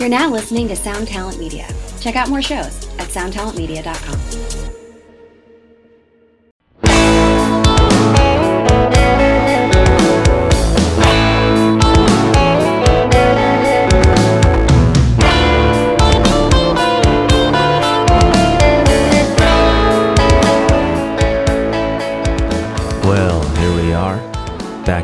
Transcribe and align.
You're 0.00 0.08
now 0.08 0.30
listening 0.30 0.66
to 0.68 0.76
Sound 0.76 1.08
Talent 1.08 1.38
Media. 1.38 1.68
Check 2.00 2.16
out 2.16 2.30
more 2.30 2.40
shows 2.40 2.88
at 2.98 3.08
soundtalentmedia.com. 3.08 4.18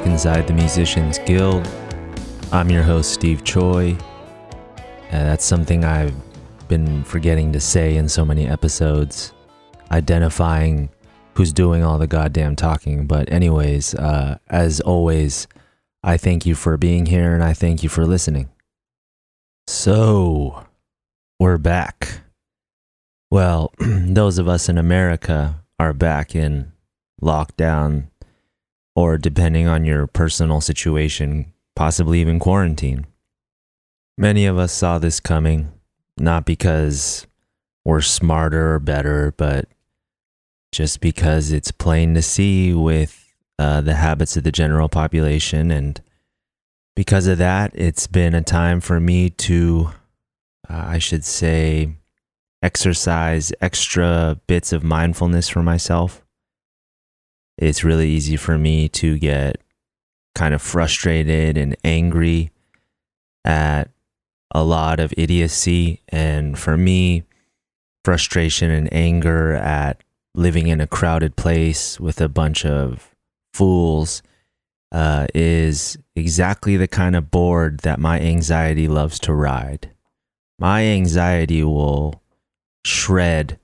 Inside 0.06 0.46
the 0.46 0.54
Musicians 0.54 1.18
Guild. 1.26 1.68
I'm 2.50 2.70
your 2.70 2.82
host, 2.82 3.12
Steve 3.12 3.44
Choi. 3.44 3.98
Uh, 5.08 5.24
that's 5.24 5.44
something 5.44 5.84
I've 5.84 6.14
been 6.68 7.04
forgetting 7.04 7.52
to 7.52 7.60
say 7.60 7.96
in 7.96 8.08
so 8.08 8.24
many 8.24 8.46
episodes, 8.46 9.32
identifying 9.90 10.88
who's 11.34 11.52
doing 11.52 11.84
all 11.84 11.98
the 11.98 12.06
goddamn 12.06 12.56
talking. 12.56 13.06
But, 13.06 13.30
anyways, 13.30 13.94
uh, 13.94 14.38
as 14.48 14.80
always, 14.80 15.46
I 16.02 16.16
thank 16.16 16.46
you 16.46 16.54
for 16.54 16.76
being 16.76 17.06
here 17.06 17.34
and 17.34 17.44
I 17.44 17.52
thank 17.52 17.82
you 17.82 17.88
for 17.88 18.06
listening. 18.06 18.48
So, 19.66 20.64
we're 21.38 21.58
back. 21.58 22.20
Well, 23.30 23.72
those 23.78 24.38
of 24.38 24.48
us 24.48 24.68
in 24.68 24.78
America 24.78 25.62
are 25.78 25.92
back 25.92 26.34
in 26.34 26.72
lockdown 27.22 28.08
or 28.94 29.18
depending 29.18 29.66
on 29.68 29.84
your 29.84 30.06
personal 30.06 30.60
situation, 30.60 31.52
possibly 31.74 32.20
even 32.20 32.38
quarantine. 32.38 33.06
Many 34.18 34.46
of 34.46 34.58
us 34.58 34.72
saw 34.72 34.98
this 34.98 35.20
coming, 35.20 35.72
not 36.16 36.46
because 36.46 37.26
we're 37.84 38.00
smarter 38.00 38.74
or 38.74 38.80
better, 38.80 39.34
but 39.36 39.68
just 40.72 41.00
because 41.00 41.52
it's 41.52 41.70
plain 41.70 42.14
to 42.14 42.22
see 42.22 42.72
with 42.72 43.34
uh, 43.58 43.80
the 43.80 43.94
habits 43.94 44.36
of 44.36 44.44
the 44.44 44.52
general 44.52 44.88
population. 44.88 45.70
And 45.70 46.00
because 46.94 47.26
of 47.26 47.38
that, 47.38 47.72
it's 47.74 48.06
been 48.06 48.34
a 48.34 48.42
time 48.42 48.80
for 48.80 48.98
me 49.00 49.30
to, 49.30 49.90
uh, 50.68 50.84
I 50.86 50.98
should 50.98 51.24
say, 51.24 51.94
exercise 52.62 53.52
extra 53.60 54.40
bits 54.46 54.72
of 54.72 54.82
mindfulness 54.82 55.48
for 55.48 55.62
myself 55.62 56.22
it's 57.58 57.84
really 57.84 58.08
easy 58.08 58.36
for 58.36 58.58
me 58.58 58.88
to 58.88 59.18
get 59.18 59.62
kind 60.34 60.54
of 60.54 60.60
frustrated 60.60 61.56
and 61.56 61.76
angry 61.84 62.50
at 63.44 63.90
a 64.56 64.64
lot 64.64 65.00
of 65.00 65.12
idiocy. 65.18 66.00
And 66.08 66.58
for 66.58 66.78
me, 66.78 67.24
frustration 68.04 68.70
and 68.70 68.90
anger 68.90 69.52
at 69.52 70.02
living 70.34 70.68
in 70.68 70.80
a 70.80 70.86
crowded 70.86 71.36
place 71.36 72.00
with 72.00 72.22
a 72.22 72.28
bunch 72.28 72.64
of 72.64 73.14
fools 73.52 74.22
uh, 74.92 75.26
is 75.34 75.98
exactly 76.14 76.78
the 76.78 76.88
kind 76.88 77.14
of 77.14 77.30
board 77.30 77.80
that 77.80 78.00
my 78.00 78.18
anxiety 78.18 78.88
loves 78.88 79.18
to 79.18 79.34
ride. 79.34 79.90
My 80.58 80.84
anxiety 80.84 81.62
will 81.62 82.22
shred 82.82 83.58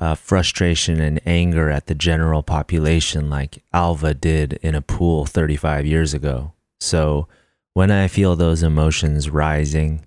uh, 0.00 0.16
frustration 0.16 1.00
and 1.00 1.20
anger 1.24 1.70
at 1.70 1.86
the 1.86 1.94
general 1.94 2.42
population 2.42 3.30
like 3.30 3.62
Alva 3.72 4.12
did 4.12 4.54
in 4.54 4.74
a 4.74 4.82
pool 4.82 5.24
35 5.24 5.86
years 5.86 6.14
ago. 6.14 6.52
So 6.80 7.28
when 7.74 7.92
I 7.92 8.08
feel 8.08 8.34
those 8.34 8.64
emotions 8.64 9.30
rising, 9.30 10.05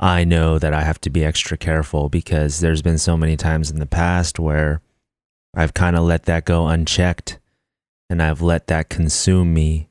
I 0.00 0.24
know 0.24 0.58
that 0.58 0.72
I 0.72 0.82
have 0.82 1.00
to 1.02 1.10
be 1.10 1.24
extra 1.24 1.56
careful 1.56 2.08
because 2.08 2.60
there's 2.60 2.82
been 2.82 2.98
so 2.98 3.16
many 3.16 3.36
times 3.36 3.70
in 3.70 3.80
the 3.80 3.86
past 3.86 4.38
where 4.38 4.80
I've 5.54 5.74
kind 5.74 5.96
of 5.96 6.04
let 6.04 6.24
that 6.24 6.44
go 6.44 6.68
unchecked 6.68 7.38
and 8.08 8.22
I've 8.22 8.40
let 8.40 8.68
that 8.68 8.88
consume 8.88 9.52
me. 9.52 9.88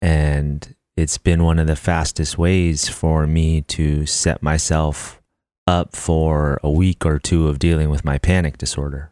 And 0.00 0.74
it's 0.96 1.18
been 1.18 1.44
one 1.44 1.58
of 1.58 1.66
the 1.66 1.76
fastest 1.76 2.38
ways 2.38 2.88
for 2.88 3.26
me 3.26 3.60
to 3.62 4.06
set 4.06 4.42
myself 4.42 5.20
up 5.66 5.94
for 5.94 6.58
a 6.62 6.70
week 6.70 7.04
or 7.04 7.18
two 7.18 7.48
of 7.48 7.58
dealing 7.58 7.90
with 7.90 8.04
my 8.04 8.18
panic 8.18 8.56
disorder. 8.56 9.10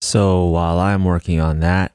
So 0.00 0.46
while 0.46 0.78
I'm 0.78 1.04
working 1.04 1.40
on 1.40 1.60
that, 1.60 1.92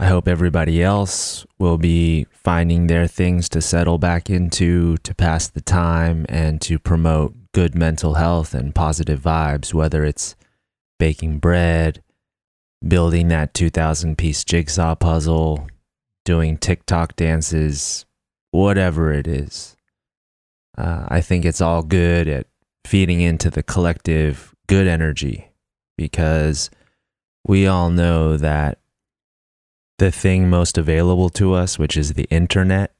I 0.00 0.06
hope 0.06 0.26
everybody 0.26 0.82
else 0.82 1.44
will 1.58 1.76
be 1.76 2.26
finding 2.32 2.86
their 2.86 3.06
things 3.06 3.50
to 3.50 3.60
settle 3.60 3.98
back 3.98 4.30
into 4.30 4.96
to 4.96 5.14
pass 5.14 5.46
the 5.46 5.60
time 5.60 6.24
and 6.26 6.58
to 6.62 6.78
promote 6.78 7.34
good 7.52 7.74
mental 7.74 8.14
health 8.14 8.54
and 8.54 8.74
positive 8.74 9.20
vibes, 9.20 9.74
whether 9.74 10.02
it's 10.02 10.36
baking 10.98 11.38
bread, 11.38 12.02
building 12.88 13.28
that 13.28 13.52
2,000 13.52 14.16
piece 14.16 14.42
jigsaw 14.42 14.94
puzzle, 14.94 15.68
doing 16.24 16.56
TikTok 16.56 17.14
dances, 17.14 18.06
whatever 18.52 19.12
it 19.12 19.28
is. 19.28 19.76
Uh, 20.78 21.04
I 21.08 21.20
think 21.20 21.44
it's 21.44 21.60
all 21.60 21.82
good 21.82 22.26
at 22.26 22.46
feeding 22.86 23.20
into 23.20 23.50
the 23.50 23.62
collective 23.62 24.54
good 24.66 24.86
energy 24.86 25.50
because 25.98 26.70
we 27.46 27.66
all 27.66 27.90
know 27.90 28.38
that 28.38 28.79
the 30.00 30.10
thing 30.10 30.48
most 30.48 30.78
available 30.78 31.28
to 31.28 31.52
us, 31.52 31.78
which 31.78 31.94
is 31.94 32.14
the 32.14 32.24
internet, 32.30 32.94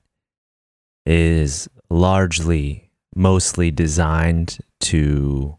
is 1.07 1.67
largely, 1.89 2.91
mostly 3.17 3.71
designed 3.71 4.59
to 4.81 5.57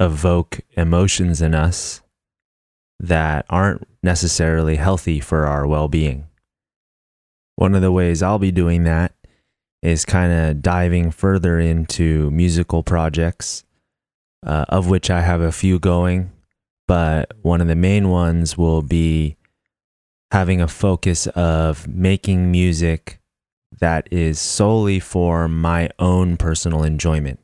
evoke 0.00 0.60
emotions 0.76 1.40
in 1.40 1.54
us 1.54 2.02
that 2.98 3.46
aren't 3.48 3.86
necessarily 4.02 4.74
healthy 4.74 5.20
for 5.20 5.46
our 5.46 5.64
well 5.64 5.86
being. 5.86 6.26
One 7.54 7.76
of 7.76 7.80
the 7.80 7.92
ways 7.92 8.20
I'll 8.20 8.40
be 8.40 8.50
doing 8.50 8.82
that 8.82 9.14
is 9.80 10.04
kind 10.04 10.32
of 10.32 10.60
diving 10.60 11.12
further 11.12 11.60
into 11.60 12.32
musical 12.32 12.82
projects, 12.82 13.62
uh, 14.44 14.64
of 14.68 14.88
which 14.88 15.08
I 15.08 15.20
have 15.20 15.40
a 15.40 15.52
few 15.52 15.78
going. 15.78 16.32
But 16.88 17.30
one 17.42 17.60
of 17.60 17.68
the 17.68 17.76
main 17.76 18.08
ones 18.08 18.58
will 18.58 18.82
be 18.82 19.36
having 20.34 20.60
a 20.60 20.66
focus 20.66 21.28
of 21.28 21.86
making 21.86 22.50
music 22.50 23.20
that 23.78 24.08
is 24.10 24.40
solely 24.40 24.98
for 24.98 25.46
my 25.46 25.88
own 26.00 26.36
personal 26.36 26.82
enjoyment. 26.82 27.38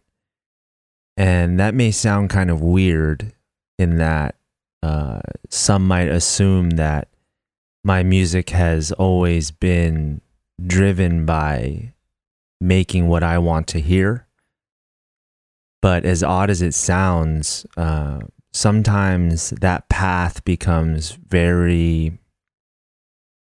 And 1.16 1.60
that 1.60 1.72
may 1.72 1.92
sound 1.92 2.30
kind 2.30 2.50
of 2.50 2.60
weird 2.60 3.32
in 3.78 3.98
that 3.98 4.34
uh, 4.82 5.20
some 5.48 5.86
might 5.86 6.08
assume 6.08 6.70
that 6.70 7.06
my 7.84 8.02
music 8.02 8.50
has 8.50 8.90
always 8.90 9.52
been 9.52 10.20
driven 10.60 11.24
by 11.24 11.94
making 12.60 13.06
what 13.06 13.22
I 13.22 13.38
want 13.38 13.68
to 13.68 13.80
hear. 13.80 14.26
But 15.80 16.04
as 16.04 16.24
odd 16.24 16.50
as 16.50 16.60
it 16.60 16.74
sounds, 16.74 17.64
uh, 17.76 18.18
sometimes 18.52 19.50
that 19.50 19.88
path 19.88 20.44
becomes 20.44 21.12
very 21.12 22.19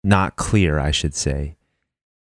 not 0.04 0.36
clear, 0.36 0.80
I 0.80 0.92
should 0.92 1.16
say. 1.16 1.56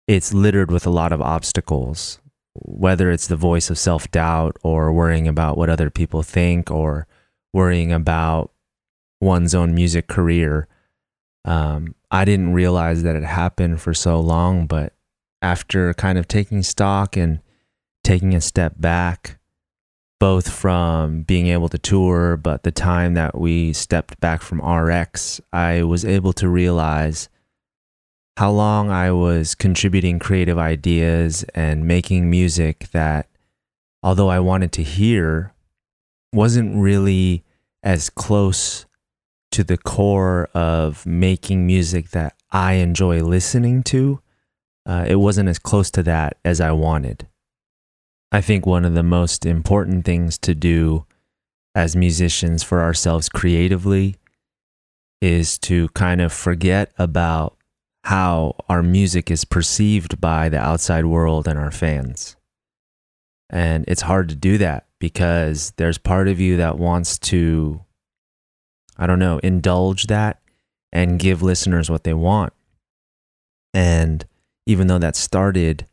It's 0.07 0.33
littered 0.33 0.71
with 0.71 0.85
a 0.85 0.91
lot 0.91 1.11
of 1.11 1.21
obstacles, 1.21 2.19
whether 2.53 3.11
it's 3.11 3.27
the 3.27 3.35
voice 3.35 3.69
of 3.69 3.77
self 3.77 4.09
doubt 4.09 4.57
or 4.63 4.91
worrying 4.91 5.27
about 5.27 5.57
what 5.57 5.69
other 5.69 5.89
people 5.89 6.23
think 6.23 6.71
or 6.71 7.07
worrying 7.53 7.91
about 7.91 8.51
one's 9.19 9.53
own 9.53 9.73
music 9.75 10.07
career. 10.07 10.67
Um, 11.45 11.95
I 12.09 12.25
didn't 12.25 12.53
realize 12.53 13.03
that 13.03 13.15
it 13.15 13.23
happened 13.23 13.81
for 13.81 13.94
so 13.94 14.19
long, 14.19 14.65
but 14.65 14.94
after 15.41 15.94
kind 15.94 16.17
of 16.17 16.27
taking 16.27 16.63
stock 16.63 17.15
and 17.15 17.39
taking 18.03 18.33
a 18.33 18.41
step 18.41 18.73
back, 18.77 19.39
both 20.19 20.50
from 20.50 21.21
being 21.24 21.47
able 21.47 21.69
to 21.69 21.77
tour, 21.77 22.38
but 22.38 22.63
the 22.63 22.71
time 22.71 23.13
that 23.13 23.38
we 23.38 23.74
stepped 23.74 24.19
back 24.19 24.41
from 24.41 24.62
RX, 24.62 25.39
I 25.53 25.83
was 25.83 26.06
able 26.06 26.33
to 26.33 26.50
realize 26.50 27.29
how 28.38 28.51
long 28.51 28.89
I 28.89 29.12
was 29.12 29.56
contributing 29.56 30.19
creative 30.19 30.57
ideas 30.57 31.44
and 31.56 31.86
making 31.86 32.30
music 32.30 32.88
that, 32.92 33.28
although 34.01 34.30
I 34.30 34.39
wanted 34.39 34.72
to 34.74 34.84
hear, 34.84 35.54
wasn't 36.34 36.75
really 36.75 37.44
as 37.84 38.10
close 38.10 38.86
to 39.51 39.63
the 39.63 39.78
core 39.78 40.50
of 40.54 41.06
making 41.06 41.66
music 41.66 42.12
that 42.12 42.36
I 42.51 42.74
enjoy 42.74 43.22
listening 43.22 43.84
to 43.84 44.22
uh, 44.88 45.06
it 45.06 45.18
wasn't 45.18 45.50
as 45.50 45.60
close 45.60 45.92
to 45.92 46.01
that 46.04 46.38
as 46.45 46.62
I 46.62 46.72
wanted. 46.72 47.28
I 48.31 48.39
think 48.39 48.66
one 48.66 48.86
of 48.86 48.94
the 48.94 49.04
most 49.04 49.45
important 49.45 50.06
things 50.06 50.38
to 50.39 50.56
do 50.56 51.06
as 51.75 51.95
musicians 51.95 52.63
for 52.63 52.81
ourselves 52.81 53.28
creatively 53.28 54.16
is 55.22 55.57
to 55.60 55.89
kind 55.89 56.22
of 56.22 56.31
forget 56.31 56.94
about 56.98 57.56
how 58.07 58.56
our 58.69 58.81
music 58.81 59.30
is 59.30 59.44
perceived 59.44 60.21
by 60.21 60.48
the 60.48 60.57
outside 60.57 61.06
world 61.06 61.45
and 61.45 61.59
our 61.59 61.71
fans. 61.71 62.38
And 63.50 63.83
it's 63.86 64.04
hard 64.04 64.30
to 64.30 64.36
do 64.36 64.57
that 64.59 64.86
because 64.98 65.74
there's 65.75 65.98
part 65.98 66.30
of 66.30 66.39
you 66.39 66.56
that 66.56 66.77
wants 66.77 67.19
to, 67.19 67.81
I 68.98 69.07
don't 69.07 69.19
know, 69.19 69.39
indulge 69.39 70.07
that 70.07 70.39
and 70.94 71.19
give 71.19 71.42
listeners 71.42 71.89
what 71.89 72.06
they 72.06 72.13
want. 72.13 72.54
And 73.74 74.25
even 74.65 74.88
though 74.88 75.00
that 75.00 75.18
started 75.18 75.86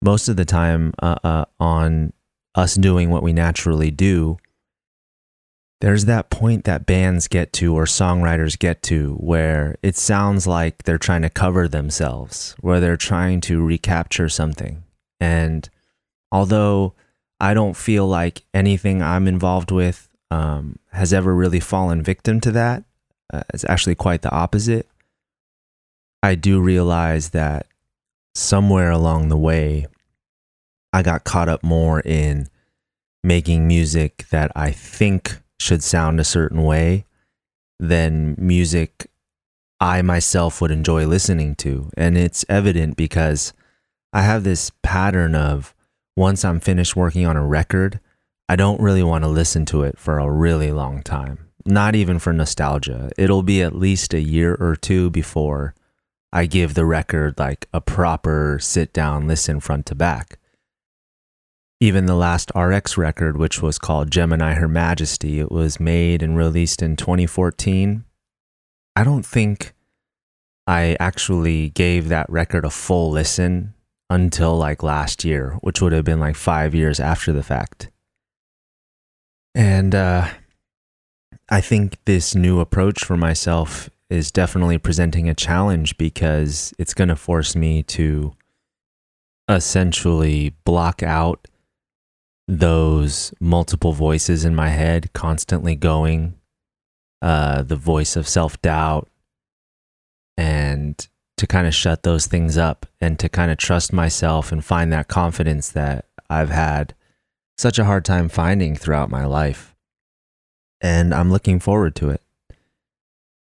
most 0.00 0.30
of 0.30 0.36
the 0.36 0.46
time 0.46 0.94
uh, 1.02 1.16
uh, 1.22 1.44
on 1.60 2.14
us 2.54 2.74
doing 2.74 3.10
what 3.10 3.22
we 3.22 3.34
naturally 3.34 3.90
do, 3.90 4.38
there's 5.84 6.06
that 6.06 6.30
point 6.30 6.64
that 6.64 6.86
bands 6.86 7.28
get 7.28 7.52
to 7.52 7.76
or 7.76 7.84
songwriters 7.84 8.58
get 8.58 8.82
to 8.82 9.16
where 9.16 9.76
it 9.82 9.94
sounds 9.94 10.46
like 10.46 10.84
they're 10.84 10.96
trying 10.96 11.20
to 11.20 11.28
cover 11.28 11.68
themselves, 11.68 12.54
where 12.60 12.80
they're 12.80 12.96
trying 12.96 13.38
to 13.42 13.62
recapture 13.62 14.30
something. 14.30 14.82
And 15.20 15.68
although 16.32 16.94
I 17.38 17.52
don't 17.52 17.76
feel 17.76 18.06
like 18.06 18.44
anything 18.54 19.02
I'm 19.02 19.28
involved 19.28 19.70
with 19.70 20.08
um, 20.30 20.78
has 20.92 21.12
ever 21.12 21.34
really 21.34 21.60
fallen 21.60 22.00
victim 22.00 22.40
to 22.40 22.50
that, 22.52 22.84
uh, 23.30 23.42
it's 23.52 23.66
actually 23.68 23.94
quite 23.94 24.22
the 24.22 24.32
opposite. 24.32 24.88
I 26.22 26.34
do 26.34 26.62
realize 26.62 27.28
that 27.30 27.66
somewhere 28.34 28.90
along 28.90 29.28
the 29.28 29.36
way, 29.36 29.86
I 30.94 31.02
got 31.02 31.24
caught 31.24 31.50
up 31.50 31.62
more 31.62 32.00
in 32.00 32.48
making 33.22 33.68
music 33.68 34.24
that 34.30 34.50
I 34.56 34.70
think 34.70 35.43
should 35.60 35.82
sound 35.82 36.20
a 36.20 36.24
certain 36.24 36.62
way 36.62 37.04
than 37.78 38.36
music 38.38 39.08
I 39.80 40.02
myself 40.02 40.60
would 40.60 40.70
enjoy 40.70 41.06
listening 41.06 41.54
to. 41.56 41.90
And 41.96 42.16
it's 42.16 42.44
evident 42.48 42.96
because 42.96 43.52
I 44.12 44.22
have 44.22 44.44
this 44.44 44.70
pattern 44.82 45.34
of 45.34 45.74
once 46.16 46.44
I'm 46.44 46.60
finished 46.60 46.96
working 46.96 47.26
on 47.26 47.36
a 47.36 47.46
record, 47.46 48.00
I 48.48 48.56
don't 48.56 48.80
really 48.80 49.02
want 49.02 49.24
to 49.24 49.28
listen 49.28 49.64
to 49.66 49.82
it 49.82 49.98
for 49.98 50.18
a 50.18 50.30
really 50.30 50.70
long 50.70 51.02
time. 51.02 51.50
Not 51.66 51.94
even 51.94 52.18
for 52.18 52.32
nostalgia. 52.32 53.10
It'll 53.16 53.42
be 53.42 53.62
at 53.62 53.74
least 53.74 54.14
a 54.14 54.20
year 54.20 54.54
or 54.54 54.76
two 54.76 55.10
before 55.10 55.74
I 56.32 56.46
give 56.46 56.74
the 56.74 56.84
record 56.84 57.38
like 57.38 57.68
a 57.72 57.80
proper 57.80 58.58
sit 58.60 58.92
down 58.92 59.26
listen 59.26 59.60
front 59.60 59.86
to 59.86 59.94
back. 59.94 60.38
Even 61.84 62.06
the 62.06 62.14
last 62.14 62.50
RX 62.54 62.96
record, 62.96 63.36
which 63.36 63.60
was 63.60 63.78
called 63.78 64.10
Gemini 64.10 64.54
Her 64.54 64.68
Majesty, 64.68 65.38
it 65.38 65.52
was 65.52 65.78
made 65.78 66.22
and 66.22 66.34
released 66.34 66.80
in 66.80 66.96
2014. 66.96 68.06
I 68.96 69.04
don't 69.04 69.26
think 69.26 69.74
I 70.66 70.96
actually 70.98 71.68
gave 71.68 72.08
that 72.08 72.24
record 72.30 72.64
a 72.64 72.70
full 72.70 73.10
listen 73.10 73.74
until 74.08 74.56
like 74.56 74.82
last 74.82 75.26
year, 75.26 75.58
which 75.60 75.82
would 75.82 75.92
have 75.92 76.06
been 76.06 76.20
like 76.20 76.36
five 76.36 76.74
years 76.74 77.00
after 77.00 77.34
the 77.34 77.42
fact. 77.42 77.90
And 79.54 79.94
uh, 79.94 80.30
I 81.50 81.60
think 81.60 81.98
this 82.06 82.34
new 82.34 82.60
approach 82.60 83.04
for 83.04 83.18
myself 83.18 83.90
is 84.08 84.30
definitely 84.30 84.78
presenting 84.78 85.28
a 85.28 85.34
challenge 85.34 85.98
because 85.98 86.72
it's 86.78 86.94
going 86.94 87.08
to 87.08 87.16
force 87.16 87.54
me 87.54 87.82
to 87.82 88.32
essentially 89.50 90.54
block 90.64 91.02
out 91.02 91.46
those 92.46 93.32
multiple 93.40 93.92
voices 93.92 94.44
in 94.44 94.54
my 94.54 94.68
head 94.68 95.12
constantly 95.12 95.74
going 95.74 96.34
uh, 97.22 97.62
the 97.62 97.76
voice 97.76 98.16
of 98.16 98.28
self 98.28 98.60
doubt 98.60 99.08
and 100.36 101.08
to 101.36 101.46
kind 101.46 101.66
of 101.66 101.74
shut 101.74 102.02
those 102.02 102.26
things 102.26 102.58
up 102.58 102.86
and 103.00 103.18
to 103.18 103.28
kind 103.28 103.50
of 103.50 103.56
trust 103.56 103.92
myself 103.92 104.52
and 104.52 104.64
find 104.64 104.92
that 104.92 105.08
confidence 105.08 105.70
that 105.70 106.06
I've 106.28 106.50
had 106.50 106.94
such 107.56 107.78
a 107.78 107.84
hard 107.84 108.04
time 108.04 108.28
finding 108.28 108.76
throughout 108.76 109.10
my 109.10 109.24
life. 109.24 109.74
And 110.80 111.14
I'm 111.14 111.30
looking 111.30 111.60
forward 111.60 111.94
to 111.96 112.10
it. 112.10 112.20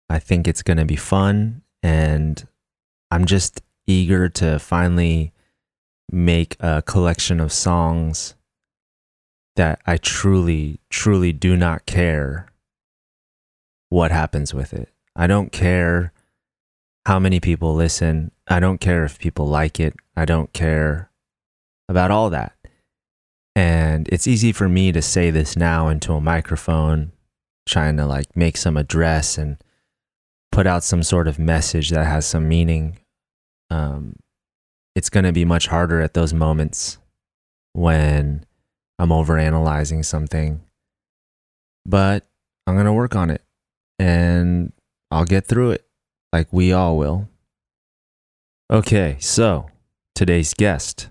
I 0.09 0.19
think 0.19 0.47
it's 0.47 0.63
going 0.63 0.77
to 0.77 0.85
be 0.85 0.95
fun 0.95 1.61
and 1.83 2.47
I'm 3.11 3.25
just 3.25 3.61
eager 3.85 4.27
to 4.29 4.59
finally 4.59 5.33
make 6.11 6.55
a 6.59 6.81
collection 6.81 7.39
of 7.39 7.53
songs 7.53 8.35
that 9.57 9.81
I 9.85 9.97
truly, 9.97 10.79
truly 10.89 11.33
do 11.33 11.57
not 11.57 11.85
care 11.85 12.47
what 13.89 14.11
happens 14.11 14.53
with 14.53 14.73
it. 14.73 14.89
I 15.15 15.27
don't 15.27 15.51
care 15.51 16.13
how 17.05 17.19
many 17.19 17.39
people 17.39 17.73
listen. 17.73 18.31
I 18.47 18.59
don't 18.59 18.79
care 18.79 19.03
if 19.03 19.19
people 19.19 19.47
like 19.47 19.79
it. 19.79 19.95
I 20.15 20.25
don't 20.25 20.53
care 20.53 21.11
about 21.89 22.11
all 22.11 22.29
that. 22.29 22.55
And 23.55 24.07
it's 24.11 24.27
easy 24.27 24.51
for 24.51 24.69
me 24.69 24.91
to 24.91 25.01
say 25.01 25.31
this 25.31 25.57
now 25.57 25.87
into 25.87 26.13
a 26.13 26.21
microphone, 26.21 27.11
trying 27.65 27.97
to 27.97 28.05
like 28.05 28.35
make 28.35 28.57
some 28.57 28.77
address 28.77 29.37
and 29.37 29.57
put 30.51 30.67
out 30.67 30.83
some 30.83 31.01
sort 31.01 31.27
of 31.27 31.39
message 31.39 31.89
that 31.89 32.05
has 32.05 32.25
some 32.25 32.47
meaning. 32.47 32.99
Um, 33.69 34.17
it's 34.95 35.09
going 35.09 35.25
to 35.25 35.31
be 35.31 35.45
much 35.45 35.67
harder 35.67 36.01
at 36.01 36.13
those 36.13 36.33
moments 36.33 36.99
when 37.73 38.45
I'm 38.99 39.09
overanalyzing 39.09 40.03
something. 40.03 40.61
But 41.85 42.25
I'm 42.65 42.75
going 42.75 42.85
to 42.85 42.93
work 42.93 43.15
on 43.15 43.29
it 43.29 43.41
and 43.99 44.73
I'll 45.11 45.25
get 45.25 45.45
through 45.45 45.71
it 45.71 45.85
like 46.33 46.51
we 46.51 46.73
all 46.73 46.97
will. 46.97 47.29
Okay, 48.71 49.17
so 49.19 49.69
today's 50.15 50.53
guest. 50.53 51.09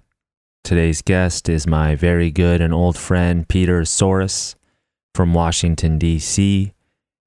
Today's 0.62 1.00
guest 1.00 1.48
is 1.48 1.66
my 1.66 1.94
very 1.94 2.30
good 2.30 2.60
and 2.60 2.74
old 2.74 2.98
friend 2.98 3.48
Peter 3.48 3.82
Tsouras 3.82 4.56
from 5.14 5.32
Washington, 5.32 5.98
D.C. 5.98 6.72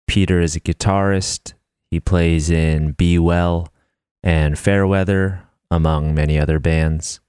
Peter 0.08 0.42
is 0.42 0.56
a 0.56 0.60
guitarist. 0.60 1.54
He 1.90 2.00
plays 2.00 2.50
in 2.50 2.92
Be 2.92 3.18
Well 3.18 3.74
and 4.22 4.60
Fairweather, 4.60 5.44
among 5.72 6.14
many 6.14 6.40
other 6.40 6.60
bands. 6.60 7.20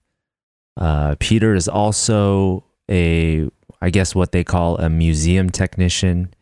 Uh, 0.77 1.15
Peter 1.19 1.55
is 1.55 1.69
also 1.69 2.65
a, 2.91 3.49
I 3.81 3.91
guess, 3.91 4.15
what 4.15 4.33
they 4.33 4.45
call 4.45 4.77
a 4.79 4.91
museum 4.91 5.51
technician. 5.51 6.35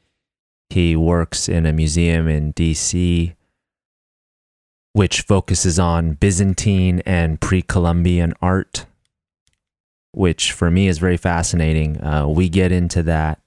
He 0.70 0.96
works 0.96 1.48
in 1.48 1.66
a 1.66 1.72
museum 1.72 2.28
in 2.28 2.52
DC, 2.52 3.34
which 4.92 5.22
focuses 5.22 5.78
on 5.78 6.14
Byzantine 6.14 7.00
and 7.06 7.40
pre 7.40 7.62
Columbian 7.62 8.34
art, 8.42 8.86
which 10.12 10.52
for 10.52 10.70
me 10.70 10.88
is 10.88 10.98
very 10.98 11.16
fascinating. 11.16 12.02
Uh, 12.02 12.26
we 12.28 12.48
get 12.48 12.72
into 12.72 13.02
that. 13.04 13.40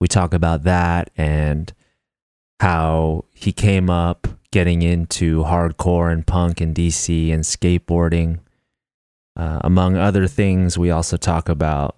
We 0.00 0.08
talk 0.08 0.34
about 0.34 0.64
that 0.64 1.10
and 1.16 1.72
how 2.60 3.24
he 3.32 3.52
came 3.52 3.90
up 3.90 4.26
getting 4.50 4.82
into 4.82 5.42
hardcore 5.42 6.12
and 6.12 6.26
punk 6.26 6.60
in 6.60 6.72
DC 6.72 7.32
and 7.32 7.44
skateboarding. 7.44 8.40
Uh, 9.36 9.60
among 9.62 9.96
other 9.96 10.26
things, 10.26 10.78
we 10.78 10.90
also 10.90 11.16
talk 11.16 11.48
about 11.48 11.95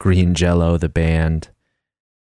Green 0.00 0.34
Jello, 0.34 0.78
the 0.78 0.88
band. 0.88 1.50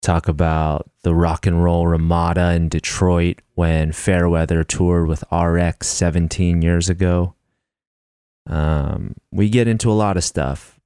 Talk 0.02 0.28
about 0.28 0.90
the 1.02 1.14
rock 1.14 1.46
and 1.46 1.64
roll 1.64 1.86
Ramada 1.86 2.52
in 2.52 2.68
Detroit 2.68 3.40
when 3.54 3.92
Fairweather 3.92 4.62
toured 4.62 5.08
with 5.08 5.24
RX 5.32 5.88
17 5.88 6.60
years 6.60 6.90
ago. 6.90 7.34
Um, 8.46 9.14
we 9.30 9.48
get 9.48 9.68
into 9.68 9.90
a 9.90 9.94
lot 9.94 10.16
of 10.16 10.24
stuff. 10.24 10.78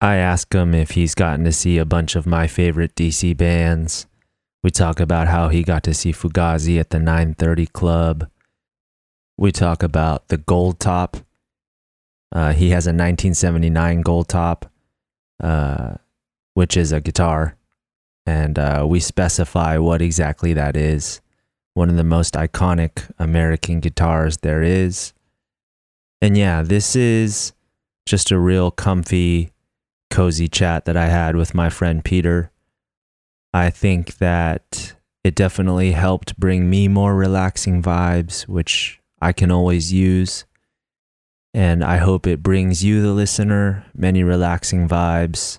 I 0.00 0.16
ask 0.16 0.52
him 0.54 0.74
if 0.74 0.92
he's 0.92 1.14
gotten 1.14 1.44
to 1.44 1.52
see 1.52 1.76
a 1.76 1.84
bunch 1.84 2.16
of 2.16 2.26
my 2.26 2.46
favorite 2.46 2.94
DC 2.94 3.36
bands. 3.36 4.06
We 4.62 4.70
talk 4.70 5.00
about 5.00 5.28
how 5.28 5.48
he 5.48 5.62
got 5.62 5.82
to 5.82 5.94
see 5.94 6.12
Fugazi 6.12 6.80
at 6.80 6.90
the 6.90 6.98
930 6.98 7.66
Club. 7.66 8.30
We 9.36 9.52
talk 9.52 9.82
about 9.82 10.28
the 10.28 10.38
Gold 10.38 10.80
Top. 10.80 11.18
Uh, 12.32 12.52
he 12.52 12.70
has 12.70 12.86
a 12.86 12.90
1979 12.90 14.00
Gold 14.02 14.28
Top 14.28 14.70
uh, 15.40 15.96
which 16.54 16.76
is 16.76 16.92
a 16.92 17.00
guitar. 17.00 17.56
And 18.26 18.58
uh, 18.58 18.86
we 18.88 19.00
specify 19.00 19.78
what 19.78 20.02
exactly 20.02 20.52
that 20.54 20.76
is. 20.76 21.20
One 21.74 21.88
of 21.88 21.96
the 21.96 22.04
most 22.04 22.34
iconic 22.34 23.10
American 23.18 23.80
guitars 23.80 24.38
there 24.38 24.62
is. 24.62 25.12
And 26.20 26.36
yeah, 26.36 26.62
this 26.62 26.94
is 26.94 27.52
just 28.06 28.30
a 28.30 28.38
real 28.38 28.70
comfy, 28.70 29.52
cozy 30.10 30.48
chat 30.48 30.84
that 30.84 30.96
I 30.96 31.06
had 31.06 31.36
with 31.36 31.54
my 31.54 31.70
friend 31.70 32.04
Peter. 32.04 32.50
I 33.52 33.70
think 33.70 34.18
that 34.18 34.94
it 35.24 35.34
definitely 35.34 35.92
helped 35.92 36.38
bring 36.38 36.70
me 36.70 36.88
more 36.88 37.14
relaxing 37.14 37.82
vibes, 37.82 38.46
which 38.48 39.00
I 39.20 39.32
can 39.32 39.50
always 39.50 39.92
use. 39.92 40.44
And 41.52 41.82
I 41.82 41.96
hope 41.96 42.26
it 42.26 42.42
brings 42.42 42.84
you, 42.84 43.02
the 43.02 43.12
listener, 43.12 43.84
many 43.94 44.22
relaxing 44.22 44.88
vibes. 44.88 45.58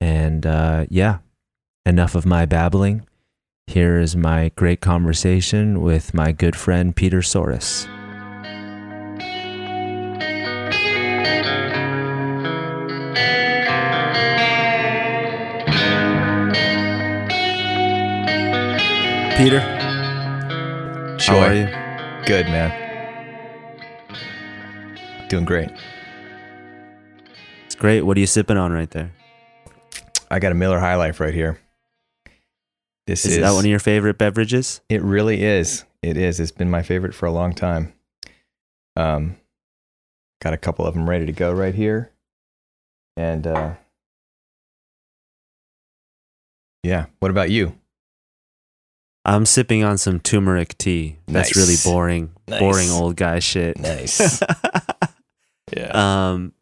And 0.00 0.44
uh, 0.44 0.86
yeah, 0.90 1.18
enough 1.86 2.14
of 2.14 2.26
my 2.26 2.44
babbling. 2.44 3.06
Here 3.66 3.98
is 3.98 4.14
my 4.14 4.50
great 4.56 4.80
conversation 4.80 5.80
with 5.80 6.12
my 6.12 6.32
good 6.32 6.56
friend 6.56 6.94
Peter 6.94 7.20
Tsouras. 7.20 7.88
Peter, 19.36 19.58
Joy. 21.18 21.32
how 21.32 21.38
are 21.40 21.54
you? 21.54 21.66
Good, 22.24 22.46
man. 22.46 22.83
Doing 25.34 25.44
great. 25.46 25.70
It's 27.66 27.74
great. 27.74 28.02
What 28.02 28.16
are 28.16 28.20
you 28.20 28.26
sipping 28.28 28.56
on 28.56 28.70
right 28.70 28.88
there? 28.92 29.10
I 30.30 30.38
got 30.38 30.52
a 30.52 30.54
Miller 30.54 30.78
High 30.78 30.94
Life 30.94 31.18
right 31.18 31.34
here. 31.34 31.58
This 33.08 33.26
Is, 33.26 33.32
is, 33.32 33.38
that 33.40 33.50
one 33.50 33.64
of 33.64 33.68
your 33.68 33.80
favorite 33.80 34.16
beverages? 34.16 34.80
It 34.88 35.02
really 35.02 35.42
is. 35.42 35.84
It 36.02 36.16
is. 36.16 36.38
It's 36.38 36.52
been 36.52 36.70
my 36.70 36.82
favorite 36.84 37.16
for 37.16 37.26
a 37.26 37.32
long 37.32 37.52
time. 37.52 37.94
Um, 38.94 39.34
got 40.40 40.54
a 40.54 40.56
couple 40.56 40.86
of 40.86 40.94
them 40.94 41.10
ready 41.10 41.26
to 41.26 41.32
go 41.32 41.52
right 41.52 41.74
here, 41.74 42.12
and 43.16 43.44
uh, 43.44 43.74
yeah. 46.84 47.06
What 47.18 47.32
about 47.32 47.50
you? 47.50 47.76
I'm 49.24 49.46
sipping 49.46 49.82
on 49.82 49.98
some 49.98 50.20
turmeric 50.20 50.78
tea. 50.78 51.16
That's 51.26 51.56
really 51.56 51.74
boring, 51.82 52.30
Nice. 52.46 52.60
boring 52.60 52.90
old 52.90 53.16
guy 53.16 53.40
shit. 53.40 53.80
Nice. 53.80 54.40
yeah. 55.76 55.90
um, 56.32 56.52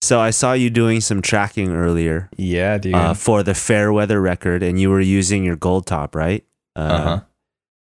so 0.00 0.18
I 0.20 0.30
saw 0.30 0.52
you 0.52 0.68
doing 0.70 1.00
some 1.00 1.22
tracking 1.22 1.70
earlier 1.72 2.28
yeah, 2.36 2.76
dude. 2.78 2.94
uh, 2.94 3.14
for 3.14 3.42
the 3.42 3.54
Fairweather 3.54 4.20
record, 4.20 4.62
and 4.62 4.80
you 4.80 4.90
were 4.90 5.00
using 5.00 5.44
your 5.44 5.56
gold 5.56 5.86
top, 5.86 6.14
right? 6.16 6.44
Uh, 6.76 6.80
uh 6.80 7.02
huh. 7.02 7.20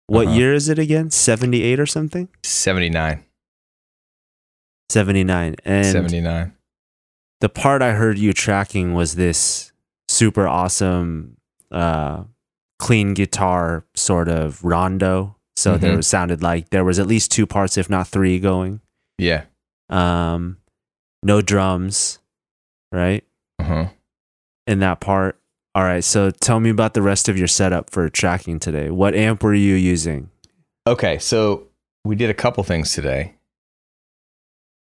What 0.08 0.28
Uh-huh. 0.28 0.36
year 0.38 0.54
is 0.54 0.70
it 0.70 0.80
again? 0.80 1.10
78 1.12 1.80
or 1.82 1.86
something? 1.86 2.30
Seventy 2.44 2.90
nine. 2.90 3.24
79. 4.90 5.56
And 5.66 5.86
Seventy 5.86 6.22
nine. 6.22 6.54
the 7.42 7.50
part 7.50 7.82
I 7.82 7.92
heard 7.92 8.18
you 8.18 8.34
tracking 8.34 8.94
was 8.94 9.16
this 9.16 9.72
super 10.08 10.48
awesome, 10.48 11.38
uh, 11.72 12.24
clean 12.80 13.14
guitar 13.14 13.86
sort 13.96 14.30
of 14.30 14.64
rondo. 14.64 15.36
So 15.58 15.78
there 15.78 15.92
Mhm. 15.94 15.98
was, 15.98 16.08
sounded 16.08 16.42
like 16.42 16.70
there 16.70 16.86
was 16.86 17.00
at 17.00 17.08
least 17.08 17.32
two 17.32 17.46
parts, 17.46 17.78
if 17.78 17.90
not 17.90 18.08
three, 18.08 18.40
going. 18.40 18.80
Yeah. 19.18 19.44
Um, 19.90 20.58
no 21.24 21.42
drums, 21.42 22.20
right? 22.92 23.24
Uh 23.60 23.64
huh. 23.64 23.88
In 24.66 24.80
that 24.80 25.00
part. 25.00 25.40
All 25.76 25.84
right. 25.84 26.04
So 26.04 26.32
tell 26.32 26.60
me 26.60 26.70
about 26.70 26.94
the 26.94 27.02
rest 27.02 27.30
of 27.30 27.38
your 27.38 27.48
setup 27.48 27.90
for 27.90 28.10
tracking 28.10 28.60
today. 28.60 28.90
What 28.90 29.16
amp 29.16 29.44
were 29.44 29.54
you 29.54 29.76
using? 29.76 30.30
Okay, 30.88 31.20
so 31.20 31.68
we 32.06 32.16
did 32.16 32.30
a 32.30 32.34
couple 32.34 32.64
things 32.64 32.94
today. 32.94 33.36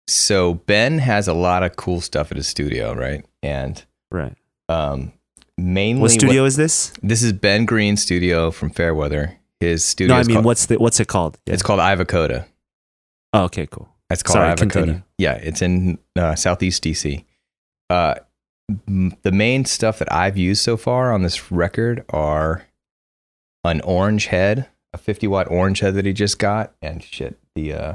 So 0.06 0.54
Ben 0.54 0.98
has 0.98 1.28
a 1.28 1.32
lot 1.34 1.62
of 1.62 1.76
cool 1.76 2.00
stuff 2.00 2.30
at 2.30 2.36
his 2.36 2.46
studio, 2.46 2.94
right? 2.94 3.24
And 3.42 3.82
Right. 4.10 4.34
um, 4.68 5.12
mainly 5.56 6.02
What 6.02 6.10
studio 6.10 6.44
is 6.44 6.56
this? 6.56 6.92
this 7.02 7.22
is 7.22 7.32
Ben 7.32 7.64
Green's 7.64 8.02
studio 8.02 8.50
from 8.50 8.70
Fairweather. 8.70 9.38
His 9.60 9.84
studio. 9.84 10.14
No, 10.14 10.20
I 10.20 10.24
mean, 10.24 10.34
called, 10.36 10.44
what's 10.44 10.66
the 10.66 10.76
what's 10.78 11.00
it 11.00 11.08
called? 11.08 11.38
Yeah. 11.46 11.54
it's 11.54 11.62
called 11.62 11.80
Ivacoda. 11.80 12.44
oh, 13.32 13.44
okay, 13.44 13.66
cool. 13.66 13.88
It's 14.14 14.22
called 14.22 14.34
Sorry, 14.34 14.56
continue. 14.56 15.02
Yeah, 15.18 15.34
it's 15.34 15.60
in 15.60 15.98
uh, 16.16 16.36
southeast 16.36 16.84
DC. 16.84 17.24
Uh, 17.90 18.14
m- 18.88 19.16
the 19.22 19.32
main 19.32 19.64
stuff 19.64 19.98
that 19.98 20.10
I've 20.12 20.36
used 20.36 20.62
so 20.62 20.76
far 20.76 21.12
on 21.12 21.22
this 21.22 21.50
record 21.50 22.04
are 22.10 22.64
an 23.64 23.80
orange 23.80 24.26
head, 24.26 24.68
a 24.92 24.98
50 24.98 25.26
watt 25.26 25.50
orange 25.50 25.80
head 25.80 25.94
that 25.94 26.06
he 26.06 26.12
just 26.12 26.38
got, 26.38 26.72
and 26.80 27.02
shit, 27.02 27.36
the 27.56 27.72
uh, 27.72 27.94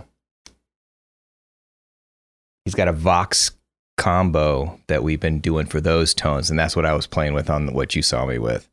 he's 2.65 2.75
got 2.75 2.89
a 2.89 2.93
Vox 2.93 3.51
combo 3.97 4.79
that 4.87 5.03
we've 5.03 5.21
been 5.21 5.39
doing 5.39 5.67
for 5.67 5.79
those 5.79 6.13
tones, 6.13 6.49
and 6.49 6.59
that's 6.59 6.75
what 6.75 6.85
I 6.85 6.93
was 6.93 7.07
playing 7.07 7.33
with 7.33 7.49
on 7.49 7.73
what 7.73 7.95
you 7.95 8.01
saw 8.01 8.25
me 8.25 8.39
with. 8.39 8.69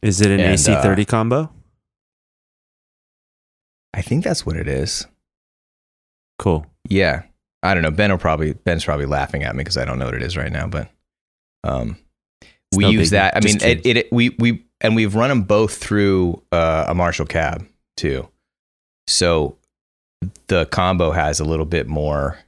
Is 0.00 0.22
it 0.22 0.30
an 0.30 0.40
AC30 0.40 1.06
combo? 1.06 1.50
I 3.94 4.02
think 4.02 4.24
that's 4.24 4.46
what 4.46 4.56
it 4.56 4.68
is. 4.68 5.06
Cool. 6.38 6.66
Yeah. 6.88 7.22
I 7.62 7.74
don't 7.74 7.82
know. 7.82 7.90
Ben 7.90 8.10
will 8.10 8.18
probably 8.18 8.54
Ben's 8.54 8.84
probably 8.84 9.06
laughing 9.06 9.44
at 9.44 9.54
me 9.54 9.60
because 9.60 9.76
I 9.76 9.84
don't 9.84 9.98
know 9.98 10.06
what 10.06 10.14
it 10.14 10.22
is 10.22 10.36
right 10.36 10.50
now, 10.50 10.66
but 10.66 10.90
um 11.64 11.96
we 12.74 12.84
no 12.84 12.90
use 12.90 13.10
that. 13.10 13.36
I 13.36 13.40
mean 13.40 13.56
it, 13.56 13.82
curious. 13.82 14.04
it 14.04 14.12
we 14.12 14.30
we 14.38 14.64
and 14.80 14.96
we've 14.96 15.14
run 15.14 15.28
them 15.28 15.42
both 15.42 15.76
through 15.76 16.42
uh, 16.50 16.86
a 16.88 16.94
Marshall 16.94 17.26
cab 17.26 17.66
too. 17.96 18.28
So 19.06 19.56
the 20.48 20.66
combo 20.66 21.12
has 21.12 21.38
a 21.38 21.44
little 21.44 21.66
bit 21.66 21.86
more 21.86 22.38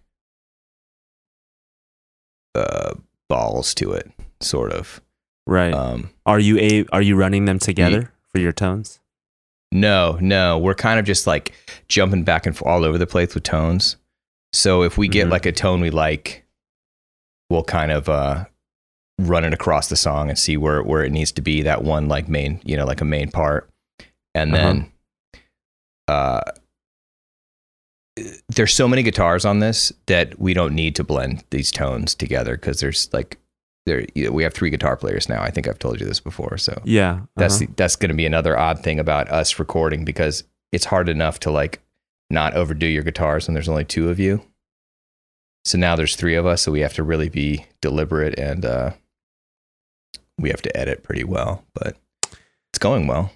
uh 2.55 2.95
balls 3.29 3.75
to 3.75 3.93
it, 3.93 4.11
sort 4.41 4.73
of. 4.73 5.01
Right. 5.47 5.75
Um 5.75 6.11
Are 6.27 6.41
you 6.41 6.59
a 6.59 6.87
are 6.93 7.03
you 7.03 7.15
running 7.15 7.45
them 7.45 7.59
together 7.61 8.11
for 8.33 8.41
your 8.41 8.53
tones? 8.53 8.99
No, 9.75 10.17
no, 10.21 10.57
we're 10.59 10.75
kind 10.75 10.99
of 11.01 11.05
just 11.05 11.27
like 11.27 11.53
jumping 11.89 12.23
back 12.25 12.47
and 12.47 12.57
forth 12.57 12.71
all 12.71 12.85
over 12.85 12.97
the 12.97 13.07
place 13.07 13.35
with 13.35 13.43
tones. 13.43 13.97
So 14.53 14.83
if 14.83 14.97
we 14.97 15.09
get 15.09 15.27
Mhm. 15.27 15.31
like 15.33 15.47
a 15.47 15.53
tone 15.53 15.81
we 15.81 15.91
like, 15.91 16.45
we'll 17.51 17.65
kind 17.65 17.91
of 17.91 18.09
uh, 18.09 18.45
run 19.19 19.45
it 19.45 19.53
across 19.53 19.89
the 19.89 19.97
song 19.97 20.29
and 20.29 20.39
see 20.39 20.57
where 20.57 20.83
where 20.83 21.03
it 21.05 21.11
needs 21.13 21.33
to 21.33 21.43
be. 21.43 21.63
That 21.63 21.83
one 21.83 22.09
like 22.09 22.29
main, 22.29 22.61
you 22.65 22.77
know, 22.77 22.85
like 22.87 23.01
a 23.01 23.05
main 23.05 23.31
part, 23.33 23.69
and 24.35 24.55
then 24.55 24.93
uh, 26.09 26.43
there's 28.49 28.73
so 28.73 28.87
many 28.87 29.03
guitars 29.03 29.45
on 29.45 29.59
this 29.59 29.93
that 30.07 30.39
we 30.39 30.55
don't 30.55 30.75
need 30.75 30.95
to 30.97 31.03
blend 31.05 31.43
these 31.51 31.73
tones 31.73 32.15
together 32.15 32.57
because 32.57 32.79
there's 32.79 33.13
like 33.13 33.39
there 33.87 34.07
you 34.15 34.25
know, 34.27 34.33
we 34.33 34.43
have 34.43 34.55
three 34.55 34.71
guitar 34.71 34.97
players 34.97 35.29
now. 35.29 35.43
I 35.43 35.51
think 35.51 35.69
I've 35.69 35.79
told 35.79 36.01
you 36.01 36.07
this 36.07 36.21
before, 36.21 36.57
so 36.59 36.81
Yeah. 36.85 37.21
that's 37.37 37.57
uh-huh. 37.57 37.67
the, 37.67 37.73
that's 37.77 37.97
going 37.97 38.09
to 38.11 38.17
be 38.17 38.27
another 38.27 38.59
odd 38.59 38.81
thing 38.83 38.99
about 38.99 39.31
us 39.31 39.59
recording 39.59 40.05
because 40.05 40.45
it's 40.73 40.87
hard 40.87 41.09
enough 41.09 41.39
to 41.41 41.51
like 41.51 41.81
not 42.31 42.55
overdo 42.55 42.87
your 42.87 43.03
guitars 43.03 43.47
when 43.47 43.55
there's 43.55 43.69
only 43.69 43.85
two 43.85 44.09
of 44.09 44.19
you. 44.19 44.43
So 45.65 45.79
now 45.79 45.97
there's 45.97 46.17
three 46.17 46.35
of 46.35 46.47
us, 46.47 46.63
so 46.63 46.73
we 46.73 46.81
have 46.81 46.95
to 46.95 47.03
really 47.03 47.29
be 47.29 47.67
deliberate 47.81 48.39
and 48.39 48.65
uh, 48.65 48.91
we 50.39 50.51
have 50.51 50.63
to 50.63 50.77
edit 50.77 51.03
pretty 51.03 51.25
well, 51.25 51.65
but 51.75 51.97
it's 52.71 52.79
going 52.79 53.07
well. 53.07 53.33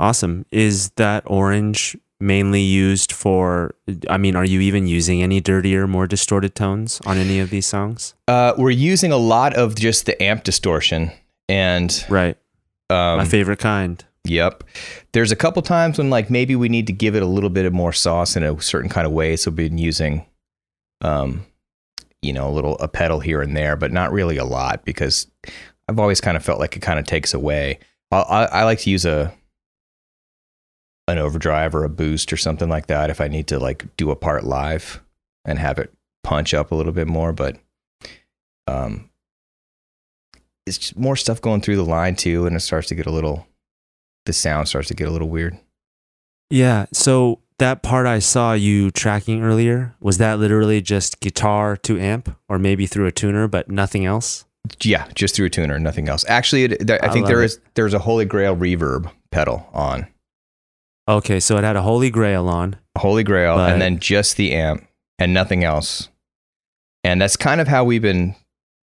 awesome. 0.00 0.46
Is 0.50 0.90
that 0.96 1.24
orange 1.26 1.96
mainly 2.20 2.62
used 2.62 3.12
for 3.12 3.74
I 4.08 4.16
mean, 4.18 4.34
are 4.36 4.44
you 4.44 4.60
even 4.60 4.86
using 4.86 5.22
any 5.22 5.40
dirtier, 5.40 5.86
more 5.86 6.06
distorted 6.06 6.54
tones 6.54 7.00
on 7.06 7.16
any 7.16 7.40
of 7.40 7.50
these 7.50 7.66
songs? 7.66 8.14
Uh, 8.26 8.52
we're 8.58 8.70
using 8.70 9.12
a 9.12 9.16
lot 9.16 9.54
of 9.54 9.74
just 9.76 10.06
the 10.06 10.20
amp 10.22 10.44
distortion 10.44 11.12
and 11.48 12.04
Right. 12.08 12.36
um, 12.90 13.18
My 13.18 13.24
favorite 13.24 13.58
kind. 13.60 14.04
Yep. 14.24 14.64
There's 15.12 15.32
a 15.32 15.36
couple 15.36 15.62
times 15.62 15.96
when 15.96 16.10
like 16.10 16.28
maybe 16.28 16.54
we 16.56 16.68
need 16.68 16.86
to 16.88 16.92
give 16.92 17.14
it 17.14 17.22
a 17.22 17.26
little 17.26 17.50
bit 17.50 17.64
of 17.66 17.72
more 17.72 17.92
sauce 17.92 18.36
in 18.36 18.42
a 18.42 18.60
certain 18.60 18.90
kind 18.90 19.06
of 19.06 19.12
way. 19.12 19.36
So 19.36 19.50
we've 19.50 19.56
been 19.70 19.78
using, 19.78 20.26
um, 21.00 21.46
you 22.20 22.32
know, 22.32 22.48
a 22.48 22.50
little 22.52 22.76
a 22.78 22.88
pedal 22.88 23.20
here 23.20 23.40
and 23.40 23.56
there, 23.56 23.76
but 23.76 23.92
not 23.92 24.12
really 24.12 24.36
a 24.36 24.44
lot 24.44 24.84
because 24.84 25.28
I've 25.88 25.98
always 25.98 26.20
kind 26.20 26.36
of 26.36 26.44
felt 26.44 26.58
like 26.58 26.76
it 26.76 26.80
kind 26.80 26.98
of 26.98 27.06
takes 27.06 27.32
away. 27.32 27.78
I, 28.10 28.18
I, 28.18 28.44
I 28.44 28.64
like 28.64 28.80
to 28.80 28.90
use 28.90 29.06
a 29.06 29.32
an 31.08 31.18
overdrive 31.18 31.74
or 31.74 31.82
a 31.82 31.88
boost 31.88 32.32
or 32.32 32.36
something 32.36 32.68
like 32.68 32.86
that 32.86 33.10
if 33.10 33.20
I 33.20 33.26
need 33.28 33.48
to 33.48 33.58
like 33.58 33.84
do 33.96 34.10
a 34.10 34.16
part 34.16 34.44
live 34.44 35.02
and 35.44 35.58
have 35.58 35.78
it 35.78 35.92
punch 36.22 36.54
up 36.54 36.70
a 36.70 36.74
little 36.74 36.92
bit 36.92 37.08
more. 37.08 37.32
But 37.32 37.56
um, 38.66 39.10
it's 40.66 40.78
just 40.78 40.96
more 40.96 41.16
stuff 41.16 41.40
going 41.40 41.62
through 41.62 41.76
the 41.76 41.84
line 41.84 42.14
too, 42.14 42.46
and 42.46 42.54
it 42.54 42.60
starts 42.60 42.88
to 42.88 42.94
get 42.94 43.06
a 43.06 43.10
little 43.10 43.46
the 44.26 44.32
sound 44.32 44.68
starts 44.68 44.88
to 44.88 44.94
get 44.94 45.08
a 45.08 45.10
little 45.10 45.28
weird. 45.28 45.58
Yeah. 46.50 46.86
So 46.92 47.40
that 47.58 47.82
part 47.82 48.06
I 48.06 48.18
saw 48.18 48.52
you 48.52 48.90
tracking 48.90 49.42
earlier, 49.42 49.94
was 50.00 50.18
that 50.18 50.38
literally 50.38 50.80
just 50.82 51.20
guitar 51.20 51.76
to 51.78 51.98
amp 51.98 52.36
or 52.48 52.58
maybe 52.58 52.86
through 52.86 53.06
a 53.06 53.12
tuner, 53.12 53.48
but 53.48 53.70
nothing 53.70 54.04
else? 54.04 54.44
Yeah, 54.82 55.08
just 55.14 55.34
through 55.34 55.46
a 55.46 55.50
tuner, 55.50 55.78
nothing 55.78 56.08
else. 56.08 56.26
Actually, 56.28 56.64
it, 56.64 56.86
there, 56.86 57.02
I 57.02 57.08
I 57.08 57.12
think 57.12 57.26
there 57.26 57.42
it. 57.42 57.46
is 57.46 57.60
there's 57.74 57.94
a 57.94 57.98
Holy 57.98 58.26
Grail 58.26 58.54
reverb 58.54 59.10
pedal 59.30 59.66
on 59.72 60.06
Okay, 61.08 61.40
so 61.40 61.56
it 61.56 61.64
had 61.64 61.76
a 61.76 61.82
holy 61.82 62.10
grail 62.10 62.48
on. 62.48 62.76
Holy 62.98 63.24
Grail, 63.24 63.56
But- 63.56 63.72
and 63.72 63.80
then 63.80 63.98
just 63.98 64.36
the 64.36 64.52
amp 64.52 64.86
and 65.18 65.32
nothing 65.32 65.64
else. 65.64 66.08
And 67.04 67.20
that's 67.20 67.36
kind 67.36 67.60
of 67.60 67.68
how 67.68 67.84
we've 67.84 68.02
been, 68.02 68.34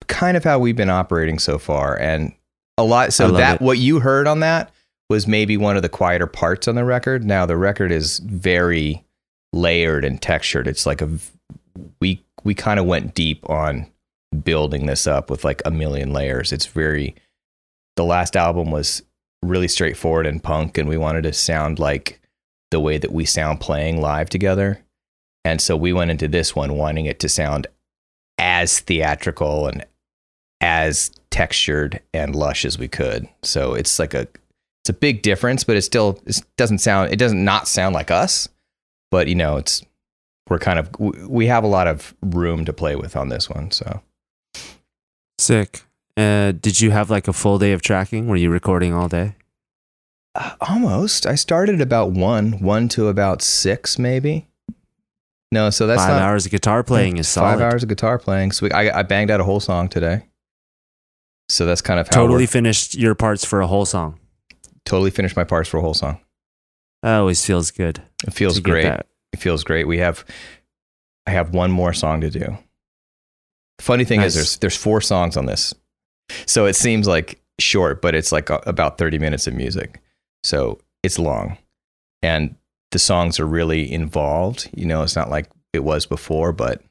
kind 0.07 0.35
of 0.35 0.43
how 0.43 0.59
we've 0.59 0.75
been 0.75 0.89
operating 0.89 1.39
so 1.39 1.57
far. 1.57 1.97
And 1.97 2.33
a 2.77 2.83
lot. 2.83 3.13
So 3.13 3.31
that 3.31 3.55
it. 3.55 3.61
what 3.61 3.77
you 3.77 3.99
heard 3.99 4.27
on 4.27 4.39
that 4.39 4.71
was 5.09 5.27
maybe 5.27 5.55
one 5.55 5.75
of 5.75 5.81
the 5.81 5.89
quieter 5.89 6.27
parts 6.27 6.67
on 6.67 6.75
the 6.75 6.83
record. 6.83 7.23
Now 7.23 7.45
the 7.45 7.57
record 7.57 7.91
is 7.91 8.19
very 8.19 9.05
layered 9.53 10.03
and 10.03 10.21
textured. 10.21 10.67
It's 10.67 10.85
like 10.85 11.01
a 11.01 11.09
we 11.99 12.23
we 12.43 12.55
kind 12.55 12.79
of 12.79 12.85
went 12.85 13.13
deep 13.13 13.47
on 13.49 13.87
building 14.43 14.85
this 14.85 15.05
up 15.05 15.29
with 15.29 15.43
like 15.43 15.61
a 15.65 15.71
million 15.71 16.11
layers. 16.11 16.51
It's 16.51 16.65
very 16.65 17.15
the 17.97 18.05
last 18.05 18.35
album 18.35 18.71
was 18.71 19.03
really 19.41 19.67
straightforward 19.67 20.27
and 20.27 20.43
punk 20.43 20.77
and 20.77 20.88
we 20.88 20.98
wanted 20.98 21.24
to 21.24 21.33
sound 21.33 21.79
like 21.79 22.19
the 22.69 22.79
way 22.79 22.98
that 22.98 23.12
we 23.12 23.25
sound 23.25 23.60
playing 23.60 24.01
live 24.01 24.29
together. 24.29 24.81
And 25.43 25.60
so 25.60 25.75
we 25.75 25.93
went 25.93 26.12
into 26.12 26.27
this 26.27 26.55
one 26.55 26.77
wanting 26.77 27.05
it 27.05 27.19
to 27.21 27.29
sound 27.29 27.67
as 28.38 28.79
theatrical 28.79 29.67
and 29.67 29.86
as 30.62 31.12
textured 31.31 32.01
and 32.13 32.36
lush 32.36 32.65
as 32.65 32.77
we 32.77 32.88
could. 32.88 33.27
So 33.43 33.74
it's 33.74 33.98
like 34.00 34.13
a 34.13 34.27
it's 34.83 34.89
a 34.89 34.93
big 34.93 35.21
difference, 35.21 35.63
but 35.63 35.75
it 35.75 35.81
still 35.81 36.19
it 36.25 36.41
doesn't 36.57 36.79
sound 36.79 37.12
it 37.12 37.17
doesn't 37.17 37.43
not 37.43 37.67
sound 37.67 37.93
like 37.95 38.12
us. 38.12 38.48
But 39.10 39.27
you 39.27 39.36
know, 39.36 39.57
it's 39.57 39.83
we're 40.50 40.60
kind 40.60 40.79
of 40.79 40.89
we 41.00 41.48
have 41.48 41.63
a 41.63 41.67
lot 41.67 41.88
of 41.88 42.15
room 42.21 42.65
to 42.65 42.74
play 42.74 42.95
with 42.95 43.15
on 43.15 43.29
this 43.29 43.50
one. 43.50 43.71
So 43.71 44.01
Sick. 45.39 45.81
Uh, 46.17 46.51
did 46.51 46.81
you 46.81 46.91
have 46.91 47.09
like 47.09 47.27
a 47.27 47.33
full 47.33 47.57
day 47.59 47.71
of 47.73 47.81
tracking? 47.81 48.27
Were 48.27 48.35
you 48.35 48.49
recording 48.49 48.93
all 48.93 49.07
day? 49.07 49.35
uh, 50.35 50.55
almost. 50.61 51.25
I 51.25 51.35
started 51.35 51.81
about 51.81 52.11
one, 52.11 52.53
one 52.61 52.87
to 52.89 53.07
about 53.07 53.41
six, 53.41 53.99
maybe. 53.99 54.47
No, 55.51 55.69
so 55.69 55.85
that's 55.87 56.01
five 56.01 56.11
not 56.13 56.21
hours 56.21 56.45
of 56.45 56.51
guitar 56.51 56.83
playing 56.83 57.17
is 57.17 57.27
solid. 57.27 57.51
five 57.57 57.61
hours 57.61 57.83
of 57.83 57.89
guitar 57.89 58.17
playing. 58.17 58.53
So 58.53 58.65
we, 58.67 58.71
I, 58.71 58.99
I 58.99 59.03
banged 59.03 59.29
out 59.29 59.41
a 59.41 59.43
whole 59.43 59.59
song 59.59 59.89
today. 59.89 60.23
So 61.49 61.65
that's 61.65 61.81
kind 61.81 61.99
of 61.99 62.07
how 62.07 62.13
Totally 62.21 62.45
finished 62.45 62.95
your 62.95 63.13
parts 63.15 63.43
for 63.43 63.59
a 63.59 63.67
whole 63.67 63.83
song. 63.85 64.17
totally 64.85 65.11
finished 65.11 65.35
my 65.35 65.43
parts 65.43 65.67
for 65.67 65.77
a 65.77 65.81
whole 65.81 65.93
song. 65.93 66.19
That 67.03 67.17
always 67.17 67.45
feels 67.45 67.71
good. 67.71 68.01
It 68.25 68.33
feels 68.33 68.59
great. 68.61 68.85
It 68.85 69.39
feels 69.39 69.65
great. 69.65 69.85
We 69.87 69.97
have, 69.97 70.23
I 71.27 71.31
have 71.31 71.53
one 71.53 71.71
more 71.71 71.91
song 71.93 72.21
to 72.21 72.29
do. 72.29 72.57
Funny 73.79 74.05
thing 74.05 74.19
Nice. 74.21 74.27
is, 74.27 74.35
there's 74.35 74.57
there's 74.59 74.77
four 74.77 75.01
songs 75.01 75.35
on 75.35 75.47
this, 75.47 75.73
so 76.45 76.65
it 76.65 76.75
seems 76.75 77.07
like 77.07 77.41
short, 77.59 78.01
but 78.01 78.15
it's 78.15 78.31
like 78.31 78.50
about 78.50 78.97
30 78.97 79.19
minutes 79.19 79.47
of 79.47 79.53
music, 79.53 80.01
so 80.43 80.79
it's 81.03 81.19
long, 81.19 81.57
and 82.21 82.55
the 82.91 83.00
songs 83.00 83.39
are 83.39 83.47
really 83.47 83.91
involved. 83.91 84.69
You 84.75 84.85
know, 84.85 85.03
it's 85.03 85.15
not 85.15 85.29
like 85.29 85.50
it 85.73 85.83
was 85.83 86.05
before, 86.05 86.51
but 86.51 86.81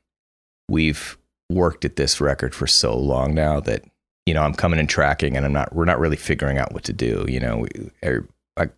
we've 0.68 1.18
worked 1.50 1.85
at 1.85 1.97
this 1.97 2.20
record 2.20 2.54
for 2.54 2.66
so 2.66 2.97
long 2.97 3.35
now 3.35 3.61
that 3.61 3.85
you 4.26 4.35
know 4.35 4.42
I'm 4.42 4.54
coming 4.54 4.78
and 4.78 4.88
tracking, 4.88 5.37
and 5.37 5.44
I'm 5.44 5.52
not. 5.52 5.75
We're 5.75 5.85
not 5.85 6.00
really 6.00 6.16
figuring 6.16 6.59
out 6.59 6.73
what 6.73 6.85
to 6.85 6.92
do. 6.92 7.25
You 7.28 7.40
know, 7.40 7.59
we, 7.59 7.90
er, 8.04 8.28
I, 8.56 8.68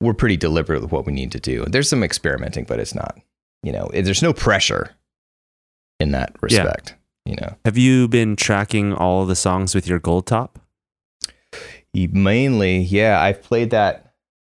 we're 0.00 0.14
pretty 0.14 0.36
deliberate 0.36 0.82
with 0.82 0.92
what 0.92 1.06
we 1.06 1.12
need 1.12 1.32
to 1.32 1.40
do. 1.40 1.64
There's 1.64 1.88
some 1.88 2.02
experimenting, 2.02 2.64
but 2.64 2.80
it's 2.80 2.94
not. 2.94 3.18
You 3.62 3.72
know, 3.72 3.90
there's 3.92 4.22
no 4.22 4.32
pressure 4.32 4.90
in 5.98 6.12
that 6.12 6.34
respect. 6.40 6.94
You 7.26 7.36
know, 7.40 7.56
Have 7.64 7.76
you 7.76 8.06
been 8.08 8.36
tracking 8.36 8.92
all 8.92 9.26
the 9.26 9.36
songs 9.36 9.74
with 9.74 9.86
your 9.86 9.98
gold 9.98 10.26
top? 10.26 10.60
Mainly, 11.92 12.78
yeah, 12.78 13.20
I've 13.20 13.42
played 13.42 13.70
that 13.70 14.14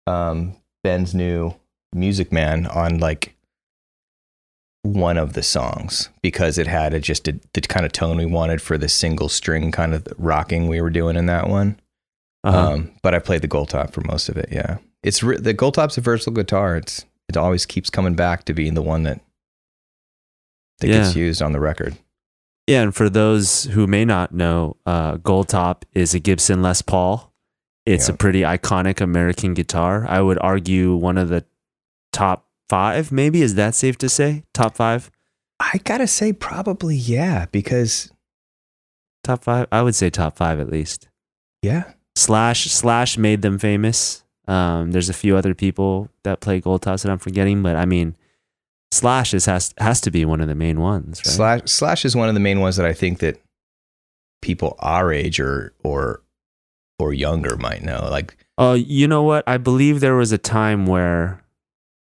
um, 0.06 0.56
Ben's 0.82 1.14
new 1.14 1.54
Music 1.94 2.30
Man 2.32 2.66
on 2.66 2.98
like 2.98 3.34
one 4.82 5.16
of 5.16 5.32
the 5.32 5.42
songs 5.42 6.10
because 6.22 6.58
it 6.58 6.66
had 6.66 6.94
a, 6.94 7.00
just 7.00 7.28
a, 7.28 7.38
the 7.54 7.60
kind 7.60 7.86
of 7.86 7.92
tone 7.92 8.16
we 8.16 8.26
wanted 8.26 8.60
for 8.60 8.76
the 8.76 8.88
single 8.88 9.28
string 9.28 9.70
kind 9.72 9.94
of 9.94 10.06
rocking 10.18 10.68
we 10.68 10.80
were 10.80 10.90
doing 10.90 11.16
in 11.16 11.26
that 11.26 11.48
one. 11.48 11.78
Uh-huh. 12.44 12.72
Um, 12.72 12.92
but 13.02 13.14
I 13.14 13.18
played 13.18 13.42
the 13.42 13.48
gold 13.48 13.70
top 13.70 13.92
for 13.92 14.00
most 14.02 14.28
of 14.28 14.36
it. 14.36 14.48
Yeah, 14.52 14.78
it's 15.02 15.22
re- 15.22 15.38
the 15.38 15.52
gold 15.52 15.74
top's 15.74 15.98
a 15.98 16.00
versatile 16.00 16.34
guitar. 16.34 16.76
It's 16.76 17.04
it 17.28 17.36
always 17.36 17.66
keeps 17.66 17.90
coming 17.90 18.14
back 18.14 18.44
to 18.44 18.54
being 18.54 18.74
the 18.74 18.82
one 18.82 19.02
that 19.04 19.20
that 20.80 20.86
gets 20.86 21.16
used 21.16 21.42
on 21.42 21.52
the 21.52 21.60
record. 21.60 21.96
Yeah, 22.68 22.82
and 22.82 22.94
for 22.94 23.08
those 23.08 23.64
who 23.64 23.86
may 23.86 24.04
not 24.04 24.32
know, 24.32 24.76
uh, 24.84 25.16
Gold 25.16 25.48
Top 25.48 25.84
is 25.94 26.14
a 26.14 26.20
Gibson 26.20 26.60
Les 26.62 26.82
Paul. 26.82 27.32
It's 27.86 28.08
Yeah. 28.08 28.14
a 28.14 28.16
pretty 28.18 28.42
iconic 28.42 29.00
American 29.00 29.54
guitar. 29.54 30.06
I 30.06 30.20
would 30.20 30.38
argue 30.40 30.94
one 30.94 31.16
of 31.16 31.30
the 31.30 31.44
top 32.12 32.46
five, 32.68 33.10
maybe. 33.10 33.40
Is 33.40 33.54
that 33.54 33.74
safe 33.74 33.96
to 33.98 34.08
say? 34.10 34.44
Top 34.52 34.76
five? 34.76 35.10
I 35.58 35.78
gotta 35.82 36.06
say, 36.06 36.32
probably 36.32 36.94
yeah, 36.94 37.46
because 37.50 38.12
Top 39.24 39.42
five? 39.44 39.66
I 39.72 39.82
would 39.82 39.94
say 39.94 40.10
top 40.10 40.36
five 40.36 40.60
at 40.60 40.70
least. 40.70 41.08
yeah, 41.62 41.92
Slash 42.16 42.66
Slash 42.70 43.16
made 43.18 43.40
them 43.42 43.58
famous. 43.58 44.24
Um, 44.46 44.92
there's 44.92 45.08
a 45.08 45.14
few 45.14 45.36
other 45.36 45.54
people 45.54 46.08
that 46.22 46.40
play 46.40 46.60
Gold 46.60 46.82
Tops 46.82 47.02
that 47.02 47.10
I'm 47.10 47.18
forgetting, 47.18 47.62
but 47.62 47.76
I 47.76 47.84
mean, 47.86 48.16
Slash 48.90 49.34
is, 49.34 49.46
has 49.46 49.74
has 49.78 50.00
to 50.02 50.10
be 50.10 50.24
one 50.24 50.40
of 50.40 50.48
the 50.48 50.54
main 50.54 50.80
ones, 50.80 51.20
right? 51.26 51.32
Slash 51.32 51.60
Slash 51.66 52.04
is 52.04 52.16
one 52.16 52.28
of 52.28 52.34
the 52.34 52.40
main 52.40 52.60
ones 52.60 52.76
that 52.76 52.86
I 52.86 52.92
think 52.94 53.18
that 53.18 53.40
people 54.40 54.76
our 54.78 55.12
age 55.12 55.38
or 55.40 55.74
or 55.84 56.22
or 56.98 57.12
younger 57.12 57.56
might 57.56 57.82
know. 57.82 58.08
Like 58.10 58.36
Oh, 58.56 58.74
you 58.74 59.06
know 59.06 59.22
what? 59.22 59.44
I 59.46 59.56
believe 59.58 60.00
there 60.00 60.16
was 60.16 60.32
a 60.32 60.38
time 60.38 60.86
where 60.86 61.44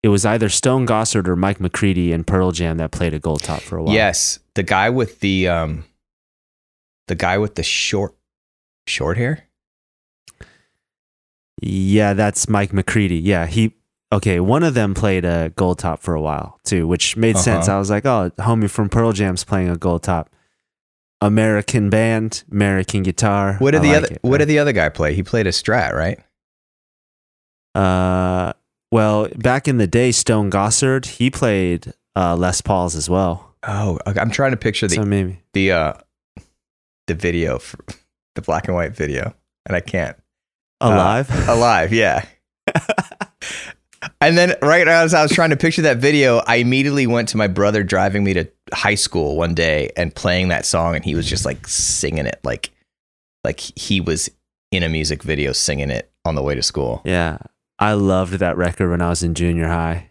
it 0.01 0.09
was 0.09 0.25
either 0.25 0.49
Stone 0.49 0.85
Gossard 0.87 1.27
or 1.27 1.35
Mike 1.37 1.61
McCready 1.61 2.11
and 2.11 2.27
Pearl 2.27 2.51
Jam 2.51 2.77
that 2.77 2.91
played 2.91 3.13
a 3.13 3.19
gold 3.19 3.43
top 3.43 3.61
for 3.61 3.77
a 3.77 3.83
while. 3.83 3.93
yes, 3.93 4.39
the 4.55 4.63
guy 4.63 4.89
with 4.89 5.19
the 5.21 5.47
um 5.47 5.85
the 7.07 7.15
guy 7.15 7.37
with 7.37 7.55
the 7.55 7.63
short 7.63 8.15
short 8.87 9.17
hair. 9.17 9.45
Yeah, 11.61 12.13
that's 12.13 12.49
Mike 12.49 12.73
McCready. 12.73 13.17
Yeah, 13.17 13.45
he 13.45 13.73
okay, 14.13 14.39
one 14.39 14.63
of 14.63 14.73
them 14.73 14.93
played 14.93 15.25
a 15.25 15.51
gold 15.55 15.79
top 15.79 16.01
for 16.01 16.13
a 16.13 16.21
while 16.21 16.59
too, 16.63 16.87
which 16.87 17.17
made 17.17 17.37
sense. 17.37 17.67
Uh-huh. 17.67 17.77
I 17.77 17.79
was 17.79 17.89
like, 17.89 18.05
"Oh, 18.05 18.31
homie 18.37 18.69
from 18.69 18.89
Pearl 18.89 19.11
Jam's 19.11 19.43
playing 19.43 19.69
a 19.69 19.77
gold 19.77 20.03
top." 20.03 20.29
American 21.21 21.89
band, 21.89 22.43
American 22.51 23.01
guitar. 23.01 23.55
What 23.59 23.71
did 23.71 23.79
I 23.79 23.83
the 23.83 23.87
like 23.87 23.97
other 23.97 24.13
it, 24.15 24.19
What 24.23 24.37
did 24.39 24.47
the 24.49 24.59
other 24.59 24.73
guy 24.73 24.89
play? 24.89 25.13
He 25.13 25.23
played 25.23 25.47
a 25.47 25.51
Strat, 25.51 25.93
right? 25.93 26.19
Uh 27.73 28.53
well, 28.91 29.27
back 29.37 29.67
in 29.67 29.77
the 29.77 29.87
day 29.87 30.11
Stone 30.11 30.51
Gossard, 30.51 31.05
he 31.05 31.29
played 31.29 31.93
uh 32.15 32.35
Les 32.35 32.61
Pauls 32.61 32.95
as 32.95 33.09
well. 33.09 33.55
Oh, 33.65 33.97
okay, 34.05 34.19
I'm 34.19 34.31
trying 34.31 34.51
to 34.51 34.57
picture 34.57 34.87
the 34.87 34.95
so 34.95 35.05
maybe 35.05 35.41
the 35.53 35.71
uh 35.71 35.93
the 37.07 37.15
video 37.15 37.57
for 37.57 37.79
the 38.35 38.41
black 38.41 38.67
and 38.67 38.75
white 38.75 38.93
video, 38.93 39.33
and 39.65 39.75
I 39.75 39.79
can't. 39.79 40.17
alive. 40.81 41.29
Alive, 41.47 41.93
yeah. 41.93 42.25
and 44.21 44.37
then 44.37 44.55
right 44.61 44.87
as 44.87 45.13
I 45.13 45.21
was 45.21 45.31
trying 45.31 45.51
to 45.51 45.57
picture 45.57 45.83
that 45.83 45.97
video, 45.97 46.41
I 46.45 46.55
immediately 46.57 47.07
went 47.07 47.29
to 47.29 47.37
my 47.37 47.47
brother 47.47 47.83
driving 47.83 48.23
me 48.23 48.33
to 48.33 48.49
high 48.73 48.95
school 48.95 49.35
one 49.35 49.53
day 49.53 49.91
and 49.95 50.13
playing 50.13 50.49
that 50.49 50.65
song, 50.65 50.95
and 50.95 51.03
he 51.03 51.15
was 51.15 51.29
just 51.29 51.45
like 51.45 51.67
singing 51.67 52.25
it, 52.25 52.39
like 52.43 52.71
like 53.43 53.59
he 53.59 53.99
was 53.99 54.29
in 54.71 54.83
a 54.83 54.89
music 54.89 55.23
video 55.23 55.51
singing 55.51 55.89
it 55.89 56.11
on 56.25 56.35
the 56.35 56.41
way 56.41 56.55
to 56.55 56.63
school. 56.63 57.01
Yeah. 57.05 57.37
I 57.79 57.93
loved 57.93 58.33
that 58.33 58.57
record 58.57 58.89
when 58.89 59.01
I 59.01 59.09
was 59.09 59.23
in 59.23 59.33
junior 59.33 59.67
high. 59.67 60.09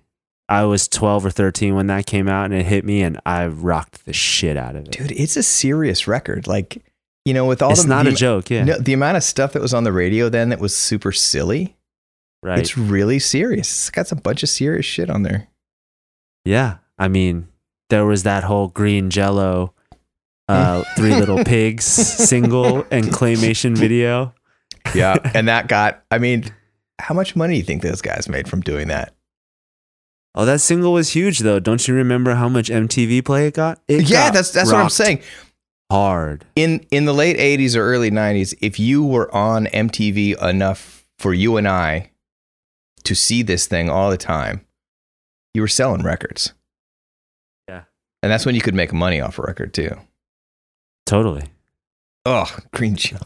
I 0.48 0.64
was 0.64 0.88
12 0.88 1.26
or 1.26 1.30
13 1.30 1.74
when 1.74 1.86
that 1.86 2.06
came 2.06 2.28
out 2.28 2.46
and 2.46 2.54
it 2.54 2.66
hit 2.66 2.84
me 2.84 3.02
and 3.02 3.18
I 3.24 3.46
rocked 3.46 4.04
the 4.04 4.12
shit 4.12 4.56
out 4.56 4.76
of 4.76 4.84
it. 4.84 4.90
Dude, 4.92 5.12
it's 5.12 5.36
a 5.36 5.42
serious 5.42 6.06
record. 6.06 6.46
Like, 6.46 6.82
you 7.24 7.32
know, 7.32 7.46
with 7.46 7.62
all 7.62 7.70
it's 7.70 7.84
the 7.84 7.88
not 7.88 8.04
the, 8.04 8.10
a 8.10 8.14
joke, 8.14 8.50
yeah. 8.50 8.64
No, 8.64 8.78
the 8.78 8.92
amount 8.92 9.16
of 9.16 9.22
stuff 9.22 9.54
that 9.54 9.62
was 9.62 9.72
on 9.72 9.84
the 9.84 9.92
radio 9.92 10.28
then 10.28 10.50
that 10.50 10.60
was 10.60 10.76
super 10.76 11.12
silly. 11.12 11.76
Right. 12.42 12.58
It's 12.58 12.76
really 12.76 13.18
serious. 13.18 13.68
It's 13.68 13.90
got 13.90 14.08
some 14.08 14.18
bunch 14.18 14.42
of 14.42 14.48
serious 14.48 14.86
shit 14.86 15.10
on 15.10 15.22
there. 15.22 15.48
yeah. 16.44 16.78
I 16.98 17.08
mean, 17.08 17.48
there 17.90 18.04
was 18.04 18.22
that 18.22 18.44
whole 18.44 18.68
green 18.68 19.10
jello 19.10 19.74
uh, 20.48 20.84
Three 20.96 21.14
Little 21.14 21.44
Pigs 21.44 21.84
single 21.84 22.86
and 22.90 23.06
claymation 23.06 23.76
video. 23.76 24.34
Yeah. 24.94 25.16
and 25.34 25.48
that 25.48 25.68
got, 25.68 26.04
I 26.10 26.18
mean, 26.18 26.44
how 26.98 27.14
much 27.14 27.34
money 27.34 27.54
do 27.54 27.58
you 27.58 27.64
think 27.64 27.82
those 27.82 28.02
guys 28.02 28.28
made 28.28 28.48
from 28.48 28.60
doing 28.60 28.88
that? 28.88 29.14
Oh, 30.34 30.44
that 30.46 30.60
single 30.60 30.92
was 30.92 31.10
huge 31.10 31.40
though. 31.40 31.60
Don't 31.60 31.86
you 31.86 31.94
remember 31.94 32.34
how 32.34 32.48
much 32.48 32.68
MTV 32.68 33.24
play 33.24 33.48
it 33.48 33.54
got? 33.54 33.80
It 33.86 34.08
yeah, 34.08 34.28
got 34.28 34.34
that's 34.34 34.50
that's 34.50 34.72
what 34.72 34.80
I'm 34.80 34.88
saying. 34.88 35.20
Hard. 35.90 36.46
In 36.56 36.86
in 36.90 37.04
the 37.04 37.12
late 37.12 37.36
80s 37.36 37.76
or 37.76 37.82
early 37.82 38.10
90s, 38.10 38.54
if 38.62 38.80
you 38.80 39.04
were 39.04 39.32
on 39.34 39.66
MTV 39.66 40.42
enough 40.42 41.06
for 41.18 41.34
you 41.34 41.58
and 41.58 41.68
I 41.68 42.11
to 43.04 43.14
see 43.14 43.42
this 43.42 43.66
thing 43.66 43.88
all 43.88 44.10
the 44.10 44.16
time, 44.16 44.64
you 45.54 45.60
were 45.60 45.68
selling 45.68 46.02
records. 46.02 46.52
Yeah. 47.68 47.82
And 48.22 48.30
that's 48.30 48.46
when 48.46 48.54
you 48.54 48.60
could 48.60 48.74
make 48.74 48.92
money 48.92 49.20
off 49.20 49.38
a 49.38 49.42
record 49.42 49.74
too. 49.74 49.96
Totally. 51.06 51.44
Oh, 52.24 52.56
green 52.72 52.96
chill. 52.96 53.20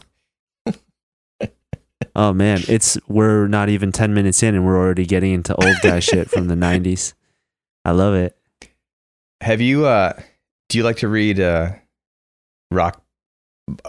Oh 2.15 2.33
man, 2.33 2.61
it's 2.67 2.97
we're 3.07 3.47
not 3.47 3.69
even 3.69 3.91
10 3.91 4.11
minutes 4.15 4.41
in 4.41 4.55
and 4.55 4.65
we're 4.65 4.75
already 4.77 5.05
getting 5.05 5.33
into 5.33 5.53
old 5.53 5.77
guy 5.83 5.99
shit 5.99 6.31
from 6.31 6.47
the 6.47 6.55
90s. 6.55 7.13
I 7.85 7.91
love 7.91 8.15
it. 8.15 8.35
Have 9.41 9.61
you 9.61 9.85
uh 9.85 10.13
do 10.67 10.79
you 10.79 10.83
like 10.83 10.97
to 10.97 11.07
read 11.07 11.39
uh 11.39 11.73
rock 12.71 13.03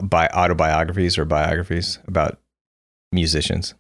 by 0.03 0.29
autobiographies 0.29 1.17
or 1.17 1.25
biographies 1.25 2.01
about 2.07 2.39
musicians? 3.13 3.73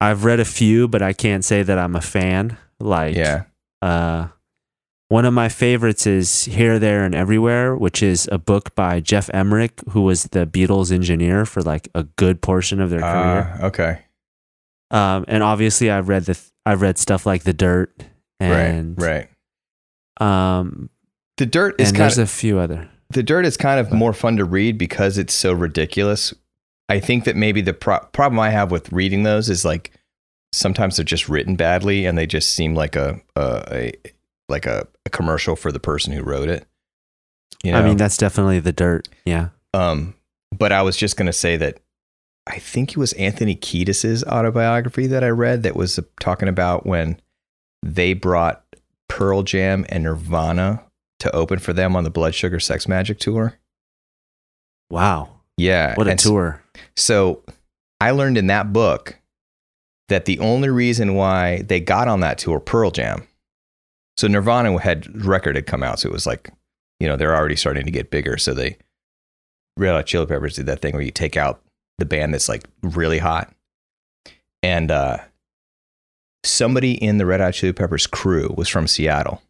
I've 0.00 0.24
read 0.24 0.40
a 0.40 0.44
few, 0.44 0.88
but 0.88 1.02
I 1.02 1.12
can't 1.12 1.44
say 1.44 1.62
that 1.62 1.78
I'm 1.78 1.96
a 1.96 2.00
fan. 2.00 2.56
Like, 2.80 3.16
Yeah. 3.16 3.44
uh, 3.82 4.28
one 5.08 5.24
of 5.24 5.32
my 5.32 5.48
favorites 5.48 6.06
is 6.06 6.44
Here, 6.46 6.78
There, 6.78 7.04
and 7.04 7.14
Everywhere, 7.14 7.76
which 7.76 8.02
is 8.02 8.28
a 8.32 8.38
book 8.38 8.74
by 8.74 9.00
Geoff 9.00 9.30
Emerick, 9.32 9.80
who 9.90 10.02
was 10.02 10.24
the 10.24 10.46
Beatles 10.46 10.90
engineer 10.92 11.46
for 11.46 11.62
like 11.62 11.88
a 11.94 12.02
good 12.04 12.42
portion 12.42 12.80
of 12.80 12.90
their 12.90 13.00
career. 13.00 13.58
Uh, 13.62 13.66
okay. 13.68 13.98
Um, 14.90 15.24
and 15.28 15.42
obviously, 15.42 15.90
I've 15.90 16.08
read 16.08 16.24
the 16.24 16.38
I've 16.64 16.82
read 16.82 16.98
stuff 16.98 17.24
like 17.26 17.44
The 17.44 17.52
Dirt, 17.52 18.04
and 18.40 19.00
right. 19.00 19.28
Right. 20.20 20.58
um, 20.58 20.90
The 21.36 21.46
dirt 21.46 21.80
is 21.80 21.88
and 21.88 21.96
kind 21.96 22.02
there's 22.04 22.18
of 22.18 22.24
a 22.24 22.26
few 22.30 22.58
other. 22.58 22.88
The 23.10 23.22
Dirt 23.22 23.46
is 23.46 23.56
kind 23.56 23.78
of 23.78 23.92
more 23.92 24.12
fun 24.12 24.36
to 24.38 24.44
read 24.44 24.78
because 24.78 25.16
it's 25.18 25.32
so 25.34 25.52
ridiculous. 25.52 26.34
I 26.88 27.00
think 27.00 27.24
that 27.24 27.36
maybe 27.36 27.60
the 27.60 27.74
pro- 27.74 28.04
problem 28.12 28.38
I 28.38 28.50
have 28.50 28.70
with 28.70 28.92
reading 28.92 29.24
those 29.24 29.48
is 29.48 29.64
like 29.64 29.92
sometimes 30.52 30.96
they're 30.96 31.04
just 31.04 31.28
written 31.28 31.56
badly 31.56 32.06
and 32.06 32.16
they 32.16 32.26
just 32.26 32.50
seem 32.54 32.74
like 32.74 32.96
a, 32.96 33.20
a, 33.34 33.64
a 33.72 33.92
like 34.48 34.66
a, 34.66 34.86
a 35.04 35.10
commercial 35.10 35.56
for 35.56 35.72
the 35.72 35.80
person 35.80 36.12
who 36.12 36.22
wrote 36.22 36.48
it. 36.48 36.66
You 37.62 37.72
know? 37.72 37.78
I 37.78 37.82
mean, 37.82 37.96
that's 37.96 38.16
definitely 38.16 38.60
the 38.60 38.72
dirt. 38.72 39.08
Yeah. 39.24 39.48
Um, 39.74 40.14
but 40.56 40.72
I 40.72 40.82
was 40.82 40.96
just 40.96 41.16
going 41.16 41.26
to 41.26 41.32
say 41.32 41.56
that 41.56 41.78
I 42.46 42.58
think 42.58 42.92
it 42.92 42.96
was 42.96 43.12
Anthony 43.14 43.56
Kiedis's 43.56 44.22
autobiography 44.24 45.08
that 45.08 45.24
I 45.24 45.28
read 45.28 45.64
that 45.64 45.74
was 45.74 45.98
talking 46.20 46.48
about 46.48 46.86
when 46.86 47.20
they 47.82 48.14
brought 48.14 48.64
Pearl 49.08 49.42
Jam 49.42 49.84
and 49.88 50.04
Nirvana 50.04 50.84
to 51.18 51.34
open 51.34 51.58
for 51.58 51.72
them 51.72 51.96
on 51.96 52.04
the 52.04 52.10
Blood 52.10 52.34
Sugar 52.34 52.60
Sex 52.60 52.86
Magik 52.86 53.18
tour. 53.18 53.58
Wow. 54.90 55.35
Yeah. 55.56 55.94
What 55.94 56.06
a 56.06 56.10
and 56.10 56.18
tour. 56.18 56.62
So 56.96 57.42
I 58.00 58.10
learned 58.10 58.38
in 58.38 58.48
that 58.48 58.72
book 58.72 59.18
that 60.08 60.24
the 60.24 60.38
only 60.38 60.68
reason 60.68 61.14
why 61.14 61.62
they 61.62 61.80
got 61.80 62.08
on 62.08 62.20
that 62.20 62.38
tour, 62.38 62.60
Pearl 62.60 62.90
Jam. 62.90 63.26
So 64.16 64.28
Nirvana 64.28 64.78
had 64.80 65.24
record 65.24 65.56
had 65.56 65.66
come 65.66 65.82
out, 65.82 66.00
so 66.00 66.08
it 66.08 66.12
was 66.12 66.26
like, 66.26 66.50
you 67.00 67.06
know, 67.06 67.16
they're 67.16 67.36
already 67.36 67.56
starting 67.56 67.84
to 67.84 67.90
get 67.90 68.10
bigger. 68.10 68.38
So 68.38 68.54
they 68.54 68.78
Red 69.76 69.92
Hot 69.92 70.06
Chili 70.06 70.26
Peppers 70.26 70.56
did 70.56 70.66
that 70.66 70.80
thing 70.80 70.94
where 70.94 71.02
you 71.02 71.10
take 71.10 71.36
out 71.36 71.60
the 71.98 72.06
band 72.06 72.32
that's 72.32 72.48
like 72.48 72.64
really 72.82 73.18
hot, 73.18 73.52
and 74.62 74.90
uh, 74.90 75.18
somebody 76.44 76.92
in 76.92 77.18
the 77.18 77.26
Red 77.26 77.40
Hot 77.40 77.52
Chili 77.52 77.72
Peppers 77.72 78.06
crew 78.06 78.54
was 78.56 78.68
from 78.68 78.86
Seattle. 78.86 79.42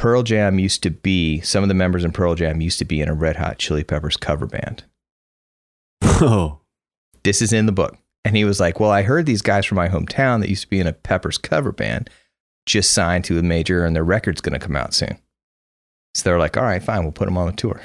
Pearl 0.00 0.22
Jam 0.22 0.58
used 0.58 0.82
to 0.84 0.90
be 0.90 1.42
some 1.42 1.62
of 1.62 1.68
the 1.68 1.74
members 1.74 2.06
in 2.06 2.12
Pearl 2.12 2.34
Jam 2.34 2.62
used 2.62 2.78
to 2.78 2.86
be 2.86 3.02
in 3.02 3.10
a 3.10 3.14
Red 3.14 3.36
Hot 3.36 3.58
Chili 3.58 3.84
Peppers 3.84 4.16
cover 4.16 4.46
band. 4.46 4.84
Oh, 6.02 6.60
this 7.22 7.42
is 7.42 7.52
in 7.52 7.66
the 7.66 7.72
book. 7.72 7.98
And 8.24 8.34
he 8.34 8.46
was 8.46 8.60
like, 8.60 8.80
Well, 8.80 8.90
I 8.90 9.02
heard 9.02 9.26
these 9.26 9.42
guys 9.42 9.66
from 9.66 9.76
my 9.76 9.90
hometown 9.90 10.40
that 10.40 10.48
used 10.48 10.62
to 10.62 10.70
be 10.70 10.80
in 10.80 10.86
a 10.86 10.94
Peppers 10.94 11.36
cover 11.36 11.70
band 11.70 12.08
just 12.64 12.92
signed 12.92 13.24
to 13.26 13.38
a 13.38 13.42
major 13.42 13.84
and 13.84 13.94
their 13.94 14.02
record's 14.02 14.40
going 14.40 14.58
to 14.58 14.66
come 14.66 14.74
out 14.74 14.94
soon. 14.94 15.18
So 16.14 16.24
they're 16.24 16.38
like, 16.38 16.56
All 16.56 16.62
right, 16.62 16.82
fine, 16.82 17.02
we'll 17.02 17.12
put 17.12 17.26
them 17.26 17.36
on 17.36 17.48
the 17.48 17.52
tour. 17.52 17.82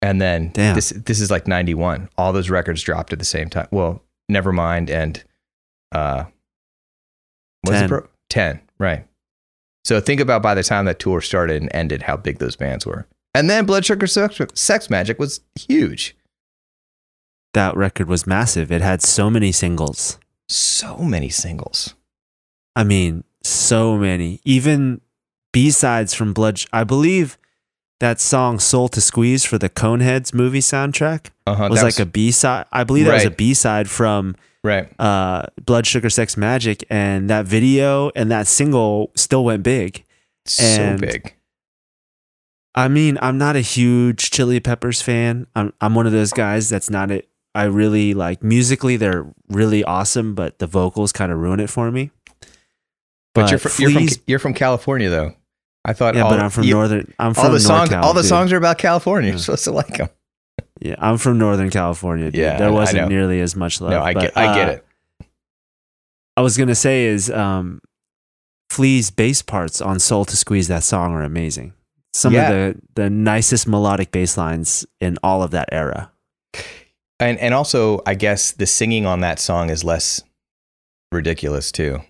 And 0.00 0.22
then 0.22 0.52
Damn. 0.54 0.74
this 0.74 0.88
this 0.90 1.20
is 1.20 1.30
like 1.30 1.46
91. 1.46 2.08
All 2.16 2.32
those 2.32 2.48
records 2.48 2.80
dropped 2.82 3.12
at 3.12 3.18
the 3.18 3.26
same 3.26 3.50
time. 3.50 3.68
Well, 3.70 4.02
never 4.30 4.52
mind. 4.52 4.88
and 4.88 5.22
uh 5.92 6.24
what 7.60 7.72
was 7.72 7.80
it, 7.80 7.82
10. 7.82 7.88
bro? 7.88 8.08
10, 8.30 8.60
right. 8.78 9.06
So 9.86 10.00
think 10.00 10.20
about 10.20 10.42
by 10.42 10.54
the 10.56 10.64
time 10.64 10.86
that 10.86 10.98
tour 10.98 11.20
started 11.20 11.62
and 11.62 11.70
ended 11.72 12.02
how 12.02 12.16
big 12.16 12.38
those 12.38 12.56
bands 12.56 12.84
were. 12.84 13.06
And 13.34 13.48
then 13.48 13.66
Blood 13.66 13.84
Sugar 13.84 14.08
Sex, 14.08 14.40
Sex 14.54 14.88
Magik 14.88 15.16
was 15.20 15.42
huge. 15.54 16.16
that 17.54 17.76
record 17.76 18.08
was 18.08 18.26
massive. 18.26 18.72
It 18.72 18.82
had 18.82 19.00
so 19.00 19.30
many 19.30 19.52
singles. 19.52 20.18
So 20.48 20.98
many 20.98 21.28
singles. 21.28 21.94
I 22.74 22.82
mean, 22.82 23.22
so 23.44 23.96
many. 23.96 24.40
Even 24.44 25.00
B 25.52 25.70
sides 25.70 26.12
from 26.14 26.32
Blood. 26.32 26.60
I 26.72 26.82
believe 26.82 27.38
that 28.00 28.20
song 28.20 28.58
"Soul 28.58 28.88
to 28.88 29.00
Squeeze" 29.00 29.44
for 29.44 29.56
the 29.56 29.70
Coneheads 29.70 30.34
movie 30.34 30.58
soundtrack 30.60 31.30
Uh-huh, 31.46 31.68
was 31.70 31.82
like 31.84 32.00
a 32.00 32.04
B 32.06 32.30
side. 32.32 32.66
I 32.72 32.82
believe 32.82 33.06
that 33.06 33.14
was 33.14 33.24
a 33.24 33.30
B-side 33.30 33.88
from 33.88 34.34
right. 34.66 34.88
uh, 35.00 35.46
"Blood 35.64 35.86
Sugar 35.86 36.10
Sex 36.10 36.34
Magik," 36.34 36.84
and 36.90 37.30
that 37.30 37.46
video 37.46 38.10
and 38.14 38.30
that 38.30 38.46
single 38.46 39.10
still 39.14 39.44
went 39.44 39.62
big. 39.62 40.04
So 40.44 40.62
And- 40.82 41.00
big. 41.00 41.32
I 42.74 42.88
mean, 42.88 43.16
I'm 43.22 43.38
not 43.38 43.56
a 43.56 43.60
huge 43.62 44.30
Chili 44.30 44.60
Peppers 44.60 45.00
fan. 45.00 45.46
I'm 45.56 45.72
I'm 45.80 45.94
one 45.94 46.06
of 46.06 46.12
those 46.12 46.32
guys 46.32 46.68
that's 46.68 46.90
not 46.90 47.10
it. 47.10 47.26
I 47.54 47.64
really 47.64 48.12
like 48.12 48.42
musically 48.42 48.98
they're 48.98 49.24
really 49.48 49.82
awesome, 49.82 50.34
but 50.34 50.58
the 50.58 50.66
vocals 50.66 51.10
kind 51.10 51.32
of 51.32 51.38
ruin 51.38 51.58
it 51.58 51.70
for 51.70 51.90
me. 51.90 52.10
But, 53.34 53.50
you're, 53.50 53.58
from, 53.58 53.70
you're 53.78 53.90
from 53.92 54.08
you're 54.26 54.38
from 54.38 54.52
California 54.54 55.08
though. 55.08 55.34
I 55.86 55.94
thought 55.94 56.16
yeah, 56.16 56.22
all, 56.24 56.30
but 56.30 56.40
I'm 56.40 56.50
from 56.50 56.64
you- 56.64 56.74
northern. 56.74 57.14
I'm 57.18 57.32
from 57.32 57.46
all 57.46 57.52
the 57.52 57.60
songs 57.60 57.92
all 57.92 58.12
the 58.12 58.20
dude. 58.20 58.28
songs 58.28 58.52
are 58.52 58.56
about 58.58 58.76
California. 58.76 59.30
You're 59.30 59.38
supposed 59.38 59.64
to 59.64 59.70
like 59.72 59.96
them. 59.96 60.08
Yeah, 60.80 60.96
I'm 60.98 61.18
from 61.18 61.38
Northern 61.38 61.70
California. 61.70 62.26
Dude. 62.30 62.40
Yeah, 62.40 62.58
there 62.58 62.72
wasn't 62.72 63.08
nearly 63.08 63.40
as 63.40 63.56
much 63.56 63.80
love. 63.80 63.90
No, 63.92 64.02
I 64.02 64.12
but, 64.14 64.20
get 64.22 64.36
I 64.36 64.54
get 64.54 64.68
uh, 64.68 64.72
it. 64.72 64.84
I 66.36 66.42
was 66.42 66.56
gonna 66.58 66.74
say 66.74 67.06
is 67.06 67.30
um, 67.30 67.80
Flea's 68.68 69.10
bass 69.10 69.40
parts 69.42 69.80
on 69.80 69.98
"Soul 69.98 70.24
to 70.26 70.36
Squeeze" 70.36 70.68
that 70.68 70.82
song 70.84 71.12
are 71.12 71.22
amazing. 71.22 71.72
Some 72.14 72.32
Yeah. 72.34 72.50
of 72.50 72.74
the 72.74 72.80
the 72.94 73.10
nicest 73.10 73.66
melodic 73.66 74.10
bass 74.12 74.36
lines 74.36 74.84
in 75.00 75.18
all 75.22 75.42
of 75.42 75.50
that 75.52 75.68
era. 75.72 76.10
And 77.18 77.38
and 77.38 77.54
also 77.54 78.02
I 78.06 78.14
guess 78.14 78.52
the 78.52 78.66
singing 78.66 79.06
on 79.06 79.20
that 79.20 79.38
song 79.38 79.70
is 79.70 79.82
less 79.84 80.22
ridiculous 81.12 81.72
too. 81.72 82.00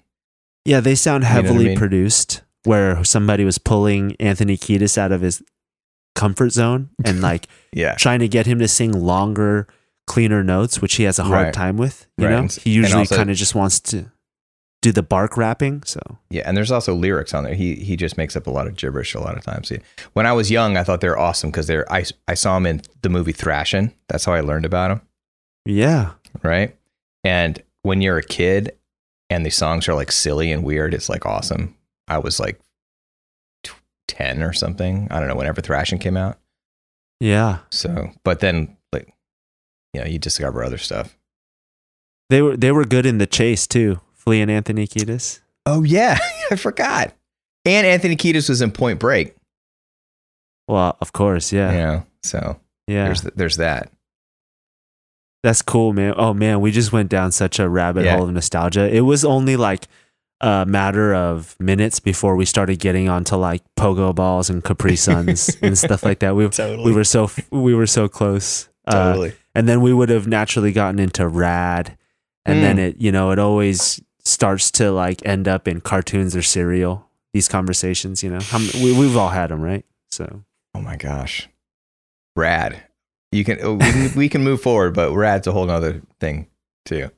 Yeah, 0.64 0.80
they 0.80 0.96
sound 0.96 1.22
You 1.22 1.28
know 1.28 1.30
I 1.30 1.42
heavily 1.42 1.64
mean? 1.68 1.78
produced, 1.78 2.42
where 2.64 3.04
somebody 3.04 3.44
was 3.44 3.58
pulling 3.58 4.16
Anthony 4.18 4.56
Kiedis 4.56 4.98
out 4.98 5.12
of 5.12 5.20
his 5.20 5.40
comfort 6.16 6.50
zone 6.50 6.88
and 7.04 7.20
like 7.30 7.46
Yeah. 7.72 7.94
trying 7.94 8.18
to 8.20 8.28
get 8.28 8.46
him 8.46 8.58
to 8.58 8.66
sing 8.68 8.90
longer, 8.92 9.68
cleaner 10.08 10.42
notes, 10.42 10.80
which 10.82 10.94
he 10.96 11.04
has 11.04 11.18
a 11.20 11.24
hard 11.24 11.44
Right. 11.46 11.54
time 11.54 11.76
with. 11.76 12.06
You 12.18 12.26
Right. 12.26 12.42
know, 12.42 12.48
he 12.62 12.70
usually 12.70 13.06
kind 13.06 13.30
of 13.30 13.36
just 13.36 13.54
wants 13.54 13.78
to 13.80 14.10
do 14.82 14.92
the 14.92 15.02
bark 15.02 15.36
rapping. 15.36 15.82
So 15.84 16.00
Yeah, 16.30 16.42
and 16.44 16.56
there's 16.56 16.70
also 16.70 16.94
lyrics 16.94 17.34
on 17.34 17.44
there. 17.44 17.54
He 17.54 17.74
he 17.76 17.96
just 17.96 18.16
makes 18.16 18.36
up 18.36 18.46
a 18.46 18.50
lot 18.50 18.66
of 18.66 18.76
gibberish 18.76 19.14
a 19.14 19.20
lot 19.20 19.36
of 19.36 19.44
times. 19.44 19.72
When 20.12 20.26
I 20.26 20.32
was 20.32 20.50
young, 20.50 20.76
I 20.76 20.84
thought 20.84 21.00
they 21.00 21.08
were 21.08 21.18
awesome 21.18 21.50
because 21.50 21.66
they're 21.66 21.90
I 21.92 22.04
I 22.28 22.34
saw 22.34 22.56
him 22.56 22.66
in 22.66 22.82
the 23.02 23.08
movie 23.08 23.32
Thrashin'. 23.32 23.92
That's 24.08 24.24
how 24.24 24.32
I 24.34 24.40
learned 24.40 24.64
about 24.64 24.90
him. 24.92 25.00
yeah, 25.64 26.12
right? 26.42 26.76
And 27.24 27.60
when 27.82 28.00
you're 28.00 28.18
a 28.18 28.22
kid 28.22 28.72
and 29.30 29.44
the 29.44 29.50
songs 29.50 29.88
are 29.88 29.94
like 29.94 30.12
silly 30.12 30.52
and 30.52 30.62
weird, 30.62 30.94
it's 30.94 31.08
like 31.08 31.26
awesome. 31.26 31.74
I 32.06 32.18
was 32.18 32.38
like 32.38 32.60
10 34.08 34.42
or 34.42 34.52
something. 34.52 35.08
I 35.10 35.18
don't 35.18 35.28
know, 35.28 35.34
whenever 35.36 35.60
Thrashin' 35.60 36.00
came 36.00 36.16
out. 36.16 36.38
yeah, 37.20 37.58
So, 37.70 38.10
but 38.24 38.40
then 38.40 38.76
like, 38.92 39.12
you 39.92 40.00
know, 40.00 40.06
you 40.06 40.18
discover 40.18 40.62
other 40.64 40.78
stuff. 40.78 41.16
they 42.30 42.42
were 42.42 42.56
they 42.56 42.72
were 42.72 42.84
good 42.84 43.06
in 43.06 43.18
the 43.18 43.26
chase 43.26 43.66
too. 43.66 44.00
Flea 44.14 44.40
and 44.42 44.50
Anthony 44.50 44.86
Kiedis. 44.86 45.40
Oh, 45.66 45.82
yeah. 45.82 46.18
I 46.50 46.56
forgot. 46.56 47.14
And 47.64 47.86
Anthony 47.86 48.16
Kiedis 48.16 48.48
was 48.48 48.60
in 48.62 48.70
Point 48.72 48.98
Break. 49.00 49.34
Well, 50.68 50.96
of 51.00 51.12
course, 51.12 51.52
You 51.52 51.60
yeah, 51.60 51.70
know, 51.72 52.06
so 52.22 52.60
yeah. 52.88 53.04
there's, 53.06 53.22
there's 53.22 53.56
that. 53.58 53.90
That's 55.42 55.62
cool, 55.62 55.92
man. 55.92 56.14
Oh 56.16 56.34
man, 56.34 56.60
we 56.60 56.72
just 56.72 56.92
went 56.92 57.08
down 57.08 57.30
such 57.30 57.60
a 57.60 57.68
rabbit 57.68 58.04
Yeah. 58.04 58.16
hole 58.16 58.26
of 58.26 58.32
nostalgia. 58.32 58.92
It 58.92 59.02
was 59.02 59.24
only 59.24 59.56
like 59.56 59.86
a 60.40 60.66
matter 60.66 61.14
of 61.14 61.56
minutes 61.58 61.98
before 62.00 62.36
we 62.36 62.44
started 62.44 62.78
getting 62.78 63.08
onto 63.08 63.36
like 63.36 63.62
pogo 63.78 64.14
balls 64.14 64.50
and 64.50 64.62
Capri 64.62 64.96
Suns 65.06 65.56
and 65.62 65.76
stuff 65.78 66.02
like 66.04 66.18
that. 66.20 66.36
We 66.36 66.48
Totally. 66.48 66.84
we 66.84 66.92
were 66.92 67.04
so 67.04 67.30
we 67.50 67.74
were 67.74 67.86
so 67.86 68.08
close. 68.08 68.68
Uh, 68.86 68.92
totally. 69.12 69.32
and 69.54 69.68
then 69.68 69.80
we 69.80 69.92
would 69.92 70.08
have 70.10 70.26
naturally 70.28 70.70
gotten 70.72 70.98
into 71.00 71.26
rad, 71.26 71.96
and 72.44 72.62
then 72.62 72.76
Mm. 72.76 72.88
it 72.88 72.96
you 73.00 73.10
know 73.10 73.30
it 73.32 73.38
always 73.38 74.00
starts 74.24 74.70
to 74.72 74.90
like 74.92 75.24
end 75.26 75.48
up 75.48 75.66
in 75.66 75.80
cartoons 75.80 76.36
or 76.36 76.42
cereal. 76.42 77.08
These 77.32 77.48
conversations, 77.48 78.22
you 78.22 78.30
know, 78.30 78.40
How, 78.40 78.58
we 78.82 78.92
we've 78.98 79.16
all 79.16 79.28
had 79.30 79.50
them, 79.50 79.60
right? 79.62 79.84
So 80.10 80.42
oh 80.74 80.80
my 80.80 80.96
gosh. 80.96 81.48
Rad. 82.36 82.82
You 83.32 83.44
can, 83.44 83.58
oh, 83.62 83.74
we 83.74 83.84
can, 83.92 84.12
we 84.14 84.28
can 84.28 84.44
move 84.44 84.62
forward, 84.62 84.94
but 84.94 85.12
rad's 85.12 85.46
a 85.46 85.52
whole 85.52 85.68
other 85.70 86.00
thing 86.20 86.46
too. 86.84 87.10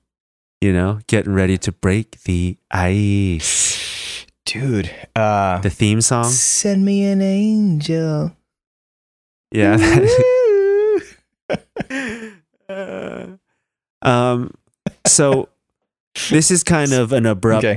You 0.61 0.73
know, 0.73 1.01
getting 1.07 1.33
ready 1.35 1.57
to 1.59 1.73
break 1.73 2.23
the 2.25 2.57
ice. 2.71 4.27
Dude, 4.45 4.91
uh, 5.15 5.59
The 5.61 5.71
theme 5.71 6.01
song, 6.01 6.25
Send 6.31 6.85
me 6.85 7.05
an 7.05 7.21
angel. 7.23 8.35
yeah. 9.53 9.77
Um, 14.01 14.53
so 15.07 15.49
this 16.31 16.51
is 16.53 16.63
kind 16.63 16.93
of 16.93 17.13
an 17.13 17.27
abrupt 17.27 17.65
Okay. 17.65 17.77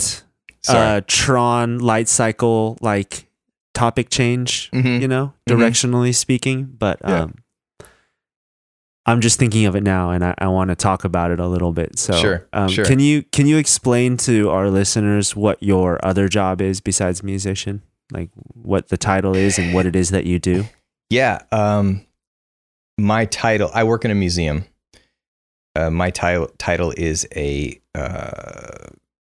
Uh, 0.68 1.02
Tron 1.08 1.80
light 1.80 2.08
cycle 2.08 2.78
like 2.82 3.28
topic 3.74 4.10
change, 4.12 4.70
Mhm. 4.72 5.02
you 5.02 5.08
know, 5.08 5.34
Mhm. 5.50 5.56
directionally 5.58 6.14
speaking. 6.14 6.66
But 6.78 7.00
Yeah. 7.04 7.28
I'm 9.06 9.20
just 9.22 9.40
thinking 9.40 9.66
of 9.66 9.76
it 9.76 9.82
now, 9.84 10.12
and 10.12 10.24
I, 10.24 10.36
I 10.38 10.48
want 10.48 10.70
to 10.70 10.76
talk 10.76 11.04
about 11.04 11.32
it 11.32 11.40
a 11.40 11.48
little 11.48 11.72
bit. 11.72 11.98
So, 11.98 12.14
Sure, 12.14 12.48
um, 12.54 12.70
sure. 12.70 12.86
can 12.86 13.00
you 13.00 13.24
can 13.24 13.48
you 13.48 13.58
explain 13.58 14.16
to 14.18 14.50
our 14.52 14.70
listeners 14.70 15.36
what 15.36 15.62
your 15.62 16.04
other 16.06 16.28
job 16.28 16.62
is 16.62 16.82
besides 16.82 17.24
musician? 17.24 17.82
Like 18.12 18.30
what 18.54 18.90
the 18.90 18.98
title 18.98 19.36
is 19.36 19.58
and 19.58 19.74
what 19.74 19.86
it 19.86 19.96
is 19.96 20.10
that 20.12 20.26
you 20.26 20.38
do? 20.40 20.66
yeah. 21.10 21.42
Um, 21.52 22.06
my 22.98 23.26
title, 23.26 23.72
I 23.74 23.84
work 23.84 24.06
in 24.06 24.12
a 24.12 24.16
museum. 24.16 24.66
Uh, 25.76 25.90
my 25.90 26.10
title 26.12 26.50
title 26.58 26.94
is 26.96 27.28
a, 27.36 27.80
uh, 27.96 28.88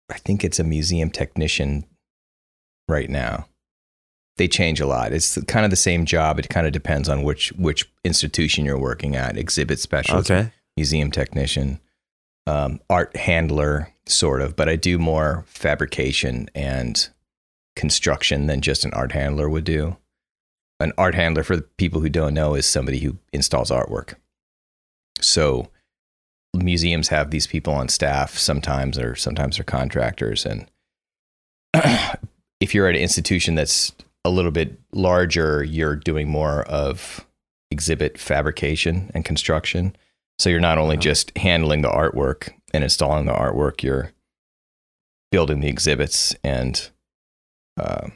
I 0.10 0.18
think 0.20 0.44
it's 0.44 0.60
a 0.60 0.64
museum 0.64 1.10
technician 1.10 1.86
right 2.88 3.10
now. 3.10 3.48
They 4.38 4.48
change 4.48 4.80
a 4.80 4.88
lot. 4.88 5.14
It's 5.14 5.38
kind 5.46 5.66
of 5.66 5.72
the 5.72 5.76
same 5.78 6.06
job. 6.06 6.40
It 6.40 6.50
kind 6.50 6.66
of 6.68 6.74
depends 6.74 7.10
on 7.10 7.24
which 7.24 7.50
which 7.54 7.90
institution 8.04 8.66
you're 8.66 8.80
working 8.80 9.16
at. 9.16 9.38
Exhibit 9.38 9.80
specialist, 9.80 10.30
Okay. 10.32 10.52
museum 10.76 11.12
technician, 11.12 11.80
um, 12.46 12.80
art 12.90 13.16
handler, 13.16 13.92
sort 14.06 14.42
of. 14.42 14.56
But 14.56 14.70
I 14.70 14.76
do 14.76 14.98
more 15.00 15.44
fabrication 15.48 16.50
and 16.56 17.08
construction 17.76 18.48
than 18.48 18.62
just 18.62 18.86
an 18.86 18.94
art 18.94 19.12
handler 19.12 19.50
would 19.50 19.64
do. 19.64 19.98
An 20.80 20.94
art 20.98 21.16
handler, 21.16 21.44
for 21.44 21.56
the 21.56 21.64
people 21.78 22.02
who 22.02 22.10
don't 22.10 22.34
know, 22.36 22.54
is 22.54 22.66
somebody 22.68 23.00
who 23.00 23.18
installs 23.34 23.72
artwork. 23.72 24.14
So 25.20 25.70
museums 26.56 27.08
have 27.10 27.32
these 27.32 27.48
people 27.48 27.74
on 27.74 27.90
staff 27.90 28.38
sometimes, 28.38 28.98
or 29.00 29.16
sometimes 29.16 29.58
they're 29.58 29.64
contractors. 29.64 30.46
And 30.46 30.70
if 32.60 32.74
you're 32.76 32.88
at 32.88 32.96
an 32.96 33.02
institution 33.02 33.56
that's 33.56 33.92
a 34.28 34.30
little 34.30 34.52
bit 34.52 34.80
larger, 34.92 35.64
you're 35.64 35.96
doing 35.96 36.30
more 36.30 36.64
of 36.64 37.26
exhibit 37.72 38.18
fabrication 38.18 39.12
and 39.14 39.26
construction. 39.26 39.96
So 40.40 40.50
you're 40.50 40.60
not 40.60 40.78
only 40.78 40.98
just 40.98 41.36
handling 41.38 41.82
the 41.82 41.90
artwork 41.90 42.50
and 42.74 42.84
installing 42.84 43.26
the 43.26 43.34
artwork, 43.34 43.82
you're 43.82 44.12
building 45.32 45.60
the 45.60 45.68
exhibits 45.68 46.36
and 46.44 46.90
uh, 47.80 48.08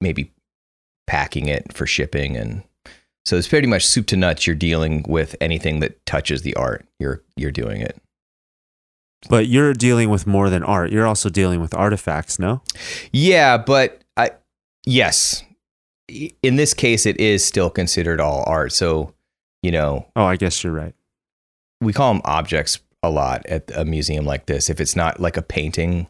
maybe 0.00 0.32
packing 1.06 1.48
it 1.48 1.72
for 1.72 1.86
shipping 1.86 2.36
and 2.36 2.62
so 3.26 3.36
it's 3.36 3.48
pretty 3.48 3.66
much 3.66 3.86
soup 3.86 4.06
to 4.06 4.16
nuts 4.16 4.46
you're 4.46 4.56
dealing 4.56 5.04
with 5.06 5.36
anything 5.40 5.80
that 5.80 6.04
touches 6.06 6.42
the 6.42 6.54
art 6.54 6.86
you're 6.98 7.22
you're 7.36 7.50
doing 7.50 7.80
it 7.80 8.00
But 9.28 9.46
you're 9.46 9.72
dealing 9.72 10.10
with 10.10 10.26
more 10.26 10.50
than 10.50 10.62
art. 10.62 10.92
You're 10.92 11.06
also 11.06 11.30
dealing 11.30 11.60
with 11.60 11.74
artifacts, 11.74 12.38
no? 12.38 12.62
yeah 13.12 13.56
but 13.58 14.03
yes 14.86 15.42
in 16.42 16.56
this 16.56 16.74
case 16.74 17.06
it 17.06 17.18
is 17.18 17.44
still 17.44 17.70
considered 17.70 18.20
all 18.20 18.44
art 18.46 18.72
so 18.72 19.12
you 19.62 19.70
know 19.72 20.06
Oh, 20.16 20.24
I 20.24 20.36
guess 20.36 20.62
you're 20.62 20.72
right. 20.72 20.94
we 21.80 21.92
call 21.92 22.12
them 22.12 22.22
objects 22.24 22.78
a 23.02 23.10
lot 23.10 23.44
at 23.46 23.70
a 23.76 23.84
museum 23.84 24.24
like 24.24 24.46
this 24.46 24.68
if 24.70 24.80
it's 24.80 24.96
not 24.96 25.20
like 25.20 25.36
a 25.36 25.42
painting 25.42 26.06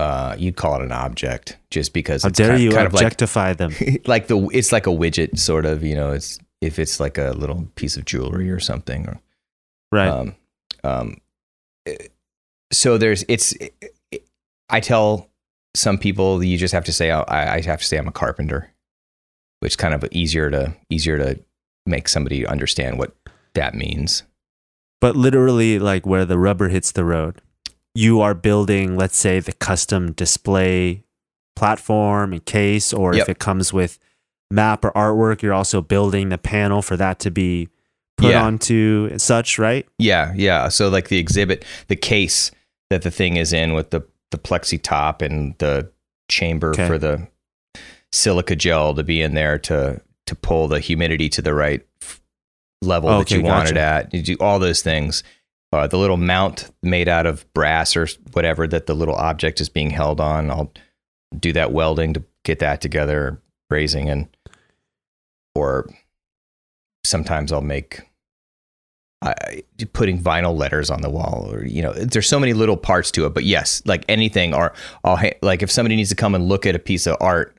uh, 0.00 0.34
you'd 0.36 0.56
call 0.56 0.80
it 0.80 0.82
an 0.82 0.90
object 0.90 1.58
just 1.70 1.92
because 1.92 2.24
How 2.24 2.28
it's 2.30 2.38
dare 2.38 2.56
ki- 2.56 2.64
you 2.64 2.70
kind 2.72 2.88
of 2.88 2.92
like 2.92 3.04
objectify 3.04 3.52
them? 3.52 3.72
like 4.06 4.26
the 4.26 4.36
it's 4.52 4.72
like 4.72 4.88
a 4.88 4.90
widget 4.90 5.38
sort 5.38 5.64
of 5.64 5.84
you 5.84 5.94
know 5.94 6.10
it's 6.10 6.40
if 6.60 6.80
it's 6.80 6.98
like 6.98 7.18
a 7.18 7.30
little 7.36 7.68
piece 7.76 7.96
of 7.96 8.04
jewelry 8.04 8.50
or 8.50 8.58
something 8.58 9.06
or 9.06 9.20
Right. 9.92 10.08
um 10.08 10.34
um 10.82 11.18
eh, 11.86 11.96
so 12.72 12.98
there's 12.98 13.24
it's 13.28 13.54
i 14.70 14.80
tell 14.80 15.28
some 15.74 15.98
people 15.98 16.42
you 16.44 16.56
just 16.58 16.74
have 16.74 16.84
to 16.84 16.92
say 16.92 17.10
oh, 17.10 17.24
i 17.28 17.54
i 17.56 17.60
have 17.62 17.80
to 17.80 17.86
say 17.86 17.96
i'm 17.96 18.08
a 18.08 18.12
carpenter 18.12 18.70
which 19.60 19.72
is 19.72 19.76
kind 19.76 19.94
of 19.94 20.04
easier 20.12 20.50
to 20.50 20.74
easier 20.90 21.16
to 21.18 21.38
make 21.86 22.08
somebody 22.08 22.46
understand 22.46 22.98
what 22.98 23.14
that 23.54 23.74
means 23.74 24.22
but 25.00 25.16
literally, 25.16 25.80
like 25.80 26.06
where 26.06 26.24
the 26.24 26.38
rubber 26.38 26.68
hits 26.68 26.92
the 26.92 27.04
road, 27.04 27.42
you 27.92 28.20
are 28.20 28.34
building, 28.34 28.96
let's 28.96 29.16
say, 29.16 29.40
the 29.40 29.52
custom 29.52 30.12
display 30.12 31.02
platform 31.56 32.32
and 32.32 32.44
case, 32.44 32.92
or 32.92 33.12
Yep. 33.12 33.22
if 33.22 33.28
it 33.30 33.38
comes 33.40 33.72
with 33.72 33.98
map 34.52 34.84
or 34.84 34.92
artwork, 34.92 35.42
you're 35.42 35.54
also 35.54 35.80
building 35.80 36.28
the 36.28 36.38
panel 36.38 36.82
for 36.82 36.96
that 36.96 37.18
to 37.18 37.32
be 37.32 37.68
put 38.16 38.30
Yeah. 38.30 38.44
onto 38.44 39.18
such, 39.18 39.58
right? 39.58 39.86
Yeah, 39.98 40.32
yeah. 40.36 40.68
So 40.68 40.88
like 40.88 41.08
the 41.08 41.18
exhibit, 41.18 41.64
the 41.88 41.96
case 41.96 42.52
that 42.88 43.02
the 43.02 43.10
thing 43.10 43.36
is 43.36 43.52
in 43.52 43.72
with 43.72 43.90
the 43.90 44.02
the 44.32 44.38
plexi 44.38 44.80
top 44.82 45.22
and 45.22 45.54
the 45.58 45.88
chamber 46.28 46.70
Okay. 46.70 46.86
for 46.88 46.98
the 46.98 47.28
silica 48.10 48.56
gel 48.56 48.94
to 48.94 49.02
be 49.04 49.22
in 49.22 49.34
there 49.34 49.58
to 49.58 50.00
to 50.26 50.34
pull 50.34 50.66
the 50.68 50.80
humidity 50.80 51.28
to 51.28 51.40
the 51.42 51.54
right 51.54 51.86
f- 52.02 52.20
level 52.82 53.08
that 53.10 53.20
Okay, 53.22 53.36
you 53.36 53.42
want 53.42 53.70
it 53.70 53.76
at. 53.76 54.12
You 54.12 54.22
do 54.22 54.36
all 54.40 54.58
those 54.58 54.82
things. 54.82 55.22
Uh, 55.72 55.86
the 55.86 55.96
little 55.98 56.18
mount 56.18 56.70
made 56.82 57.08
out 57.08 57.24
of 57.26 57.50
brass 57.54 57.96
or 57.96 58.06
whatever 58.32 58.66
that 58.66 58.86
the 58.86 58.94
little 58.94 59.14
object 59.14 59.60
is 59.60 59.68
being 59.70 59.90
held 59.90 60.20
on. 60.20 60.50
I'll 60.50 60.72
do 61.38 61.52
that 61.54 61.72
welding 61.72 62.12
to 62.14 62.22
get 62.44 62.58
that 62.58 62.80
together, 62.82 63.40
brazing, 63.72 64.10
and 64.12 64.28
or 65.54 65.88
sometimes 67.04 67.52
I'll 67.52 67.60
make 67.62 68.00
I, 69.22 69.62
putting 69.92 70.20
vinyl 70.20 70.56
letters 70.58 70.90
on 70.90 71.00
the 71.02 71.10
wall 71.10 71.48
or 71.52 71.64
you 71.64 71.80
know 71.82 71.92
there's 71.92 72.28
so 72.28 72.40
many 72.40 72.52
little 72.52 72.76
parts 72.76 73.10
to 73.12 73.24
it 73.26 73.34
but 73.34 73.44
yes 73.44 73.80
like 73.86 74.04
anything 74.08 74.52
or 74.54 74.72
I'll 75.04 75.16
ha- 75.16 75.38
like 75.42 75.62
if 75.62 75.70
somebody 75.70 75.96
needs 75.96 76.08
to 76.10 76.16
come 76.16 76.34
and 76.34 76.48
look 76.48 76.66
at 76.66 76.74
a 76.74 76.78
piece 76.80 77.06
of 77.06 77.16
art 77.20 77.56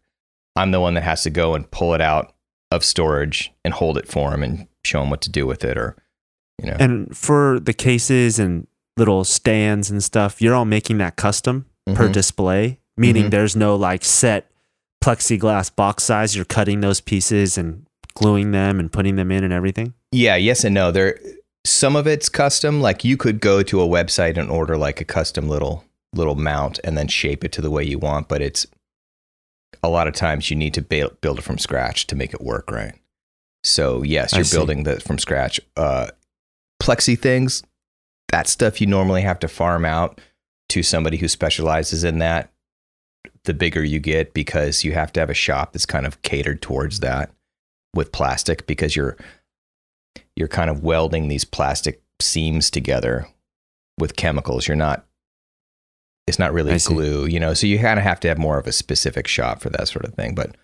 I'm 0.56 0.72
the 0.72 0.80
one 0.82 0.94
that 0.96 1.04
has 1.04 1.24
to 1.24 1.30
go 1.30 1.56
and 1.56 1.70
pull 1.72 1.94
it 1.94 2.02
out 2.02 2.34
of 2.72 2.84
storage 2.84 3.52
and 3.64 3.74
hold 3.74 3.98
it 3.98 4.08
for 4.08 4.32
them 4.32 4.44
and 4.44 4.68
show 4.84 5.00
them 5.00 5.10
what 5.10 5.22
to 5.22 5.30
do 5.32 5.48
with 5.48 5.64
it 5.64 5.78
or 5.78 5.96
you 6.62 6.70
know 6.70 6.78
And 6.80 7.16
for 7.18 7.60
the 7.60 7.74
cases 7.74 8.40
and 8.40 8.68
little 8.98 9.24
stands 9.24 9.90
and 9.90 10.04
stuff, 10.04 10.42
you're 10.42 10.54
all 10.54 10.66
making 10.66 10.98
that 11.00 11.16
custom 11.16 11.66
per 11.96 12.08
Mhm. 12.10 12.14
display, 12.14 12.80
meaning 12.98 13.26
Mhm. 13.26 13.32
there's 13.32 13.56
no 13.56 13.76
like 13.76 14.04
set 14.06 14.52
plexiglass 15.04 15.76
box 15.76 16.04
size. 16.04 16.36
You're 16.36 16.46
cutting 16.46 16.82
those 16.82 17.02
pieces 17.02 17.58
and 17.58 17.86
gluing 18.16 18.52
them 18.52 18.80
and 18.80 18.92
putting 18.92 19.16
them 19.16 19.32
in 19.32 19.44
and 19.44 19.52
everything. 19.52 19.94
Yeah, 20.12 20.36
yes 20.36 20.64
and 20.64 20.74
no. 20.76 20.92
There 20.92 21.18
some 21.66 21.96
of 21.96 22.08
it's 22.08 22.30
custom. 22.30 22.82
Like 22.82 23.04
you 23.04 23.18
could 23.18 23.40
go 23.40 23.64
to 23.64 23.82
a 23.82 23.88
website 23.88 24.38
and 24.38 24.50
order 24.50 24.78
like 24.78 25.02
a 25.02 25.06
custom 25.06 25.48
little 25.48 25.86
little 26.14 26.36
mount 26.36 26.80
and 26.84 26.98
then 26.98 27.08
shape 27.08 27.44
it 27.44 27.52
to 27.54 27.62
the 27.62 27.72
way 27.72 27.84
you 27.84 27.98
want, 27.98 28.28
but 28.28 28.42
it's 28.42 28.68
a 29.82 29.90
lot 29.90 30.08
of 30.08 30.14
times 30.14 30.50
you 30.50 30.56
need 30.56 30.74
to 30.76 30.82
build 30.82 31.40
it 31.40 31.44
from 31.44 31.58
scratch 31.58 32.06
to 32.08 32.16
make 32.16 32.34
it 32.34 32.42
work 32.42 32.70
right. 32.72 32.94
So 33.64 34.04
yes, 34.04 34.36
you're 34.36 34.46
building 34.46 34.84
that 34.84 35.02
from 35.02 35.18
scratch. 35.18 35.60
Uh, 35.76 36.08
plexi 36.82 37.18
things, 37.18 37.64
that 38.30 38.48
stuff 38.48 38.80
you 38.80 38.88
normally 38.88 39.22
have 39.22 39.40
to 39.40 39.48
farm 39.48 39.86
out 39.86 40.22
to 40.70 40.84
somebody 40.84 41.18
who 41.18 41.28
specializes 41.28 42.04
in 42.04 42.20
that. 42.20 42.52
The 43.46 43.54
bigger 43.54 43.84
you 43.84 44.00
get, 44.00 44.34
because 44.34 44.84
you 44.84 44.92
have 44.94 45.12
to 45.14 45.20
have 45.20 45.30
a 45.30 45.34
shop 45.34 45.74
that's 45.74 45.86
kind 45.86 46.06
of 46.06 46.22
catered 46.22 46.62
towards 46.62 47.00
that 47.00 47.32
with 47.94 48.12
plastic, 48.12 48.68
because 48.68 48.96
you're 48.96 49.18
you're 50.36 50.48
kind 50.48 50.70
of 50.70 50.84
welding 50.84 51.28
these 51.28 51.46
plastic 51.46 52.02
seams 52.20 52.70
together 52.70 53.28
with 54.00 54.16
chemicals. 54.16 54.68
You're 54.68 54.76
not 54.78 55.06
it's 56.26 56.40
not 56.40 56.54
really 56.54 56.72
I 56.74 56.78
see. 56.78 56.94
glue, 56.94 57.26
you 57.26 57.40
know. 57.40 57.54
So 57.54 57.68
you 57.68 57.78
kind 57.80 58.00
of 58.00 58.04
have 58.06 58.20
to 58.22 58.30
have 58.30 58.38
more 58.38 58.58
of 58.58 58.66
a 58.66 58.72
specific 58.72 59.28
shop 59.28 59.62
for 59.62 59.70
that 59.72 59.88
sort 59.90 60.06
of 60.06 60.14
thing. 60.14 60.34
But 60.36 60.56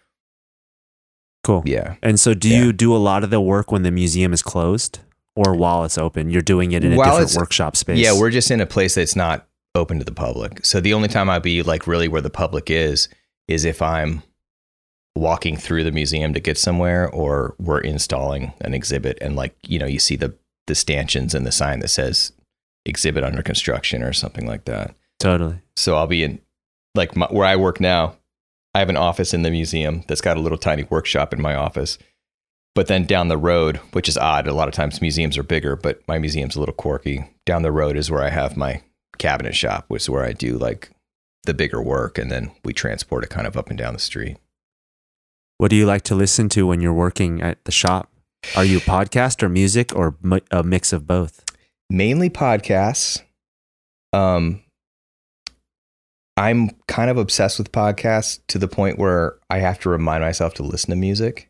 Cool. 1.44 1.64
yeah, 1.66 1.96
And 2.02 2.20
so, 2.20 2.34
do 2.34 2.50
Yeah. 2.50 2.64
you 2.64 2.74
do 2.74 2.96
a 2.96 2.98
lot 3.00 3.24
of 3.24 3.30
the 3.30 3.42
work 3.42 3.72
when 3.72 3.84
the 3.84 3.92
museum 3.92 4.34
is 4.34 4.42
closed, 4.42 5.00
or 5.36 5.56
while 5.56 5.84
it's 5.86 5.98
open? 5.98 6.30
You're 6.30 6.42
doing 6.42 6.74
it 6.74 6.84
in 6.84 6.94
a 6.94 6.96
different 6.98 7.34
workshop 7.36 7.76
space. 7.76 7.98
yeah, 7.98 8.18
we're 8.18 8.30
just 8.30 8.52
in 8.52 8.60
a 8.62 8.66
place 8.66 8.96
that's 8.96 9.16
not 9.16 9.48
open 9.76 10.00
to 10.00 10.06
the 10.06 10.12
public. 10.14 10.66
So 10.66 10.80
the 10.82 10.94
only 10.94 11.08
time 11.08 11.30
I'd 11.30 11.42
be 11.42 11.64
like 11.64 11.88
really 11.88 12.08
where 12.08 12.22
the 12.22 12.30
public 12.30 12.70
is 12.70 13.08
is 13.48 13.66
if 13.66 13.82
I'm 13.82 14.22
walking 15.16 15.58
through 15.58 15.84
the 15.84 15.92
museum 15.92 16.34
to 16.34 16.40
get 16.40 16.58
somewhere, 16.58 17.10
or 17.10 17.56
we're 17.60 17.82
installing 17.82 18.54
an 18.62 18.74
exhibit, 18.74 19.18
and 19.22 19.36
like 19.36 19.56
you 19.64 19.80
know, 19.80 19.86
you 19.86 20.00
see 20.00 20.16
the 20.16 20.34
the 20.68 20.76
stanchions 20.76 21.34
and 21.34 21.46
the 21.46 21.52
sign 21.52 21.80
that 21.80 21.88
says 21.90 22.32
exhibit 22.86 23.24
under 23.24 23.42
construction 23.42 24.04
or 24.04 24.14
something 24.14 24.46
like 24.48 24.66
that. 24.66 24.96
totally. 25.20 25.60
So 25.76 25.96
I'll 25.96 26.08
be 26.08 26.24
in 26.24 26.40
like 26.96 27.16
my, 27.16 27.28
where 27.28 27.46
I 27.46 27.56
work 27.56 27.80
now. 27.80 28.16
I 28.76 28.80
have 28.80 28.90
an 28.90 28.98
office 28.98 29.34
in 29.34 29.42
the 29.42 29.52
museum 29.52 30.04
that's 30.08 30.22
got 30.22 30.38
a 30.38 30.40
little 30.40 30.58
tiny 30.58 30.84
workshop 30.84 31.34
in 31.34 31.42
my 31.42 31.56
office. 31.56 31.98
But 32.76 32.88
then 32.88 33.06
down 33.06 33.28
the 33.28 33.38
road, 33.38 33.78
which 33.94 34.08
is 34.08 34.18
odd, 34.18 34.48
a 34.48 34.54
lot 34.54 34.68
of 34.68 34.76
times 34.76 35.02
museums 35.02 35.38
are 35.38 35.44
bigger, 35.44 35.76
but 35.76 36.08
my 36.08 36.20
museum's 36.20 36.56
a 36.56 36.60
little 36.60 36.76
quirky. 36.76 37.26
Down 37.46 37.64
the 37.64 37.72
road 37.72 37.98
is 37.98 38.12
where 38.12 38.24
I 38.24 38.30
have 38.30 38.56
my 38.56 38.84
cabinet 39.18 39.56
shop, 39.56 39.86
which 39.88 40.04
is 40.04 40.10
where 40.10 40.24
I 40.24 40.34
do 40.34 40.58
like 40.58 40.92
the 41.46 41.54
bigger 41.56 41.82
work, 41.82 42.18
and 42.18 42.32
then 42.32 42.52
we 42.64 42.74
transport 42.74 43.24
it 43.24 43.32
kind 43.32 43.48
of 43.48 43.58
up 43.58 43.70
and 43.70 43.78
down 43.78 43.94
the 43.94 44.00
street. 44.00 44.38
What 45.60 45.70
do 45.70 45.76
you 45.76 45.86
like 45.86 46.04
to 46.04 46.16
listen 46.16 46.48
to 46.50 46.66
when 46.66 46.80
you're 46.82 46.94
working 46.94 47.42
at 47.42 47.64
the 47.66 47.72
shop? 47.72 48.10
Are 48.56 48.64
you 48.64 48.80
podcast 48.80 49.44
or 49.44 49.50
music 49.50 49.94
or 49.94 50.16
mi- 50.24 50.40
a 50.52 50.64
mix 50.64 50.94
of 50.94 51.06
both? 51.06 51.44
Mainly 51.90 52.30
podcasts. 52.30 53.22
Um, 54.14 54.64
I'm 56.38 56.70
kind 56.88 57.10
of 57.10 57.18
obsessed 57.18 57.58
with 57.60 57.74
podcasts 57.74 58.40
to 58.48 58.58
the 58.58 58.70
point 58.70 58.98
where 58.98 59.36
I 59.50 59.58
have 59.58 59.80
to 59.82 59.90
remind 59.90 60.24
myself 60.24 60.54
to 60.56 60.64
listen 60.64 60.92
to 60.92 60.96
music. 60.96 61.50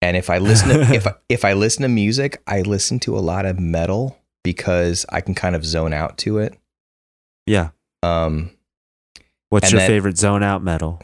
And 0.00 0.16
if 0.16 0.30
I 0.30 0.38
listen 0.38 0.70
to, 0.70 0.80
if 0.94 1.06
I, 1.06 1.14
if 1.28 1.44
I 1.44 1.52
listen 1.52 1.82
to 1.82 1.88
music, 1.88 2.40
I 2.46 2.62
listen 2.62 2.98
to 3.00 3.18
a 3.18 3.20
lot 3.20 3.44
of 3.44 3.60
metal 3.60 4.18
because 4.42 5.04
I 5.10 5.20
can 5.20 5.34
kind 5.34 5.54
of 5.54 5.62
zone 5.66 5.92
out 5.92 6.16
to 6.18 6.38
it. 6.38 6.56
Yeah. 7.46 7.70
Um, 8.02 8.52
What's 9.50 9.70
your 9.72 9.80
then- 9.80 9.88
favorite 9.88 10.16
zone 10.16 10.42
out 10.42 10.62
metal? 10.64 11.02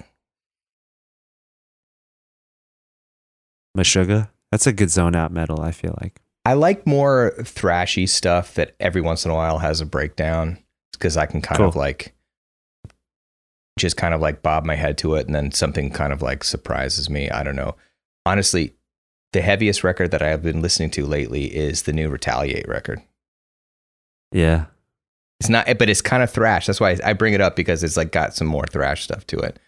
Meshuggah? 3.76 4.30
That's 4.50 4.66
a 4.66 4.72
good 4.72 4.90
zone 4.90 5.16
out 5.16 5.32
metal, 5.32 5.60
I 5.60 5.72
feel 5.72 5.96
like. 6.00 6.20
I 6.44 6.54
like 6.54 6.86
more 6.86 7.32
thrashy 7.38 8.08
stuff 8.08 8.54
that 8.54 8.74
every 8.78 9.00
once 9.00 9.24
in 9.24 9.30
a 9.30 9.34
while 9.34 9.58
has 9.58 9.80
a 9.80 9.86
breakdown 9.86 10.58
because 10.92 11.16
I 11.16 11.26
can 11.26 11.40
kind 11.40 11.62
of 11.62 11.74
like 11.74 12.14
just 13.78 13.96
kind 13.96 14.14
of 14.14 14.20
like 14.20 14.42
bob 14.42 14.64
my 14.64 14.74
head 14.74 14.98
to 14.98 15.14
it 15.14 15.26
and 15.26 15.34
then 15.34 15.50
something 15.50 15.90
kind 15.90 16.12
of 16.12 16.22
like 16.22 16.44
surprises 16.44 17.10
me. 17.10 17.30
I 17.30 17.42
don't 17.42 17.56
know. 17.56 17.76
Honestly, 18.26 18.74
the 19.32 19.42
heaviest 19.42 19.82
record 19.82 20.10
that 20.12 20.22
I 20.22 20.28
have 20.28 20.42
been 20.42 20.62
listening 20.62 20.90
to 20.92 21.06
lately 21.06 21.46
is 21.46 21.82
the 21.82 21.92
new 21.92 22.08
Retaliate 22.08 22.68
record. 22.68 23.02
Yeah. 24.30 24.66
It's 25.40 25.48
not, 25.48 25.66
but 25.78 25.90
it's 25.90 26.00
kind 26.00 26.22
of 26.22 26.30
thrash. 26.30 26.66
That's 26.66 26.80
why 26.80 26.98
I 27.04 27.14
bring 27.14 27.34
it 27.34 27.40
up 27.40 27.56
because 27.56 27.82
it's 27.82 27.96
like 27.96 28.12
got 28.12 28.34
some 28.34 28.46
more 28.46 28.66
thrash 28.66 29.02
stuff 29.02 29.26
to 29.28 29.38
it. 29.38 29.58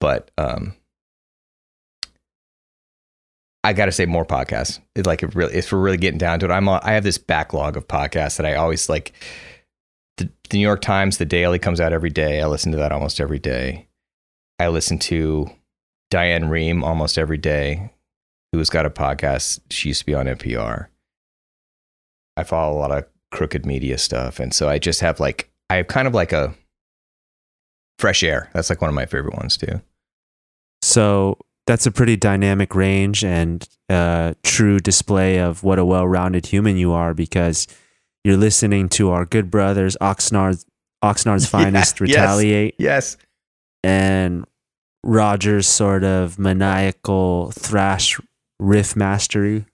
But 0.00 0.30
um, 0.36 0.74
I 3.66 3.72
got 3.72 3.86
to 3.86 3.92
say 3.92 4.06
more 4.06 4.24
podcasts. 4.24 4.78
It 4.94 5.06
like 5.06 5.24
it 5.24 5.34
really, 5.34 5.56
if 5.56 5.72
we're 5.72 5.80
really 5.80 5.96
getting 5.96 6.18
down 6.18 6.38
to 6.38 6.46
it, 6.46 6.52
I'm 6.52 6.68
I 6.68 6.92
have 6.92 7.02
this 7.02 7.18
backlog 7.18 7.76
of 7.76 7.88
podcasts 7.88 8.36
that 8.36 8.46
I 8.46 8.54
always 8.54 8.88
like. 8.88 9.12
The, 10.18 10.30
the 10.48 10.58
New 10.58 10.62
York 10.62 10.80
Times, 10.82 11.18
the 11.18 11.24
Daily 11.24 11.58
comes 11.58 11.80
out 11.80 11.92
every 11.92 12.08
day. 12.08 12.40
I 12.40 12.46
listen 12.46 12.70
to 12.70 12.78
that 12.78 12.92
almost 12.92 13.20
every 13.20 13.40
day. 13.40 13.88
I 14.60 14.68
listen 14.68 15.00
to 15.00 15.50
Diane 16.12 16.44
Rehm 16.44 16.84
almost 16.84 17.18
every 17.18 17.38
day, 17.38 17.92
who's 18.52 18.70
got 18.70 18.86
a 18.86 18.90
podcast. 18.90 19.60
She 19.68 19.88
used 19.88 20.02
to 20.02 20.06
be 20.06 20.14
on 20.14 20.26
NPR. 20.26 20.86
I 22.36 22.44
follow 22.44 22.78
a 22.78 22.78
lot 22.78 22.92
of 22.92 23.04
crooked 23.32 23.66
media 23.66 23.98
stuff, 23.98 24.38
and 24.38 24.54
so 24.54 24.68
I 24.68 24.78
just 24.78 25.00
have 25.00 25.18
like 25.18 25.50
I 25.70 25.76
have 25.76 25.88
kind 25.88 26.06
of 26.06 26.14
like 26.14 26.32
a 26.32 26.54
fresh 27.98 28.22
air. 28.22 28.48
That's 28.52 28.70
like 28.70 28.80
one 28.80 28.90
of 28.90 28.94
my 28.94 29.06
favorite 29.06 29.34
ones 29.34 29.56
too. 29.56 29.82
So 30.82 31.36
that's 31.66 31.86
a 31.86 31.90
pretty 31.90 32.16
dynamic 32.16 32.74
range 32.74 33.24
and 33.24 33.68
uh, 33.88 34.34
true 34.42 34.78
display 34.78 35.38
of 35.38 35.62
what 35.62 35.78
a 35.78 35.84
well-rounded 35.84 36.46
human 36.46 36.76
you 36.76 36.92
are 36.92 37.12
because 37.14 37.66
you're 38.24 38.36
listening 38.36 38.88
to 38.90 39.10
our 39.10 39.24
good 39.24 39.50
brothers 39.50 39.96
Oxnard's 40.00 40.64
Oxnard's 41.02 41.46
finest 41.50 42.00
Yeah, 42.00 42.06
yes. 42.06 42.16
retaliate. 42.16 42.74
Yes, 42.78 43.16
and 43.84 44.44
Roger's 45.04 45.68
sort 45.68 46.02
of 46.02 46.38
maniacal 46.38 47.52
thrash 47.52 48.18
riff 48.58 48.96
mastery. 48.96 49.64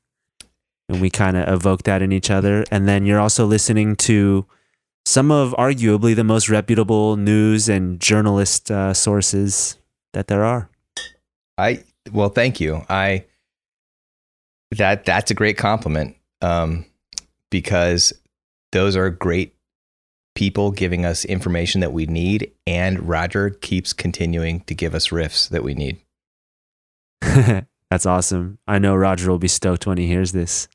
And 0.88 1.00
we 1.00 1.08
kind 1.08 1.36
of 1.38 1.48
evoke 1.48 1.84
that 1.84 2.02
in 2.02 2.12
each 2.12 2.30
other. 2.30 2.64
And 2.70 2.86
then 2.86 3.06
you're 3.06 3.20
also 3.20 3.46
listening 3.46 3.96
to 3.96 4.44
some 5.06 5.30
of 5.30 5.52
arguably 5.54 6.14
the 6.14 6.24
most 6.24 6.50
reputable 6.50 7.16
news 7.16 7.68
and 7.68 7.98
journalist 7.98 8.70
uh, 8.70 8.92
sources 8.92 9.78
that 10.12 10.26
there 10.26 10.44
are 10.44 10.68
I 11.62 11.84
well, 12.12 12.28
thank 12.28 12.60
you. 12.60 12.84
I 12.88 13.24
that 14.72 15.04
that's 15.04 15.30
a 15.30 15.34
great 15.34 15.56
compliment 15.56 16.16
um, 16.40 16.84
because 17.50 18.12
those 18.72 18.96
are 18.96 19.10
great 19.10 19.54
people 20.34 20.72
giving 20.72 21.04
us 21.04 21.24
information 21.24 21.80
that 21.82 21.92
we 21.92 22.06
need, 22.06 22.50
and 22.66 23.08
Roger 23.08 23.50
keeps 23.50 23.92
continuing 23.92 24.60
to 24.62 24.74
give 24.74 24.94
us 24.94 25.08
riffs 25.08 25.48
that 25.50 25.62
we 25.62 25.74
need. 25.74 26.00
That's 27.90 28.06
awesome. 28.06 28.58
I 28.66 28.78
know 28.78 28.96
Roger 28.96 29.30
will 29.30 29.38
be 29.38 29.48
stoked 29.48 29.86
when 29.86 29.98
he 29.98 30.06
hears 30.06 30.32
this. 30.32 30.66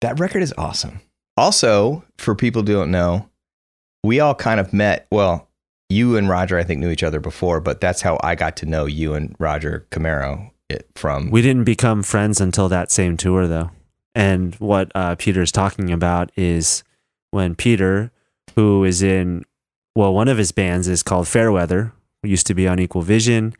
That 0.00 0.18
record 0.18 0.42
is 0.42 0.54
awesome. 0.56 1.00
Also, 1.36 2.02
for 2.16 2.34
people 2.34 2.62
who 2.62 2.72
don't 2.72 2.90
know, 2.90 3.28
we 4.02 4.20
all 4.20 4.34
kind 4.34 4.58
of 4.58 4.72
met. 4.72 5.06
Well, 5.10 5.45
you 5.88 6.16
and 6.16 6.28
Roger, 6.28 6.58
I 6.58 6.64
think, 6.64 6.80
knew 6.80 6.90
each 6.90 7.02
other 7.02 7.20
before, 7.20 7.60
but 7.60 7.80
that's 7.80 8.02
how 8.02 8.18
I 8.22 8.34
got 8.34 8.56
to 8.58 8.66
know 8.66 8.86
you 8.86 9.14
and 9.14 9.34
Roger 9.38 9.86
Camaro 9.90 10.50
it, 10.68 10.88
from. 10.94 11.30
We 11.30 11.42
didn't 11.42 11.64
become 11.64 12.02
friends 12.02 12.40
until 12.40 12.68
that 12.68 12.90
same 12.90 13.16
tour, 13.16 13.46
though. 13.46 13.70
And 14.14 14.54
what 14.56 14.90
uh, 14.94 15.14
Peter's 15.16 15.52
talking 15.52 15.92
about 15.92 16.30
is 16.36 16.82
when 17.30 17.54
Peter, 17.54 18.10
who 18.56 18.82
is 18.84 19.02
in, 19.02 19.44
well, 19.94 20.12
one 20.12 20.28
of 20.28 20.38
his 20.38 20.52
bands 20.52 20.88
is 20.88 21.02
called 21.02 21.28
Fairweather, 21.28 21.92
used 22.22 22.46
to 22.48 22.54
be 22.54 22.66
on 22.66 22.80
Equal 22.80 23.02
Vision, 23.02 23.54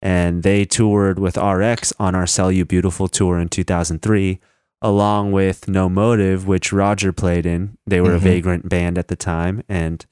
and 0.00 0.42
they 0.42 0.64
toured 0.64 1.18
with 1.18 1.36
RX 1.36 1.92
on 1.98 2.14
our 2.14 2.26
Sell 2.26 2.52
You 2.52 2.64
Beautiful 2.64 3.08
tour 3.08 3.38
in 3.38 3.48
2003, 3.48 4.38
along 4.82 5.32
with 5.32 5.68
No 5.68 5.88
Motive, 5.88 6.46
which 6.46 6.72
Roger 6.72 7.12
played 7.12 7.46
in. 7.46 7.78
They 7.86 8.00
were 8.00 8.10
Mhm. 8.10 8.16
a 8.16 8.18
vagrant 8.18 8.68
band 8.68 8.98
at 8.98 9.08
the 9.08 9.16
time. 9.16 9.62
And 9.68 10.04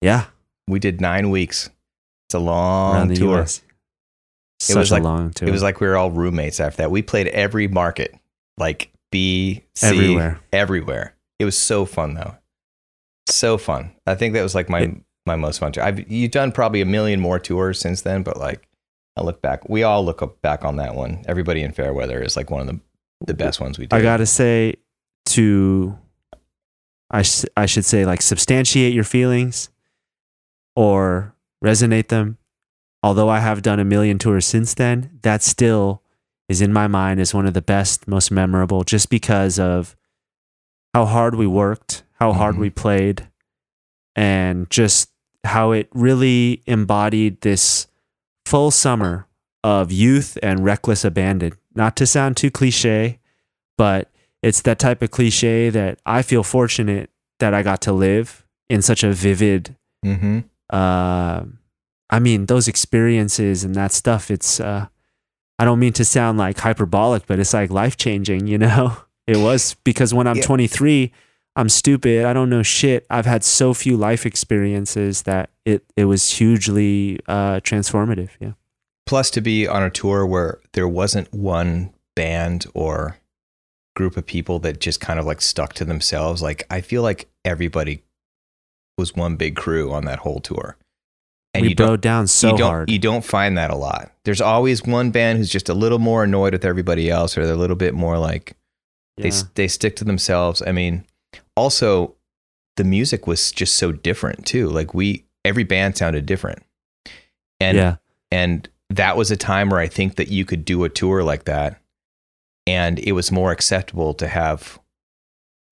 yeah, 0.00 0.26
we 0.68 0.78
did 0.78 1.00
nine 1.00 1.30
weeks. 1.30 1.70
It's 2.28 2.34
a 2.34 2.38
long 2.38 3.12
tour. 3.14 3.40
US. 3.40 3.62
Such 4.60 4.76
was 4.76 4.90
a 4.90 4.94
like- 4.94 5.02
long 5.02 5.30
tour. 5.32 5.48
It 5.48 5.52
was 5.52 5.62
like 5.62 5.80
we 5.80 5.86
were 5.86 5.96
all 5.96 6.10
roommates 6.10 6.60
after 6.60 6.78
that. 6.78 6.90
We 6.90 7.02
played 7.02 7.26
every 7.28 7.66
market, 7.68 8.14
like 8.58 8.90
B, 9.10 9.62
C, 9.74 9.86
Everywhere. 9.86 10.40
everywhere. 10.52 11.14
It 11.38 11.44
was 11.44 11.58
so 11.58 11.84
fun 11.84 12.14
though. 12.14 12.36
So 13.28 13.58
fun. 13.58 13.92
I 14.06 14.14
think 14.14 14.34
that 14.34 14.42
was 14.42 14.54
like 14.54 14.68
my 14.68 14.80
It- 14.82 14.94
my 15.26 15.36
most 15.36 15.58
fun 15.58 15.70
tour. 15.72 15.84
I've 15.84 16.10
you've 16.10 16.30
done 16.32 16.50
probably 16.52 16.80
a 16.80 16.84
million 16.86 17.20
more 17.20 17.38
tours 17.38 17.78
since 17.78 18.02
then, 18.02 18.22
but 18.22 18.36
like 18.38 18.66
I 19.16 19.22
look 19.22 19.42
back, 19.42 19.68
we 19.68 19.82
all 19.82 20.04
look 20.04 20.40
back 20.42 20.64
on 20.64 20.76
that 20.76 20.94
one. 20.94 21.22
Everybody 21.28 21.62
in 21.62 21.72
Fairweather 21.72 22.20
is 22.22 22.36
like 22.36 22.50
one 22.50 22.60
of 22.62 22.66
the 22.68 22.80
the 23.26 23.34
best 23.34 23.60
ones 23.60 23.78
we 23.78 23.86
did. 23.86 23.94
I 23.96 24.02
gotta 24.02 24.26
say 24.26 24.74
to 25.26 25.96
I 27.10 27.22
sh- 27.22 27.44
I 27.56 27.66
should 27.66 27.84
say 27.84 28.04
like 28.06 28.22
substantiate 28.22 28.94
your 28.94 29.04
feelings 29.04 29.68
or 30.76 31.34
resonate 31.64 32.08
them. 32.08 32.38
Although 33.02 33.28
I 33.28 33.40
have 33.40 33.62
done 33.62 33.80
a 33.80 33.84
million 33.84 34.18
tours 34.18 34.46
since 34.46 34.74
then, 34.74 35.18
that 35.22 35.42
still 35.42 36.02
is 36.48 36.60
in 36.60 36.72
my 36.72 36.86
mind 36.86 37.20
as 37.20 37.34
one 37.34 37.46
of 37.46 37.54
the 37.54 37.62
best, 37.62 38.06
most 38.06 38.30
memorable, 38.30 38.84
just 38.84 39.10
because 39.10 39.58
of 39.58 39.96
how 40.94 41.06
hard 41.06 41.34
we 41.34 41.46
worked, 41.46 42.04
how 42.20 42.32
hard 42.32 42.56
Mhm. 42.56 42.58
we 42.58 42.70
played, 42.70 43.28
and 44.14 44.68
just 44.70 45.10
how 45.44 45.72
it 45.72 45.88
really 45.92 46.62
embodied 46.66 47.40
this 47.40 47.86
full 48.46 48.70
summer 48.70 49.26
of 49.64 49.90
youth 49.90 50.38
and 50.42 50.64
reckless 50.64 51.04
abandon. 51.04 51.52
Not 51.74 51.96
to 51.96 52.06
sound 52.06 52.36
too 52.36 52.50
cliche, 52.50 53.18
but 53.78 54.10
it's 54.42 54.60
that 54.62 54.78
type 54.78 55.02
of 55.02 55.10
cliche 55.10 55.70
that 55.70 55.98
I 56.04 56.22
feel 56.22 56.42
fortunate 56.42 57.10
that 57.38 57.54
I 57.54 57.62
got 57.62 57.80
to 57.82 57.92
live 57.92 58.44
in 58.68 58.82
such 58.82 59.02
a 59.02 59.12
vivid. 59.12 59.76
mm-hmm. 60.04 60.40
Uh, 60.72 61.44
I 62.10 62.18
mean, 62.18 62.46
those 62.46 62.68
experiences 62.68 63.64
and 63.64 63.74
that 63.74 63.92
stuff. 63.92 64.30
It's. 64.30 64.58
Uh, 64.60 64.86
I 65.58 65.64
don't 65.64 65.78
mean 65.78 65.92
to 65.92 66.04
sound 66.04 66.38
like 66.38 66.58
hyperbolic, 66.58 67.26
but 67.26 67.38
it's 67.38 67.54
like 67.54 67.70
life 67.70 67.96
changing. 67.96 68.46
You 68.48 68.58
know, 68.66 68.96
it 69.26 69.36
was 69.36 69.74
because 69.84 70.12
when 70.12 70.26
I'm 70.26 70.38
Yeah. 70.38 70.42
23, 70.42 71.12
I'm 71.54 71.68
stupid. 71.68 72.24
I 72.24 72.32
don't 72.32 72.50
know 72.50 72.62
shit. 72.62 73.06
I've 73.10 73.26
had 73.26 73.44
so 73.44 73.72
few 73.74 73.96
life 73.96 74.26
experiences 74.26 75.22
that 75.22 75.50
it 75.64 75.84
it 75.96 76.06
was 76.06 76.30
hugely 76.30 77.20
uh, 77.28 77.60
transformative. 77.60 78.30
Yeah. 78.40 78.52
Plus 79.06 79.30
to 79.30 79.40
be 79.40 79.68
on 79.68 79.82
a 79.82 79.90
tour 79.90 80.24
where 80.26 80.60
there 80.72 80.88
wasn't 80.88 81.32
one 81.32 81.92
band 82.16 82.66
or 82.74 83.18
group 83.94 84.16
of 84.16 84.24
people 84.24 84.58
that 84.60 84.80
just 84.80 85.00
kind 85.00 85.20
of 85.20 85.26
like 85.26 85.40
stuck 85.42 85.74
to 85.74 85.84
themselves. 85.84 86.40
Like 86.42 86.64
I 86.70 86.80
feel 86.80 87.02
like 87.02 87.28
everybody 87.44 88.02
was 88.98 89.14
one 89.14 89.36
big 89.36 89.56
crew 89.56 89.92
on 89.92 90.04
that 90.04 90.20
whole 90.20 90.40
tour. 90.40 90.76
And 91.54 91.62
we 91.62 91.70
you 91.70 91.74
broke 91.74 92.00
down 92.00 92.26
so 92.26 92.56
you 92.56 92.64
hard. 92.64 92.90
you 92.90 92.98
don't 92.98 93.24
find 93.24 93.58
that 93.58 93.70
a 93.70 93.76
lot. 93.76 94.10
There's 94.24 94.40
always 94.40 94.84
one 94.84 95.10
band 95.10 95.38
who's 95.38 95.50
just 95.50 95.68
a 95.68 95.74
little 95.74 95.98
more 95.98 96.24
annoyed 96.24 96.54
with 96.54 96.64
everybody 96.64 97.10
else, 97.10 97.36
or 97.36 97.44
they're 97.44 97.54
a 97.54 97.58
little 97.58 97.76
bit 97.76 97.94
more 97.94 98.18
like 98.18 98.56
they 99.18 99.30
they 99.54 99.68
stick 99.68 99.96
to 99.96 100.04
themselves. 100.04 100.62
I 100.66 100.72
mean, 100.72 101.04
also 101.54 102.14
the 102.76 102.84
music 102.84 103.26
was 103.26 103.52
just 103.52 103.76
so 103.76 103.92
different 103.92 104.46
too. 104.46 104.68
Like 104.70 104.94
we 104.94 105.24
every 105.44 105.64
band 105.64 105.98
sounded 105.98 106.24
different, 106.24 106.62
and 107.60 107.76
yeah. 107.76 107.96
and 108.30 108.66
that 108.88 109.18
was 109.18 109.30
a 109.30 109.36
time 109.36 109.68
where 109.68 109.80
I 109.80 109.88
think 109.88 110.16
that 110.16 110.28
you 110.28 110.46
could 110.46 110.64
do 110.64 110.84
a 110.84 110.88
tour 110.88 111.22
like 111.22 111.44
that, 111.44 111.78
and 112.66 112.98
it 112.98 113.12
was 113.12 113.30
more 113.30 113.52
acceptable 113.52 114.14
to 114.14 114.26
have 114.26 114.78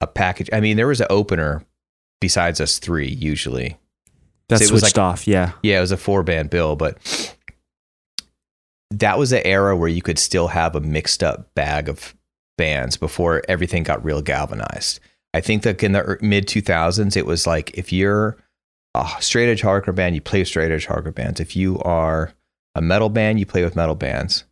a 0.03 0.07
package. 0.07 0.51
I 0.53 0.61
mean, 0.61 0.77
there 0.77 0.89
was 0.89 1.01
an 1.01 1.07
opener 1.09 1.65
besides 2.21 2.61
us 2.61 2.79
three 2.79 3.09
usually. 3.09 3.79
That 4.49 4.61
was 4.61 4.69
switched 4.69 4.99
off. 4.99 5.27
Yeah. 5.27 5.53
Yeah, 5.63 5.79
it 5.79 5.81
was 5.81 5.93
a 5.93 5.97
four 5.97 6.23
band 6.23 6.51
bill, 6.51 6.77
but 6.77 6.99
that 8.91 9.19
was 9.19 9.33
an 9.33 9.43
era 9.45 9.77
where 9.77 9.89
you 9.89 10.03
could 10.03 10.19
still 10.19 10.49
have 10.49 10.75
a 10.75 10.81
mixed 10.81 11.23
up 11.23 11.55
bag 11.55 11.89
of 11.89 12.15
bands 12.59 12.97
before 12.97 13.43
everything 13.49 13.83
got 13.83 14.05
real 14.05 14.21
galvanized. 14.21 15.01
I 15.33 15.41
think 15.41 15.63
that 15.63 15.83
in 15.83 15.93
the 15.93 16.19
mid 16.21 16.47
2000s, 16.47 17.17
it 17.17 17.27
was 17.27 17.47
like 17.47 17.77
if 17.79 17.93
you're 17.93 18.37
a 18.95 19.09
straight 19.21 19.49
edge 19.49 19.63
hardcore 19.63 19.95
band, 19.95 20.15
you 20.15 20.21
play 20.21 20.45
straight 20.45 20.73
edge 20.73 20.87
hardcore 20.87 21.15
bands. 21.15 21.41
If 21.41 21.55
you 21.55 21.79
are 21.81 22.33
a 22.75 22.83
metal 22.83 23.09
band, 23.09 23.39
you 23.39 23.47
play 23.47 23.63
with 23.63 23.77
metal 23.77 23.95
bands. 23.95 24.45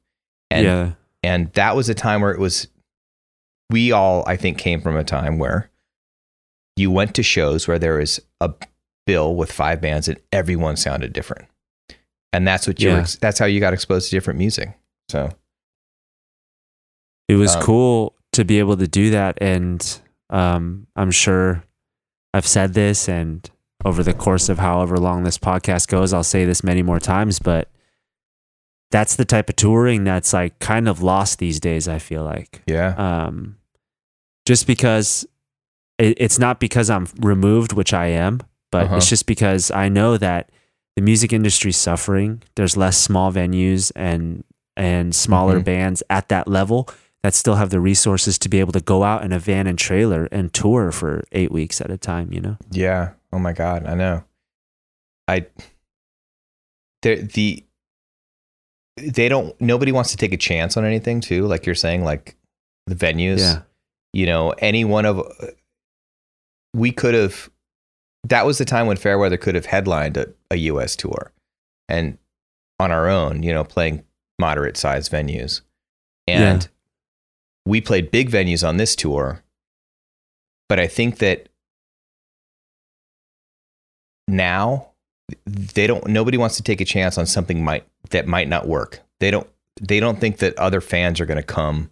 And, 0.51 0.65
yeah. 0.65 0.93
and 1.23 1.53
that 1.55 1.75
was 1.75 1.89
a 1.89 1.95
time 1.95 2.21
where 2.21 2.33
it 2.33 2.39
was, 2.39 2.69
we 3.71 3.91
all, 3.93 4.25
I 4.27 4.37
think, 4.37 4.59
came 4.59 4.81
from 4.81 4.97
a 4.97 5.05
time 5.05 5.39
where 5.39 5.71
you 6.79 6.91
went 6.91 7.15
to 7.17 7.23
shows 7.23 7.67
where 7.69 7.79
there 7.79 7.99
was 7.99 8.21
a 8.41 8.53
bill 9.07 9.35
with 9.35 9.51
five 9.51 9.81
bands 9.81 10.09
and 10.09 10.19
everyone 10.33 10.77
sounded 10.77 11.13
different. 11.13 11.47
And 12.33 12.47
that's 12.47 12.67
what 12.67 12.81
you 12.81 12.89
Yeah. 12.91 13.01
were, 13.01 13.07
that's 13.21 13.39
how 13.39 13.47
you 13.47 13.59
got 13.61 13.73
exposed 13.73 14.11
to 14.11 14.17
different 14.17 14.39
music. 14.39 14.77
So 15.11 15.31
It 17.29 17.37
was 17.37 17.55
Um, 17.57 17.63
cool 17.63 18.15
to 18.33 18.45
be 18.45 18.59
able 18.59 18.77
to 18.77 18.89
do 18.89 19.11
that. 19.11 19.37
And 19.41 20.01
um, 20.31 20.87
I'm 20.97 21.11
sure 21.11 21.65
I've 22.33 22.47
said 22.47 22.75
this 22.75 23.09
and 23.09 23.49
over 23.85 24.03
the 24.03 24.15
course 24.15 24.49
of 24.49 24.59
however 24.59 24.97
long 24.99 25.25
this 25.25 25.39
podcast 25.39 25.89
goes. 25.89 26.13
I'll 26.13 26.23
say 26.25 26.45
this 26.45 26.65
many 26.65 26.83
more 26.83 26.99
times, 27.01 27.39
but 27.39 27.71
that's 28.91 29.17
the 29.17 29.25
type 29.25 29.49
of 29.51 29.57
touring 29.57 30.05
that's 30.05 30.33
like 30.33 30.59
kind 30.59 30.89
of 30.89 31.03
lost 31.03 31.39
these 31.39 31.61
days. 31.61 31.87
I 31.89 31.99
feel 31.99 32.25
like, 32.25 32.63
Yeah. 32.67 32.95
um, 32.97 33.57
just 34.47 34.67
because 34.67 35.27
it, 35.99 36.17
it's 36.19 36.39
not 36.39 36.61
because 36.61 36.89
I'm 36.91 37.07
removed, 37.21 37.73
which 37.73 37.93
I 37.93 38.07
am, 38.07 38.41
but 38.71 38.85
Uh-huh. 38.85 38.97
it's 38.97 39.09
just 39.09 39.27
because 39.27 39.71
I 39.71 39.89
know 39.89 40.17
that 40.17 40.51
the 40.97 41.03
music 41.03 41.33
industry's 41.33 41.77
suffering. 41.77 42.43
There's 42.57 42.77
less 42.77 42.97
small 42.99 43.33
venues 43.33 43.93
and 43.97 44.45
and 44.77 45.13
smaller 45.15 45.59
Mhm. 45.61 45.65
bands 45.65 46.03
at 46.09 46.29
that 46.29 46.47
level 46.47 46.89
that 47.25 47.35
still 47.35 47.57
have 47.57 47.71
the 47.71 47.81
resources 47.81 48.39
to 48.39 48.49
be 48.49 48.61
able 48.61 48.73
to 48.73 48.81
go 48.81 49.03
out 49.03 49.25
in 49.25 49.33
a 49.33 49.39
van 49.41 49.67
and 49.67 49.77
trailer 49.77 50.29
and 50.31 50.53
tour 50.55 50.93
for 50.93 51.25
eight 51.33 51.51
weeks 51.51 51.81
at 51.81 51.91
a 51.91 51.99
time. 51.99 52.33
You 52.33 52.41
know? 52.41 52.57
Yeah. 52.71 53.11
Oh 53.33 53.41
my 53.41 53.53
God. 53.53 53.85
I 53.87 53.95
know. 53.97 54.23
I 55.27 55.47
the 57.03 57.17
the 57.23 57.65
they 58.97 59.29
don't 59.29 59.59
nobody 59.61 59.93
wants 59.93 60.11
to 60.11 60.17
take 60.17 60.33
a 60.33 60.37
chance 60.37 60.77
on 60.77 60.85
anything 60.85 61.21
too. 61.21 61.47
Like 61.47 61.67
you're 61.67 61.75
saying, 61.75 62.05
like 62.05 62.37
the 62.87 62.95
venues. 62.95 63.39
Yeah. 63.41 63.63
You 64.13 64.27
know, 64.27 64.51
any 64.59 64.85
one 64.85 65.05
of 65.07 65.21
we 66.75 66.93
could 66.93 67.15
have 67.15 67.51
that 68.25 68.45
was 68.47 68.59
the 68.59 68.65
time 68.65 68.87
when 68.87 68.97
Fairweather 68.97 69.37
could 69.37 69.55
have 69.55 69.67
headlined 69.67 70.17
a, 70.17 70.27
a 70.51 70.57
US 70.57 70.97
tour 70.97 71.33
and 71.89 72.19
on 72.81 72.91
our 72.93 73.09
own, 73.09 73.43
you 73.43 73.53
know, 73.53 73.65
playing 73.65 74.05
moderate 74.39 74.77
sized 74.77 75.11
venues. 75.11 75.63
And 76.27 76.63
Yeah. 76.65 76.69
we 77.67 77.81
played 77.81 78.11
big 78.11 78.31
venues 78.31 78.67
on 78.67 78.77
this 78.77 78.95
tour. 78.95 79.43
But 80.69 80.79
I 80.79 80.87
think 80.87 81.19
that 81.19 81.49
now 84.27 84.89
they 85.47 85.87
don't 85.87 86.07
nobody 86.07 86.37
wants 86.37 86.57
to 86.57 86.63
take 86.63 86.81
a 86.81 86.85
chance 86.85 87.19
on 87.19 87.27
something 87.27 87.65
might 87.65 87.85
that 88.11 88.27
might 88.27 88.49
not 88.49 88.67
work. 88.69 89.01
They 89.21 89.31
don't 89.31 89.49
they 89.81 90.01
don't 90.01 90.21
think 90.21 90.39
that 90.39 90.59
other 90.59 90.81
fans 90.81 91.21
are 91.21 91.27
going 91.27 91.37
to 91.39 91.43
come 91.43 91.91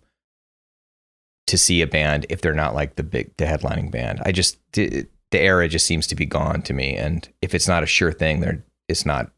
to 1.47 1.57
see 1.59 1.81
a 1.83 1.87
band 1.87 2.27
if 2.29 2.41
they're 2.41 2.53
not 2.55 2.75
like 2.75 2.97
the 2.97 3.03
big 3.03 3.37
the 3.37 3.45
headlining 3.45 3.91
band. 3.91 4.21
I 4.25 4.33
just 4.33 4.59
the, 4.73 5.07
the 5.31 5.41
era 5.41 5.69
just 5.69 5.87
seems 5.87 6.07
to 6.09 6.15
be 6.17 6.27
gone 6.27 6.63
to 6.63 6.73
me 6.73 6.97
and 6.97 7.29
if 7.43 7.55
it's 7.55 7.69
not 7.69 7.83
a 7.83 7.87
sure 7.87 8.13
thing 8.13 8.41
there 8.41 8.65
it's 8.89 9.05
not 9.07 9.31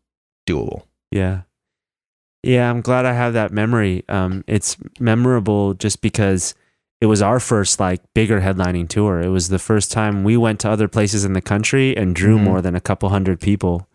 doable. 0.48 0.82
Yeah. 1.10 1.42
Yeah, 2.42 2.70
I'm 2.70 2.80
glad 2.82 3.04
I 3.04 3.12
have 3.12 3.32
that 3.32 3.50
memory. 3.52 4.04
Um, 4.08 4.44
it's 4.46 4.76
memorable 5.00 5.74
just 5.74 6.00
because 6.00 6.54
it 7.00 7.06
was 7.06 7.20
our 7.20 7.40
first 7.40 7.80
like 7.80 8.00
bigger 8.14 8.40
headlining 8.40 8.88
tour. 8.88 9.20
It 9.20 9.28
was 9.28 9.48
the 9.48 9.58
first 9.58 9.90
time 9.90 10.22
we 10.24 10.36
went 10.36 10.60
to 10.60 10.70
other 10.70 10.88
places 10.88 11.24
in 11.24 11.32
the 11.32 11.40
country 11.40 11.96
and 11.96 12.14
drew 12.14 12.38
Mhm. 12.38 12.42
more 12.44 12.62
than 12.62 12.74
a 12.74 12.80
couple 12.80 13.08
hundred 13.08 13.40
people. 13.40 13.88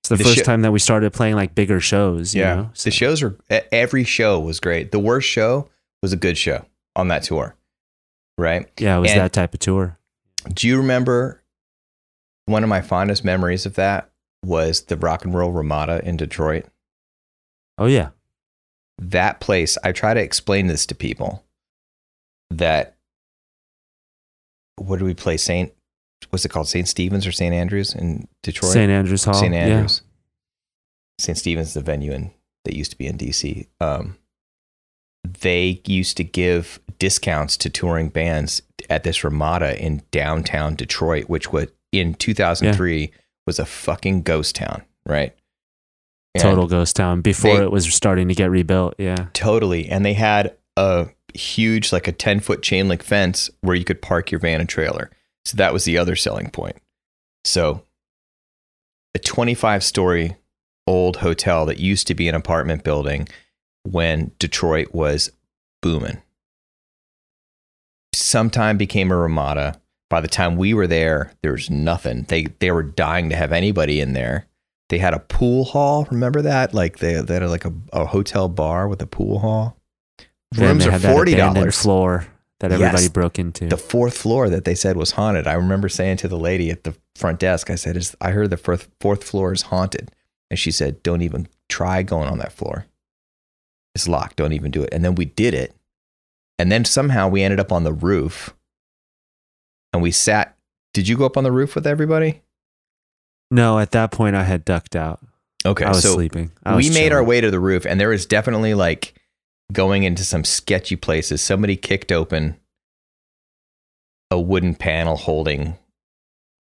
It's 0.00 0.08
the, 0.10 0.16
The 0.16 0.24
first 0.24 0.36
sho- 0.38 0.42
time 0.42 0.62
that 0.62 0.72
we 0.72 0.78
started 0.80 1.12
playing 1.12 1.34
like 1.36 1.54
bigger 1.54 1.80
shows. 1.80 2.34
You 2.34 2.42
know? 2.42 2.70
The 2.82 2.90
shows 2.90 3.22
were 3.22 3.38
every 3.48 4.04
show 4.04 4.38
was 4.40 4.60
great. 4.60 4.90
The 4.92 4.98
worst 4.98 5.28
show 5.28 5.68
was 6.02 6.12
a 6.12 6.16
good 6.16 6.36
show 6.36 6.64
on 6.96 7.08
that 7.08 7.22
tour. 7.24 7.56
Right? 8.36 8.68
yeah, 8.80 8.96
it 8.96 9.00
was 9.00 9.10
and- 9.12 9.20
that 9.20 9.32
type 9.32 9.54
of 9.54 9.60
tour. 9.60 9.98
Do 10.52 10.68
you 10.68 10.76
remember 10.76 11.42
one 12.46 12.62
of 12.62 12.68
my 12.68 12.82
fondest 12.82 13.24
memories 13.24 13.64
of 13.64 13.74
that 13.76 14.10
was 14.44 14.82
the 14.82 14.96
Rock 14.96 15.24
and 15.24 15.34
Roll 15.34 15.52
Ramada 15.52 16.02
in 16.04 16.16
Detroit? 16.16 16.66
Oh 17.78 17.86
yeah, 17.86 18.10
That 18.98 19.40
place, 19.40 19.78
I 19.82 19.92
try 19.92 20.14
to 20.14 20.20
explain 20.20 20.66
this 20.66 20.86
to 20.86 20.94
people 20.94 21.44
that 22.50 22.96
what 24.76 24.98
do 24.98 25.04
we 25.04 25.14
play? 25.14 25.36
Saint 25.36 25.72
what's 26.30 26.44
it 26.44 26.50
called? 26.50 26.68
St. 26.68 26.88
Stephen's 26.88 27.26
or 27.26 27.32
St. 27.32 27.54
Andrews 27.54 27.94
in 27.94 28.28
Detroit? 28.42 28.72
St. 28.72 28.90
Andrews 28.90 29.24
Hall. 29.24 29.34
St. 29.34 29.52
Yeah. 29.52 29.60
Andrews. 29.60 30.02
St. 31.18 31.38
Stephen's, 31.38 31.74
the 31.74 31.80
venue 31.80 32.12
in 32.12 32.32
that 32.64 32.74
used 32.74 32.90
to 32.90 32.98
be 32.98 33.06
in 33.06 33.16
DC. 33.16 33.66
Um, 33.80 34.16
they 35.24 35.80
used 35.86 36.16
to 36.18 36.24
give 36.24 36.80
discounts 36.98 37.56
to 37.58 37.70
touring 37.70 38.08
bands 38.08 38.62
at 38.90 39.04
this 39.04 39.24
Ramada 39.24 39.82
in 39.82 40.02
downtown 40.10 40.74
Detroit, 40.76 41.28
which 41.28 41.52
was 41.52 41.68
in 41.92 42.14
2003 42.14 43.10
was 43.46 43.58
a 43.58 43.64
fucking 43.66 44.22
ghost 44.22 44.54
town, 44.56 44.82
right? 45.06 45.34
And 46.34 46.42
Total 46.42 46.66
ghost 46.66 46.96
town 46.96 47.20
before 47.20 47.56
they- 47.58 47.62
it 47.64 47.70
was 47.70 47.92
starting 47.94 48.28
to 48.28 48.34
get 48.34 48.50
rebuilt. 48.50 48.94
Yeah. 48.98 49.26
Totally. 49.32 49.88
And 49.88 50.04
they 50.04 50.14
had 50.14 50.56
a 50.76 51.08
huge, 51.34 51.92
like 51.92 52.08
a 52.08 52.12
10 52.12 52.40
foot 52.40 52.62
chain 52.62 52.88
link 52.88 53.02
fence 53.02 53.50
where 53.60 53.76
you 53.76 53.84
could 53.84 54.02
park 54.02 54.30
your 54.30 54.40
van 54.40 54.60
and 54.60 54.68
trailer. 54.68 55.10
So 55.44 55.56
that 55.56 55.72
was 55.72 55.84
the 55.84 55.98
other 55.98 56.16
selling 56.16 56.50
point. 56.50 56.76
So 57.44 57.84
a 59.14 59.18
25 59.18 59.84
story 59.84 60.36
old 60.86 61.18
hotel 61.18 61.64
that 61.66 61.78
used 61.78 62.06
to 62.08 62.14
be 62.14 62.28
an 62.28 62.34
apartment 62.34 62.82
building 62.84 63.28
when 63.84 64.32
Detroit 64.38 64.92
was 64.92 65.30
booming. 65.82 66.20
Sometime 68.12 68.76
became 68.76 69.10
a 69.10 69.16
Ramada. 69.16 69.80
By 70.10 70.20
the 70.20 70.28
time 70.28 70.56
we 70.56 70.74
were 70.74 70.86
there, 70.86 71.32
there 71.42 71.52
was 71.52 71.70
nothing. 71.70 72.24
They 72.28 72.44
they 72.60 72.70
were 72.70 72.82
dying 72.82 73.30
to 73.30 73.36
have 73.36 73.52
anybody 73.52 74.00
in 74.00 74.12
there. 74.12 74.46
They 74.88 74.98
had 74.98 75.14
a 75.14 75.18
pool 75.18 75.64
hall. 75.64 76.06
Remember 76.10 76.42
that? 76.42 76.74
Like 76.74 76.98
they, 76.98 77.14
they 77.20 77.34
had 77.34 77.48
like 77.48 77.64
a, 77.64 77.72
a 77.92 78.04
hotel 78.04 78.48
bar 78.48 78.86
with 78.86 79.00
a 79.02 79.06
pool 79.06 79.38
hall. 79.40 79.76
Rooms 80.56 80.86
are 80.86 80.98
forty 80.98 81.34
dollars. 81.34 81.80
floor 81.80 82.26
that 82.60 82.70
everybody 82.70 83.02
Yes. 83.04 83.08
broke 83.08 83.38
into. 83.38 83.66
The 83.66 83.76
fourth 83.76 84.16
floor 84.16 84.48
that 84.48 84.64
they 84.64 84.74
said 84.76 84.96
was 84.96 85.12
haunted. 85.12 85.46
I 85.48 85.54
remember 85.54 85.88
saying 85.88 86.18
to 86.18 86.28
the 86.28 86.38
lady 86.38 86.70
at 86.70 86.84
the 86.84 86.94
front 87.16 87.40
desk, 87.40 87.70
I 87.70 87.74
said, 87.74 87.96
is, 87.96 88.14
"I 88.20 88.30
heard 88.30 88.50
the 88.50 88.56
fourth 88.56 88.88
fourth 89.00 89.24
floor 89.24 89.52
is 89.52 89.62
haunted," 89.62 90.12
and 90.50 90.58
she 90.58 90.70
said, 90.70 91.02
"Don't 91.02 91.22
even 91.22 91.48
try 91.68 92.02
going 92.02 92.28
on 92.28 92.38
that 92.38 92.52
floor. 92.52 92.86
It's 93.94 94.08
locked. 94.08 94.36
Don't 94.36 94.52
even 94.52 94.70
do 94.70 94.82
it." 94.82 94.90
And 94.92 95.04
then 95.04 95.14
we 95.14 95.24
did 95.24 95.54
it, 95.54 95.74
and 96.58 96.70
then 96.70 96.84
somehow 96.84 97.28
we 97.28 97.42
ended 97.42 97.60
up 97.60 97.72
on 97.72 97.84
the 97.84 97.92
roof, 97.92 98.54
and 99.92 100.02
we 100.02 100.10
sat. 100.10 100.56
Did 100.92 101.08
you 101.08 101.16
go 101.16 101.26
up 101.26 101.36
on 101.36 101.44
the 101.44 101.52
roof 101.52 101.74
with 101.74 101.86
everybody? 101.86 102.42
no, 103.50 103.78
at 103.78 103.92
that 103.92 104.10
point 104.10 104.36
I 104.36 104.42
had 104.42 104.64
ducked 104.64 104.96
out. 104.96 105.20
Okay, 105.66 105.84
I 105.84 105.90
was 105.90 106.02
so 106.02 106.14
sleeping. 106.14 106.50
I 106.64 106.72
we 106.72 106.88
was 106.88 106.94
made 106.94 107.12
our 107.12 107.24
way 107.24 107.40
to 107.40 107.50
the 107.50 107.60
roof, 107.60 107.86
and 107.86 108.00
there 108.00 108.08
was 108.08 108.26
definitely 108.26 108.74
like 108.74 109.14
going 109.72 110.02
into 110.02 110.24
some 110.24 110.44
sketchy 110.44 110.96
places. 110.96 111.40
Somebody 111.40 111.76
kicked 111.76 112.12
open 112.12 112.56
a 114.30 114.40
wooden 114.40 114.74
panel 114.74 115.16
holding 115.16 115.78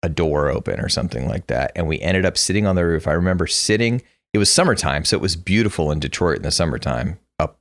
a 0.02 0.08
door 0.08 0.50
open 0.50 0.80
or 0.80 0.88
something 0.88 1.28
like 1.28 1.46
that, 1.48 1.72
and 1.74 1.88
we 1.88 2.00
ended 2.00 2.26
up 2.26 2.36
sitting 2.36 2.66
on 2.66 2.76
the 2.76 2.84
roof. 2.84 3.08
I 3.08 3.12
remember 3.12 3.46
sitting. 3.46 4.02
It 4.32 4.38
was 4.38 4.50
summertime, 4.50 5.04
so 5.04 5.16
it 5.16 5.22
was 5.22 5.36
beautiful 5.36 5.90
in 5.90 6.00
Detroit 6.00 6.38
in 6.38 6.42
the 6.42 6.50
summertime. 6.50 7.18
Up, 7.38 7.58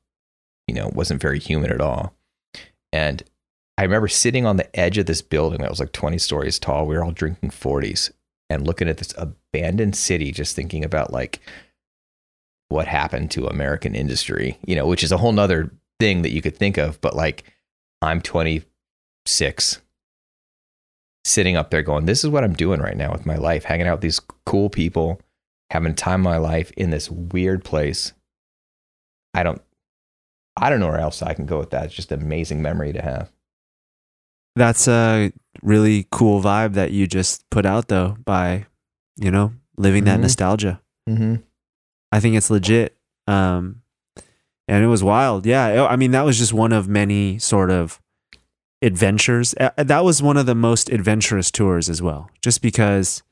you 0.67 0.73
know, 0.73 0.89
wasn't 0.93 1.21
very 1.21 1.39
humid 1.39 1.71
at 1.71 1.81
all, 1.81 2.13
and 2.91 3.23
I 3.77 3.83
remember 3.83 4.07
sitting 4.07 4.45
on 4.45 4.57
the 4.57 4.79
edge 4.79 4.97
of 4.97 5.07
this 5.07 5.21
building 5.21 5.61
that 5.61 5.69
was 5.69 5.79
like 5.79 5.91
20 5.91 6.17
stories 6.17 6.59
tall. 6.59 6.85
We 6.85 6.95
were 6.95 7.03
all 7.03 7.11
drinking 7.11 7.49
40s 7.49 8.11
and 8.49 8.67
looking 8.67 8.87
at 8.87 8.97
this 8.97 9.13
abandoned 9.17 9.95
city, 9.95 10.31
just 10.31 10.55
thinking 10.55 10.85
about 10.85 11.11
like 11.11 11.39
what 12.69 12.87
happened 12.87 13.31
to 13.31 13.47
American 13.47 13.95
industry, 13.95 14.57
you 14.65 14.75
know, 14.75 14.85
which 14.85 15.03
is 15.03 15.11
a 15.11 15.17
whole 15.17 15.31
nother 15.31 15.71
thing 15.99 16.21
that 16.21 16.31
you 16.31 16.41
could 16.41 16.55
think 16.55 16.77
of. 16.77 17.01
But 17.01 17.15
like, 17.15 17.43
I'm 18.01 18.21
26, 18.21 19.81
sitting 21.25 21.55
up 21.55 21.71
there 21.71 21.81
going, 21.81 22.05
this 22.05 22.23
is 22.23 22.29
what 22.29 22.43
I'm 22.43 22.53
doing 22.53 22.81
right 22.81 22.97
now 22.97 23.11
with 23.11 23.25
my 23.25 23.35
life, 23.35 23.63
hanging 23.63 23.87
out 23.87 23.95
with 23.95 24.01
these 24.01 24.19
cool 24.45 24.69
people, 24.69 25.19
having 25.71 25.95
time 25.95 26.21
of 26.21 26.31
my 26.31 26.37
life 26.37 26.71
in 26.77 26.89
this 26.89 27.09
weird 27.09 27.63
place. 27.63 28.13
I 29.33 29.43
don't, 29.43 29.61
I 30.57 30.69
don't 30.69 30.79
know 30.81 30.87
where 30.89 30.99
else 30.99 31.21
I 31.21 31.33
can 31.33 31.45
go 31.45 31.57
with 31.59 31.69
that. 31.71 31.85
It's 31.85 31.93
just 31.95 32.11
an 32.11 32.21
amazing 32.21 32.61
memory 32.61 32.91
to 32.93 33.01
have. 33.01 33.31
That's 34.55 34.87
a 34.87 35.31
really 35.61 36.07
cool 36.11 36.41
vibe 36.41 36.73
that 36.73 36.91
you 36.91 37.07
just 37.07 37.49
put 37.49 37.65
out 37.65 37.87
though 37.87 38.17
by, 38.25 38.65
you 39.15 39.31
know, 39.31 39.53
living 39.77 40.03
that 40.03 40.19
Mhm. 40.19 40.23
nostalgia. 40.23 40.81
Mm-hmm. 41.09 41.35
I 42.11 42.19
think 42.19 42.35
it's 42.35 42.49
legit. 42.49 42.97
Um, 43.27 43.81
and 44.67 44.83
it 44.83 44.87
was 44.87 45.03
wild. 45.03 45.45
Yeah. 45.45 45.85
I 45.89 45.95
mean, 45.95 46.11
that 46.11 46.25
was 46.25 46.37
just 46.37 46.51
one 46.53 46.73
of 46.73 46.87
many 46.89 47.39
sort 47.39 47.71
of 47.71 48.01
adventures. 48.81 49.55
That 49.77 50.03
was 50.03 50.21
one 50.21 50.35
of 50.37 50.45
the 50.45 50.55
most 50.55 50.89
adventurous 50.89 51.49
tours 51.51 51.89
as 51.89 52.01
well, 52.01 52.29
just 52.41 52.61
because, 52.61 53.23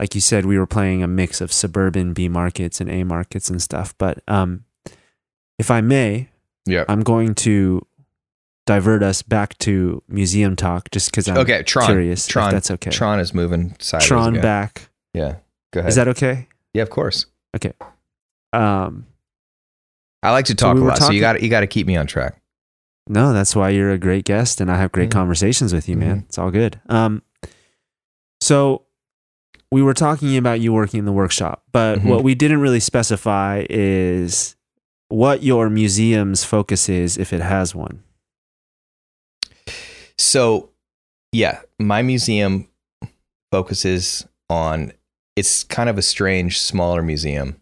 like 0.00 0.14
you 0.16 0.20
said, 0.20 0.46
we 0.46 0.58
were 0.58 0.66
playing 0.66 1.02
a 1.02 1.06
mix 1.06 1.40
of 1.40 1.52
suburban 1.52 2.12
B 2.14 2.28
markets 2.28 2.80
and 2.80 2.90
A 2.90 3.04
markets 3.04 3.48
and 3.50 3.60
stuff. 3.62 3.94
But 3.98 4.22
um, 4.26 4.64
if 5.58 5.70
I 5.70 5.80
may, 5.82 6.30
Yeah. 6.66 6.84
I'm 6.88 7.02
going 7.02 7.34
to 7.46 7.86
divert 8.66 9.02
us 9.02 9.20
back 9.22 9.58
to 9.58 10.02
museum 10.08 10.56
talk 10.56 10.90
just 10.90 11.10
because 11.10 11.28
I'm 11.28 11.36
Okay. 11.38 11.62
Tron. 11.62 11.86
curious 11.86 12.26
Tron. 12.26 12.50
that's 12.52 12.70
okay. 12.70 12.90
Tron 12.90 13.20
is 13.20 13.34
moving 13.34 13.76
sideways. 13.78 14.08
Tron 14.08 14.28
again. 14.30 14.42
back. 14.42 14.88
Yeah. 15.12 15.36
Go 15.72 15.80
ahead. 15.80 15.90
Is 15.90 15.96
that 15.96 16.08
okay? 16.08 16.48
yeah, 16.72 16.82
of 16.82 16.88
course. 16.90 17.26
Okay. 17.54 17.72
Um, 18.52 19.06
I 20.22 20.30
like 20.32 20.46
to 20.46 20.52
So 20.52 20.56
talk 20.56 20.74
we 20.76 20.80
a 20.82 20.84
lot, 20.84 20.98
so 20.98 21.10
you 21.10 21.20
got 21.20 21.42
you 21.42 21.48
got 21.50 21.60
to 21.60 21.66
keep 21.66 21.86
me 21.86 21.96
on 21.96 22.06
track. 22.06 22.40
No, 23.08 23.32
that's 23.32 23.54
why 23.56 23.70
you're 23.70 23.90
a 23.92 23.98
great 23.98 24.24
guest 24.24 24.60
and 24.60 24.70
I 24.70 24.76
have 24.76 24.92
great 24.92 25.08
Mhm. 25.10 25.12
conversations 25.12 25.72
with 25.74 25.88
you, 25.88 25.96
man. 25.96 26.20
Mhm. 26.20 26.24
It's 26.26 26.38
all 26.38 26.50
good. 26.50 26.80
Um 26.88 27.22
so 28.40 28.82
we 29.72 29.82
were 29.82 29.94
talking 29.94 30.36
about 30.36 30.60
you 30.60 30.72
working 30.72 30.98
in 30.98 31.04
the 31.04 31.12
workshop, 31.12 31.62
but 31.72 32.00
Mhm. 32.00 32.04
what 32.06 32.24
we 32.24 32.34
didn't 32.34 32.60
really 32.60 32.80
specify 32.80 33.64
is 33.70 34.56
what 35.08 35.42
your 35.42 35.68
museum's 35.70 36.44
focus 36.44 36.88
is, 36.88 37.16
if 37.18 37.32
it 37.32 37.40
has 37.40 37.74
one. 37.74 38.02
So, 40.18 40.70
yeah, 41.32 41.60
my 41.78 42.02
museum 42.02 42.68
focuses 43.50 44.26
on 44.48 44.92
it's 45.36 45.64
kind 45.64 45.88
of 45.88 45.96
a 45.96 46.02
strange, 46.02 46.60
smaller 46.60 47.02
museum. 47.02 47.60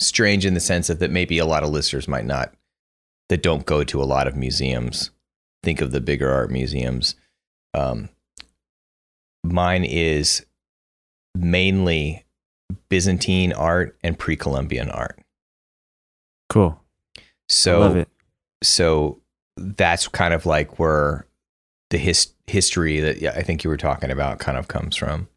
Strange 0.00 0.44
in 0.44 0.54
the 0.54 0.60
sense 0.60 0.90
of 0.90 0.98
that 0.98 1.10
maybe 1.10 1.38
a 1.38 1.46
lot 1.46 1.62
of 1.62 1.70
listeners 1.70 2.06
might 2.06 2.26
not, 2.26 2.54
that 3.28 3.42
don't 3.42 3.66
go 3.66 3.82
to 3.82 4.02
a 4.02 4.04
lot 4.04 4.28
of 4.28 4.36
museums, 4.36 5.10
think 5.62 5.80
of 5.80 5.90
the 5.90 6.00
bigger 6.00 6.30
art 6.30 6.50
museums. 6.50 7.16
Um, 7.74 8.10
mine 9.42 9.84
is 9.84 10.44
mainly 11.42 12.24
Byzantine 12.88 13.52
art 13.52 13.96
and 14.02 14.18
pre 14.18 14.36
Columbian 14.36 14.90
art. 14.90 15.18
Cool. 16.48 16.80
So, 17.48 17.76
I 17.82 17.86
love 17.86 17.96
it. 17.96 18.08
so 18.62 19.20
that's 19.56 20.08
kind 20.08 20.34
of 20.34 20.46
like 20.46 20.78
where 20.78 21.26
the 21.90 21.98
his, 21.98 22.32
history 22.46 23.00
that 23.00 23.36
I 23.36 23.42
think 23.42 23.62
you 23.64 23.70
were 23.70 23.76
talking 23.76 24.10
about 24.10 24.38
kind 24.38 24.58
of 24.58 24.68
comes 24.68 24.96
from 24.96 25.28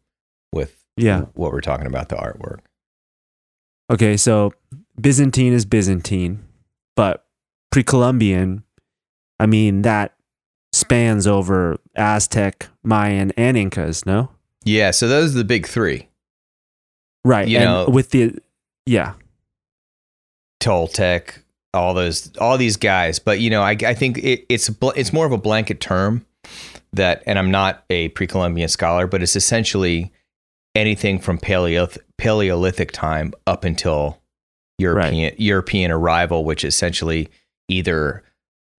with 0.52 0.84
Yeah. 0.96 1.22
what 1.34 1.52
we're 1.52 1.60
talking 1.60 1.86
about 1.86 2.08
the 2.08 2.16
artwork. 2.16 2.58
Okay, 3.90 4.16
so 4.16 4.52
Byzantine 5.00 5.52
is 5.52 5.64
Byzantine, 5.64 6.44
but 6.96 7.26
pre-Columbian, 7.72 8.62
I 9.38 9.46
mean 9.46 9.82
that 9.82 10.14
spans 10.72 11.26
over 11.26 11.78
Aztec, 11.96 12.68
Mayan, 12.84 13.32
and 13.36 13.56
Incas. 13.56 14.04
No, 14.06 14.30
Yeah, 14.64 14.90
so 14.90 15.08
those 15.08 15.34
are 15.34 15.38
the 15.38 15.44
big 15.44 15.66
three: 15.66 16.08
right? 17.24 17.48
You 17.48 17.58
and 17.58 17.64
know- 17.64 17.88
with 17.88 18.10
the 18.10 18.38
yeah, 18.86 19.14
Toltec, 20.60 21.38
all 21.72 21.94
those, 21.94 22.34
all 22.36 22.58
these 22.58 22.76
guys. 22.76 23.18
But 23.18 23.40
you 23.40 23.50
know, 23.50 23.62
I, 23.62 23.76
I 23.84 23.94
think 23.94 24.18
it, 24.18 24.44
it's 24.48 24.70
it's 24.96 25.12
more 25.12 25.26
of 25.26 25.32
a 25.32 25.38
blanket 25.38 25.80
term 25.80 26.26
that, 26.92 27.22
and 27.26 27.38
I'm 27.38 27.50
not 27.50 27.84
a 27.90 28.08
pre-Columbian 28.10 28.68
scholar, 28.68 29.06
but 29.06 29.22
it's 29.22 29.36
essentially 29.36 30.12
anything 30.74 31.18
from 31.18 31.38
Paleo- 31.38 31.98
Paleolithic 32.18 32.92
time 32.92 33.32
up 33.46 33.64
until 33.64 34.20
European 34.78 35.34
European 35.38 35.90
arrival, 35.90 36.44
which 36.44 36.64
essentially 36.64 37.28
either 37.68 38.22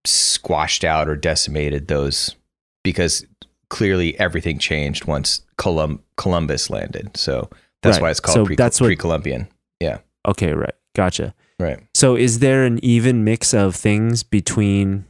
squashed 0.05 0.83
out 0.83 1.07
or 1.07 1.15
decimated 1.15 1.87
those 1.87 2.35
because 2.83 3.25
clearly 3.69 4.19
everything 4.19 4.57
changed 4.57 5.05
once 5.05 5.41
Colum- 5.61 6.01
Columbus 6.17 6.69
landed. 6.71 7.15
So 7.15 7.49
that's 7.83 7.97
Right. 7.97 8.01
why 8.03 8.09
it's 8.11 8.19
called 8.19 8.35
So 8.35 8.45
pre- 8.45 8.55
that's 8.55 8.81
what- 8.81 8.87
pre-Columbian. 8.87 9.47
Yeah. 9.79 9.99
Okay, 10.27 10.53
right, 10.53 10.73
gotcha. 10.95 11.33
Right. 11.59 11.79
So 11.93 12.15
is 12.15 12.39
there 12.39 12.63
an 12.63 12.79
even 12.83 13.23
mix 13.23 13.53
of 13.53 13.75
things 13.75 14.23
between 14.23 15.05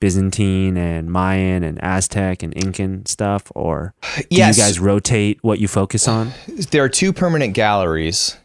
Byzantine 0.00 0.78
and 0.78 1.10
Mayan 1.10 1.62
and 1.62 1.78
Aztec 1.82 2.42
and 2.42 2.54
Incan 2.56 3.04
stuff, 3.04 3.52
or 3.54 3.92
do 4.16 4.24
Yes. 4.30 4.56
you 4.56 4.62
guys 4.62 4.80
rotate 4.80 5.38
what 5.42 5.58
you 5.60 5.68
focus 5.68 6.08
on? 6.08 6.32
there 6.70 6.82
are 6.82 6.88
two 6.88 7.12
permanent 7.12 7.52
galleries 7.52 8.38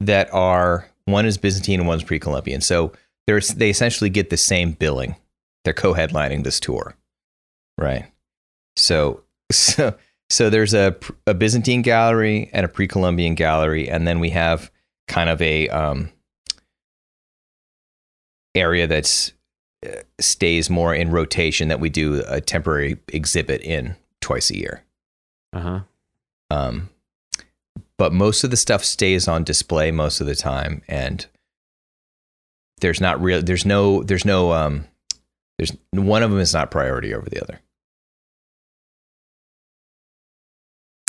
that 0.00 0.32
are 0.32 0.88
one 1.04 1.26
is 1.26 1.36
Byzantine 1.36 1.80
and 1.80 1.86
one's 1.86 2.02
pre-Columbian. 2.04 2.62
So 2.62 2.92
there's 3.26 3.48
they 3.48 3.68
essentially 3.68 4.08
get 4.08 4.30
the 4.30 4.38
same 4.38 4.72
billing. 4.72 5.16
They're 5.64 5.74
co-headlining 5.74 6.44
this 6.44 6.58
tour, 6.58 6.94
right? 7.76 8.06
So 8.76 9.20
so 9.52 9.94
so 10.30 10.50
there's 10.50 10.74
a 10.74 10.96
a 11.26 11.34
Byzantine 11.34 11.82
gallery 11.82 12.50
and 12.52 12.64
a 12.64 12.68
pre-Columbian 12.68 13.34
gallery, 13.34 13.88
and 13.88 14.06
then 14.06 14.20
we 14.20 14.30
have 14.30 14.70
kind 15.08 15.28
of 15.28 15.40
a 15.42 15.68
um, 15.68 16.10
area 18.54 18.86
that's 18.86 19.32
uh, 19.86 20.00
stays 20.20 20.70
more 20.70 20.94
in 20.94 21.10
rotation 21.10 21.68
that 21.68 21.80
we 21.80 21.90
do 21.90 22.22
a 22.28 22.40
temporary 22.40 22.98
exhibit 23.08 23.60
in 23.62 23.96
twice 24.20 24.50
a 24.50 24.56
year. 24.56 24.84
Uh 25.52 25.60
huh. 25.60 25.80
Um, 26.50 26.88
but 27.98 28.12
most 28.12 28.44
of 28.44 28.50
the 28.50 28.56
stuff 28.56 28.84
stays 28.84 29.28
on 29.28 29.44
display 29.44 29.90
most 29.90 30.20
of 30.20 30.26
the 30.26 30.34
time, 30.34 30.82
and 30.88 31.26
there's 32.80 33.00
not 33.00 33.20
real. 33.22 33.42
There's 33.42 33.64
no. 33.64 34.02
There's 34.02 34.24
no. 34.24 34.52
Um, 34.52 34.86
there's 35.58 35.72
one 35.92 36.22
of 36.22 36.30
them 36.30 36.40
is 36.40 36.52
not 36.52 36.70
priority 36.70 37.14
over 37.14 37.28
the 37.28 37.40
other. 37.40 37.60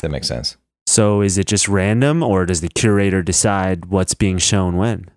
That 0.04 0.10
makes 0.10 0.28
sense. 0.28 0.58
So 0.86 1.22
is 1.22 1.38
it 1.38 1.46
just 1.46 1.66
random, 1.66 2.22
or 2.22 2.44
does 2.44 2.60
the 2.60 2.68
curator 2.68 3.22
decide 3.22 3.86
what's 3.86 4.12
being 4.12 4.36
shown 4.36 4.76
when? 4.76 5.08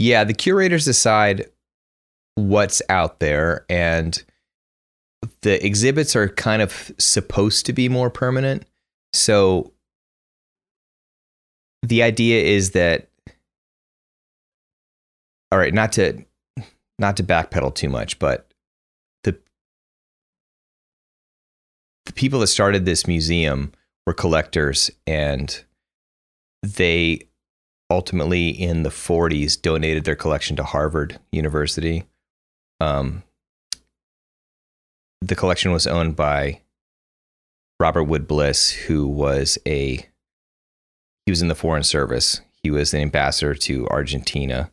Yeah, 0.00 0.24
the 0.24 0.34
curators 0.34 0.84
decide 0.84 1.46
what's 2.34 2.82
out 2.88 3.20
there, 3.20 3.64
and 3.70 4.20
the 5.42 5.64
exhibits 5.64 6.16
are 6.16 6.28
kind 6.30 6.62
of 6.62 6.90
supposed 6.98 7.64
to 7.66 7.72
be 7.72 7.88
more 7.88 8.10
permanent. 8.10 8.64
So 9.12 9.72
the 11.84 12.02
idea 12.02 12.42
is 12.42 12.72
that 12.72 13.08
all 15.52 15.60
right, 15.60 15.72
not 15.72 15.92
to 15.92 16.24
not 16.98 17.16
to 17.18 17.22
backpedal 17.22 17.72
too 17.72 17.88
much, 17.88 18.18
but 18.18 18.45
the 22.06 22.12
people 22.12 22.40
that 22.40 22.46
started 22.46 22.84
this 22.84 23.06
museum 23.06 23.72
were 24.06 24.14
collectors 24.14 24.90
and 25.06 25.64
they 26.62 27.20
ultimately 27.90 28.48
in 28.48 28.82
the 28.82 28.90
40s 28.90 29.60
donated 29.60 30.04
their 30.04 30.16
collection 30.16 30.56
to 30.56 30.64
Harvard 30.64 31.18
University. 31.30 32.04
Um, 32.80 33.22
the 35.20 35.36
collection 35.36 35.72
was 35.72 35.86
owned 35.86 36.16
by 36.16 36.62
Robert 37.78 38.04
Wood 38.04 38.26
Bliss, 38.26 38.70
who 38.70 39.06
was 39.06 39.58
a 39.66 40.06
he 41.24 41.32
was 41.32 41.42
in 41.42 41.48
the 41.48 41.54
foreign 41.54 41.82
service. 41.82 42.40
He 42.62 42.70
was 42.70 42.94
an 42.94 43.00
ambassador 43.00 43.54
to 43.54 43.88
Argentina. 43.88 44.70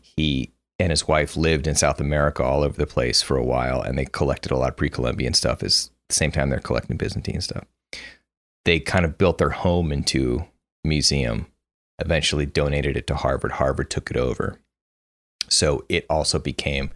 He 0.00 0.52
and 0.78 0.90
his 0.90 1.08
wife 1.08 1.36
lived 1.36 1.66
in 1.66 1.74
South 1.74 2.00
America 2.00 2.42
all 2.42 2.62
over 2.62 2.76
the 2.76 2.86
place 2.86 3.22
for 3.22 3.36
a 3.36 3.44
while, 3.44 3.80
and 3.80 3.98
they 3.98 4.04
collected 4.04 4.52
a 4.52 4.56
lot 4.56 4.70
of 4.70 4.76
pre-Columbian 4.76 5.32
stuff. 5.32 5.62
As 5.62 5.90
the 6.08 6.14
same 6.14 6.30
time 6.30 6.50
they're 6.50 6.60
collecting 6.60 6.96
Byzantine 6.96 7.40
stuff, 7.40 7.64
they 8.64 8.80
kind 8.80 9.04
of 9.04 9.18
built 9.18 9.38
their 9.38 9.50
home 9.50 9.92
into 9.92 10.44
museum. 10.84 11.46
Eventually, 11.98 12.44
donated 12.44 12.96
it 12.96 13.06
to 13.06 13.16
Harvard. 13.16 13.52
Harvard 13.52 13.90
took 13.90 14.10
it 14.10 14.18
over, 14.18 14.60
so 15.48 15.84
it 15.88 16.04
also 16.10 16.38
became 16.38 16.90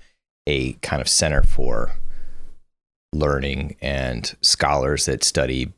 a 0.46 0.74
kind 0.74 1.00
of 1.00 1.08
center 1.08 1.42
for 1.42 1.92
learning 3.12 3.76
and 3.80 4.36
scholars 4.42 5.06
that 5.06 5.24
study 5.24 5.72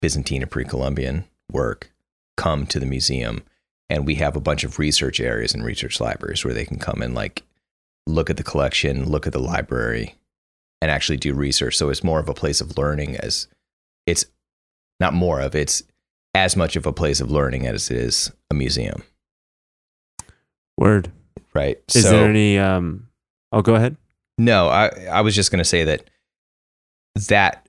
Byzantine 0.00 0.42
and 0.42 0.50
pre-Columbian 0.50 1.24
work 1.50 1.92
come 2.36 2.66
to 2.66 2.78
the 2.78 2.86
museum 2.86 3.42
and 3.90 4.06
we 4.06 4.16
have 4.16 4.36
a 4.36 4.40
bunch 4.40 4.64
of 4.64 4.78
research 4.78 5.20
areas 5.20 5.54
and 5.54 5.64
research 5.64 6.00
libraries 6.00 6.44
where 6.44 6.54
they 6.54 6.64
can 6.64 6.78
come 6.78 7.02
and 7.02 7.14
like 7.14 7.42
look 8.06 8.30
at 8.30 8.36
the 8.36 8.42
collection, 8.42 9.08
look 9.08 9.26
at 9.26 9.32
the 9.32 9.38
library 9.38 10.14
and 10.80 10.90
actually 10.90 11.16
do 11.16 11.34
research. 11.34 11.76
So 11.76 11.90
it's 11.90 12.04
more 12.04 12.20
of 12.20 12.28
a 12.28 12.34
place 12.34 12.60
of 12.60 12.76
learning 12.78 13.16
as 13.16 13.48
it's 14.06 14.24
not 15.00 15.14
more 15.14 15.40
of 15.40 15.54
it's 15.54 15.82
as 16.34 16.56
much 16.56 16.76
of 16.76 16.86
a 16.86 16.92
place 16.92 17.20
of 17.20 17.30
learning 17.30 17.66
as 17.66 17.90
it 17.90 17.96
is 17.96 18.32
a 18.50 18.54
museum, 18.54 19.02
Word. 20.76 21.10
right? 21.54 21.78
Is 21.94 22.04
so, 22.04 22.10
there 22.10 22.28
any? 22.28 22.58
Um. 22.58 23.08
Oh, 23.52 23.62
go 23.62 23.74
ahead. 23.74 23.96
No, 24.36 24.68
I 24.68 24.88
I 25.10 25.20
was 25.22 25.34
just 25.34 25.50
going 25.50 25.58
to 25.58 25.64
say 25.64 25.84
that 25.84 26.08
that 27.28 27.68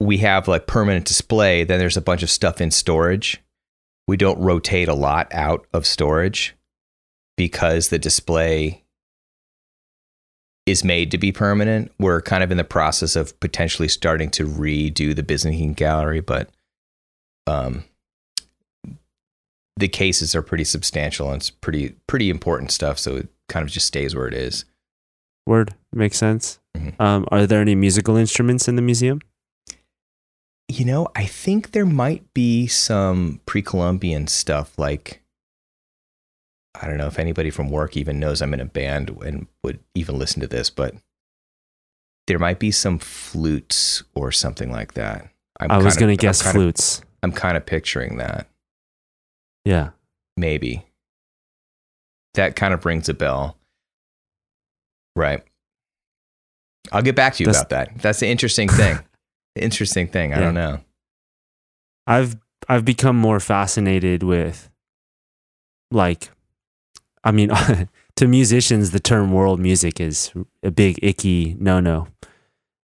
we 0.00 0.18
have 0.18 0.46
like 0.46 0.66
permanent 0.66 1.06
display, 1.06 1.64
then 1.64 1.78
there's 1.78 1.96
a 1.96 2.02
bunch 2.02 2.22
of 2.22 2.30
stuff 2.30 2.60
in 2.60 2.70
storage. 2.70 3.42
We 4.06 4.16
don't 4.16 4.38
rotate 4.38 4.88
a 4.88 4.94
lot 4.94 5.32
out 5.32 5.66
of 5.72 5.86
storage 5.86 6.54
because 7.36 7.88
the 7.88 7.98
display 7.98 8.84
is 10.66 10.82
made 10.84 11.10
to 11.12 11.18
be 11.18 11.30
permanent. 11.32 11.92
We're 11.98 12.20
kind 12.20 12.42
of 12.42 12.50
in 12.50 12.56
the 12.56 12.64
process 12.64 13.14
of 13.16 13.38
potentially 13.40 13.88
starting 13.88 14.30
to 14.30 14.44
redo 14.46 15.14
the 15.14 15.22
Byzantine 15.22 15.72
gallery, 15.72 16.20
but 16.20 16.50
um 17.46 17.84
the 19.78 19.88
cases 19.88 20.34
are 20.34 20.42
pretty 20.42 20.64
substantial 20.64 21.28
and 21.30 21.36
it's 21.36 21.50
pretty 21.50 21.94
pretty 22.06 22.30
important 22.30 22.70
stuff, 22.70 22.98
so 22.98 23.16
it 23.16 23.28
kind 23.48 23.62
of 23.64 23.70
just 23.70 23.86
stays 23.86 24.14
where 24.14 24.26
it 24.26 24.34
is. 24.34 24.64
Word 25.46 25.74
makes 25.92 26.16
sense. 26.18 26.58
Mhm. 26.76 27.00
Um. 27.00 27.26
Are 27.30 27.46
there 27.46 27.60
any 27.60 27.74
musical 27.74 28.16
instruments 28.16 28.68
in 28.68 28.76
the 28.76 28.82
museum? 28.82 29.20
You 30.68 30.84
know, 30.84 31.06
I 31.14 31.24
think 31.26 31.70
there 31.70 31.86
might 31.86 32.34
be 32.34 32.66
some 32.66 33.40
pre 33.46 33.62
Columbian 33.62 34.26
stuff 34.26 34.76
like 34.78 35.22
I 36.82 36.86
don't 36.86 36.98
know 36.98 37.06
if 37.06 37.18
anybody 37.18 37.50
from 37.50 37.70
work 37.70 37.96
even 37.96 38.18
knows 38.20 38.40
I'm 38.42 38.54
in 38.54 38.60
a 38.60 38.64
band 38.66 39.10
and 39.24 39.46
would 39.62 39.78
even 39.94 40.18
listen 40.18 40.40
to 40.40 40.46
this, 40.46 40.70
but 40.70 40.94
there 42.26 42.38
might 42.38 42.58
be 42.58 42.70
some 42.70 42.98
flutes 42.98 44.02
or 44.14 44.32
something 44.32 44.70
like 44.70 44.94
that. 44.94 45.28
I'm 45.60 45.70
I 45.70 45.78
was 45.78 45.96
gonna 45.96 46.12
I'm 46.12 46.16
guess 46.18 46.42
kinda- 46.42 46.52
flutes. 46.58 47.02
I'm 47.22 47.32
kind 47.32 47.56
of 47.56 47.64
picturing 47.66 48.18
that. 48.18 48.46
Yeah. 49.64 49.90
Maybe. 50.36 50.84
That 52.34 52.54
kind 52.56 52.74
of 52.74 52.84
rings 52.84 53.08
a 53.08 53.14
bell. 53.14 53.56
Right. 55.16 55.42
I'll 56.92 57.02
get 57.02 57.16
back 57.16 57.34
to 57.34 57.42
you 57.42 57.46
That's- 57.46 57.62
about 57.62 57.70
that. 57.70 57.98
That's 58.02 58.20
the 58.20 58.28
interesting 58.28 58.68
thing. 58.80 58.98
The 59.54 59.64
interesting 59.64 60.06
thing. 60.08 60.32
I 60.34 60.36
Yeah. 60.36 60.42
don't 60.44 60.54
know. 60.54 60.80
I've 62.06 62.36
I've 62.68 62.84
become 62.84 63.16
more 63.16 63.40
fascinated 63.40 64.22
with 64.22 64.68
like 65.90 66.30
I 67.26 67.32
mean 67.32 67.50
to 68.16 68.26
musicians 68.28 68.92
the 68.92 69.00
term 69.00 69.32
world 69.32 69.58
music 69.60 70.00
is 70.00 70.32
a 70.62 70.70
big 70.70 70.98
icky 71.02 71.56
no 71.58 71.80
no. 71.80 72.06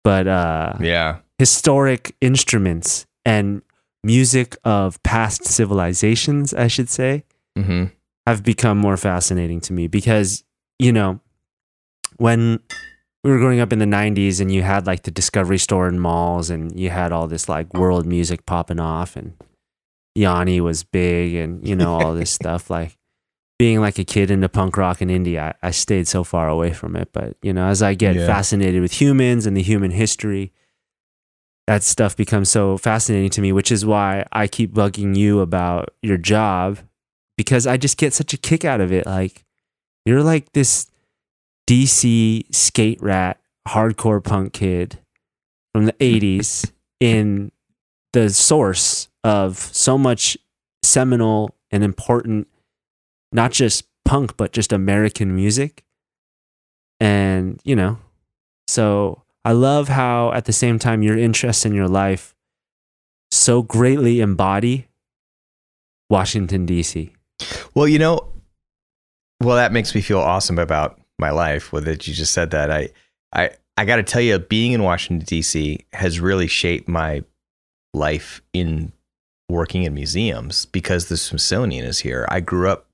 But 0.05 0.29
uh 0.29 0.75
Yeah. 0.81 1.19
historic 1.39 2.15
instruments 2.21 3.07
and 3.25 3.63
music 4.05 4.57
of 4.63 5.03
past 5.03 5.45
civilizations, 5.45 6.55
I 6.55 6.69
should 6.69 6.89
say, 6.89 7.25
Mm-hmm. 7.59 7.85
have 8.27 8.43
become 8.45 8.77
more 8.79 8.97
fascinating 8.99 9.61
to 9.63 9.73
me 9.73 9.89
because, 9.89 10.45
you 10.79 10.93
know, 10.93 11.21
when 12.19 12.61
we 13.25 13.31
were 13.31 13.39
growing 13.39 13.61
up 13.61 13.73
in 13.73 13.79
the 13.79 13.87
90s 13.87 14.41
and 14.41 14.53
you 14.53 14.63
had 14.63 14.87
like 14.87 15.03
the 15.03 15.11
Discovery 15.11 15.59
Store 15.59 15.89
in 15.89 15.99
malls 15.99 16.51
and 16.51 16.79
you 16.79 16.91
had 16.91 17.13
all 17.13 17.27
this 17.27 17.49
like 17.49 17.73
world 17.75 18.07
music 18.07 18.47
popping 18.47 18.79
off 18.79 19.17
and 19.17 19.33
Yanni 20.15 20.61
was 20.61 20.85
big 20.85 21.35
and, 21.35 21.67
you 21.67 21.75
know, 21.75 21.95
all 21.99 22.15
this 22.15 22.31
stuff 22.41 22.71
like 22.71 22.96
being 23.59 23.81
like 23.81 23.99
a 23.99 24.05
kid 24.05 24.31
into 24.31 24.49
punk 24.49 24.77
rock 24.77 25.01
and 25.01 25.11
indie, 25.11 25.39
I, 25.39 25.55
I 25.63 25.71
stayed 25.71 26.07
so 26.07 26.25
far 26.25 26.49
away 26.49 26.73
from 26.73 26.95
it. 26.97 27.09
But, 27.13 27.37
you 27.43 27.53
know, 27.53 27.67
as 27.67 27.83
I 27.83 27.95
get 27.95 28.17
Yeah. 28.17 28.27
fascinated 28.27 28.83
with 28.83 29.01
humans 29.01 29.47
and 29.47 29.57
the 29.57 29.63
human 29.63 29.91
history, 29.91 30.53
that 31.67 31.83
stuff 31.83 32.17
becomes 32.17 32.51
so 32.51 32.77
fascinating 32.77 33.31
to 33.31 33.41
me, 33.41 33.53
which 33.53 33.73
is 33.73 33.85
why 33.85 34.25
I 34.31 34.47
keep 34.47 34.73
bugging 34.73 35.17
you 35.17 35.41
about 35.41 35.95
your 36.03 36.17
job 36.19 36.79
because 37.37 37.67
I 37.67 37.77
just 37.77 37.97
get 37.99 38.13
such 38.15 38.33
a 38.33 38.37
kick 38.37 38.65
out 38.65 38.81
of 38.81 38.93
it. 38.93 39.05
Like, 39.07 39.45
you're 40.05 40.23
like 40.23 40.53
this 40.53 40.91
DC 41.69 42.55
skate 42.55 43.03
rat, 43.03 43.41
hardcore 43.69 44.23
punk 44.23 44.53
kid 44.53 44.99
from 45.75 45.87
the 45.87 45.93
80s 45.95 46.71
in 47.01 47.51
the 48.13 48.31
source 48.31 49.09
of 49.25 49.59
so 49.59 49.99
much 49.99 50.39
seminal 50.85 51.55
and 51.71 51.83
important, 51.83 52.47
not 53.37 53.53
just 53.53 53.85
punk, 54.07 54.37
but 54.37 54.53
just 54.53 54.73
American 54.73 55.37
music. 55.37 55.85
And, 56.99 57.61
you 57.65 57.77
know, 57.77 57.99
so 58.67 59.23
I 59.45 59.53
love 59.53 59.89
how 59.89 60.33
at 60.33 60.47
the 60.47 60.53
same 60.53 60.79
time 60.79 61.03
your 61.03 61.19
interests 61.19 61.67
in 61.67 61.75
your 61.75 61.87
life 61.87 62.35
so 63.31 63.63
greatly 63.63 64.21
embody 64.21 64.89
Washington, 66.09 66.65
D.C. 66.65 67.13
Well, 67.75 67.87
you 67.87 67.99
know, 67.99 68.33
well, 69.43 69.57
that 69.57 69.73
makes 69.73 69.95
me 69.95 70.01
feel 70.01 70.21
awesome 70.21 70.59
about 70.59 70.99
my 71.19 71.31
life. 71.31 71.73
With 71.73 71.87
it, 71.87 72.07
you 72.07 72.15
just 72.15 72.33
said 72.33 72.53
that. 72.53 72.71
I, 72.71 72.89
I, 73.35 73.51
I 73.77 73.85
got 73.85 73.97
to 73.97 74.03
tell 74.03 74.23
you, 74.23 74.39
being 74.39 74.73
in 74.73 74.83
Washington 74.83 75.27
D.C. 75.27 75.85
has 75.93 76.21
really 76.21 76.47
shaped 76.47 76.89
my 76.89 77.23
life 77.93 78.41
in 78.55 78.93
working 79.49 79.83
in 79.83 79.95
museums 79.95 80.65
because 80.67 81.09
the 81.09 81.17
Smithsonian 81.17 81.85
is 81.85 81.99
here. 81.99 82.27
I 82.31 82.41
grew 82.41 82.71
up 82.71 82.86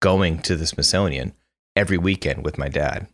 going 0.00 0.38
to 0.40 0.56
the 0.56 0.66
Smithsonian 0.66 1.32
every 1.76 1.98
weekend 1.98 2.44
with 2.44 2.58
my 2.58 2.68
dad. 2.68 3.06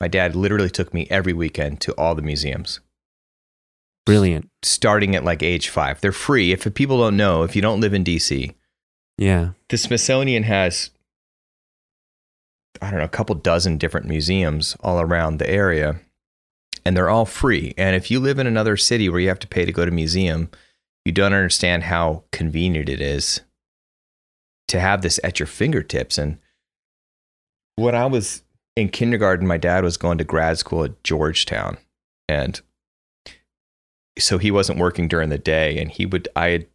My 0.00 0.08
dad 0.08 0.34
literally 0.34 0.70
took 0.70 0.92
me 0.92 1.06
every 1.10 1.32
weekend 1.32 1.80
to 1.82 1.92
all 1.92 2.14
the 2.14 2.22
museums 2.22 2.80
Brilliant. 4.04 4.50
starting 4.62 5.14
at 5.14 5.24
like 5.24 5.42
age 5.42 5.68
five. 5.68 6.00
They're 6.00 6.10
free. 6.12 6.50
If 6.52 6.72
people 6.74 6.98
don't 6.98 7.16
know, 7.16 7.44
if 7.44 7.54
you 7.54 7.62
don't 7.62 7.80
live 7.80 7.94
in 7.94 8.02
DC, 8.02 8.52
Yeah. 9.16 9.50
the 9.68 9.78
Smithsonian 9.78 10.42
has, 10.42 10.90
I 12.80 12.90
don't 12.90 12.98
know, 12.98 13.04
a 13.04 13.08
couple 13.08 13.34
dozen 13.36 13.78
different 13.78 14.06
museums 14.08 14.76
all 14.80 15.00
around 15.00 15.38
the 15.38 15.48
area, 15.48 16.00
and 16.84 16.96
they're 16.96 17.10
all 17.10 17.26
free. 17.26 17.74
And 17.78 17.94
if 17.94 18.10
you 18.10 18.18
live 18.18 18.40
in 18.40 18.46
another 18.48 18.76
city 18.76 19.08
where 19.08 19.20
you 19.20 19.28
have 19.28 19.38
to 19.40 19.46
pay 19.46 19.64
to 19.64 19.72
go 19.72 19.84
to 19.84 19.90
museum, 19.92 20.50
you 21.04 21.12
don't 21.12 21.32
understand 21.32 21.84
how 21.84 22.24
convenient 22.32 22.88
it 22.88 23.00
is 23.00 23.40
to 24.72 24.80
have 24.80 25.02
this 25.02 25.20
at 25.22 25.38
your 25.38 25.46
fingertips. 25.46 26.16
And 26.16 26.38
when 27.76 27.94
I 27.94 28.06
was 28.06 28.42
in 28.74 28.88
kindergarten, 28.88 29.46
my 29.46 29.58
dad 29.58 29.84
was 29.84 29.98
going 29.98 30.16
to 30.16 30.24
grad 30.24 30.56
school 30.58 30.82
at 30.82 31.04
Georgetown, 31.04 31.76
and 32.26 32.58
so 34.18 34.38
he 34.38 34.50
wasn't 34.50 34.78
working 34.78 35.08
during 35.08 35.28
the 35.28 35.36
day, 35.38 35.78
and 35.78 35.90
he 35.90 36.06
would 36.06 36.26
I 36.34 36.48
had 36.48 36.66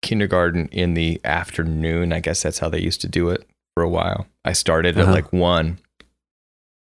kindergarten 0.00 0.68
in 0.68 0.94
the 0.94 1.20
afternoon. 1.24 2.12
I 2.12 2.20
guess 2.20 2.42
that's 2.42 2.60
how 2.60 2.68
they 2.68 2.80
used 2.80 3.00
to 3.00 3.08
do 3.08 3.30
it 3.30 3.44
for 3.74 3.82
a 3.82 3.88
while. 3.88 4.26
I 4.44 4.52
started 4.52 4.96
at 4.96 5.02
Uh-huh. 5.04 5.12
like 5.12 5.32
one. 5.32 5.78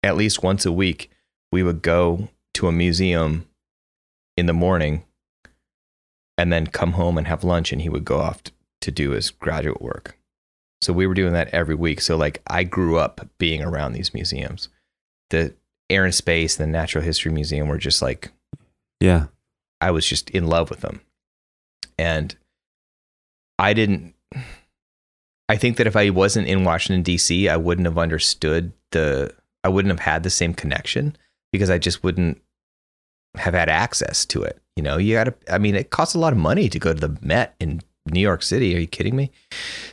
At 0.02 0.16
least 0.16 0.42
once 0.42 0.66
a 0.66 0.72
week, 0.72 1.10
we 1.52 1.62
would 1.62 1.80
go 1.80 2.28
to 2.54 2.66
a 2.66 2.72
museum 2.72 3.46
in 4.36 4.46
the 4.46 4.52
morning 4.52 5.04
and 6.36 6.52
then 6.52 6.66
come 6.66 6.92
home 6.92 7.16
and 7.18 7.26
have 7.28 7.44
lunch, 7.44 7.72
and 7.72 7.80
he 7.82 7.88
would 7.88 8.04
go 8.04 8.18
off 8.18 8.42
to 8.80 8.90
do 8.90 9.10
his 9.10 9.30
graduate 9.30 9.80
work. 9.80 10.18
So 10.84 10.92
we 10.92 11.06
were 11.06 11.14
doing 11.14 11.32
that 11.32 11.48
every 11.48 11.74
week. 11.74 12.00
So, 12.00 12.16
like, 12.16 12.42
I 12.46 12.62
grew 12.62 12.98
up 12.98 13.26
being 13.38 13.62
around 13.62 13.92
these 13.92 14.12
museums. 14.12 14.68
The 15.30 15.54
Air 15.88 16.04
and 16.04 16.14
Space 16.14 16.58
and 16.58 16.68
the 16.68 16.72
Natural 16.72 17.02
History 17.02 17.32
Museum 17.32 17.68
were 17.68 17.78
just 17.78 18.02
like 18.02 18.30
Yeah. 19.00 19.26
I 19.80 19.90
was 19.90 20.06
just 20.06 20.30
in 20.30 20.46
love 20.46 20.70
with 20.70 20.80
them. 20.80 21.00
And 21.98 22.34
I 23.58 23.72
didn't 23.72 24.14
I 25.48 25.56
think 25.56 25.76
that 25.76 25.86
if 25.86 25.96
I 25.96 26.10
wasn't 26.10 26.48
in 26.48 26.64
Washington 26.64 27.04
DC, 27.04 27.48
I 27.48 27.56
wouldn't 27.56 27.86
have 27.86 27.98
understood 27.98 28.72
the 28.90 29.34
I 29.62 29.68
wouldn't 29.68 29.92
have 29.92 30.00
had 30.00 30.22
the 30.22 30.30
same 30.30 30.54
connection 30.54 31.16
because 31.52 31.70
I 31.70 31.78
just 31.78 32.02
wouldn't 32.02 32.40
have 33.36 33.54
had 33.54 33.68
access 33.68 34.24
to 34.26 34.42
it. 34.42 34.60
You 34.76 34.82
know, 34.82 34.96
you 34.96 35.14
got 35.14 35.24
to 35.24 35.34
I 35.52 35.58
mean, 35.58 35.74
it 35.74 35.90
costs 35.90 36.14
a 36.14 36.18
lot 36.18 36.32
of 36.32 36.38
money 36.38 36.68
to 36.68 36.78
go 36.78 36.92
to 36.92 37.08
the 37.08 37.18
Met 37.20 37.54
in 37.60 37.80
New 38.06 38.20
York 38.20 38.42
City. 38.42 38.74
Are 38.74 38.80
you 38.80 38.86
kidding 38.86 39.16
me? 39.16 39.30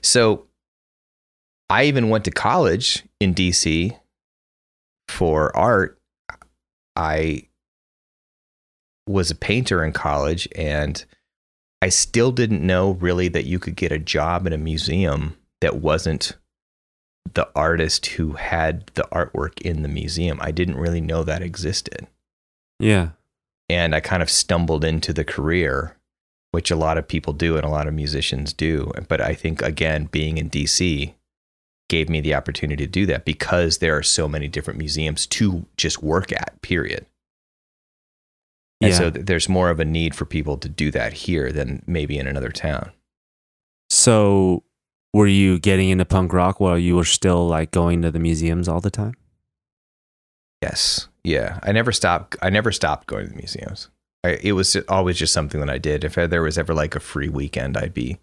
So 0.01 0.47
I 1.71 1.85
even 1.85 2.09
went 2.09 2.25
to 2.25 2.31
college 2.31 3.03
in 3.21 3.33
DC 3.33 3.97
for 5.07 5.55
art. 5.55 5.97
I 6.97 7.43
was 9.07 9.31
a 9.31 9.35
painter 9.35 9.81
in 9.81 9.93
college 9.93 10.49
and 10.53 11.03
I 11.81 11.87
still 11.87 12.33
didn't 12.33 12.61
know 12.61 12.91
really 12.91 13.29
that 13.29 13.45
you 13.45 13.57
could 13.57 13.77
get 13.77 13.93
a 13.93 13.97
job 13.97 14.45
in 14.45 14.51
a 14.51 14.57
museum 14.57 15.37
that 15.61 15.77
wasn't 15.77 16.35
the 17.35 17.47
artist 17.55 18.05
who 18.07 18.33
had 18.33 18.87
the 18.95 19.07
artwork 19.09 19.61
in 19.61 19.81
the 19.81 19.87
museum. 19.87 20.39
I 20.41 20.51
didn't 20.51 20.77
really 20.77 20.99
know 20.99 21.23
that 21.23 21.41
existed. 21.41 22.05
Yeah. 22.81 23.11
And 23.69 23.95
I 23.95 24.01
kind 24.01 24.21
of 24.21 24.29
stumbled 24.29 24.83
into 24.83 25.13
the 25.13 25.23
career, 25.23 25.95
which 26.51 26.69
a 26.69 26.75
lot 26.75 26.97
of 26.97 27.07
people 27.07 27.31
do 27.31 27.55
and 27.55 27.65
a 27.65 27.69
lot 27.69 27.87
of 27.87 27.93
musicians 27.93 28.51
do. 28.51 28.91
But 29.07 29.21
I 29.21 29.35
think, 29.35 29.61
again, 29.61 30.09
being 30.11 30.37
in 30.37 30.49
DC 30.49 31.13
gave 31.91 32.07
me 32.09 32.21
the 32.21 32.33
opportunity 32.33 32.85
to 32.85 32.89
do 32.91 33.05
that 33.05 33.25
because 33.25 33.77
there 33.79 33.97
are 33.97 34.01
so 34.01 34.27
many 34.29 34.47
different 34.47 34.77
museums 34.79 35.27
to 35.27 35.65
just 35.75 36.01
work 36.01 36.31
at, 36.31 36.57
period. 36.61 37.05
And 38.81 38.91
Yeah. 38.91 38.97
so 38.97 39.11
th- 39.11 39.25
there's 39.25 39.49
more 39.49 39.69
of 39.69 39.79
a 39.81 39.85
need 39.85 40.15
for 40.15 40.23
people 40.25 40.57
to 40.57 40.69
do 40.69 40.89
that 40.91 41.11
here 41.13 41.51
than 41.51 41.83
maybe 41.85 42.17
in 42.17 42.27
another 42.27 42.49
town. 42.49 42.91
So, 43.89 44.63
were 45.13 45.27
you 45.27 45.59
getting 45.59 45.89
into 45.89 46.05
punk 46.05 46.31
rock 46.31 46.61
while 46.61 46.77
you 46.79 46.95
were 46.95 47.03
still 47.03 47.45
like 47.45 47.71
going 47.71 48.01
to 48.03 48.09
the 48.11 48.19
museums 48.19 48.69
all 48.69 48.79
the 48.79 48.89
time? 48.89 49.15
Yes. 50.61 51.09
Yeah. 51.25 51.59
I 51.61 51.73
never 51.73 51.91
stopped. 51.91 52.37
I 52.41 52.49
never 52.49 52.71
stopped 52.71 53.07
going 53.07 53.25
to 53.25 53.31
the 53.31 53.37
museums. 53.37 53.89
I, 54.23 54.39
it 54.41 54.53
was 54.53 54.75
always 54.87 55.17
just 55.17 55.33
something 55.33 55.59
that 55.59 55.69
I 55.69 55.77
did. 55.77 56.03
If 56.05 56.15
there 56.15 56.41
was 56.43 56.57
ever 56.57 56.73
like 56.73 56.95
a 56.95 56.99
free 57.01 57.29
weekend, 57.29 57.75
I'd 57.77 57.93
be 57.93 58.17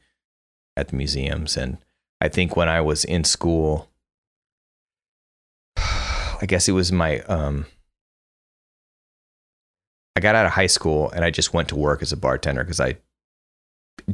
at 0.76 0.88
the 0.88 0.96
museums. 0.96 1.56
And 1.56 1.76
I 2.20 2.28
think 2.28 2.56
when 2.56 2.68
I 2.68 2.80
was 2.80 3.04
in 3.04 3.24
school, 3.24 3.88
I 5.76 6.46
guess 6.46 6.68
it 6.68 6.72
was 6.72 6.90
my, 6.92 7.20
um, 7.20 7.66
I 10.16 10.20
got 10.20 10.34
out 10.34 10.46
of 10.46 10.52
high 10.52 10.66
school 10.66 11.10
and 11.10 11.24
I 11.24 11.30
just 11.30 11.54
went 11.54 11.68
to 11.68 11.76
work 11.76 12.02
as 12.02 12.12
a 12.12 12.16
bartender 12.16 12.64
because 12.64 12.80
I 12.80 12.96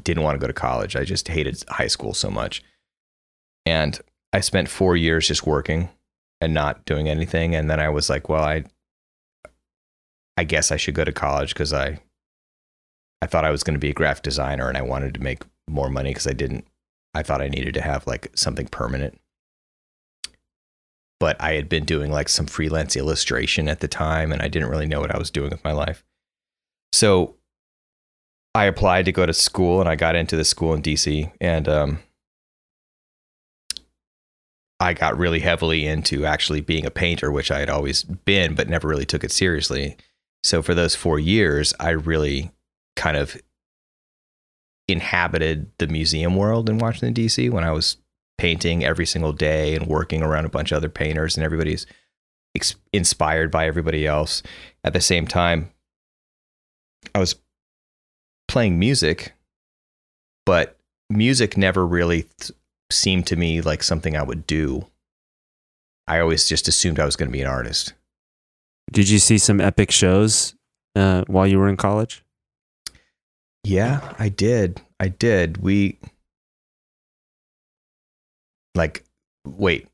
didn't 0.03 0.23
want 0.23 0.35
to 0.35 0.41
go 0.41 0.47
to 0.47 0.53
college. 0.53 0.97
I 0.97 1.05
just 1.05 1.29
hated 1.29 1.63
high 1.69 1.87
school 1.87 2.15
so 2.15 2.31
much. 2.31 2.63
And 3.65 3.99
I 4.33 4.41
spent 4.41 4.69
four 4.69 4.97
years 4.97 5.29
just 5.29 5.47
working 5.47 5.89
and 6.41 6.53
not 6.53 6.85
doing 6.85 7.09
anything. 7.09 7.55
And 7.55 7.71
then 7.71 7.81
I 7.81 7.89
was 7.89 8.11
like, 8.11 8.29
well, 8.29 8.45
I, 8.45 8.65
I 10.37 10.45
guess 10.45 10.71
I 10.73 10.77
should 10.77 10.95
go 10.95 11.05
to 11.05 11.13
college 11.13 11.55
because 11.55 11.73
I, 11.73 12.01
I 13.23 13.27
thought 13.27 13.45
I 13.45 13.51
was 13.51 13.63
going 13.63 13.75
to 13.75 13.81
be 13.81 13.91
a 13.91 13.95
graphic 13.95 14.25
designer 14.25 14.69
and 14.69 14.77
I 14.77 14.83
wanted 14.83 15.15
to 15.15 15.23
make 15.23 15.43
more 15.69 15.89
money 15.89 16.11
because 16.11 16.27
I 16.27 16.33
didn't, 16.33 16.67
I 17.15 17.23
thought 17.23 17.43
I 17.43 17.49
needed 17.49 17.75
to 17.75 17.81
have 17.81 18.07
like 18.07 18.31
something 18.35 18.67
permanent. 18.67 19.21
But 21.21 21.41
I 21.41 21.53
had 21.55 21.69
been 21.69 21.85
doing 21.85 22.11
like 22.11 22.29
some 22.29 22.47
freelance 22.47 22.97
illustration 22.97 23.69
at 23.69 23.81
the 23.81 23.89
time 23.89 24.33
and 24.33 24.43
I 24.43 24.49
didn't 24.49 24.69
really 24.69 24.87
know 24.87 25.01
what 25.01 25.15
I 25.15 25.19
was 25.19 25.31
doing 25.31 25.51
with 25.51 25.65
my 25.65 25.73
life. 25.73 26.05
So 26.93 27.37
I 28.55 28.67
applied 28.67 29.05
to 29.07 29.13
go 29.13 29.27
to 29.27 29.33
school 29.33 29.81
and 29.81 29.89
I 29.89 29.97
got 29.97 30.17
into 30.17 30.37
the 30.37 30.45
school 30.45 30.75
in 30.75 30.83
DC 30.83 31.31
and 31.41 31.69
um, 31.69 31.99
I 34.81 34.93
got 34.93 35.17
really 35.17 35.41
heavily 35.41 35.87
into 35.87 36.25
actually 36.25 36.61
being 36.61 36.85
a 36.85 36.91
painter, 36.91 37.31
which 37.31 37.51
I 37.51 37.61
had 37.61 37.71
always 37.71 38.03
been, 38.03 38.55
but 38.55 38.69
never 38.69 38.89
really 38.89 39.07
took 39.07 39.25
it 39.25 39.33
seriously. 39.33 39.97
So 40.43 40.63
for 40.63 40.75
those 40.75 40.95
four 40.95 41.19
years, 41.19 41.73
I 41.81 41.91
really 41.91 42.51
kind 42.97 43.17
of 43.17 43.41
inhabited 44.89 45.71
the 45.79 45.87
museum 45.87 46.37
world 46.37 46.69
in 46.69 46.79
Washington, 46.79 47.15
D.C. 47.15 47.49
when 47.49 47.65
I 47.65 47.73
was 47.73 47.97
painting 48.39 48.85
every 48.85 49.07
single 49.07 49.33
day 49.33 49.75
and 49.75 49.87
working 49.87 50.23
around 50.23 50.45
a 50.45 50.51
bunch 50.51 50.73
of 50.73 50.77
other 50.77 50.89
painters, 50.89 51.37
and 51.37 51.45
everybody's 51.45 51.87
ex- 52.55 52.77
inspired 52.93 53.51
by 53.51 53.67
everybody 53.67 54.07
else. 54.07 54.43
At 54.83 54.93
the 54.93 55.01
same 55.01 55.27
time, 55.27 55.71
I 57.15 57.19
was 57.19 57.37
playing 58.49 58.79
music, 58.79 59.35
but 60.45 60.79
music 61.09 61.57
never 61.57 61.87
really 61.87 62.27
th- 62.39 62.53
seemed 62.91 63.27
to 63.29 63.37
me 63.37 63.61
like 63.61 63.83
something 63.83 64.17
I 64.17 64.23
would 64.23 64.47
do. 64.47 64.87
I 66.07 66.21
always 66.21 66.49
just 66.49 66.69
assumed 66.69 67.01
I 67.01 67.07
was 67.07 67.17
going 67.17 67.29
to 67.29 67.33
be 67.33 67.41
an 67.41 67.47
artist. 67.47 67.95
Did 68.93 69.09
you 69.09 69.19
see 69.19 69.39
some 69.39 69.61
epic 69.61 69.91
shows 69.91 70.55
uh, 70.95 71.25
while 71.27 71.47
you 71.47 71.59
were 71.59 71.69
in 71.69 71.77
college? 71.77 72.24
Yeah, 73.65 74.15
I 74.19 74.29
did. 74.29 74.81
I 75.01 75.09
did. 75.09 75.57
We 75.59 75.99
like 78.75 79.05
wait, 79.47 79.89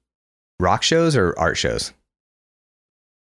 rock 0.58 0.82
shows 0.82 1.16
or 1.16 1.38
art 1.38 1.56
shows? 1.56 1.92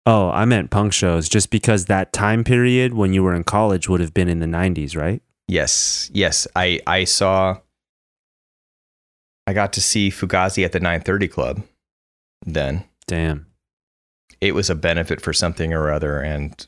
Oh, 0.07 0.31
I 0.31 0.45
meant 0.47 0.71
punk 0.71 0.93
shows 0.93 1.29
just 1.29 1.51
because 1.51 1.85
that 1.85 2.13
time 2.13 2.45
period 2.45 2.95
when 2.95 3.13
you 3.13 3.23
were 3.23 3.35
in 3.35 3.45
college 3.45 3.89
would 3.89 4.01
have 4.01 4.15
been 4.15 4.29
in 4.29 4.39
the 4.39 4.47
90s, 4.47 4.97
right? 4.97 5.21
Yes. 5.49 6.11
Yes, 6.15 6.47
I 6.57 6.81
I 6.87 7.05
saw 7.05 7.59
I 9.47 9.53
got 9.53 9.73
to 9.75 9.81
see 9.81 10.11
Fugazi 10.11 10.65
at 10.65 10.73
the 10.73 10.81
930 10.81 11.29
club 11.29 11.63
then. 12.47 12.85
Damn. 13.07 13.47
It 14.41 14.55
was 14.55 14.71
a 14.71 14.75
benefit 14.75 15.21
for 15.21 15.33
something 15.33 15.75
or 15.75 15.91
other 15.91 16.21
and 16.21 16.67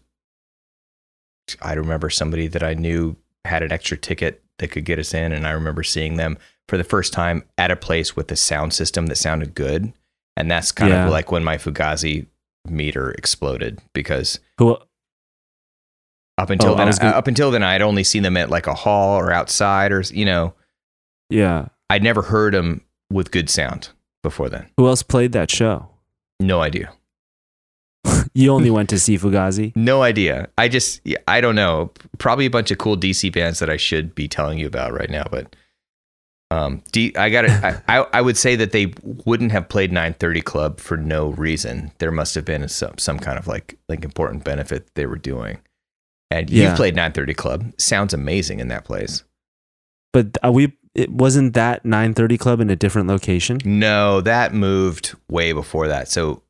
I 1.62 1.74
remember 1.74 2.10
somebody 2.10 2.46
that 2.48 2.62
I 2.62 2.74
knew 2.74 3.16
had 3.44 3.62
an 3.62 3.72
extra 3.72 3.96
ticket 3.96 4.42
that 4.58 4.68
could 4.70 4.84
get 4.84 4.98
us 4.98 5.14
in 5.14 5.32
and 5.32 5.46
I 5.46 5.50
remember 5.52 5.82
seeing 5.82 6.16
them 6.16 6.38
for 6.68 6.76
the 6.76 6.84
first 6.84 7.12
time 7.12 7.44
at 7.58 7.70
a 7.70 7.76
place 7.76 8.14
with 8.14 8.30
a 8.30 8.36
sound 8.36 8.72
system 8.74 9.06
that 9.06 9.16
sounded 9.16 9.54
good. 9.54 9.92
And 10.36 10.50
that's 10.50 10.70
kind 10.72 10.92
Yeah. 10.92 11.06
of 11.06 11.10
like 11.10 11.32
when 11.32 11.42
my 11.44 11.56
Fugazi 11.56 12.26
meter 12.68 13.10
exploded 13.12 13.80
because 13.94 14.38
Who 14.58 14.76
up 16.38 16.50
until 16.50 16.72
Oh, 16.72 16.74
then, 16.76 16.86
was 16.86 16.98
gonna- 16.98 17.14
uh, 17.14 17.18
up 17.18 17.26
until 17.26 17.50
then, 17.50 17.62
I'd 17.62 17.82
only 17.82 18.04
seen 18.04 18.22
them 18.22 18.36
at 18.36 18.48
like 18.50 18.66
a 18.66 18.74
hall 18.74 19.18
or 19.18 19.30
outside, 19.32 19.92
or 19.92 20.00
you 20.12 20.24
know, 20.24 20.54
yeah. 21.28 21.66
I'd 21.90 22.02
never 22.02 22.22
heard 22.22 22.54
them 22.54 22.82
with 23.12 23.30
good 23.30 23.50
sound 23.50 23.90
before 24.22 24.48
then. 24.48 24.66
Who 24.76 24.86
else 24.86 25.02
played 25.02 25.32
that 25.32 25.50
show? 25.50 25.88
No 26.38 26.62
idea, 26.62 26.92
You 28.34 28.50
only 28.52 28.70
went 28.70 28.88
to 28.90 28.98
see 28.98 29.18
Fugazi? 29.18 29.74
no 29.76 30.02
idea. 30.02 30.48
I 30.56 30.68
just, 30.68 31.00
I 31.26 31.40
don't 31.40 31.56
know. 31.56 31.90
Probably 32.18 32.46
a 32.46 32.50
bunch 32.50 32.70
of 32.70 32.78
cool 32.78 32.96
DC 32.96 33.32
bands 33.32 33.58
that 33.58 33.68
I 33.68 33.76
should 33.76 34.14
be 34.14 34.28
telling 34.28 34.58
you 34.58 34.66
about 34.66 34.92
right 34.92 35.10
now, 35.10 35.24
but 35.30 35.56
um, 36.52 36.82
D, 36.92 37.12
I 37.16 37.30
got 37.30 37.44
it. 37.44 37.50
I, 37.64 37.80
I, 37.88 38.06
I 38.14 38.20
would 38.20 38.36
say 38.36 38.56
that 38.56 38.72
they 38.72 38.92
wouldn't 39.02 39.52
have 39.52 39.68
played 39.68 39.90
930 39.92 40.40
Club 40.42 40.80
for 40.80 40.96
no 40.96 41.28
reason. 41.30 41.92
There 41.98 42.10
must 42.10 42.34
have 42.34 42.44
been 42.44 42.66
some 42.68 42.98
some 42.98 43.18
kind 43.18 43.38
of 43.38 43.46
like 43.46 43.78
like 43.88 44.04
important 44.04 44.44
benefit 44.44 44.88
they 44.94 45.06
were 45.06 45.18
doing. 45.18 45.58
And 46.30 46.48
Yeah. 46.50 46.68
you've 46.68 46.76
played 46.76 46.94
930 46.94 47.34
Club. 47.34 47.72
Sounds 47.78 48.14
amazing 48.14 48.60
in 48.60 48.68
that 48.68 48.84
place. 48.84 49.22
But 50.12 50.36
we 50.52 50.72
it 50.94 51.10
wasn't 51.12 51.54
that 51.54 51.84
930 51.84 52.36
club 52.38 52.60
in 52.60 52.68
a 52.70 52.74
different 52.76 53.06
location? 53.06 53.58
No, 53.64 54.20
that 54.22 54.52
moved 54.52 55.14
way 55.28 55.52
before 55.52 55.86
that. 55.86 56.08
So 56.08 56.42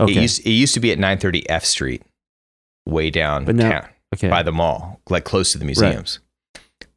Okay. 0.00 0.12
it 0.12 0.22
used 0.22 0.46
it 0.46 0.50
used 0.50 0.74
to 0.74 0.80
be 0.80 0.90
at 0.92 0.98
930 0.98 1.48
F 1.48 1.64
Street, 1.64 2.02
way 2.86 3.10
down 3.10 3.44
But 3.44 3.54
now- 3.56 3.70
town 3.70 3.88
okay. 4.14 4.28
by 4.28 4.42
the 4.42 4.52
mall, 4.52 5.00
like 5.08 5.24
close 5.24 5.52
to 5.52 5.58
the 5.58 5.64
museums. 5.64 6.18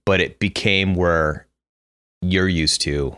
But 0.06 0.22
it 0.22 0.40
became 0.40 0.96
where 0.96 1.48
you're 2.22 2.48
used 2.48 2.82
to. 2.82 3.18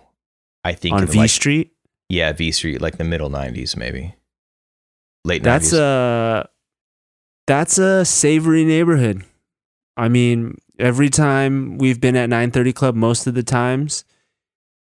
I 0.63 0.73
think 0.73 0.95
on 0.95 1.05
V 1.07 1.17
like, 1.19 1.29
Street? 1.29 1.71
yeah, 2.09 2.31
V 2.33 2.51
Street, 2.51 2.81
like 2.81 2.97
the 2.97 3.03
middle 3.03 3.29
90s, 3.29 3.77
maybe 3.77 4.15
late 5.23 5.43
That's 5.43 5.71
90s. 5.71 5.79
a 5.79 6.49
that's 7.47 7.77
a 7.77 8.03
savory 8.05 8.65
neighborhood. 8.65 9.23
I 9.97 10.07
mean, 10.09 10.55
every 10.77 11.09
time 11.09 11.77
we've 11.77 11.99
been 12.01 12.15
at 12.15 12.29
930 12.29 12.73
Club, 12.73 12.95
most 12.95 13.27
of 13.27 13.33
the 13.33 13.43
times, 13.43 14.03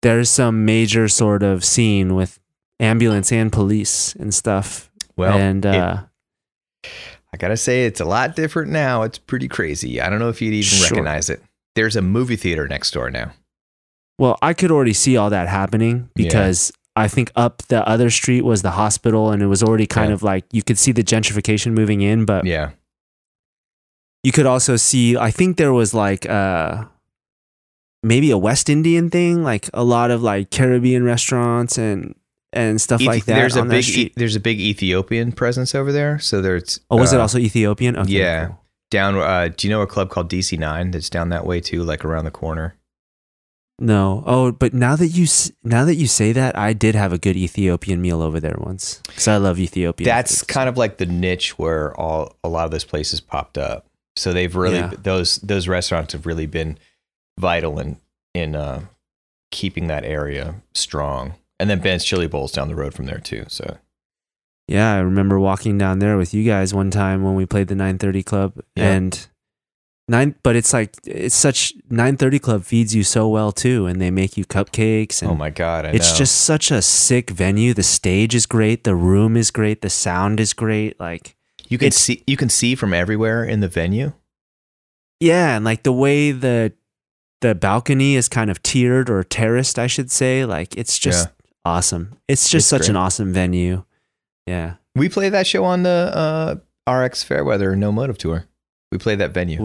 there's 0.02 0.28
some 0.30 0.64
major 0.64 1.08
sort 1.08 1.42
of 1.42 1.64
scene 1.64 2.14
with 2.14 2.38
ambulance 2.80 3.32
and 3.32 3.52
police 3.52 4.14
and 4.16 4.32
stuff. 4.34 4.90
well, 5.16 5.36
and 5.38 5.64
it- 5.64 5.74
uh, 5.74 6.02
I 7.32 7.36
gotta 7.38 7.56
say, 7.56 7.84
it's 7.86 8.00
a 8.00 8.04
lot 8.04 8.36
different 8.36 8.70
now. 8.70 9.02
It's 9.02 9.18
pretty 9.18 9.48
crazy. 9.48 10.00
I 10.00 10.08
don't 10.08 10.18
know 10.18 10.28
if 10.28 10.40
you'd 10.40 10.54
even 10.54 10.62
Sure. 10.62 10.88
recognize 10.90 11.28
it. 11.30 11.42
There's 11.74 11.96
a 11.96 12.02
movie 12.02 12.36
theater 12.36 12.66
next 12.68 12.90
door 12.92 13.10
now. 13.10 13.32
well, 14.18 14.38
I 14.40 14.54
could 14.54 14.70
already 14.70 14.94
see 14.94 15.16
all 15.18 15.28
that 15.28 15.46
happening 15.48 16.08
Yeah. 16.16 16.24
because 16.28 16.72
I 16.94 17.06
think 17.08 17.30
up 17.36 17.60
the 17.68 17.86
other 17.86 18.08
street 18.08 18.42
was 18.46 18.62
the 18.62 18.70
hospital, 18.70 19.30
and 19.30 19.42
it 19.42 19.46
was 19.48 19.62
already 19.62 19.86
kind 19.86 20.08
Yeah. 20.08 20.14
of 20.14 20.22
like 20.22 20.44
you 20.52 20.62
could 20.62 20.78
see 20.78 20.90
the 20.92 21.04
gentrification 21.04 21.72
moving 21.72 22.00
in, 22.00 22.24
but 22.24 22.46
Yeah, 22.46 22.70
you 24.22 24.32
could 24.32 24.46
also 24.46 24.76
see 24.76 25.16
i 25.16 25.30
think 25.30 25.56
there 25.56 25.72
was 25.72 25.92
like 25.94 26.26
uh 26.28 26.84
maybe 28.02 28.30
a 28.30 28.38
west 28.38 28.68
indian 28.68 29.08
thing 29.10 29.42
like 29.44 29.68
a 29.74 29.84
lot 29.84 30.10
of 30.10 30.22
like 30.22 30.50
caribbean 30.50 31.04
restaurants 31.04 31.76
and 31.78 32.14
and 32.56 32.80
stuff 32.80 33.00
Ethi- 33.00 33.06
like 33.06 33.24
that 33.26 33.34
there's 33.36 33.56
a 33.56 33.64
big. 33.64 33.88
E- 33.88 34.12
there's 34.16 34.34
a 34.36 34.40
big 34.40 34.58
Ethiopian 34.60 35.30
presence 35.32 35.74
over 35.74 35.92
there. 35.92 36.18
So 36.18 36.40
there's 36.40 36.80
oh 36.90 36.96
was 36.96 37.12
it 37.12 37.18
uh, 37.18 37.22
also 37.22 37.38
ethiopian 37.38 37.96
okay, 37.96 38.10
yeah. 38.12 38.46
cool. 38.46 38.60
down 38.90 39.14
uh 39.16 39.48
do 39.56 39.66
you 39.68 39.72
know 39.72 39.82
a 39.82 39.86
club 39.86 40.08
called 40.10 40.30
DC9 40.30 40.92
that's 40.92 41.10
down 41.10 41.28
that 41.28 41.44
way 41.46 41.60
too 41.60 41.82
like 41.82 42.04
around 42.04 42.24
the 42.24 42.30
corner 42.30 42.74
no 43.78 44.22
oh 44.26 44.50
but 44.52 44.72
now 44.72 44.96
that 44.96 45.08
you 45.08 45.26
now 45.62 45.84
that 45.84 45.96
you 45.96 46.06
say 46.06 46.32
that 46.32 46.56
i 46.56 46.72
did 46.72 46.94
have 46.94 47.12
a 47.12 47.18
good 47.18 47.36
ethiopian 47.36 48.00
meal 48.00 48.22
over 48.22 48.40
there 48.40 48.56
once 48.58 49.02
because 49.06 49.28
i 49.28 49.36
love 49.36 49.58
ethiopian 49.58 50.06
that's 50.06 50.40
food. 50.40 50.48
kind 50.48 50.68
of 50.68 50.78
like 50.78 50.96
the 50.96 51.04
niche 51.04 51.58
where 51.58 51.94
all 52.00 52.34
a 52.42 52.48
lot 52.48 52.64
of 52.64 52.70
those 52.70 52.84
places 52.84 53.20
popped 53.20 53.58
up 53.58 53.84
so 54.16 54.32
they've 54.32 54.56
really 54.56 54.78
Yeah. 54.78 54.92
those 55.02 55.36
those 55.38 55.68
restaurants 55.68 56.14
have 56.14 56.24
really 56.24 56.46
been 56.46 56.78
vital 57.38 57.78
in 57.78 57.98
in 58.34 58.56
uh 58.56 58.80
keeping 59.50 59.88
that 59.88 60.04
area 60.04 60.54
strong 60.74 61.34
and 61.58 61.68
then 61.70 61.80
Ben's 61.80 62.04
Chili 62.04 62.26
Bowl's 62.26 62.52
down 62.52 62.68
the 62.68 62.74
road 62.74 62.94
from 62.94 63.06
there 63.06 63.18
too 63.18 63.44
so 63.48 63.78
yeah 64.68 64.94
i 64.94 64.98
remember 64.98 65.38
walking 65.38 65.78
down 65.78 65.98
there 66.00 66.16
with 66.16 66.34
you 66.34 66.44
guys 66.44 66.74
one 66.74 66.90
time 66.90 67.22
when 67.22 67.34
we 67.34 67.46
played 67.46 67.68
the 67.68 67.74
930 67.74 68.22
club 68.22 68.52
Yeah. 68.74 68.92
and 68.92 69.26
nine 70.08 70.34
but 70.42 70.54
it's 70.56 70.72
like 70.72 70.94
it's 71.04 71.34
such 71.34 71.72
930 71.90 72.38
club 72.38 72.64
feeds 72.64 72.94
you 72.94 73.02
so 73.04 73.28
well 73.28 73.52
too 73.52 73.86
and 73.86 74.00
they 74.00 74.10
make 74.10 74.36
you 74.36 74.44
cupcakes 74.44 75.22
and 75.22 75.30
oh 75.30 75.34
my 75.34 75.50
god 75.50 75.84
I 75.86 75.90
it's 75.90 76.12
know. 76.12 76.18
just 76.18 76.42
such 76.42 76.70
a 76.70 76.80
sick 76.82 77.30
venue. 77.30 77.74
The 77.74 77.82
stage 77.82 78.34
is 78.34 78.46
great. 78.46 78.84
The 78.84 78.94
room 78.94 79.36
is 79.36 79.50
great. 79.50 79.82
The 79.82 79.90
sound 79.90 80.38
is 80.40 80.52
great. 80.52 80.98
Like, 81.00 81.34
you 81.68 81.76
can 81.78 81.90
see 81.90 82.22
you 82.26 82.36
can 82.36 82.48
see 82.48 82.74
from 82.76 82.92
everywhere 82.94 83.42
in 83.44 83.60
the 83.60 83.68
venue 83.68 84.12
yeah, 85.20 85.56
and 85.56 85.64
like 85.64 85.82
the 85.82 85.92
way 85.92 86.30
the 86.32 86.72
the 87.40 87.54
balcony 87.54 88.16
is 88.16 88.28
kind 88.28 88.50
of 88.50 88.62
tiered 88.62 89.08
or 89.10 89.22
terraced, 89.24 89.78
I 89.78 89.86
should 89.86 90.10
say. 90.10 90.44
Like, 90.44 90.76
it's 90.76 90.98
just 90.98 91.28
awesome. 91.66 92.16
It's 92.28 92.48
just 92.48 92.64
It's 92.72 92.80
such 92.84 92.88
an 92.88 92.96
awesome 92.96 93.32
venue. 93.32 93.84
Yeah. 94.46 94.74
we 94.94 95.08
played 95.08 95.32
that 95.32 95.46
show 95.46 95.64
on 95.64 95.82
the 95.82 96.58
uh 96.86 96.90
RX 96.92 97.22
Fairweather 97.24 97.74
No 97.76 97.90
Motive 97.92 98.16
tour 98.18 98.46
we 98.92 98.98
played 98.98 99.18
that 99.18 99.32
venue 99.32 99.60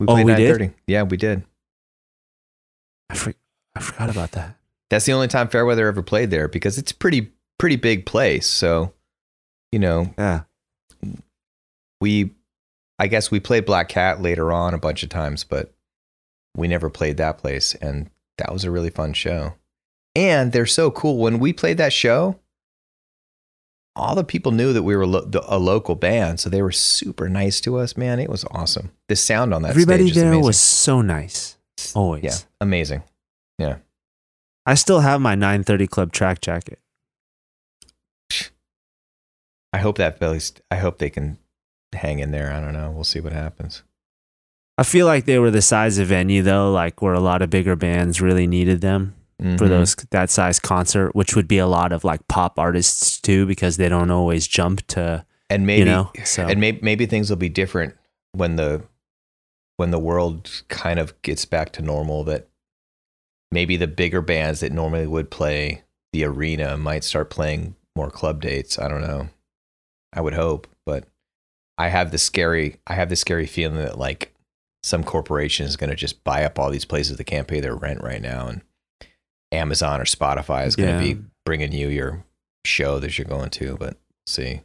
we 0.00 0.06
Oh, 0.08 0.14
played 0.14 0.24
we 0.26 0.32
did? 0.34 0.48
930 0.48 0.74
yeah 0.86 1.02
we 1.02 1.16
did 1.18 1.42
I, 3.10 3.14
for, 3.14 3.34
I 3.76 3.80
forgot 3.80 4.10
about 4.10 4.32
that. 4.32 4.56
That's 4.90 5.04
the 5.04 5.12
only 5.12 5.28
time 5.28 5.48
Fairweather 5.48 5.86
ever 5.86 6.02
played 6.02 6.30
there 6.30 6.48
because 6.48 6.78
it's 6.78 6.92
a 6.92 6.94
pretty 6.94 7.32
pretty 7.58 7.76
big 7.76 8.06
place. 8.06 8.46
So, 8.46 8.92
you 9.72 9.78
know, 9.78 10.14
Yeah. 10.18 10.42
we 12.00 12.30
I 12.98 13.06
guess 13.06 13.30
we 13.30 13.38
played 13.40 13.64
Black 13.66 13.88
Cat 13.88 14.20
later 14.22 14.50
on 14.52 14.72
a 14.74 14.78
bunch 14.78 15.02
of 15.02 15.08
times, 15.10 15.44
but 15.44 15.72
we 16.56 16.66
never 16.68 16.88
played 16.90 17.16
that 17.18 17.38
place 17.38 17.74
and 17.76 18.10
that 18.38 18.52
was 18.52 18.64
a 18.64 18.70
really 18.70 18.90
fun 18.90 19.12
show. 19.12 19.54
And 20.18 20.50
they're 20.52 20.66
so 20.66 20.90
cool 20.90 21.18
when 21.18 21.38
we 21.38 21.52
played 21.52 21.78
that 21.78 21.92
show 21.92 22.38
all 23.94 24.14
the 24.14 24.22
people 24.24 24.52
knew 24.52 24.72
that 24.72 24.84
we 24.84 24.94
were 24.96 25.06
lo- 25.06 25.24
the- 25.24 25.42
a 25.52 25.58
local 25.58 25.96
band, 25.96 26.38
so 26.38 26.48
they 26.48 26.62
were 26.62 26.70
super 26.70 27.28
nice 27.28 27.60
to 27.62 27.76
us, 27.78 27.96
man. 27.96 28.20
It 28.20 28.30
was 28.30 28.44
awesome. 28.52 28.92
The 29.08 29.16
sound 29.16 29.52
on 29.52 29.62
that 29.62 29.70
Everybody 29.70 30.10
there 30.12 30.38
was 30.38 30.58
so 30.58 31.02
nice. 31.02 31.56
Always. 31.94 32.22
yeah, 32.22 32.36
amazing. 32.60 33.02
Yeah, 33.58 33.78
I 34.66 34.74
still 34.74 35.00
have 35.00 35.20
my 35.20 35.34
930 35.34 35.86
Club 35.88 36.12
track 36.12 36.40
jacket. 36.40 36.78
I 39.72 39.78
hope 39.78 39.98
that 39.98 40.18
Billy's. 40.20 40.52
I 40.70 40.76
hope 40.76 40.98
they 40.98 41.10
can 41.10 41.38
hang 41.92 42.20
in 42.20 42.30
there. 42.30 42.52
I 42.52 42.60
don't 42.60 42.72
know. 42.74 42.90
We'll 42.92 43.02
see 43.04 43.20
what 43.20 43.32
happens. 43.32 43.82
I 44.76 44.84
feel 44.84 45.06
like 45.06 45.24
they 45.24 45.40
were 45.40 45.50
the 45.50 45.62
size 45.62 45.98
of 45.98 46.06
venue 46.06 46.42
though, 46.42 46.70
like 46.70 47.02
where 47.02 47.14
a 47.14 47.20
lot 47.20 47.42
of 47.42 47.50
bigger 47.50 47.74
bands 47.74 48.20
really 48.20 48.46
needed 48.46 48.80
them 48.80 49.14
for 49.38 49.44
Mhm. 49.44 49.68
those 49.68 49.94
that 50.10 50.30
size 50.30 50.58
concert, 50.58 51.14
which 51.14 51.36
would 51.36 51.46
be 51.46 51.58
a 51.58 51.66
lot 51.66 51.92
of 51.92 52.02
like 52.04 52.26
pop 52.28 52.58
artists 52.58 53.20
too, 53.20 53.46
because 53.46 53.76
they 53.76 53.88
don't 53.88 54.10
always 54.10 54.46
jump 54.48 54.84
to 54.88 55.24
and 55.48 55.66
maybe 55.66 55.80
you 55.80 55.84
know. 55.84 56.10
So 56.24 56.46
and 56.46 56.60
maybe 56.60 56.80
maybe 56.82 57.06
things 57.06 57.30
will 57.30 57.36
be 57.36 57.48
different 57.48 57.94
when 58.32 58.56
the 58.56 58.82
when 59.76 59.90
the 59.92 59.98
world 59.98 60.62
kind 60.68 60.98
of 60.98 61.20
gets 61.22 61.44
back 61.44 61.70
to 61.72 61.82
normal 61.82 62.24
that 62.24 62.48
maybe 63.52 63.76
the 63.76 63.86
bigger 63.86 64.20
bands 64.20 64.60
that 64.60 64.72
normally 64.72 65.06
would 65.06 65.30
play 65.30 65.82
the 66.12 66.24
arena 66.24 66.76
might 66.76 67.04
start 67.04 67.30
playing 67.30 67.76
more 67.96 68.10
club 68.10 68.40
dates 68.42 68.78
i 68.78 68.88
don't 68.88 69.00
know 69.00 69.28
i 70.12 70.20
would 70.20 70.34
hope 70.34 70.66
but 70.84 71.04
i 71.78 71.88
have 71.88 72.10
the 72.10 72.18
scary 72.18 72.76
i 72.86 72.94
have 72.94 73.08
the 73.08 73.16
scary 73.16 73.46
feeling 73.46 73.78
that 73.78 73.98
like 73.98 74.34
some 74.82 75.02
corporation 75.04 75.64
is 75.64 75.76
going 75.76 75.90
to 75.90 75.96
just 75.96 76.22
buy 76.24 76.44
up 76.44 76.58
all 76.58 76.70
these 76.70 76.84
places 76.84 77.16
that 77.16 77.24
can't 77.24 77.48
pay 77.48 77.60
their 77.60 77.74
rent 77.74 78.02
right 78.02 78.20
now 78.22 78.46
and 78.48 78.60
amazon 79.52 80.00
or 80.00 80.04
spotify 80.04 80.66
is 80.66 80.76
going 80.76 80.98
to 80.98 81.06
Yeah. 81.06 81.14
be 81.14 81.20
bringing 81.44 81.72
you 81.72 81.88
your 81.88 82.24
show 82.64 82.98
that 82.98 83.16
you're 83.18 83.26
going 83.26 83.50
to 83.50 83.76
but 83.78 83.96
see 84.26 84.60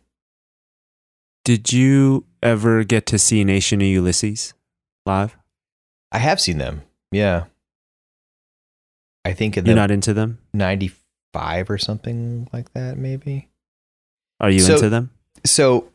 did 1.46 1.74
you 1.74 2.26
ever 2.42 2.84
get 2.86 3.06
to 3.08 3.18
see 3.20 3.44
Nation 3.44 3.82
of 3.82 3.88
Ulysses 3.88 4.54
live? 5.06 5.36
I 6.10 6.20
have 6.20 6.40
seen 6.40 6.58
them. 6.58 6.84
Yeah. 7.12 7.48
I 9.26 9.34
think 9.34 9.58
in 9.58 9.66
You're 9.66 9.76
not 9.76 9.92
into 9.92 10.14
them? 10.14 10.40
95 10.54 11.70
or 11.70 11.78
something 11.78 12.48
like 12.54 12.72
that, 12.76 12.98
maybe. 12.98 13.50
Are 14.40 14.50
you 14.50 14.62
So- 14.62 14.76
into 14.76 14.90
them? 14.90 15.12
So 15.46 15.92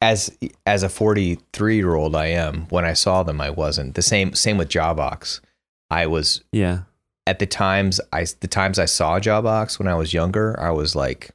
as 0.00 0.36
as 0.66 0.82
a 0.82 0.88
43 0.88 1.76
year 1.76 1.94
old 1.94 2.16
I 2.16 2.26
am, 2.26 2.66
when 2.68 2.84
I 2.84 2.94
saw 2.94 3.22
them 3.22 3.40
I 3.40 3.50
wasn't. 3.50 3.94
The 3.94 4.02
same 4.02 4.34
same 4.34 4.58
with 4.58 4.68
Jawbox. 4.70 5.40
I 5.88 6.06
was 6.08 6.42
Yeah. 6.52 6.82
At 7.28 7.38
the 7.38 7.46
times 7.46 8.00
I 8.12 8.26
the 8.40 8.48
times 8.48 8.78
I 8.78 8.86
saw 8.86 9.20
Jawbox 9.20 9.78
when 9.78 9.86
I 9.88 9.94
was 9.94 10.12
younger, 10.14 10.58
I 10.58 10.70
was 10.70 10.96
like 10.96 11.30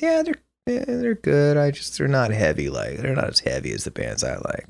yeah, 0.00 0.22
they're 0.22 0.34
yeah, 0.66 0.84
they're 0.86 1.14
good. 1.14 1.56
I 1.56 1.70
just 1.70 1.96
they're 1.96 2.08
not 2.08 2.30
heavy 2.30 2.68
like 2.68 2.98
they're 2.98 3.14
not 3.14 3.28
as 3.28 3.40
heavy 3.40 3.72
as 3.72 3.84
the 3.84 3.90
bands 3.90 4.22
I 4.24 4.36
like. 4.36 4.66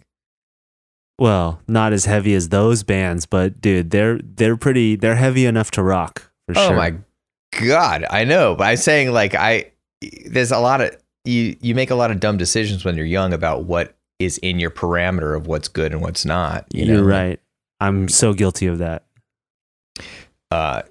Well, 1.18 1.60
not 1.66 1.92
as 1.92 2.04
heavy 2.04 2.34
as 2.34 2.50
those 2.50 2.82
bands, 2.84 3.26
but 3.26 3.60
dude, 3.60 3.90
they're 3.90 4.18
they're 4.22 4.56
pretty 4.56 4.94
they're 4.96 5.16
heavy 5.16 5.46
enough 5.46 5.70
to 5.72 5.82
rock 5.82 6.30
for 6.46 6.54
Oh 6.56 6.68
sure. 6.68 6.76
my 6.76 6.94
god, 7.60 8.04
I 8.10 8.24
know, 8.24 8.54
but 8.54 8.64
I'm 8.68 8.76
saying 8.76 9.12
like 9.12 9.34
I 9.34 9.72
there's 10.26 10.52
a 10.52 10.58
lot 10.60 10.80
of 10.80 10.96
you 11.24 11.56
you 11.60 11.74
make 11.74 11.90
a 11.90 11.96
lot 11.96 12.10
of 12.10 12.20
dumb 12.20 12.36
decisions 12.36 12.84
when 12.84 12.96
you're 12.96 13.06
young 13.06 13.32
about 13.32 13.64
what 13.64 13.96
is 14.20 14.38
in 14.38 14.60
your 14.60 14.70
parameter 14.70 15.36
of 15.36 15.46
what's 15.46 15.68
good 15.68 15.92
and 15.92 16.00
what's 16.00 16.24
not. 16.24 16.66
You 16.72 16.84
You're 16.84 17.02
know? 17.02 17.08
right. 17.08 17.40
I'm 17.80 18.08
so 18.08 18.32
guilty 18.32 18.66
of 18.66 18.78
that. 18.78 19.04
Uh, 20.50 20.82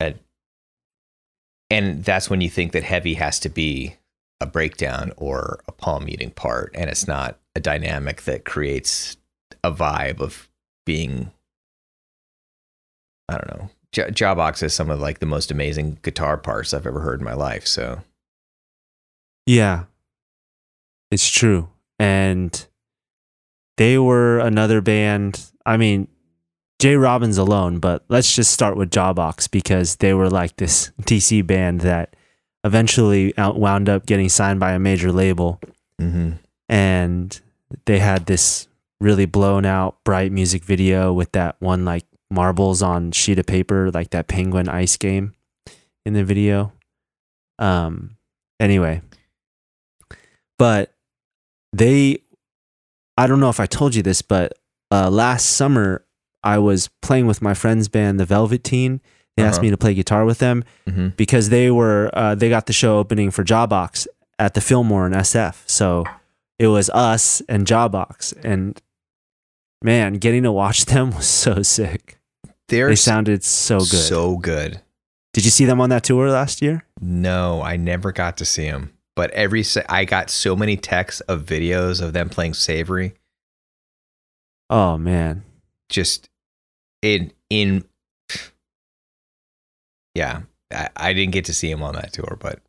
and, 0.00 0.18
and 1.70 2.04
that's 2.04 2.28
when 2.28 2.40
you 2.40 2.50
think 2.50 2.72
that 2.72 2.82
heavy 2.82 3.14
has 3.14 3.40
to 3.40 3.48
be 3.48 3.96
a 4.40 4.46
breakdown 4.46 5.12
or 5.16 5.60
a 5.66 5.72
palm 5.72 6.04
muting 6.04 6.30
part, 6.30 6.70
and 6.74 6.90
it's 6.90 7.08
not 7.08 7.38
a 7.54 7.60
dynamic 7.60 8.22
that 8.22 8.44
creates 8.44 9.16
a 9.64 9.72
vibe 9.72 10.20
of 10.20 10.48
being. 10.84 11.30
I 13.28 13.38
don't 13.38 13.58
know. 13.58 13.70
J- 13.92 14.10
Jawbox 14.10 14.60
has 14.60 14.74
some 14.74 14.90
of 14.90 15.00
like 15.00 15.20
the 15.20 15.26
most 15.26 15.50
amazing 15.50 15.98
guitar 16.02 16.36
parts 16.36 16.74
I've 16.74 16.86
ever 16.86 17.00
heard 17.00 17.20
in 17.20 17.24
my 17.24 17.32
life. 17.34 17.66
So 17.66 18.02
Yeah. 19.46 19.84
It's 21.10 21.30
true. 21.30 21.70
And 21.98 22.66
they 23.78 23.96
were 23.98 24.38
another 24.38 24.80
band. 24.80 25.50
I 25.64 25.76
mean, 25.76 26.08
J. 26.78 26.96
Robbins 26.96 27.38
alone, 27.38 27.78
but 27.78 28.04
let's 28.08 28.34
just 28.34 28.52
start 28.52 28.76
with 28.76 28.90
Jawbox 28.90 29.50
because 29.50 29.96
they 29.96 30.12
were 30.12 30.28
like 30.28 30.56
this 30.56 30.90
DC 31.02 31.46
band 31.46 31.80
that 31.80 32.14
eventually 32.64 33.32
wound 33.38 33.88
up 33.88 34.06
getting 34.06 34.28
signed 34.28 34.60
by 34.60 34.72
a 34.72 34.78
major 34.78 35.12
label. 35.12 35.60
mm-hmm. 36.00 36.32
and 36.68 37.40
they 37.86 37.98
had 37.98 38.26
this 38.26 38.68
really 39.00 39.26
blown 39.26 39.64
out 39.64 39.96
bright 40.04 40.32
music 40.32 40.64
video 40.64 41.12
with 41.12 41.32
that 41.32 41.56
one 41.58 41.84
like 41.84 42.04
marbles 42.30 42.82
on 42.82 43.12
sheet 43.12 43.38
of 43.38 43.46
paper 43.46 43.90
like 43.92 44.10
that 44.10 44.26
penguin 44.26 44.68
ice 44.68 44.96
game 44.96 45.34
in 46.04 46.14
the 46.14 46.24
video 46.24 46.72
um 47.58 48.16
anyway 48.58 49.02
but 50.58 50.94
they 51.72 52.18
i 53.18 53.26
don't 53.26 53.38
know 53.40 53.50
if 53.50 53.60
i 53.60 53.66
told 53.66 53.94
you 53.94 54.02
this 54.02 54.22
but 54.22 54.58
uh 54.90 55.10
last 55.10 55.44
summer 55.44 56.04
i 56.46 56.56
was 56.58 56.88
playing 57.02 57.26
with 57.26 57.40
my 57.42 57.54
friend's 57.54 57.88
band 57.88 58.18
the 58.20 58.24
velvet 58.24 58.62
teen 58.64 59.00
they 59.36 59.42
asked 59.42 59.58
Uh-huh. 59.58 59.64
me 59.64 59.70
to 59.70 59.76
play 59.76 59.92
guitar 59.94 60.24
with 60.24 60.38
them 60.38 60.64
Mm-hmm. 60.88 61.08
because 61.16 61.50
they 61.50 61.70
were 61.70 62.10
uh, 62.14 62.34
they 62.34 62.48
got 62.48 62.64
the 62.66 62.72
show 62.72 62.98
opening 62.98 63.30
for 63.30 63.44
Jawbox 63.44 64.06
at 64.38 64.54
the 64.54 64.60
Fillmore 64.62 65.06
in 65.06 65.12
SF. 65.12 65.56
So 65.66 66.04
it 66.58 66.68
was 66.68 66.88
us 66.90 67.42
and 67.48 67.66
Jawbox, 67.66 68.32
and 68.42 68.80
man, 69.82 70.14
getting 70.14 70.42
to 70.44 70.52
watch 70.52 70.84
them 70.92 71.10
was 71.10 71.26
so 71.26 71.60
sick. 71.62 72.18
They're 72.68 72.88
They 72.88 72.96
sounded 72.96 73.44
so 73.44 73.78
good. 73.78 73.86
So 74.12 74.36
good. 74.38 74.80
Did 75.34 75.44
you 75.44 75.50
see 75.50 75.66
them 75.66 75.80
on 75.82 75.90
that 75.90 76.02
tour 76.04 76.30
last 76.30 76.62
year? 76.62 76.84
No, 77.00 77.60
I 77.62 77.76
never 77.76 78.12
got 78.12 78.38
to 78.38 78.44
see 78.46 78.70
them. 78.70 78.92
But 79.16 79.30
every 79.32 79.64
I 79.88 80.06
got 80.06 80.30
so 80.30 80.56
many 80.56 80.76
texts 80.78 81.20
of 81.28 81.44
videos 81.44 82.00
of 82.02 82.14
them 82.14 82.30
playing 82.30 82.54
Savory. 82.54 83.12
Oh 84.70 84.96
man, 84.98 85.44
Just 85.90 86.28
in 87.02 87.32
in. 87.50 87.84
Yeah, 90.14 90.42
I, 90.72 90.88
I 90.96 91.12
didn't 91.12 91.32
get 91.32 91.44
to 91.46 91.54
see 91.54 91.70
him 91.70 91.82
on 91.82 91.94
that 91.94 92.12
tour, 92.12 92.36
but 92.40 92.60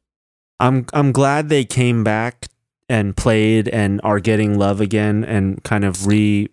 I'm 0.59 0.85
I'm 0.93 1.11
glad 1.11 1.49
they 1.49 1.65
came 1.65 2.03
back 2.03 2.47
and 2.89 3.15
played 3.15 3.67
and 3.67 3.99
are 4.03 4.19
getting 4.19 4.57
love 4.57 4.81
again 4.81 5.23
and 5.23 5.63
kind 5.63 5.83
of 5.83 6.07
re, 6.07 6.49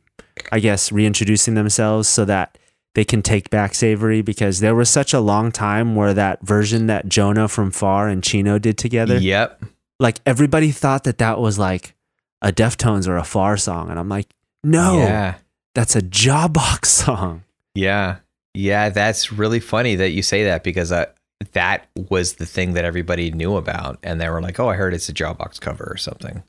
I 0.50 0.60
guess 0.60 0.90
reintroducing 0.90 1.54
themselves 1.54 2.08
so 2.08 2.24
that 2.24 2.58
they 2.94 3.04
can 3.04 3.22
take 3.22 3.50
back 3.50 3.74
Savory 3.74 4.22
because 4.22 4.60
there 4.60 4.74
was 4.74 4.88
such 4.88 5.12
a 5.12 5.20
long 5.20 5.50
time 5.50 5.96
where 5.96 6.14
that 6.14 6.42
version 6.42 6.86
that 6.86 7.08
Jonah 7.08 7.48
from 7.48 7.70
Far 7.70 8.08
and 8.08 8.22
Chino 8.22 8.58
did 8.58 8.78
together. 8.78 9.18
yep, 9.18 9.64
like 9.98 10.20
everybody 10.26 10.70
thought 10.70 11.04
that 11.04 11.18
that 11.18 11.38
was 11.38 11.58
like 11.58 11.94
a 12.42 12.52
Deftones 12.52 13.08
or 13.08 13.16
a 13.16 13.24
Far 13.24 13.56
song, 13.56 13.90
and 13.90 13.98
I'm 13.98 14.08
like, 14.08 14.28
no, 14.62 14.98
yeah, 14.98 15.36
that's 15.74 15.96
a 15.96 16.02
Jawbox 16.02 16.86
song. 16.86 17.42
Yeah, 17.74 18.18
yeah. 18.54 18.88
That's 18.90 19.32
really 19.32 19.60
funny 19.60 19.96
that 19.96 20.10
you 20.10 20.22
say 20.22 20.44
that 20.44 20.62
because 20.64 20.92
I, 20.92 21.06
that 21.52 21.86
was 22.08 22.34
the 22.34 22.46
thing 22.46 22.74
that 22.74 22.84
everybody 22.84 23.30
knew 23.30 23.56
about, 23.56 23.98
and 24.02 24.20
they 24.20 24.28
were 24.28 24.40
like, 24.40 24.58
"Oh, 24.60 24.68
I 24.68 24.76
heard 24.76 24.94
it's 24.94 25.08
a 25.08 25.12
Jawbox 25.14 25.60
cover 25.60 25.84
or 25.84 25.96
something." 25.96 26.42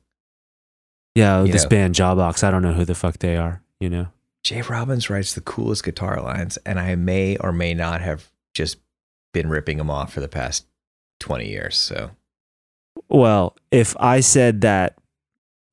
Yeah, 1.15 1.43
You 1.43 1.51
this 1.51 1.63
know. 1.63 1.69
band 1.69 1.95
Jawbox, 1.95 2.43
I 2.43 2.51
don't 2.51 2.61
know 2.61 2.73
who 2.73 2.85
the 2.85 2.95
fuck 2.95 3.19
they 3.19 3.37
are. 3.37 3.61
You 3.79 3.89
know, 3.89 4.07
J. 4.43 4.61
Robbins 4.61 5.09
writes 5.09 5.33
the 5.33 5.41
coolest 5.41 5.83
guitar 5.83 6.21
lines, 6.21 6.57
and 6.65 6.79
I 6.79 6.95
may 6.95 7.37
or 7.37 7.51
may 7.51 7.73
not 7.73 8.01
have 8.01 8.29
just 8.53 8.77
been 9.33 9.49
ripping 9.49 9.79
him 9.79 9.89
off 9.89 10.13
for 10.13 10.19
the 10.21 10.27
past 10.27 10.65
twenty 11.19 11.49
years. 11.49 11.77
So 11.77 12.11
well, 13.09 13.55
if 13.71 13.95
I 13.99 14.19
said 14.19 14.61
that 14.61 14.97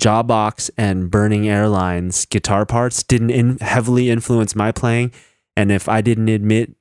Jawbox 0.03 0.71
and 0.77 1.11
Burning 1.11 1.49
Airlines 1.49 2.25
guitar 2.27 2.67
parts 2.67 3.03
didn't 3.03 3.31
in- 3.31 3.59
heavily 3.59 4.11
influence 4.11 4.57
my 4.57 4.73
playing, 4.73 5.13
and 5.57 5.71
if 5.71 5.89
I 5.89 6.01
didn't 6.01 6.29
admit 6.29 6.75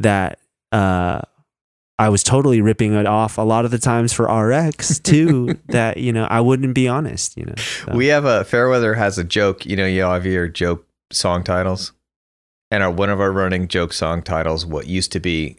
that 0.00 0.38
uh, 0.72 1.22
I 1.98 2.08
was 2.08 2.22
totally 2.22 2.60
ripping 2.60 2.94
it 2.94 3.06
off 3.06 3.38
a 3.38 3.42
lot 3.42 3.64
of 3.64 3.70
the 3.70 3.78
times 3.78 4.12
for 4.12 4.24
RX 4.26 4.98
too, 4.98 5.58
that 5.66 5.98
you 5.98 6.12
know 6.12 6.24
I 6.24 6.40
wouldn't 6.40 6.74
be 6.74 6.88
honest. 6.88 7.36
You 7.36 7.46
know, 7.46 7.54
so. 7.56 7.94
we 7.94 8.06
have 8.06 8.24
a 8.24 8.44
Fairweather 8.44 8.94
has 8.94 9.18
a 9.18 9.24
joke. 9.24 9.64
You 9.66 9.76
know, 9.76 9.86
you 9.86 10.04
all 10.04 10.14
have 10.14 10.26
your 10.26 10.48
joke 10.48 10.86
song 11.12 11.44
titles, 11.44 11.92
and 12.70 12.82
our 12.82 12.90
one 12.90 13.10
of 13.10 13.20
our 13.20 13.32
running 13.32 13.68
joke 13.68 13.92
song 13.92 14.22
titles. 14.22 14.66
What 14.66 14.86
used 14.86 15.12
to 15.12 15.20
be, 15.20 15.58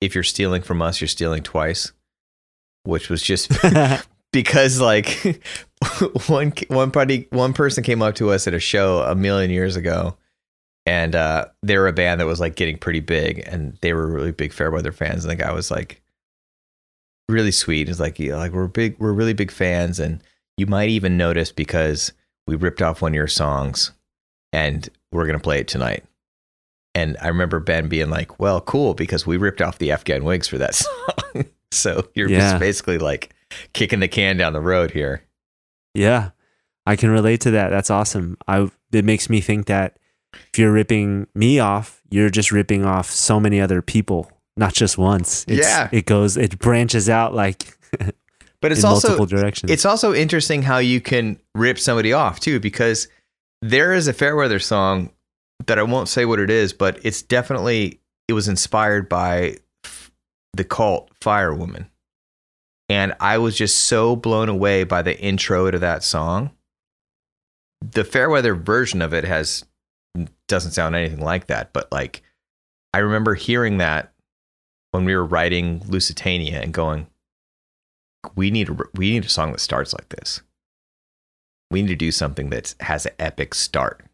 if 0.00 0.14
you're 0.14 0.24
stealing 0.24 0.62
from 0.62 0.82
us, 0.82 1.00
you're 1.00 1.08
stealing 1.08 1.42
twice, 1.42 1.92
which 2.84 3.08
was 3.08 3.22
just 3.22 3.50
because 4.32 4.80
like 4.80 5.42
one 6.26 6.52
one 6.68 6.90
party 6.90 7.26
one 7.30 7.52
person 7.52 7.82
came 7.82 8.02
up 8.02 8.14
to 8.16 8.30
us 8.30 8.46
at 8.46 8.54
a 8.54 8.60
show 8.60 9.02
a 9.02 9.14
million 9.14 9.50
years 9.50 9.76
ago 9.76 10.16
and 10.86 11.14
uh 11.14 11.44
they 11.62 11.76
were 11.78 11.86
a 11.88 11.92
band 11.92 12.20
that 12.20 12.26
was 12.26 12.40
like 12.40 12.56
getting 12.56 12.76
pretty 12.76 13.00
big 13.00 13.38
and 13.46 13.76
they 13.82 13.92
were 13.92 14.06
really 14.06 14.32
big 14.32 14.52
fairweather 14.52 14.92
fans 14.92 15.24
and 15.24 15.30
the 15.30 15.36
guy 15.36 15.52
was 15.52 15.70
like 15.70 16.02
really 17.28 17.52
sweet 17.52 17.86
he's 17.88 18.00
like 18.00 18.18
yeah, 18.18 18.36
like 18.36 18.52
we're 18.52 18.66
big 18.66 18.98
we're 18.98 19.12
really 19.12 19.32
big 19.32 19.50
fans 19.50 19.98
and 20.00 20.22
you 20.56 20.66
might 20.66 20.88
even 20.88 21.16
notice 21.16 21.52
because 21.52 22.12
we 22.46 22.56
ripped 22.56 22.82
off 22.82 23.00
one 23.00 23.12
of 23.12 23.16
your 23.16 23.28
songs 23.28 23.92
and 24.52 24.88
we're 25.12 25.26
gonna 25.26 25.38
play 25.38 25.58
it 25.60 25.68
tonight 25.68 26.04
and 26.94 27.16
i 27.22 27.28
remember 27.28 27.60
ben 27.60 27.88
being 27.88 28.10
like 28.10 28.38
well 28.40 28.60
cool 28.60 28.92
because 28.94 29.26
we 29.26 29.36
ripped 29.36 29.62
off 29.62 29.78
the 29.78 29.90
afghan 29.92 30.24
Whigs 30.24 30.48
for 30.48 30.58
that 30.58 30.74
song 30.74 31.44
so 31.70 32.08
you're 32.14 32.28
Yeah. 32.28 32.40
just 32.40 32.58
basically 32.58 32.98
like 32.98 33.32
kicking 33.72 34.00
the 34.00 34.08
can 34.08 34.36
down 34.36 34.52
the 34.52 34.60
road 34.60 34.90
here 34.90 35.22
Yeah. 35.94 36.30
I 36.84 36.96
can 36.96 37.10
relate 37.10 37.40
to 37.42 37.52
that. 37.52 37.68
That's 37.70 37.90
awesome. 37.90 38.36
I 38.48 38.68
it 38.92 39.04
makes 39.04 39.30
me 39.30 39.40
think 39.40 39.66
that 39.66 39.98
if 40.52 40.58
you're 40.58 40.72
ripping 40.72 41.26
me 41.34 41.58
off, 41.58 42.02
you're 42.10 42.30
just 42.30 42.52
ripping 42.52 42.84
off 42.84 43.10
so 43.10 43.38
many 43.40 43.60
other 43.60 43.82
people, 43.82 44.30
not 44.56 44.72
just 44.74 44.98
once. 44.98 45.44
It's, 45.48 45.66
Yeah. 45.66 45.88
it 45.92 46.06
goes, 46.06 46.36
it 46.36 46.58
branches 46.58 47.08
out 47.08 47.34
like 47.34 47.76
But 48.60 48.70
it's 48.72 48.84
also 48.84 49.08
multiple 49.08 49.26
directions. 49.26 49.72
it's 49.72 49.84
also 49.84 50.14
interesting 50.14 50.62
how 50.62 50.78
you 50.78 51.00
can 51.00 51.38
rip 51.54 51.78
somebody 51.78 52.12
off 52.12 52.38
too, 52.38 52.60
because 52.60 53.08
there 53.60 53.92
is 53.92 54.06
a 54.08 54.12
Fairweather 54.12 54.58
song 54.60 55.10
that 55.66 55.78
I 55.78 55.82
won't 55.82 56.08
say 56.08 56.24
what 56.24 56.38
it 56.38 56.48
is, 56.50 56.72
but 56.72 56.98
it's 57.04 57.22
definitely 57.22 58.00
it 58.28 58.34
was 58.34 58.46
inspired 58.48 59.08
by 59.08 59.56
the 60.54 60.64
cult 60.64 61.10
Fire 61.20 61.52
Woman, 61.54 61.88
and 62.88 63.14
I 63.20 63.38
was 63.38 63.56
just 63.56 63.78
so 63.82 64.14
blown 64.14 64.48
away 64.48 64.84
by 64.84 65.02
the 65.02 65.18
intro 65.18 65.70
to 65.70 65.78
that 65.80 66.04
song. 66.04 66.50
The 67.80 68.04
Fairweather 68.04 68.54
version 68.54 69.02
of 69.02 69.12
it 69.12 69.24
has 69.24 69.64
doesn't 70.48 70.72
sound 70.72 70.94
anything 70.94 71.20
like 71.20 71.46
that, 71.46 71.72
but 71.72 71.90
like 71.90 72.22
I 72.94 72.98
remember 72.98 73.34
hearing 73.34 73.78
that 73.78 74.12
when 74.90 75.04
we 75.04 75.16
were 75.16 75.24
writing 75.24 75.82
Lusitania 75.86 76.60
and 76.60 76.72
going, 76.74 77.06
we 78.36 78.50
need 78.50 78.68
a, 78.68 78.76
we 78.94 79.10
need 79.12 79.24
a 79.24 79.28
song 79.30 79.52
that 79.52 79.60
starts 79.60 79.92
like 79.94 80.10
this. 80.10 80.42
We 81.70 81.80
need 81.82 81.88
to 81.88 81.96
do 81.96 82.12
something 82.12 82.50
that 82.50 82.74
has 82.80 83.06
an 83.06 83.12
epic 83.18 83.54
start, 83.54 84.04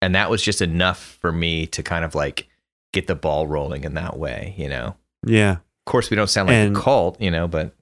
and 0.00 0.14
that 0.14 0.30
was 0.30 0.42
just 0.42 0.62
enough 0.62 1.18
for 1.20 1.30
me 1.30 1.66
to 1.66 1.82
kind 1.82 2.04
of 2.04 2.14
like 2.14 2.48
get 2.94 3.06
the 3.06 3.14
ball 3.14 3.46
rolling 3.46 3.84
in 3.84 3.94
that 3.94 4.16
way. 4.16 4.54
You 4.56 4.70
know, 4.70 4.96
yeah. 5.26 5.52
of 5.52 5.60
course 5.86 6.08
we 6.08 6.16
don't 6.16 6.30
sound 6.30 6.48
like 6.48 6.56
And- 6.56 6.76
a 6.76 6.80
cult, 6.80 7.20
you 7.20 7.30
know, 7.30 7.46
but 7.46 7.74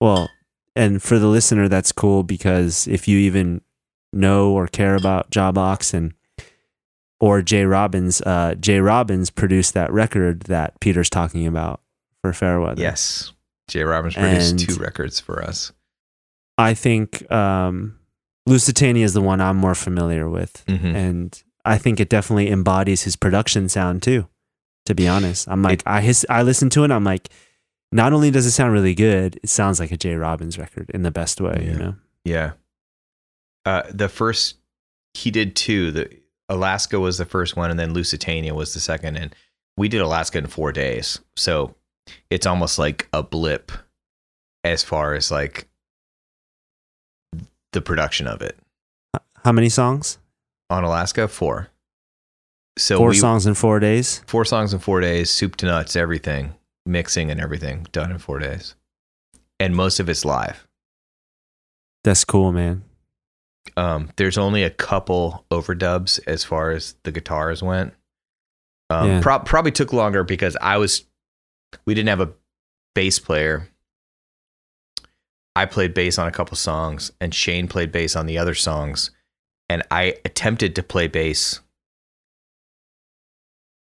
Well, 0.00 0.28
and 0.76 1.02
for 1.02 1.18
the 1.18 1.26
listener, 1.26 1.68
that's 1.68 1.90
cool 1.90 2.22
because 2.22 2.86
if 2.86 3.08
you 3.08 3.18
even 3.18 3.62
know 4.12 4.52
or 4.52 4.66
care 4.66 4.94
about 4.94 5.30
Jawbox 5.30 5.92
and 5.94 6.14
or 7.20 7.42
J. 7.42 7.64
Robbins, 7.64 8.20
uh, 8.22 8.54
J. 8.60 8.80
Robbins 8.80 9.30
produced 9.30 9.74
that 9.74 9.92
record 9.92 10.42
that 10.42 10.78
Peter's 10.80 11.10
talking 11.10 11.46
about 11.46 11.80
for 12.22 12.32
Fairweather. 12.32 12.80
yes, 12.80 13.32
J. 13.68 13.82
Robbins 13.82 14.14
produced 14.14 14.50
And- 14.52 14.60
two 14.60 14.76
records 14.76 15.18
for 15.20 15.42
us. 15.42 15.72
I 16.56 16.74
think 16.74 17.30
um, 17.30 17.98
Lusitania 18.46 19.04
is 19.04 19.14
the 19.14 19.20
one 19.22 19.40
I'm 19.40 19.56
more 19.56 19.74
familiar 19.74 20.28
with, 20.28 20.64
Mhm. 20.66 20.94
and 20.94 21.42
I 21.64 21.76
think 21.78 22.00
it 22.00 22.08
definitely 22.08 22.50
embodies 22.50 23.02
his 23.02 23.14
production 23.16 23.68
sound 23.68 24.02
too. 24.02 24.26
To 24.86 24.94
be 24.94 25.06
honest, 25.06 25.48
I'm 25.50 25.62
like 25.62 25.82
I 25.86 26.00
his, 26.00 26.24
I 26.30 26.42
listen 26.42 26.70
to 26.70 26.82
it, 26.84 26.90
I'm 26.90 27.04
like, 27.04 27.28
not 27.92 28.12
only 28.12 28.30
does 28.30 28.46
it 28.46 28.52
sound 28.52 28.72
really 28.72 28.94
good, 28.94 29.38
it 29.42 29.50
sounds 29.50 29.78
like 29.80 29.92
a 29.92 29.96
J. 29.96 30.14
Robbins 30.14 30.56
record 30.58 30.90
in 30.94 31.02
the 31.02 31.10
best 31.10 31.40
way. 31.40 31.60
Yeah. 31.62 31.70
You 31.72 31.78
know. 31.78 31.94
Yeah. 32.24 32.50
Uh, 33.68 33.82
the 33.90 34.08
first 34.08 34.56
he 35.12 35.30
did 35.30 35.54
two. 35.54 35.90
The 35.90 36.08
Alaska 36.48 36.98
was 36.98 37.18
the 37.18 37.26
first 37.26 37.54
one, 37.54 37.70
and 37.70 37.78
then 37.78 37.92
Lusitania 37.92 38.54
was 38.54 38.72
the 38.72 38.80
second. 38.80 39.16
And 39.16 39.34
we 39.76 39.88
did 39.90 40.00
Alaska 40.00 40.38
in 40.38 40.46
four 40.46 40.72
days, 40.72 41.20
so 41.36 41.74
it's 42.30 42.46
almost 42.46 42.78
like 42.78 43.08
a 43.12 43.22
blip 43.22 43.70
as 44.64 44.82
far 44.82 45.12
as 45.12 45.30
like 45.30 45.68
the 47.74 47.82
production 47.82 48.26
of 48.26 48.40
it 48.40 48.56
How 49.44 49.52
many 49.52 49.68
songs? 49.68 50.16
on 50.70 50.84
Alaska. 50.84 51.28
Four. 51.28 51.68
So 52.78 52.96
Four 52.96 53.10
we, 53.10 53.16
songs 53.16 53.44
in 53.46 53.52
four 53.52 53.80
days. 53.80 54.22
four 54.26 54.46
songs 54.46 54.72
in 54.72 54.78
four 54.78 55.00
days, 55.02 55.30
soup 55.30 55.56
to 55.56 55.66
nuts, 55.66 55.94
everything, 55.94 56.54
mixing 56.86 57.30
and 57.30 57.38
everything 57.40 57.86
done 57.92 58.10
in 58.10 58.18
four 58.18 58.38
days, 58.38 58.76
and 59.60 59.76
most 59.76 60.00
of 60.00 60.08
it's 60.08 60.24
live. 60.24 60.66
That's 62.04 62.24
cool, 62.24 62.50
man. 62.52 62.84
Um, 63.76 64.10
there's 64.16 64.38
only 64.38 64.62
a 64.62 64.70
couple 64.70 65.44
overdubs 65.50 66.20
as 66.26 66.44
far 66.44 66.70
as 66.70 66.94
the 67.04 67.12
guitars 67.12 67.62
went. 67.62 67.94
Um, 68.90 69.08
Yeah. 69.08 69.20
prob- 69.20 69.46
probably 69.46 69.72
took 69.72 69.92
longer 69.92 70.24
because 70.24 70.56
I 70.60 70.78
was, 70.78 71.04
we 71.86 71.94
didn't 71.94 72.08
have 72.08 72.20
a 72.20 72.32
bass 72.94 73.18
player. 73.18 73.68
I 75.54 75.66
played 75.66 75.92
bass 75.94 76.18
on 76.18 76.28
a 76.28 76.30
couple 76.32 76.56
songs, 76.56 77.10
and 77.20 77.34
Shane 77.34 77.66
played 77.68 77.90
bass 77.92 78.14
on 78.16 78.26
the 78.26 78.38
other 78.38 78.54
songs. 78.54 79.10
And 79.68 79.82
I 79.90 80.14
attempted 80.24 80.74
to 80.76 80.82
play 80.82 81.08
bass 81.08 81.60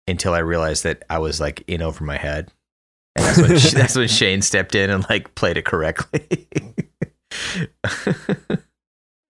until 0.07 0.34
I 0.34 0.39
realized 0.39 0.84
that 0.84 1.03
I 1.09 1.20
was 1.20 1.39
like 1.39 1.63
in 1.67 1.82
over 1.82 2.03
my 2.03 2.17
head. 2.17 2.51
And 3.15 3.26
that's 3.26 3.38
when 3.38 3.49
that's 3.82 3.95
when 3.95 4.07
Shane 4.07 4.41
stepped 4.41 4.74
in 4.74 4.89
and 4.89 5.05
like 5.09 5.36
played 5.36 5.57
it 5.57 5.65
correctly. 5.65 6.47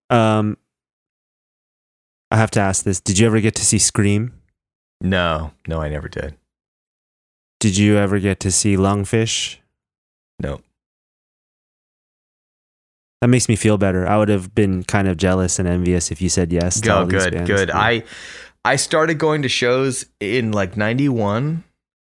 Um, 0.10 0.58
I 2.32 2.38
have 2.38 2.52
to 2.52 2.60
ask 2.60 2.84
this: 2.84 3.00
Did 3.00 3.20
you 3.20 3.26
ever 3.28 3.40
get 3.42 3.56
to 3.56 3.66
see 3.66 3.80
Scream? 3.80 4.34
no, 5.02 5.52
no, 5.68 5.82
I 5.82 5.88
never 5.90 6.10
did. 6.10 6.36
Did 7.60 7.78
you 7.78 7.98
ever 7.98 8.20
get 8.20 8.40
to 8.42 8.52
see 8.52 8.76
Lungfish? 8.76 9.58
No. 10.42 10.62
That 13.22 13.28
makes 13.28 13.50
me 13.50 13.56
feel 13.58 13.78
better. 13.78 14.08
I 14.08 14.18
would 14.18 14.30
have 14.30 14.56
been 14.56 14.84
kind 14.84 15.08
of 15.08 15.18
jealous 15.18 15.60
and 15.60 15.68
envious 15.68 16.10
if 16.12 16.22
you 16.22 16.30
said 16.30 16.54
yes. 16.54 16.80
Go 16.80 17.06
these 17.06 17.24
good, 17.24 17.34
bands. 17.34 17.50
good. 17.50 17.70
Yeah. 17.70 17.78
I 17.78 18.04
I 18.64 18.76
started 18.78 19.18
going 19.20 19.42
to 19.42 19.50
shows 19.50 20.06
in 20.20 20.52
like 20.54 20.78
91 20.78 21.64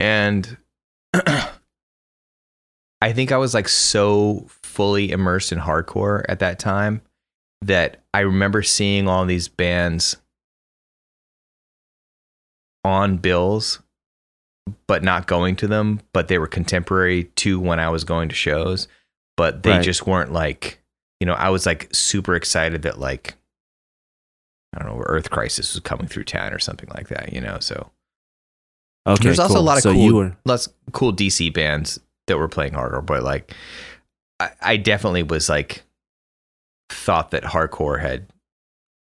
and 0.00 0.56
I 1.14 3.12
think 3.12 3.32
I 3.32 3.36
was 3.36 3.52
like 3.54 3.68
so 3.68 4.46
fully 4.48 5.10
immersed 5.10 5.52
in 5.52 5.58
hardcore 5.58 6.24
at 6.28 6.38
that 6.38 6.58
time 6.58 7.02
that 7.66 8.02
I 8.12 8.20
remember 8.20 8.62
seeing 8.62 9.08
all 9.08 9.24
these 9.24 9.48
bands 9.48 10.16
on 12.84 13.16
bills 13.16 13.80
but 14.86 15.02
not 15.02 15.26
going 15.26 15.56
to 15.56 15.66
them, 15.66 16.00
but 16.12 16.28
they 16.28 16.38
were 16.38 16.46
contemporary 16.46 17.24
to 17.36 17.60
when 17.60 17.78
I 17.78 17.90
was 17.90 18.02
going 18.04 18.30
to 18.30 18.34
shows, 18.34 18.88
but 19.36 19.62
they 19.62 19.70
Right. 19.72 19.84
just 19.84 20.06
weren't 20.06 20.32
like, 20.32 20.80
you 21.20 21.26
know, 21.26 21.34
I 21.34 21.50
was 21.50 21.66
like 21.66 21.88
super 21.92 22.34
excited 22.34 22.82
that 22.82 22.98
like 22.98 23.34
I 24.74 24.82
don't 24.82 24.88
know, 24.96 25.02
Earth 25.06 25.30
Crisis 25.30 25.74
was 25.74 25.80
coming 25.80 26.08
through 26.08 26.24
town 26.24 26.52
or 26.52 26.58
something 26.58 26.88
like 26.94 27.08
that, 27.08 27.32
you 27.32 27.40
know. 27.40 27.58
So 27.60 27.90
okay. 29.06 29.22
there's 29.22 29.38
also 29.38 29.58
a 29.58 29.60
lot 29.60 29.76
of 29.76 29.82
so 29.82 29.92
cool, 29.92 30.02
you 30.02 30.14
were 30.14 30.36
lots 30.44 30.68
cool 30.92 31.12
DC 31.12 31.52
bands 31.52 32.00
that 32.26 32.38
were 32.38 32.48
playing 32.48 32.72
hardcore, 32.72 33.04
but 33.04 33.22
like, 33.22 33.52
I, 34.40 34.50
I 34.60 34.76
definitely 34.78 35.22
was 35.22 35.48
like, 35.48 35.82
thought 36.94 37.30
that 37.32 37.42
hardcore 37.44 38.00
had 38.00 38.26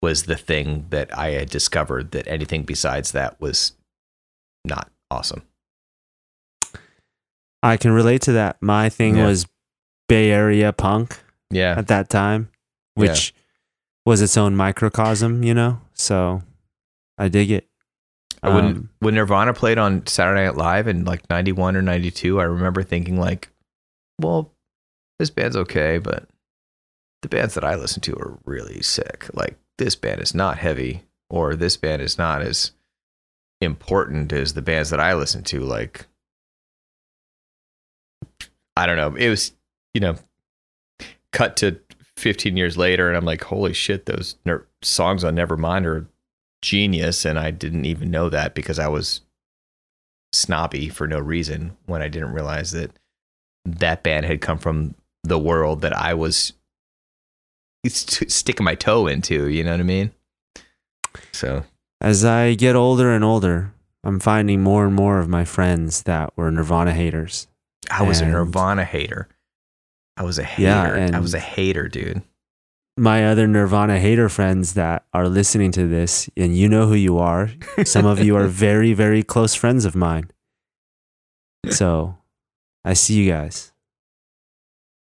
was 0.01 0.23
the 0.23 0.35
thing 0.35 0.85
that 0.89 1.15
I 1.17 1.31
had 1.31 1.49
discovered. 1.49 2.11
That 2.11 2.27
anything 2.27 2.63
besides 2.63 3.11
that 3.13 3.39
was 3.39 3.73
not 4.65 4.89
awesome. 5.09 5.43
I 7.63 7.77
can 7.77 7.91
relate 7.91 8.21
to 8.23 8.31
that. 8.33 8.61
My 8.61 8.89
thing 8.89 9.17
Yeah. 9.17 9.25
was 9.25 9.45
Bay 10.07 10.31
Area 10.31 10.71
punk 10.71 11.19
Yeah, 11.49 11.75
at 11.77 11.87
that 11.87 12.09
time, 12.09 12.49
which 12.95 13.33
was 14.05 14.21
its 14.21 14.37
own 14.37 14.55
microcosm, 14.55 15.43
you 15.43 15.53
know. 15.53 15.81
So 15.93 16.43
I 17.17 17.27
dig 17.27 17.51
it. 17.51 17.67
I 18.43 18.49
wouldn't- 18.53 18.77
Um, 18.77 18.89
when 18.99 19.15
Nirvana 19.15 19.53
played 19.53 19.77
on 19.79 20.05
Saturday 20.05 20.45
Night 20.45 20.55
Live 20.55 20.87
in 20.87 21.03
like 21.03 21.27
'91 21.29 21.75
or 21.75 21.81
'92, 21.81 22.39
I 22.39 22.43
remember 22.43 22.83
thinking 22.83 23.19
like, 23.19 23.49
well, 24.21 24.53
this 25.19 25.31
band's 25.31 25.57
okay, 25.57 25.97
but 25.97 26.29
the 27.21 27.29
bands 27.29 27.53
that 27.55 27.63
I 27.63 27.75
listen 27.75 28.01
to 28.03 28.15
are 28.15 28.37
really 28.45 28.81
sick. 28.81 29.27
Like 29.33 29.57
this 29.77 29.95
band 29.95 30.21
is 30.21 30.33
not 30.33 30.57
heavy, 30.57 31.03
or 31.29 31.55
this 31.55 31.77
band 31.77 32.01
is 32.01 32.17
not 32.17 32.41
as 32.41 32.71
important 33.61 34.31
as 34.33 34.53
the 34.53 34.61
bands 34.61 34.89
that 34.89 34.99
I 34.99 35.13
listen 35.13 35.43
to. 35.45 35.61
Like, 35.61 36.05
I 38.75 38.85
don't 38.85 38.97
know. 38.97 39.15
It 39.15 39.29
was, 39.29 39.53
you 39.93 40.01
know, 40.01 40.15
cut 41.31 41.57
to 41.57 41.79
15 42.17 42.57
years 42.57 42.77
later, 42.77 43.07
and 43.07 43.17
I'm 43.17 43.25
like, 43.25 43.43
holy 43.43 43.73
shit, 43.73 44.05
those 44.05 44.35
ner- 44.45 44.67
songs 44.81 45.23
on 45.23 45.35
Nevermind 45.35 45.85
are 45.85 46.07
genius. 46.61 47.25
And 47.25 47.37
I 47.37 47.51
didn't 47.51 47.85
even 47.85 48.11
know 48.11 48.29
that 48.29 48.55
because 48.55 48.79
I 48.79 48.87
was 48.87 49.21
snobby 50.33 50.89
for 50.89 51.07
no 51.07 51.19
reason 51.19 51.77
when 51.85 52.01
I 52.01 52.07
didn't 52.07 52.33
realize 52.33 52.71
that 52.71 52.91
that 53.65 54.03
band 54.03 54.25
had 54.25 54.41
come 54.41 54.57
from 54.57 54.95
the 55.23 55.39
world 55.39 55.81
that 55.81 55.95
I 55.95 56.13
was 56.13 56.53
sticking 58.29 58.63
my 58.63 58.75
toe 58.75 59.07
into. 59.07 59.47
You 59.47 59.63
know 59.63 59.71
what 59.71 59.79
I 59.79 59.83
mean? 59.83 60.11
So, 61.31 61.63
as 62.01 62.23
I 62.25 62.53
get 62.55 62.75
older 62.75 63.11
and 63.11 63.23
older, 63.23 63.73
I'm 64.03 64.19
finding 64.19 64.61
more 64.61 64.85
and 64.85 64.95
more 64.95 65.19
of 65.19 65.27
my 65.27 65.45
friends 65.45 66.03
that 66.03 66.35
were 66.37 66.51
Nirvana 66.51 66.93
haters. 66.93 67.47
I 67.89 68.03
was 68.03 68.21
And- 68.21 68.29
a 68.29 68.33
Nirvana 68.37 68.85
hater. 68.85 69.27
I 70.15 70.23
was 70.23 70.39
a 70.39 70.43
hater. 70.43 70.97
Yeah, 70.97 71.11
I 71.13 71.19
was 71.19 71.35
a 71.35 71.39
hater, 71.39 71.87
dude. 71.87 72.23
My 72.97 73.27
other 73.27 73.45
Nirvana 73.45 73.99
hater 73.99 74.29
friends 74.29 74.73
that 74.73 75.05
are 75.13 75.29
listening 75.29 75.71
to 75.73 75.87
this, 75.87 76.27
and 76.35 76.57
you 76.57 76.67
know 76.67 76.87
who 76.87 76.95
you 76.95 77.19
are. 77.19 77.51
Some 77.85 78.07
of 78.07 78.23
you 78.23 78.35
are 78.35 78.47
very, 78.65 78.93
very 78.93 79.21
close 79.21 79.53
friends 79.53 79.85
of 79.85 79.95
mine. 79.95 80.31
So 81.69 82.17
I 82.83 82.93
see 82.93 83.13
you 83.21 83.31
guys. 83.31 83.71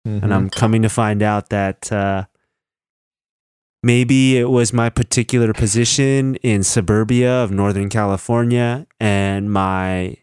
Mm-hmm. 0.06 0.26
And 0.26 0.34
I'm 0.34 0.50
coming 0.50 0.82
to 0.82 0.90
find 0.90 1.24
out 1.24 1.50
that 1.50 1.90
uh, 1.92 2.26
maybe 3.86 4.36
it 4.36 4.50
was 4.50 4.74
my 4.74 4.90
particular 4.90 5.54
position 5.54 6.34
in 6.38 6.64
suburbia 6.64 7.32
of 7.32 7.52
Northern 7.52 7.88
California 7.88 8.88
and 9.00 9.52
my 9.52 10.18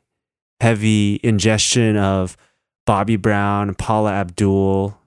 heavy 0.60 1.20
ingestion 1.22 1.96
of 1.96 2.36
Bobby 2.86 3.14
Brown, 3.14 3.76
Paula 3.76 4.14
Abdul, 4.14 4.98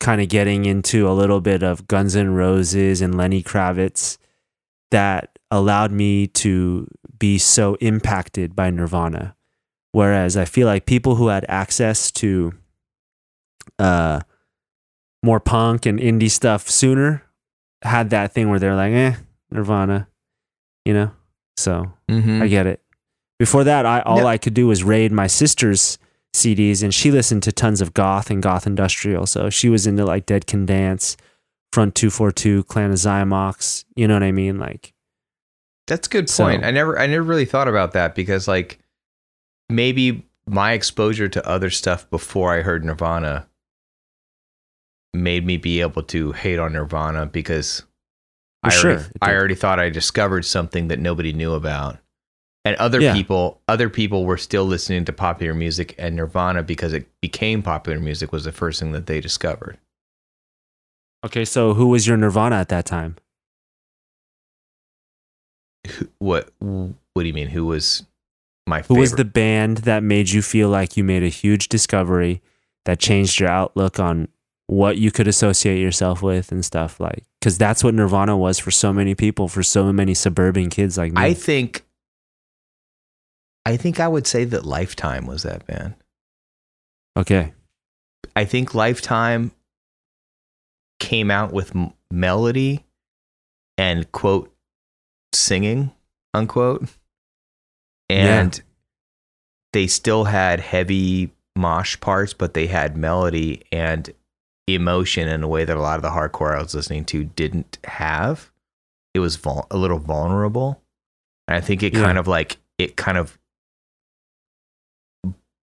kind 0.00 0.22
of 0.22 0.30
getting 0.30 0.64
into 0.64 1.06
a 1.06 1.12
little 1.12 1.42
bit 1.42 1.62
of 1.62 1.86
Guns 1.86 2.16
N' 2.16 2.32
Roses 2.32 3.02
and 3.02 3.18
Lenny 3.18 3.42
Kravitz 3.42 4.16
that 4.90 5.38
allowed 5.50 5.92
me 5.92 6.26
to 6.28 6.88
be 7.18 7.36
so 7.36 7.74
impacted 7.82 8.56
by 8.56 8.70
Nirvana. 8.70 9.36
Whereas 9.92 10.38
I 10.38 10.46
feel 10.46 10.66
like 10.66 10.86
people 10.86 11.16
who 11.16 11.28
had 11.28 11.44
access 11.50 12.10
to 12.12 12.54
uh, 13.78 14.20
more 15.22 15.38
punk 15.38 15.84
and 15.84 15.98
indie 15.98 16.30
stuff 16.30 16.70
sooner 16.70 17.23
had 17.84 18.10
that 18.10 18.32
thing 18.32 18.48
where 18.50 18.58
they're 18.58 18.74
like, 18.74 18.92
eh, 18.92 19.14
Nirvana, 19.50 20.08
you 20.84 20.92
know? 20.94 21.12
So 21.56 21.92
Mm-hmm. 22.10 22.42
I 22.42 22.48
get 22.48 22.66
it. 22.66 22.80
Before 23.38 23.64
that, 23.64 23.86
I 23.86 24.00
all 24.00 24.20
No. 24.20 24.26
I 24.26 24.38
could 24.38 24.54
do 24.54 24.66
was 24.66 24.82
raid 24.84 25.12
my 25.12 25.26
sister's 25.26 25.98
CDs, 26.34 26.82
and 26.82 26.92
she 26.92 27.10
listened 27.10 27.42
to 27.44 27.52
tons 27.52 27.80
of 27.80 27.94
goth 27.94 28.30
and 28.30 28.42
goth 28.42 28.66
industrial. 28.66 29.26
So 29.26 29.50
she 29.50 29.68
was 29.68 29.86
into 29.86 30.04
like 30.04 30.26
Dead 30.26 30.46
Can 30.46 30.66
Dance, 30.66 31.16
Front 31.72 31.94
Two 31.94 32.10
Four 32.10 32.30
Two, 32.32 32.64
Clan 32.64 32.90
of 32.90 32.96
Xymox. 32.96 33.84
You 33.96 34.06
know 34.08 34.14
what 34.14 34.22
I 34.22 34.32
mean? 34.32 34.58
Like, 34.58 34.92
That's 35.86 36.06
a 36.06 36.10
good 36.10 36.28
So- 36.30 36.44
point. 36.44 36.64
I 36.64 36.70
never 36.70 36.98
I 36.98 37.06
never 37.06 37.22
really 37.24 37.44
thought 37.44 37.68
about 37.68 37.92
that 37.92 38.14
because 38.14 38.46
like 38.48 38.78
maybe 39.68 40.26
my 40.46 40.72
exposure 40.72 41.28
to 41.28 41.48
other 41.48 41.70
stuff 41.70 42.08
before 42.10 42.52
I 42.52 42.62
heard 42.62 42.84
Nirvana 42.84 43.46
made 45.14 45.46
me 45.46 45.56
be 45.56 45.80
able 45.80 46.02
to 46.02 46.32
hate 46.32 46.58
on 46.58 46.72
Nirvana 46.72 47.26
because 47.26 47.84
I 48.62 48.68
Well, 48.68 48.84
already, 48.84 49.02
sure, 49.02 49.10
I 49.22 49.34
already 49.34 49.54
thought 49.54 49.78
I 49.78 49.88
discovered 49.90 50.44
something 50.44 50.88
that 50.88 50.98
nobody 50.98 51.32
knew 51.32 51.52
about. 51.54 51.98
And 52.66 52.76
other 52.76 53.00
Yeah. 53.00 53.12
people 53.12 53.60
other 53.68 53.90
people 53.90 54.24
were 54.24 54.38
still 54.38 54.64
listening 54.64 55.04
to 55.04 55.12
popular 55.12 55.52
music 55.54 55.94
and 55.98 56.16
Nirvana 56.16 56.62
because 56.62 56.92
it 56.94 57.06
became 57.20 57.62
popular 57.62 58.00
music 58.00 58.32
was 58.32 58.44
the 58.44 58.52
first 58.52 58.80
thing 58.80 58.92
that 58.92 59.06
they 59.06 59.20
discovered. 59.20 59.78
okay, 61.24 61.44
so 61.44 61.72
who 61.74 61.86
was 61.88 62.06
your 62.06 62.16
Nirvana 62.18 62.56
at 62.56 62.68
that 62.70 62.84
time? 62.86 63.16
Who- 65.86 66.08
What 66.18 66.50
what 66.60 67.22
do 67.22 67.26
you 67.26 67.34
mean 67.34 67.48
who 67.48 67.66
was 67.66 68.04
my 68.66 68.78
Who 68.80 68.82
favorite? 68.94 69.00
was 69.00 69.12
the 69.12 69.24
band 69.24 69.78
that 69.78 70.02
made 70.02 70.30
you 70.30 70.40
feel 70.42 70.68
like 70.70 70.96
you 70.96 71.04
made 71.04 71.22
a 71.22 71.28
huge 71.28 71.68
discovery 71.68 72.40
that 72.86 72.98
changed 72.98 73.38
your 73.38 73.50
outlook 73.50 74.00
on 74.00 74.28
what 74.66 74.96
you 74.98 75.10
could 75.10 75.28
associate 75.28 75.80
yourself 75.80 76.22
with 76.22 76.50
and 76.52 76.64
stuff 76.64 76.98
like? 77.00 77.24
Because 77.40 77.58
that's 77.58 77.84
what 77.84 77.94
Nirvana 77.94 78.36
was 78.36 78.58
for 78.58 78.70
so 78.70 78.92
many 78.92 79.14
people, 79.14 79.48
for 79.48 79.62
so 79.62 79.92
many 79.92 80.14
suburban 80.14 80.70
kids 80.70 80.96
like 80.96 81.12
me. 81.12 81.20
I 81.20 81.34
think 81.34 81.84
I 83.66 83.76
think 83.76 84.00
I 84.00 84.08
would 84.08 84.26
say 84.26 84.44
that 84.44 84.64
Lifetime 84.64 85.26
was 85.26 85.42
that 85.42 85.66
band. 85.66 85.94
okay. 87.16 87.52
I 88.36 88.44
think 88.44 88.74
Lifetime 88.74 89.52
came 90.98 91.30
out 91.30 91.52
with 91.52 91.74
m- 91.76 91.92
melody 92.10 92.84
and 93.76 94.10
quote 94.12 94.52
singing 95.32 95.92
unquote 96.32 96.88
and 98.08 98.62
they 99.72 99.86
still 99.86 100.24
had 100.24 100.60
heavy 100.60 101.32
mosh 101.56 101.98
parts 102.00 102.32
but 102.32 102.54
they 102.54 102.66
had 102.66 102.96
melody 102.96 103.62
and 103.72 104.12
emotion 104.68 105.28
in 105.28 105.42
a 105.42 105.48
way 105.48 105.64
that 105.64 105.76
a 105.76 105.80
lot 105.80 105.96
of 105.96 106.02
the 106.02 106.10
hardcore 106.10 106.56
I 106.56 106.62
was 106.62 106.74
listening 106.74 107.04
to 107.06 107.24
didn't 107.24 107.78
have 107.84 108.50
it 109.12 109.20
was 109.20 109.36
vul- 109.36 109.66
a 109.70 109.76
little 109.76 109.98
vulnerable 109.98 110.80
and 111.46 111.56
I 111.56 111.60
think 111.60 111.82
it 111.82 111.92
Yeah. 111.94 112.02
kind 112.02 112.16
of 112.18 112.26
like 112.26 112.56
it 112.78 112.96
kind 112.96 113.18
of 113.18 113.38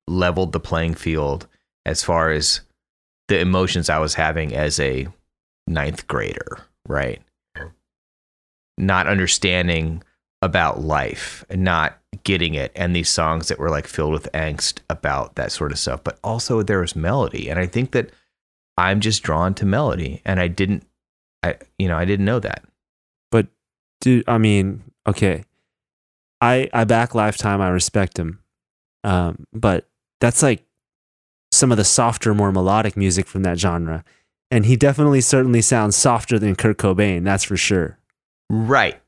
leveled 0.08 0.52
the 0.52 0.60
playing 0.60 0.94
field 0.96 1.48
as 1.86 2.04
far 2.04 2.32
as 2.32 2.62
the 3.28 3.40
emotions 3.40 3.90
I 3.90 3.98
was 4.00 4.14
having 4.16 4.54
as 4.56 4.80
a 4.80 5.08
ninth 5.68 6.08
grader, 6.08 6.60
right? 6.88 7.22
Not 8.78 9.08
understanding 9.08 10.04
about 10.42 10.82
life 10.82 11.46
and 11.50 11.64
not 11.64 11.98
getting 12.24 12.56
it, 12.56 12.72
and 12.76 12.96
these 12.96 13.10
songs 13.10 13.48
that 13.48 13.60
were 13.60 13.70
like 13.70 13.88
filled 13.88 14.14
with 14.14 14.32
angst 14.34 14.80
about 14.90 15.36
that 15.36 15.52
sort 15.52 15.72
of 15.72 15.80
stuff. 15.80 16.04
But 16.04 16.20
also 16.24 16.62
there 16.62 16.80
was 16.80 16.96
melody, 16.96 17.50
and 17.50 17.60
I 17.60 17.68
think 17.68 17.92
that 17.92 18.10
I'm 18.90 19.00
just 19.00 19.24
drawn 19.24 19.54
to 19.56 19.66
melody, 19.66 20.22
and 20.26 20.40
I 20.40 20.48
didn't, 20.48 20.84
I 21.44 21.56
you 21.78 21.88
know, 21.88 21.98
I 21.98 22.06
didn't 22.06 22.26
know 22.26 22.40
that. 22.40 22.64
But 23.32 23.48
dude, 24.02 24.28
I 24.28 24.38
mean, 24.38 24.84
okay. 25.08 25.44
I 26.42 26.70
I 26.74 26.84
back 26.86 27.14
Lifetime, 27.14 27.62
I 27.62 27.70
respect 27.70 28.18
him. 28.18 28.40
Um, 29.04 29.46
but 29.54 29.88
that's 30.20 30.44
like 30.44 30.64
some 31.52 31.72
of 31.72 31.78
the 31.78 31.84
softer, 31.84 32.34
more 32.34 32.52
melodic 32.52 32.96
music 32.96 33.28
from 33.28 33.44
that 33.44 33.60
genre. 33.60 34.04
And 34.50 34.66
he 34.66 34.76
definitely 34.76 35.22
certainly 35.22 35.62
sounds 35.62 35.96
softer 35.96 36.38
than 36.38 36.56
Kurt 36.56 36.78
Cobain, 36.78 37.24
that's 37.24 37.44
for 37.44 37.58
sure. 37.58 37.98
Right. 38.50 39.00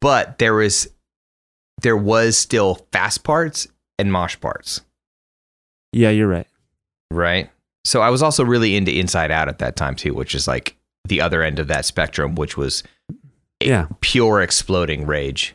But 0.00 0.38
there 0.38 0.54
was 0.54 0.88
there 1.82 1.96
was 1.96 2.36
still 2.36 2.86
fast 2.92 3.24
parts 3.24 3.68
and 3.98 4.10
mosh 4.10 4.38
parts. 4.40 4.80
Yeah, 5.92 6.10
you're 6.10 6.28
right. 6.28 6.46
Right. 7.10 7.50
So 7.86 8.02
I 8.02 8.10
was 8.10 8.20
also 8.22 8.44
really 8.44 8.74
into 8.76 8.92
Inside 8.92 9.30
Out 9.30 9.48
at 9.48 9.58
that 9.60 9.76
time 9.76 9.94
too, 9.94 10.12
which 10.12 10.34
is 10.34 10.48
like 10.48 10.76
the 11.06 11.20
other 11.20 11.42
end 11.42 11.58
of 11.60 11.68
that 11.68 11.84
spectrum, 11.84 12.34
which 12.34 12.56
was 12.56 12.82
Yeah. 13.62 13.86
pure 14.00 14.42
exploding 14.42 15.06
rage. 15.06 15.54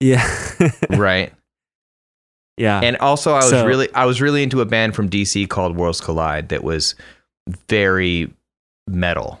Yeah. 0.00 0.26
right. 0.90 1.32
yeah. 2.56 2.80
And 2.82 2.96
also 2.98 3.32
I 3.32 3.36
was 3.36 3.50
So- 3.50 3.66
really 3.66 3.88
I 3.94 4.04
was 4.04 4.20
really 4.20 4.42
into 4.42 4.60
a 4.60 4.64
band 4.66 4.94
from 4.94 5.08
DC 5.08 5.48
called 5.48 5.76
Worlds 5.76 6.00
Collide 6.00 6.50
that 6.50 6.62
was 6.62 6.94
very 7.68 8.32
metal. 8.88 9.40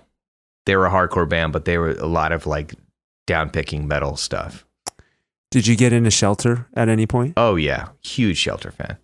They 0.66 0.76
were 0.76 0.86
a 0.86 0.90
hardcore 0.90 1.28
band, 1.28 1.52
but 1.52 1.64
they 1.64 1.76
were 1.78 1.90
a 1.90 2.06
lot 2.06 2.32
of 2.32 2.46
like 2.46 2.74
downpicking 3.28 3.84
metal 3.86 4.16
stuff. 4.16 4.64
Did 5.50 5.66
you 5.66 5.76
get 5.76 5.92
into 5.92 6.10
Shelter 6.10 6.66
at 6.74 6.88
any 6.88 7.06
point? 7.06 7.34
Oh 7.36 7.56
yeah. 7.56 7.88
Huge 8.02 8.38
shelter 8.38 8.70
fan. 8.70 8.96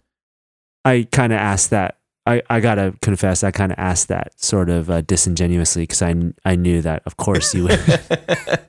I 0.84 1.06
kind 1.12 1.32
of 1.32 1.38
asked 1.38 1.70
that. 1.70 1.96
I, 2.28 2.42
I 2.50 2.60
gotta 2.60 2.94
confess, 3.00 3.42
I 3.42 3.50
kind 3.50 3.72
of 3.72 3.78
asked 3.78 4.08
that 4.08 4.38
sort 4.38 4.68
of 4.68 4.90
uh, 4.90 5.00
disingenuously 5.00 5.84
because 5.84 6.02
I, 6.02 6.14
I 6.44 6.56
knew 6.56 6.82
that, 6.82 7.02
of 7.06 7.16
course, 7.16 7.54
you 7.54 7.64
would 7.64 7.80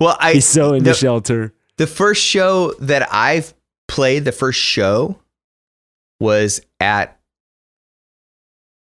well, 0.00 0.16
I 0.20 0.34
be 0.34 0.40
so 0.40 0.72
into 0.72 0.90
the- 0.90 0.94
Shelter. 0.94 1.52
The 1.78 1.86
first 1.88 2.22
show 2.22 2.72
that 2.80 3.12
I've 3.12 3.54
played, 3.88 4.24
the 4.24 4.32
first 4.32 4.60
show 4.60 5.18
was 6.20 6.60
at 6.80 7.18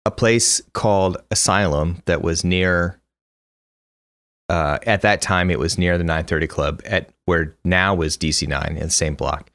a 0.05 0.11
place 0.11 0.61
called 0.73 1.17
Asylum 1.31 2.01
that 2.05 2.21
was 2.21 2.43
near 2.43 2.99
uh, 4.49 4.77
at 4.85 5.01
that 5.01 5.21
time 5.21 5.49
it 5.49 5.57
was 5.59 5.77
near 5.77 5.97
the 5.97 6.03
930 6.03 6.47
club 6.47 6.81
at 6.85 7.09
where 7.25 7.55
now 7.63 7.95
was 7.95 8.17
DC9 8.17 8.67
in 8.69 8.75
the 8.75 8.89
same 8.89 9.15
block. 9.15 9.51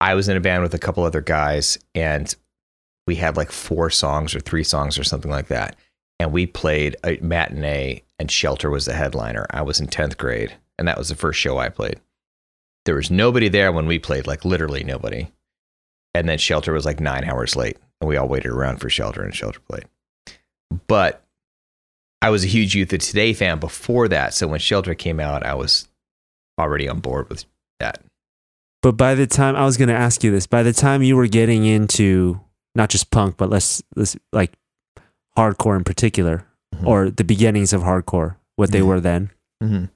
I 0.00 0.14
was 0.14 0.28
in 0.28 0.36
a 0.36 0.40
band 0.40 0.62
with 0.62 0.74
a 0.74 0.78
couple 0.78 1.04
other 1.04 1.20
guys 1.20 1.78
and 1.94 2.34
we 3.06 3.16
had 3.16 3.36
like 3.36 3.50
four 3.50 3.90
songs 3.90 4.34
or 4.34 4.40
three 4.40 4.64
songs 4.64 4.98
or 4.98 5.04
something 5.04 5.30
like 5.30 5.48
that. 5.48 5.76
And 6.18 6.32
we 6.32 6.46
played 6.46 6.96
a 7.04 7.18
matinee 7.20 8.02
and 8.18 8.30
Shelter 8.30 8.70
was 8.70 8.84
the 8.84 8.94
headliner. 8.94 9.46
I 9.50 9.62
was 9.62 9.80
in 9.80 9.88
10th 9.88 10.16
grade 10.16 10.52
and 10.78 10.86
that 10.86 10.98
was 10.98 11.08
the 11.08 11.16
first 11.16 11.40
show 11.40 11.58
I 11.58 11.68
played. 11.68 12.00
There 12.84 12.94
was 12.94 13.10
nobody 13.10 13.48
there 13.48 13.72
when 13.72 13.86
we 13.86 13.98
played, 13.98 14.26
like 14.26 14.44
literally 14.44 14.84
nobody. 14.84 15.28
And 16.14 16.28
then 16.28 16.38
Shelter 16.38 16.72
was 16.72 16.84
like 16.84 17.00
nine 17.00 17.24
hours 17.24 17.56
late 17.56 17.78
and 18.00 18.08
we 18.08 18.16
all 18.16 18.28
waited 18.28 18.50
around 18.50 18.78
for 18.78 18.90
Shelter 18.90 19.22
and 19.22 19.34
Shelter 19.34 19.60
played. 19.68 19.84
But 20.86 21.24
I 22.20 22.30
was 22.30 22.44
a 22.44 22.48
huge 22.48 22.76
Youth 22.76 22.92
of 22.92 23.00
Today 23.00 23.32
fan 23.32 23.58
before 23.58 24.06
that. 24.08 24.32
So 24.34 24.46
when 24.46 24.60
Shelter 24.60 24.94
came 24.94 25.18
out, 25.18 25.44
I 25.44 25.54
was 25.54 25.88
already 26.58 26.88
on 26.88 27.00
board 27.00 27.28
with 27.28 27.44
that. 27.80 28.02
But 28.80 28.92
by 28.92 29.14
the 29.14 29.26
time 29.26 29.56
I 29.56 29.64
was 29.64 29.76
going 29.76 29.88
to 29.88 29.94
ask 29.94 30.22
you 30.22 30.30
this, 30.30 30.46
by 30.46 30.62
the 30.62 30.72
time 30.72 31.02
you 31.02 31.16
were 31.16 31.26
getting 31.26 31.64
into 31.64 32.40
not 32.74 32.88
just 32.90 33.10
punk, 33.10 33.36
but 33.36 33.50
let's, 33.50 33.82
let's 33.96 34.16
like 34.32 34.52
hardcore 35.36 35.76
in 35.76 35.84
particular, 35.84 36.46
Mhm. 36.74 36.86
or 36.86 37.10
the 37.10 37.24
beginnings 37.24 37.72
of 37.72 37.82
hardcore, 37.82 38.36
what 38.56 38.70
they 38.72 38.80
Mhm. 38.80 38.86
were 38.86 39.00
then, 39.00 39.30
Mhm. 39.62 39.90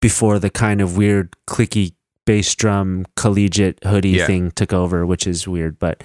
before 0.00 0.38
the 0.38 0.50
kind 0.50 0.80
of 0.80 0.96
weird 0.96 1.34
clicky 1.46 1.92
bass 2.26 2.54
drum 2.54 3.04
collegiate 3.16 3.82
hoodie 3.84 4.10
Yeah. 4.10 4.26
thing 4.26 4.50
took 4.52 4.72
over, 4.72 5.04
which 5.04 5.26
is 5.26 5.46
weird. 5.48 5.78
But 5.78 6.02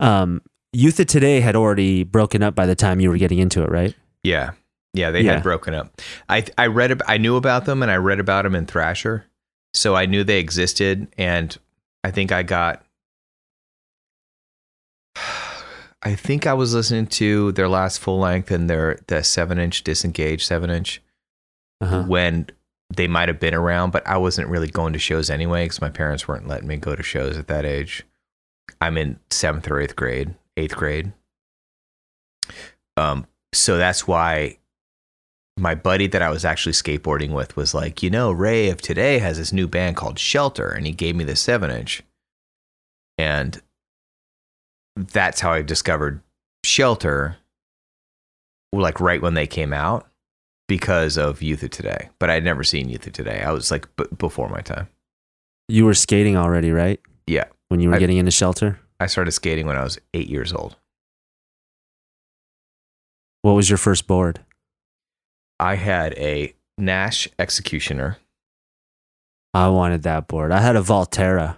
um, 0.00 0.42
Youth 0.72 0.98
of 0.98 1.06
Today 1.06 1.40
had 1.40 1.54
already 1.54 2.02
broken 2.02 2.42
up 2.42 2.54
by 2.56 2.66
the 2.66 2.74
time 2.74 2.98
you 3.00 3.08
were 3.08 3.16
getting 3.16 3.38
into 3.38 3.62
it, 3.62 3.70
right? 3.70 3.94
Yeah. 4.24 4.50
Yeah, 4.92 5.10
they 5.12 5.22
Yeah. 5.22 5.34
had 5.34 5.42
broken 5.42 5.72
up. 5.74 6.00
I 6.28 6.44
I 6.58 6.66
read 6.66 6.90
ab- 6.90 7.02
I 7.06 7.16
knew 7.16 7.36
about 7.36 7.64
them 7.64 7.82
and 7.82 7.90
I 7.90 7.96
read 7.96 8.18
about 8.20 8.42
them 8.42 8.54
in 8.54 8.66
Thrasher. 8.66 9.24
So 9.72 9.94
I 9.94 10.06
knew 10.06 10.24
they 10.24 10.38
existed 10.40 11.06
and 11.16 11.56
I 12.02 12.10
think 12.10 12.32
I 12.32 12.42
got 12.42 12.84
I 16.04 16.14
think 16.14 16.46
I 16.46 16.52
was 16.54 16.74
listening 16.74 17.06
to 17.08 17.52
their 17.52 17.68
last 17.68 17.98
full 17.98 18.18
length 18.18 18.50
and 18.50 18.68
their 18.68 18.98
the 19.06 19.22
seven 19.24 19.58
inch 19.58 19.82
disengaged 19.82 20.42
seven 20.46 20.70
inch 20.70 21.02
Uh-huh. 21.80 22.04
when 22.04 22.46
they 22.94 23.08
might 23.08 23.28
have 23.28 23.40
been 23.40 23.54
around, 23.54 23.90
but 23.90 24.06
I 24.06 24.18
wasn't 24.18 24.48
really 24.48 24.68
going 24.68 24.92
to 24.92 24.98
shows 24.98 25.30
anyway 25.30 25.64
because 25.64 25.80
my 25.80 25.88
parents 25.88 26.28
weren't 26.28 26.46
letting 26.46 26.68
me 26.68 26.76
go 26.76 26.94
to 26.94 27.02
shows 27.02 27.36
at 27.38 27.48
that 27.48 27.64
age. 27.64 28.04
I'm 28.80 28.98
in 28.98 29.18
seventh 29.30 29.68
or 29.70 29.80
eighth 29.80 29.96
grade, 29.96 30.34
eighth 30.56 30.76
grade. 30.76 31.12
Um, 32.96 33.26
so 33.52 33.78
that's 33.78 34.06
why 34.06 34.58
my 35.56 35.74
buddy 35.74 36.06
that 36.08 36.22
I 36.22 36.30
was 36.30 36.44
actually 36.44 36.72
skateboarding 36.72 37.30
with 37.30 37.56
was 37.56 37.74
like, 37.74 38.02
you 38.02 38.10
know, 38.10 38.30
Ray 38.30 38.68
of 38.68 38.82
today 38.82 39.18
has 39.20 39.38
this 39.38 39.52
new 39.52 39.66
band 39.66 39.96
called 39.96 40.18
Shelter, 40.18 40.68
and 40.68 40.86
he 40.86 40.92
gave 40.92 41.16
me 41.16 41.24
the 41.24 41.36
seven 41.36 41.70
inch, 41.70 42.02
and 43.16 43.60
that's 44.96 45.40
how 45.40 45.52
I 45.52 45.62
discovered 45.62 46.20
Shelter. 46.64 47.36
Like 48.72 49.00
right 49.00 49.22
when 49.22 49.34
they 49.34 49.46
came 49.46 49.72
out, 49.72 50.08
because 50.66 51.16
of 51.16 51.42
Youth 51.42 51.62
of 51.62 51.70
Today. 51.70 52.08
But 52.18 52.30
I'd 52.30 52.42
never 52.44 52.64
seen 52.64 52.88
Youth 52.88 53.06
of 53.06 53.12
Today. 53.12 53.42
I 53.42 53.52
was 53.52 53.70
like 53.70 53.86
b- 53.96 54.04
before 54.18 54.48
my 54.48 54.60
time. 54.62 54.88
You 55.68 55.84
were 55.84 55.94
skating 55.94 56.36
already, 56.36 56.72
right? 56.72 57.00
Yeah. 57.26 57.44
When 57.68 57.80
you 57.80 57.88
were 57.90 57.94
I- 57.94 57.98
getting 57.98 58.16
into 58.16 58.32
shelter? 58.32 58.80
I 59.00 59.06
started 59.06 59.30
skating 59.32 59.66
when 59.66 59.76
I 59.76 59.82
was 59.84 59.98
eight 60.12 60.28
years 60.28 60.52
old. 60.52 60.76
What 63.42 63.52
was 63.52 63.68
your 63.68 63.76
first 63.78 64.06
board? 64.06 64.40
I 65.60 65.74
had 65.76 66.14
a 66.14 66.54
Nash 66.78 67.28
Executioner. 67.38 68.16
I 69.52 69.68
wanted 69.68 70.02
that 70.02 70.26
board. 70.26 70.50
I 70.50 70.60
had 70.60 70.76
a 70.76 70.80
Valterra, 70.80 71.56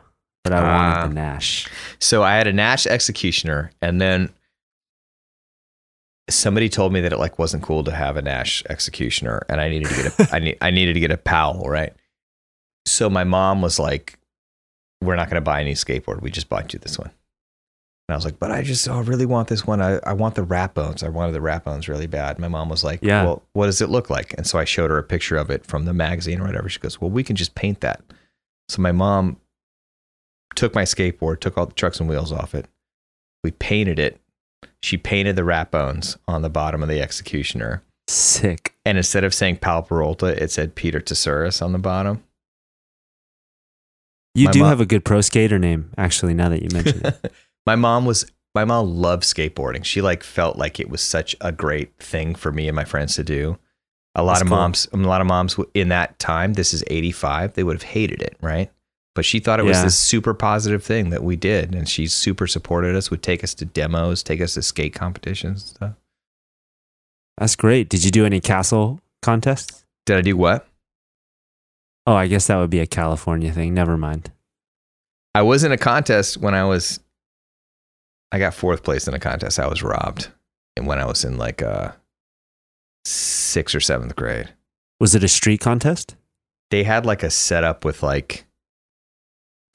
but 0.51 0.52
I 0.55 0.62
Ah. 0.62 0.94
wanted 0.94 1.10
the 1.10 1.14
Nash. 1.14 1.68
So 1.98 2.23
I 2.23 2.36
had 2.36 2.47
a 2.47 2.52
Nash 2.52 2.86
Executioner, 2.86 3.70
and 3.82 4.01
then 4.01 4.31
somebody 6.28 6.68
told 6.68 6.93
me 6.93 7.01
that 7.01 7.12
it 7.12 7.18
like 7.18 7.39
wasn't 7.39 7.62
cool 7.62 7.85
to 7.85 7.93
have 7.93 8.16
a 8.16 8.23
Nash 8.23 8.62
Executioner, 8.68 9.43
and 9.48 9.60
I 9.60 9.68
needed 9.68 9.89
to 9.89 9.94
get 10.02 10.20
a 10.20 10.28
I 10.35 10.39
need 10.39 10.59
I 10.60 10.70
needed 10.70 10.94
to 10.94 11.01
get 11.01 11.10
a 11.10 11.16
Powell, 11.16 11.68
right? 11.68 11.93
So 12.85 13.10
my 13.10 13.24
mom 13.24 13.62
was 13.62 13.78
like, 13.78 14.18
"We're 15.02 15.16
not 15.16 15.28
going 15.28 15.36
to 15.36 15.40
buy 15.44 15.60
any 15.60 15.74
skateboard. 15.74 16.23
We 16.23 16.31
just 16.31 16.48
bought 16.48 16.73
you 16.73 16.78
this 16.78 16.98
one." 16.98 17.10
And 18.09 18.14
I 18.14 18.16
was 18.16 18.24
like, 18.24 18.39
"But 18.39 18.52
I 18.52 18.62
just 18.62 18.89
oh, 18.89 18.94
I 18.98 19.01
really 19.02 19.27
want 19.27 19.48
this 19.48 19.66
one. 19.66 19.81
I, 19.82 19.98
I 20.05 20.12
want 20.12 20.35
the 20.36 20.44
rat 20.44 20.74
bones. 20.74 21.02
I 21.02 21.09
wanted 21.09 21.32
the 21.32 21.40
rat 21.40 21.64
bones 21.64 21.89
really 21.89 22.06
bad." 22.06 22.39
My 22.39 22.48
mom 22.48 22.68
was 22.68 22.85
like, 22.85 23.01
Yeah. 23.02 23.24
"Well, 23.24 23.43
what 23.52 23.66
does 23.66 23.81
it 23.81 23.89
look 23.90 24.10
like?" 24.10 24.35
And 24.36 24.47
so 24.47 24.59
I 24.59 24.64
showed 24.64 24.90
her 24.90 24.98
a 24.98 25.02
picture 25.05 25.36
of 25.36 25.51
it 25.51 25.66
from 25.66 25.85
the 25.85 25.93
magazine 25.93 26.40
or 26.40 26.44
whatever. 26.47 26.68
She 26.68 26.78
goes, 26.81 27.01
"Well, 27.01 27.10
we 27.10 27.24
can 27.24 27.35
just 27.36 27.55
paint 27.56 27.81
that." 27.81 28.02
So 28.68 28.82
my 28.82 28.93
mom 28.93 29.39
took 30.56 30.74
my 30.74 30.82
skateboard, 30.82 31.40
took 31.40 31.56
all 31.56 31.66
the 31.66 31.74
trucks 31.74 32.00
and 32.00 32.08
wheels 32.08 32.32
off 32.32 32.54
it. 32.54 32.66
We 33.44 33.50
painted 33.52 33.98
it. 33.98 34.20
She 34.82 34.96
painted 34.96 35.36
the 35.36 35.44
rat 35.44 35.70
bones 35.70 36.16
on 36.26 36.42
the 36.42 36.50
bottom 36.50 36.82
of 36.82 36.88
the 36.88 37.00
executioner. 37.00 37.82
Sick. 38.08 38.74
And 38.84 38.98
instead 38.98 39.24
of 39.24 39.34
saying 39.34 39.56
Pal 39.58 39.82
Peralta, 39.82 40.26
it 40.42 40.50
said 40.50 40.74
Peter 40.74 41.00
Tsouras 41.00 41.60
on 41.62 41.72
the 41.72 41.78
bottom. 41.78 42.22
You 44.34 44.46
My 44.46 44.52
do 44.52 44.58
mom- 44.60 44.68
have 44.68 44.80
a 44.80 44.86
good 44.86 45.04
pro 45.04 45.20
skater 45.22 45.58
name, 45.58 45.90
actually, 45.96 46.34
now 46.34 46.48
that 46.50 46.62
you 46.62 46.68
mention 46.72 47.04
it. 47.04 47.32
my 47.66 47.74
mom 47.74 48.04
was 48.04 48.30
my 48.54 48.64
mom 48.64 48.88
loved 48.96 49.22
skateboarding. 49.22 49.84
She 49.84 50.00
like 50.00 50.22
felt 50.22 50.56
like 50.56 50.78
it 50.80 50.88
was 50.88 51.02
such 51.02 51.34
a 51.40 51.52
great 51.52 51.96
thing 51.98 52.34
for 52.34 52.52
me 52.52 52.68
and 52.68 52.76
my 52.76 52.84
friends 52.84 53.14
to 53.16 53.24
do. 53.24 53.58
A 54.14 54.22
lot 54.22 54.34
That's 54.34 54.42
of 54.42 54.48
cool. 54.48 54.56
moms, 54.56 54.88
a 54.92 54.96
lot 54.96 55.20
of 55.20 55.26
moms 55.26 55.58
in 55.74 55.88
that 55.88 56.18
time, 56.18 56.54
this 56.54 56.72
is 56.72 56.82
85, 56.86 57.52
they 57.52 57.62
would 57.62 57.74
have 57.74 57.82
hated 57.82 58.22
it, 58.22 58.36
right? 58.40 58.70
But 59.16 59.24
she 59.24 59.40
thought 59.40 59.59
it 59.59 59.64
was 59.64 59.78
Yeah. 59.78 59.84
this 59.84 59.98
super 59.98 60.34
positive 60.34 60.84
thing 60.84 61.10
that 61.10 61.24
we 61.24 61.34
did. 61.34 61.74
And 61.74 61.88
she 61.88 62.06
super 62.06 62.47
supported 62.47 62.94
us, 62.94 63.10
would 63.10 63.22
take 63.22 63.43
us 63.43 63.55
to 63.55 63.64
demos, 63.64 64.22
take 64.22 64.40
us 64.40 64.55
to 64.55 64.62
skate 64.62 64.94
competitions 64.94 65.62
and 65.62 65.68
stuff. 65.70 65.94
That's 67.38 67.56
great. 67.56 67.88
Did 67.88 68.05
you 68.05 68.10
do 68.10 68.24
any 68.24 68.40
CASL 68.40 69.01
contests? 69.22 69.84
Did 70.05 70.18
I 70.18 70.20
do 70.20 70.36
what? 70.36 70.68
Oh, 72.06 72.14
I 72.14 72.28
guess 72.28 72.47
that 72.47 72.56
would 72.59 72.70
be 72.70 72.78
a 72.80 72.86
California 72.86 73.52
thing. 73.52 73.74
Never 73.74 73.97
mind. 73.97 74.30
I 75.34 75.43
was 75.43 75.64
in 75.64 75.72
a 75.72 75.76
contest 75.76 76.36
when 76.36 76.55
I 76.55 76.64
was, 76.64 77.01
I 78.30 78.38
got 78.38 78.55
fourth 78.55 78.84
place 78.84 79.09
in 79.09 79.14
a 79.14 79.18
contest. 79.18 79.59
I 79.59 79.66
was 79.66 79.82
robbed. 79.82 80.28
And 80.76 80.86
when 80.86 80.98
I 81.01 81.06
was 81.06 81.24
in 81.24 81.36
like 81.38 81.62
uh, 81.62 81.93
sixth 83.05 83.74
or 83.74 83.80
seventh 83.80 84.14
grade. 84.14 84.51
Was 85.01 85.14
it 85.14 85.24
a 85.24 85.28
street 85.28 85.60
contest? 85.60 86.14
they 86.72 86.82
had 86.82 87.06
like 87.06 87.22
a 87.22 87.30
setup 87.30 87.84
with 87.84 88.02
like 88.02 88.44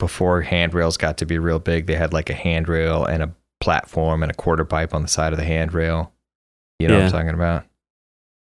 before 0.01 0.41
handrails 0.41 0.97
got 0.97 1.19
to 1.19 1.27
be 1.27 1.37
real 1.37 1.59
big 1.59 1.85
they 1.85 1.95
had 1.95 2.11
like 2.11 2.31
a 2.31 2.33
handrail 2.33 3.05
and 3.05 3.21
a 3.21 3.31
platform 3.59 4.23
and 4.23 4.31
a 4.31 4.35
quarter 4.35 4.65
pipe 4.65 4.95
on 4.95 5.03
the 5.03 5.07
side 5.07 5.31
of 5.31 5.37
the 5.37 5.45
handrail. 5.45 6.11
You 6.79 6.87
know 6.87 6.95
what 6.95 7.05
i'm 7.05 7.11
talking 7.11 7.35
about? 7.35 7.65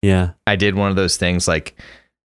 Yeah. 0.00 0.30
i 0.46 0.56
did 0.56 0.74
one 0.74 0.88
of 0.88 0.96
those 0.96 1.18
things 1.18 1.46
like 1.46 1.78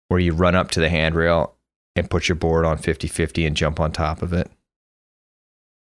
where 0.08 0.20
you 0.20 0.34
run 0.34 0.56
up 0.56 0.72
to 0.72 0.80
the 0.80 0.90
handrail 0.90 1.54
and 1.96 2.10
put 2.10 2.28
your 2.28 2.38
board 2.38 2.66
on 2.66 2.80
50-50 2.80 3.46
and 3.46 3.56
jump 3.56 3.80
on 3.80 3.92
top 3.92 4.24
of 4.24 4.34
it. 4.34 4.50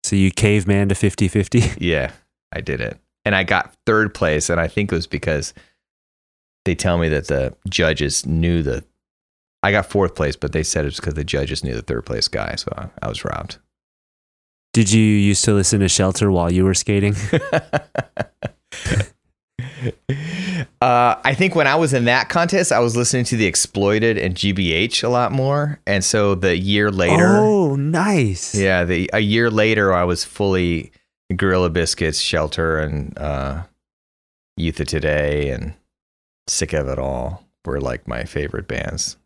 So 0.04 0.14
you 0.14 0.30
caveman 0.30 0.88
to 0.90 0.94
50 0.94 1.26
50? 1.26 1.62
yeah 1.84 2.12
i 2.52 2.60
did 2.60 2.80
it. 2.80 3.00
And 3.24 3.34
i 3.34 3.42
got 3.42 3.74
third 3.84 4.14
place 4.14 4.48
and 4.48 4.60
i 4.60 4.68
think 4.68 4.92
it 4.92 4.94
was 4.94 5.08
because 5.08 5.54
they 6.64 6.76
tell 6.76 6.98
me 6.98 7.08
that 7.08 7.26
the 7.26 7.56
judges 7.68 8.24
knew 8.24 8.62
the 8.62 8.84
i 9.64 9.70
got 9.72 9.86
fourth 9.86 10.14
place 10.14 10.36
but 10.36 10.52
they 10.52 10.62
said 10.62 10.84
it's 10.84 11.00
because 11.00 11.14
the 11.14 11.24
judges 11.24 11.64
knew 11.64 11.74
the 11.74 11.82
third 11.82 12.04
place 12.06 12.28
guy 12.28 12.54
so 12.54 12.72
i, 12.76 12.88
I 13.02 13.08
was 13.08 13.24
robbed 13.24 13.58
Did 14.72 14.90
you 14.92 15.02
used 15.02 15.44
to 15.44 15.52
listen 15.54 15.80
to 15.80 15.88
Shelter 15.88 16.30
while 16.32 16.50
you 16.52 16.64
were 16.64 16.74
skating? 16.74 17.14
uh, 20.80 21.14
I 21.24 21.34
think 21.34 21.54
when 21.54 21.66
I 21.66 21.76
was 21.76 21.92
in 21.94 22.04
that 22.06 22.28
contest, 22.28 22.72
I 22.72 22.80
was 22.80 22.96
listening 22.96 23.24
to 23.26 23.36
the 23.36 23.46
Exploited 23.46 24.18
and 24.18 24.34
GBH 24.34 25.04
a 25.04 25.08
lot 25.08 25.32
more, 25.32 25.80
and 25.86 26.04
so 26.04 26.34
the 26.34 26.56
year 26.58 26.90
later, 26.90 27.36
Oh, 27.38 27.76
nice. 27.76 28.54
yeah, 28.54 28.84
the 28.84 29.08
a 29.12 29.20
year 29.20 29.50
later, 29.50 29.92
I 29.92 30.04
was 30.04 30.24
fully 30.24 30.90
Gorilla 31.34 31.70
Biscuits, 31.70 32.18
Shelter, 32.20 32.78
and 32.78 33.16
uh, 33.18 33.62
Youth 34.56 34.80
of 34.80 34.88
Today, 34.88 35.50
and 35.50 35.74
Sick 36.48 36.72
of 36.72 36.88
It 36.88 36.98
All 36.98 37.44
were 37.64 37.80
like 37.80 38.06
my 38.08 38.24
favorite 38.24 38.66
bands. 38.68 39.16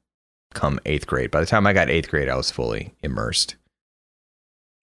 Come 0.58 0.80
eighth 0.86 1.06
grade, 1.06 1.30
by 1.30 1.38
the 1.40 1.46
time 1.46 1.66
I 1.68 1.72
got 1.72 1.88
eighth 1.88 2.08
grade, 2.10 2.28
I 2.28 2.34
was 2.36 2.50
fully 2.50 2.92
immersed. 3.02 3.54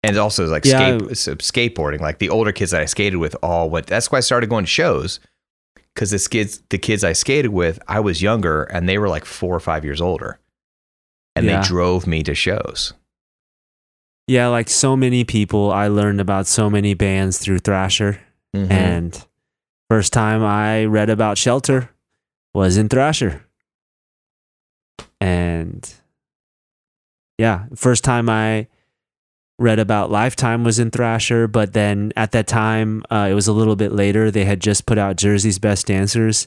And 0.04 0.16
also 0.18 0.46
like 0.46 0.64
Yeah, 0.64 0.98
skate, 0.98 1.16
so 1.16 1.34
skateboarding, 1.36 2.00
like 2.00 2.18
the 2.18 2.28
older 2.30 2.52
kids 2.52 2.70
that 2.70 2.80
I 2.80 2.84
skated 2.84 3.18
with 3.18 3.34
all 3.42 3.70
went. 3.70 3.86
That's 3.88 4.12
why 4.12 4.18
I 4.18 4.20
started 4.20 4.48
going 4.50 4.64
to 4.66 4.70
shows 4.70 5.18
because 5.94 6.10
the 6.10 6.28
kids, 6.30 6.62
the 6.70 6.78
kids 6.78 7.02
I 7.02 7.12
skated 7.12 7.50
with, 7.52 7.80
I 7.88 8.00
was 8.00 8.22
younger 8.22 8.64
and 8.64 8.88
they 8.88 8.98
were 8.98 9.08
like 9.08 9.24
four 9.24 9.54
or 9.54 9.60
five 9.60 9.84
years 9.84 10.00
older, 10.00 10.38
and 11.34 11.44
Yeah. 11.46 11.60
they 11.60 11.66
drove 11.66 12.06
me 12.06 12.22
to 12.22 12.34
shows. 12.34 12.92
Yeah, 14.28 14.48
like 14.48 14.68
so 14.70 14.96
many 14.96 15.24
people, 15.24 15.72
I 15.72 15.88
learned 15.88 16.20
about 16.20 16.46
so 16.46 16.70
many 16.70 16.94
bands 16.94 17.38
through 17.38 17.58
Thrasher. 17.58 18.20
Mhm. 18.56 18.70
And 18.70 19.26
first 19.90 20.12
time 20.12 20.42
I 20.44 20.84
read 20.84 21.10
about 21.10 21.36
Shelter 21.38 21.90
was 22.54 22.76
in 22.76 22.88
Thrasher. 22.88 23.42
And 25.24 25.90
yeah, 27.38 27.64
first 27.74 28.04
time 28.04 28.28
I 28.28 28.66
read 29.58 29.78
about 29.78 30.10
Lifetime 30.10 30.64
was 30.64 30.78
in 30.78 30.90
Thrasher, 30.90 31.46
but 31.48 31.72
then 31.72 32.12
at 32.16 32.32
that 32.32 32.46
time, 32.46 33.02
uh, 33.10 33.28
it 33.30 33.34
was 33.34 33.46
a 33.48 33.52
little 33.52 33.76
bit 33.76 33.92
later. 33.92 34.30
They 34.30 34.44
had 34.44 34.60
just 34.60 34.84
put 34.84 34.98
out 34.98 35.16
Jersey's 35.16 35.58
Best 35.58 35.86
Dancers 35.86 36.46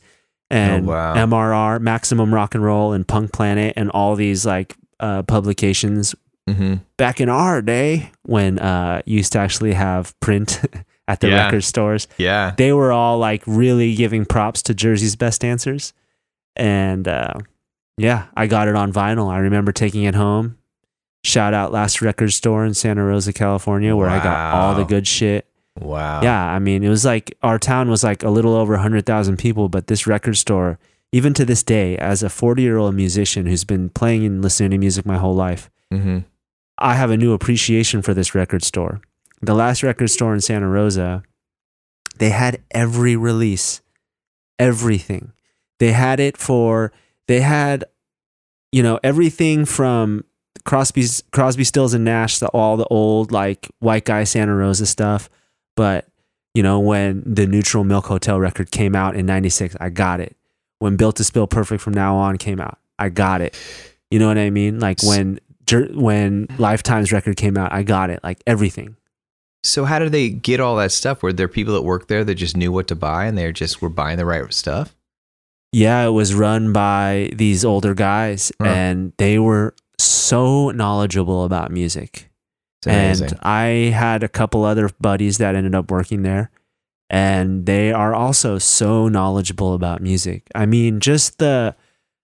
and 0.50 0.86
Oh, 0.88 0.92
wow. 0.92 1.16
MRR, 1.16 1.80
Maximum 1.82 2.34
Rock 2.34 2.54
and 2.56 2.64
Roll, 2.64 2.94
and 2.94 3.08
Punk 3.08 3.34
Planet, 3.34 3.74
and 3.76 3.90
all 3.92 4.16
these 4.16 4.46
like 4.46 4.76
uh, 5.00 5.24
publications 5.24 6.16
Mhm. 6.50 6.80
back 6.98 7.20
in 7.20 7.28
our 7.30 7.62
day 7.62 8.10
when 8.24 8.58
uh 8.60 9.02
used 9.06 9.34
to 9.34 9.40
actually 9.40 9.74
have 9.74 10.18
print 10.22 10.62
at 11.10 11.20
the 11.20 11.28
Yeah. 11.28 11.44
record 11.46 11.64
stores 11.66 12.08
yeah, 12.18 12.54
they 12.56 12.72
were 12.72 12.92
all 12.94 13.18
like 13.18 13.44
really 13.46 13.94
giving 13.96 14.24
props 14.26 14.62
to 14.64 14.74
jersey's 14.74 15.18
best 15.18 15.42
dancers 15.42 15.92
and 16.56 17.06
uh 17.06 17.34
yeah 17.98 18.28
i 18.36 18.48
got 18.48 18.68
it 18.68 18.76
on 18.76 18.92
vinyl. 18.94 19.30
I 19.32 19.40
remember 19.40 19.72
taking 19.72 20.04
it 20.04 20.16
home. 20.16 20.58
Shout 21.24 21.54
out 21.54 21.72
last 21.72 22.02
record 22.02 22.32
store 22.32 22.66
in 22.66 22.74
santa 22.74 23.04
rosa 23.04 23.34
california 23.34 23.96
where 23.96 24.10
i 24.10 24.24
got 24.24 24.54
all 24.56 24.76
the 24.76 24.84
good 24.86 25.08
shit. 25.08 25.46
Wow, 25.80 26.22
yeah 26.24 26.44
i 26.52 26.58
mean 26.60 26.84
it 26.84 26.90
was 26.90 27.06
like 27.06 27.38
our 27.44 27.60
town 27.60 27.90
was 27.90 28.04
like 28.04 28.24
a 28.24 28.30
little 28.30 28.56
over 28.56 28.74
100000 28.74 29.38
people 29.38 29.70
but 29.70 29.88
this 29.88 30.08
record 30.08 30.36
store 30.38 30.80
even 31.12 31.34
to 31.36 31.46
this 31.46 31.62
day 31.64 31.98
as 31.98 32.24
a 32.24 32.30
40 32.30 32.62
year 32.64 32.78
old 32.78 32.96
musician 32.96 33.46
who's 33.46 33.64
been 33.64 33.90
playing 33.90 34.26
and 34.26 34.42
listening 34.42 34.72
to 34.72 34.78
music 34.78 35.06
my 35.06 35.18
whole 35.18 35.36
life 35.36 35.70
hmm 35.92 36.20
I 36.80 36.94
have 36.94 37.10
a 37.10 37.18
new 37.18 37.34
appreciation 37.34 38.04
for 38.04 38.14
this 38.14 38.36
record 38.36 38.64
store. 38.64 39.02
The 39.42 39.56
last 39.56 39.82
record 39.82 40.10
store 40.10 40.36
in 40.36 40.42
Santa 40.42 40.68
Rosa, 40.68 41.24
they 42.20 42.30
had 42.30 42.62
every 42.70 43.16
release, 43.16 43.82
everything. 44.60 45.32
They 45.80 45.92
had 45.92 46.20
it 46.20 46.38
for, 46.38 46.92
they 47.28 47.42
had, 47.42 47.86
you 48.72 48.84
know, 48.84 49.00
everything 49.04 49.66
from 49.66 50.24
Crosby's, 50.66 51.24
Crosby, 51.32 51.64
Stills, 51.64 51.94
and 51.94 52.04
Nash, 52.04 52.40
the, 52.40 52.48
all 52.50 52.78
the 52.78 52.88
old 52.88 53.32
like 53.32 53.70
white 53.80 54.06
guy 54.06 54.24
Santa 54.24 54.56
Rosa 54.56 54.86
stuff. 54.86 55.30
But, 55.76 56.08
You 56.56 56.64
know, 56.64 56.80
when 56.80 57.22
the 57.26 57.46
Neutral 57.46 57.84
Milk 57.84 58.08
Hotel 58.08 58.40
record 58.40 58.72
came 58.72 58.96
out 58.96 59.16
in 59.16 59.28
96, 59.28 59.76
I 59.80 59.90
got 59.90 60.20
it. 60.20 60.36
When 60.80 60.96
Built 60.96 61.18
to 61.18 61.24
Spill 61.24 61.46
Perfect 61.46 61.84
from 61.84 61.94
Now 61.94 62.16
On 62.18 62.38
came 62.38 62.60
out, 62.60 62.80
I 62.98 63.10
got 63.10 63.42
it. 63.42 63.56
You 64.10 64.18
know 64.18 64.28
what 64.28 64.40
I 64.40 64.50
mean? 64.50 64.80
Like 64.80 65.04
when 65.04 65.40
when 65.94 66.48
Lifetime's 66.58 67.12
record 67.12 67.36
came 67.38 67.58
out, 67.58 67.72
I 67.72 67.84
got 67.84 68.10
it. 68.10 68.22
Like 68.24 68.42
everything. 68.48 68.96
So 69.64 69.86
how 69.86 70.00
did 70.00 70.12
they 70.12 70.30
get 70.30 70.60
all 70.60 70.78
that 70.78 70.92
stuff? 70.92 71.22
Were 71.22 71.34
there 71.34 71.48
people 71.48 71.74
that 71.76 71.84
worked 71.84 72.08
there 72.08 72.24
that 72.24 72.36
just 72.36 72.58
knew 72.58 72.72
what 72.72 72.88
to 72.88 72.96
buy 72.96 73.26
and 73.26 73.38
they 73.38 73.52
just 73.52 73.82
were 73.82 73.90
buying 73.90 74.18
the 74.18 74.26
right 74.26 74.52
stuff? 74.52 74.96
Yeah, 75.72 76.06
it 76.06 76.12
was 76.12 76.34
run 76.34 76.74
by 76.74 77.32
these 77.36 77.66
older 77.66 77.94
guys 77.94 78.52
and 78.60 79.14
they 79.18 79.38
were 79.38 79.76
so 80.00 80.72
knowledgeable 80.72 81.44
about 81.44 81.72
music. 81.72 82.30
Amazing. 82.86 83.30
And 83.30 83.40
I 83.42 83.66
had 83.94 84.24
a 84.24 84.30
couple 84.30 84.64
other 84.64 84.90
buddies 85.02 85.40
that 85.40 85.56
ended 85.56 85.76
up 85.76 85.92
working 85.92 86.22
there, 86.24 86.52
and 87.10 87.66
they 87.66 87.92
are 87.92 88.14
also 88.14 88.60
so 88.60 89.08
knowledgeable 89.08 89.74
about 89.74 90.02
music. 90.02 90.44
I 90.56 90.66
mean, 90.66 91.00
just 91.00 91.40
the 91.40 91.76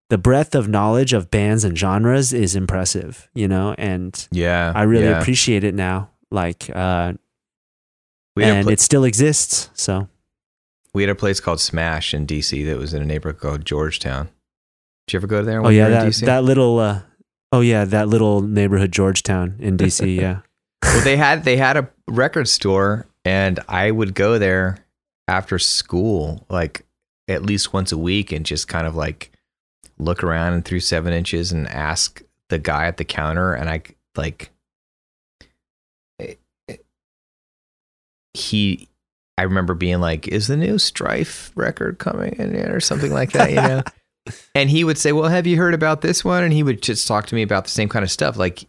the 0.09 0.17
breadth 0.17 0.53
of 0.53 0.67
knowledge 0.69 1.11
of 1.11 1.31
bands 1.31 1.63
and 1.63 1.77
genres 1.77 2.33
is 2.33 2.55
impressive, 2.55 3.29
you 3.33 3.47
know, 3.47 3.73
and 3.77 4.27
yeah, 4.31 4.71
I 4.75 4.83
really 4.83 5.05
yeah. 5.05 5.19
appreciate 5.19 5.63
it 5.63 5.73
now. 5.73 6.11
Like, 6.29 6.69
uh, 6.73 7.13
We 8.35 8.43
and 8.43 8.65
pla- 8.65 8.73
it 8.73 8.79
still 8.79 9.03
exists. 9.03 9.69
So 9.73 10.07
we 10.93 11.03
had 11.03 11.09
a 11.09 11.15
place 11.15 11.39
called 11.39 11.59
Smash 11.59 12.13
in 12.13 12.27
DC 12.27 12.65
that 12.65 12.77
was 12.77 12.93
in 12.93 13.01
a 13.01 13.05
neighborhood 13.05 13.39
called 13.39 13.65
Georgetown. 13.65 14.29
Did 15.07 15.13
you 15.13 15.19
ever 15.19 15.27
go 15.27 15.43
there? 15.43 15.65
Oh 15.65 15.69
yeah, 15.69 15.89
that 15.89 16.07
DC? 16.07 16.25
that 16.25 16.43
little 16.43 16.79
uh, 16.79 17.01
oh 17.51 17.61
yeah, 17.61 17.85
that 17.85 18.07
little 18.07 18.41
neighborhood 18.41 18.91
Georgetown 18.91 19.55
in 19.59 19.77
DC. 19.77 20.15
Yeah, 20.21 20.39
well, 20.83 21.03
they 21.03 21.17
had 21.17 21.43
they 21.43 21.57
had 21.57 21.77
a 21.77 21.89
record 22.07 22.47
store, 22.47 23.07
and 23.25 23.59
I 23.67 23.91
would 23.91 24.13
go 24.15 24.37
there 24.37 24.85
after 25.27 25.57
school, 25.59 26.45
like 26.49 26.85
at 27.27 27.43
least 27.43 27.73
once 27.73 27.91
a 27.91 27.97
week, 27.97 28.31
and 28.31 28.45
just 28.45 28.67
kind 28.67 28.85
of 28.87 28.95
like 28.95 29.31
look 29.97 30.23
around 30.23 30.53
and 30.53 30.65
through 30.65 30.81
seven 30.81 31.13
inches 31.13 31.51
and 31.51 31.67
ask 31.67 32.21
the 32.49 32.59
guy 32.59 32.87
at 32.87 32.97
the 32.97 33.05
counter, 33.05 33.53
and 33.53 33.69
I 33.69 33.81
like 34.15 34.51
eh, 36.19 36.35
eh, 36.69 36.77
he. 38.33 38.87
I 39.37 39.43
remember 39.43 39.73
being 39.73 39.99
like, 39.99 40.27
"Is 40.27 40.47
the 40.47 40.57
new 40.57 40.77
Strife 40.77 41.51
record 41.55 41.99
coming 41.99 42.33
in 42.33 42.53
yet?" 42.53 42.71
or 42.71 42.79
something 42.79 43.11
like 43.11 43.31
that, 43.31 43.49
you 43.49 43.55
know. 43.55 43.83
and 44.55 44.69
he 44.69 44.83
would 44.83 44.97
say, 44.97 45.11
"Well, 45.11 45.29
have 45.29 45.47
you 45.47 45.57
heard 45.57 45.73
about 45.73 46.01
this 46.01 46.23
one?" 46.23 46.43
And 46.43 46.53
he 46.53 46.63
would 46.63 46.81
just 46.81 47.07
talk 47.07 47.25
to 47.27 47.35
me 47.35 47.41
about 47.41 47.63
the 47.63 47.71
same 47.71 47.89
kind 47.89 48.03
of 48.03 48.11
stuff, 48.11 48.37
like 48.37 48.65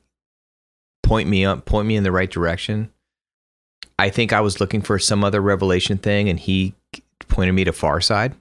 point 1.02 1.28
me 1.28 1.44
up, 1.44 1.66
point 1.66 1.86
me 1.86 1.96
in 1.96 2.04
the 2.04 2.12
right 2.12 2.30
direction. 2.30 2.90
I 3.98 4.10
think 4.10 4.32
I 4.32 4.40
was 4.40 4.58
looking 4.58 4.80
for 4.80 4.98
some 4.98 5.22
other 5.22 5.40
revelation 5.40 5.98
thing, 5.98 6.28
and 6.28 6.40
he 6.40 6.74
pointed 7.28 7.52
me 7.52 7.64
to 7.64 7.72
Far 7.72 8.00
Side 8.00 8.34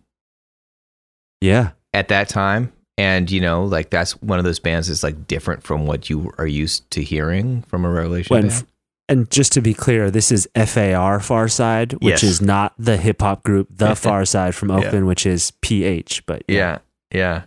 yeah, 1.43 1.71
at 1.93 2.07
that 2.07 2.29
time. 2.29 2.71
And 2.97 3.29
you 3.29 3.41
know, 3.41 3.65
like 3.65 3.89
that's 3.89 4.13
one 4.21 4.39
of 4.39 4.45
those 4.45 4.59
bands 4.59 4.87
that's 4.87 5.03
like 5.03 5.27
different 5.27 5.63
from 5.63 5.85
what 5.85 6.09
you 6.09 6.31
are 6.37 6.47
used 6.47 6.89
to 6.91 7.03
hearing 7.03 7.63
from 7.63 7.83
a 7.83 7.89
revelation 7.89 8.33
when 8.33 8.47
band. 8.47 8.65
And 9.09 9.29
just 9.29 9.51
to 9.53 9.61
be 9.61 9.73
clear, 9.73 10.09
this 10.09 10.31
is 10.31 10.47
FAR 10.55 11.19
Far 11.19 11.47
Side, 11.49 11.93
which 11.93 12.03
Yes. 12.03 12.23
is 12.23 12.41
not 12.41 12.73
the 12.79 12.95
hip 12.97 13.21
hop 13.21 13.43
group 13.43 13.67
The 13.69 13.87
Pharcyde 13.95 14.53
from 14.53 14.69
Yeah. 14.69 14.75
Oakland, 14.77 15.07
which 15.07 15.25
is 15.25 15.51
PH. 15.61 16.25
But 16.25 16.43
Yeah, 16.47 16.79
yeah. 17.13 17.43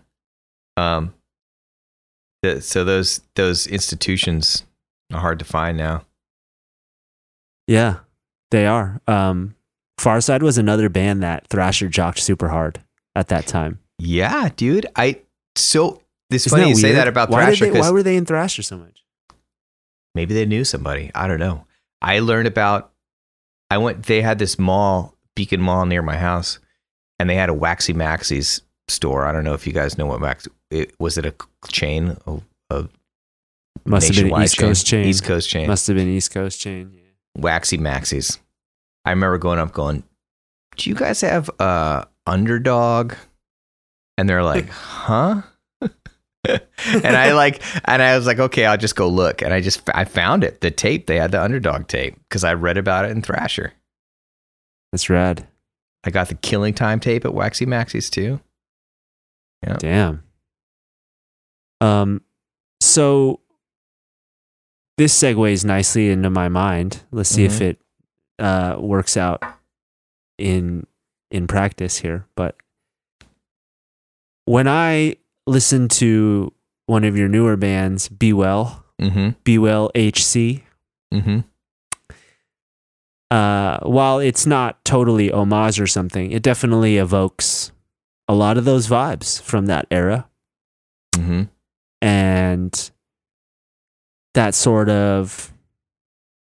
Um. 0.76 1.14
the- 2.42 2.60
so 2.60 2.84
those 2.84 3.22
those 3.36 3.66
institutions 3.66 4.64
are 5.12 5.20
hard 5.20 5.38
to 5.38 5.44
find 5.46 5.78
now. 5.78 6.02
yeah, 7.66 7.96
they 8.50 8.66
are. 8.66 9.00
Um, 9.08 9.54
Far 9.98 10.20
Side 10.20 10.42
was 10.42 10.58
another 10.58 10.88
band 10.90 11.22
that 11.22 11.46
Thrasher 11.48 11.88
jocked 11.88 12.18
super 12.20 12.48
hard 12.48 12.80
at 13.14 13.28
that 13.28 13.46
time. 13.46 13.80
Yeah, 13.98 14.50
dude. 14.56 14.86
I 14.94 15.20
so 15.56 16.02
Isn't 16.30 16.50
funny 16.50 16.68
you 16.68 16.74
say 16.74 16.92
that 16.92 17.08
about 17.08 17.30
why 17.30 17.46
Thrasher 17.46 17.70
they, 17.72 17.80
why 17.80 17.90
were 17.90 18.02
they 18.02 18.16
in 18.16 18.26
Thrasher 18.26 18.62
so 18.62 18.76
much? 18.76 19.02
Maybe 20.16 20.32
they 20.32 20.46
knew 20.46 20.64
somebody. 20.64 21.10
I 21.14 21.28
don't 21.28 21.38
know. 21.38 21.66
I 22.00 22.20
learned 22.20 22.48
about. 22.48 22.90
I 23.70 23.76
went. 23.76 24.06
They 24.06 24.22
had 24.22 24.38
this 24.38 24.58
mall, 24.58 25.14
Beacon 25.34 25.60
Mall, 25.60 25.84
near 25.84 26.00
my 26.00 26.16
house, 26.16 26.58
and 27.18 27.28
they 27.28 27.34
had 27.34 27.50
a 27.50 27.54
Waxie 27.54 27.92
Maxie's 27.92 28.62
store. 28.88 29.26
I 29.26 29.32
don't 29.32 29.44
know 29.44 29.52
if 29.52 29.66
you 29.66 29.74
guys 29.74 29.98
know 29.98 30.06
what 30.06 30.22
Wax. 30.22 30.48
It, 30.70 30.98
was 30.98 31.18
it 31.18 31.26
a 31.26 31.34
chain? 31.68 32.16
A, 32.26 32.40
a 32.70 32.88
Must 33.84 34.08
have 34.08 34.16
been 34.26 34.42
East 34.42 34.56
Coast 34.56 34.86
chain. 34.86 35.06
East 35.06 35.24
Coast 35.24 35.50
chain. 35.50 35.68
Must 35.68 35.86
have 35.86 35.96
been 35.96 36.08
East 36.08 36.30
Coast 36.32 36.58
chain. 36.58 36.92
Yeah. 36.94 37.42
Waxie 37.42 37.76
Maxie's. 37.76 38.38
I 39.04 39.10
remember 39.10 39.36
going 39.36 39.58
up, 39.58 39.72
going, 39.72 40.02
"Do 40.76 40.88
you 40.88 40.96
guys 40.96 41.20
have 41.20 41.50
uh 41.60 42.06
underdog?" 42.26 43.12
And 44.16 44.26
they're 44.26 44.42
like, 44.42 44.68
"Huh?" 44.70 45.42
and 47.04 47.16
I 47.16 47.32
like, 47.32 47.62
and 47.88 48.00
I 48.02 48.16
was 48.16 48.26
like, 48.26 48.38
"Okay, 48.38 48.64
I'll 48.66 48.76
just 48.76 48.96
go 48.96 49.08
look." 49.08 49.42
And 49.42 49.52
I 49.52 49.60
just, 49.60 49.82
I 49.94 50.04
found 50.04 50.44
it, 50.44 50.60
the 50.60 50.70
tape. 50.70 51.06
They 51.06 51.16
had 51.18 51.32
the 51.32 51.42
underdog 51.42 51.88
tape 51.88 52.16
because 52.28 52.44
I 52.44 52.54
read 52.54 52.76
about 52.78 53.04
it 53.04 53.10
in 53.10 53.22
Thrasher. 53.22 53.72
That's 54.92 55.10
rad. 55.10 55.46
I 56.04 56.10
got 56.10 56.28
the 56.28 56.34
Killing 56.36 56.74
Time 56.74 57.00
tape 57.00 57.24
at 57.24 57.34
Waxie 57.34 57.66
Maxie's 57.66 58.08
too. 58.10 58.40
Yeah. 59.66 59.76
Damn. 59.78 60.22
Um, 61.80 62.22
so 62.80 63.40
this 64.96 65.18
segues 65.20 65.64
nicely 65.64 66.10
into 66.10 66.30
my 66.30 66.48
mind. 66.48 67.02
Let's 67.10 67.28
see 67.28 67.44
if 67.44 67.58
Mhm. 67.58 67.60
it 67.62 67.80
uh, 68.38 68.76
works 68.78 69.16
out 69.16 69.42
in 70.38 70.86
in 71.30 71.46
practice 71.46 71.98
here. 71.98 72.26
But 72.36 72.56
when 74.44 74.68
I 74.68 75.16
listen 75.46 75.88
to 75.88 76.52
one 76.86 77.04
of 77.04 77.16
your 77.16 77.28
newer 77.28 77.56
bands, 77.56 78.08
Be 78.08 78.32
Well, 78.32 78.84
Mm-hmm. 79.00 79.30
Be 79.44 79.58
Well 79.58 79.90
HC, 79.94 80.62
Mm-hmm. 81.14 81.38
uh, 83.30 83.78
while 83.80 84.18
it's 84.18 84.46
not 84.46 84.84
totally 84.84 85.30
homage 85.30 85.80
or 85.80 85.86
something, 85.86 86.30
it 86.32 86.42
definitely 86.42 86.96
evokes 86.96 87.72
a 88.28 88.34
lot 88.34 88.56
of 88.58 88.64
those 88.64 88.88
vibes 88.88 89.40
from 89.40 89.66
that 89.66 89.86
era. 89.90 90.28
Mm-hmm. 91.14 91.44
and 92.02 92.90
that 94.34 94.54
sort 94.54 94.90
of 94.90 95.50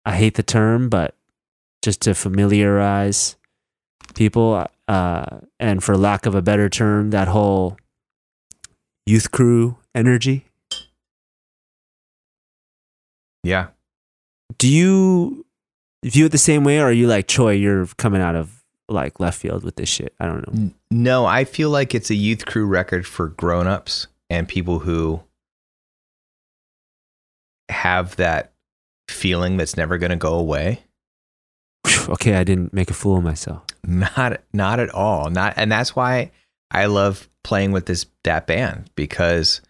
I 0.03 0.15
hate 0.15 0.33
the 0.33 0.41
term, 0.43 0.89
but 0.89 1.15
just 1.83 2.01
to 2.01 2.15
familiarize 2.15 3.35
people, 4.15 4.65
uh, 4.87 5.25
and 5.59 5.83
for 5.83 5.95
lack 5.95 6.25
of 6.25 6.33
a 6.33 6.41
better 6.41 6.69
term, 6.69 7.11
that 7.11 7.27
whole 7.27 7.77
youth 9.05 9.31
crew 9.31 9.77
energy. 9.93 10.45
Yeah. 13.43 13.67
Do 14.57 14.69
you 14.69 15.45
view 16.03 16.25
it 16.25 16.31
the 16.31 16.37
same 16.37 16.63
way, 16.63 16.79
or 16.79 16.85
are 16.85 16.91
you 16.91 17.07
like 17.07 17.27
Choi? 17.27 17.51
You're 17.51 17.87
coming 17.97 18.21
out 18.21 18.35
of 18.35 18.63
like 18.87 19.19
left 19.19 19.39
field 19.39 19.63
with 19.63 19.75
this 19.75 19.89
shit. 19.89 20.13
I 20.19 20.27
don't 20.27 20.53
know. 20.53 20.71
No, 20.91 21.25
I 21.25 21.43
feel 21.43 21.69
like 21.69 21.93
it's 21.95 22.09
a 22.09 22.15
youth 22.15 22.45
crew 22.45 22.65
record 22.65 23.05
for 23.07 23.29
grown-ups 23.29 24.07
and 24.29 24.47
people 24.47 24.79
who 24.79 25.21
have 27.69 28.15
that 28.17 28.53
feeling 29.09 29.57
that's 29.57 29.75
never 29.75 29.97
going 29.97 30.11
to 30.11 30.15
go 30.15 30.33
away. 30.33 30.83
Okay, 32.07 32.35
I 32.35 32.43
didn't 32.43 32.73
make 32.73 32.89
a 32.89 32.93
fool 32.93 33.17
of 33.17 33.23
myself. 33.23 33.63
Not 33.85 34.41
not 34.53 34.79
at 34.79 34.89
all. 34.89 35.29
Not 35.29 35.53
and 35.57 35.71
that's 35.71 35.95
why 35.95 36.31
I 36.73 36.85
love 36.87 37.29
playing 37.43 37.71
with 37.71 37.85
this 37.85 38.05
that 38.23 38.47
band 38.47 38.89
because 38.95 39.61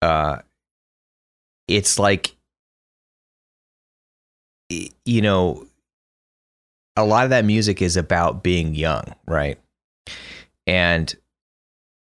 uh 0.00 0.38
it's 1.68 1.98
like 1.98 2.36
you 5.04 5.22
know 5.22 5.66
a 6.96 7.04
lot 7.04 7.24
of 7.24 7.30
that 7.30 7.44
music 7.44 7.80
is 7.80 7.96
about 7.96 8.42
being 8.42 8.74
young, 8.74 9.14
right? 9.26 9.58
And 10.66 11.14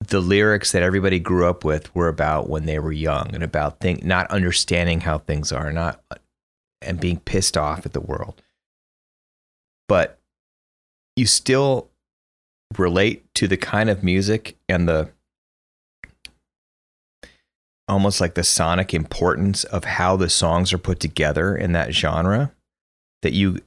the 0.07 0.19
lyrics 0.19 0.73
that 0.73 0.83
everybody 0.83 1.19
grew 1.19 1.47
up 1.49 1.63
with 1.63 1.93
were 1.95 2.09
about 2.09 2.49
when 2.49 2.65
they 2.65 2.79
were 2.79 2.91
young 2.91 3.33
and 3.33 3.43
about 3.43 3.79
think 3.79 4.03
not 4.03 4.29
understanding 4.29 5.01
how 5.01 5.19
things 5.19 5.51
are, 5.51 5.71
not 5.71 6.01
and 6.81 6.99
being 6.99 7.19
pissed 7.19 7.57
off 7.57 7.85
at 7.85 7.93
the 7.93 8.01
world. 8.01 8.41
But 9.87 10.19
you 11.15 11.25
still 11.25 11.89
relate 12.77 13.25
to 13.35 13.47
the 13.47 13.57
kind 13.57 13.89
of 13.89 14.03
music 14.03 14.57
and 14.67 14.87
the 14.87 15.09
almost 17.87 18.19
like 18.19 18.33
the 18.33 18.43
sonic 18.43 18.93
importance 18.93 19.63
of 19.65 19.83
how 19.83 20.15
the 20.15 20.29
songs 20.29 20.73
are 20.73 20.77
put 20.79 20.99
together 20.99 21.55
in 21.55 21.71
that 21.73 21.93
genre 21.93 22.51
that 23.21 23.33
you 23.33 23.59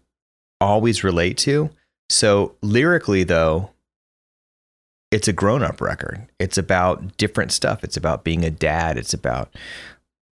always 0.60 1.04
relate 1.04 1.38
to. 1.38 1.70
So 2.10 2.56
lyrically 2.62 3.22
though, 3.24 3.70
it's 5.10 5.28
a 5.28 5.32
grown-up 5.32 5.80
record. 5.80 6.26
It's 6.38 6.58
about 6.58 7.16
different 7.16 7.52
stuff. 7.52 7.82
It's 7.82 7.96
about 7.96 8.24
being 8.24 8.44
a 8.44 8.50
dad. 8.50 8.98
It's 8.98 9.14
about 9.14 9.54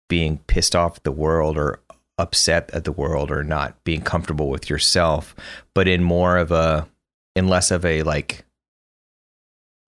being 0.09 0.39
pissed 0.47 0.75
off 0.75 0.97
at 0.97 1.03
the 1.03 1.11
world 1.11 1.57
or 1.57 1.79
upset 2.17 2.69
at 2.73 2.83
the 2.83 2.91
world 2.91 3.31
or 3.31 3.43
not 3.43 3.83
being 3.83 4.01
comfortable 4.01 4.49
with 4.49 4.69
yourself, 4.69 5.35
but 5.75 5.87
in 5.87 6.03
more 6.03 6.37
of 6.37 6.51
a 6.51 6.87
in 7.35 7.47
less 7.47 7.71
of 7.71 7.83
a 7.85 8.03
like 8.03 8.45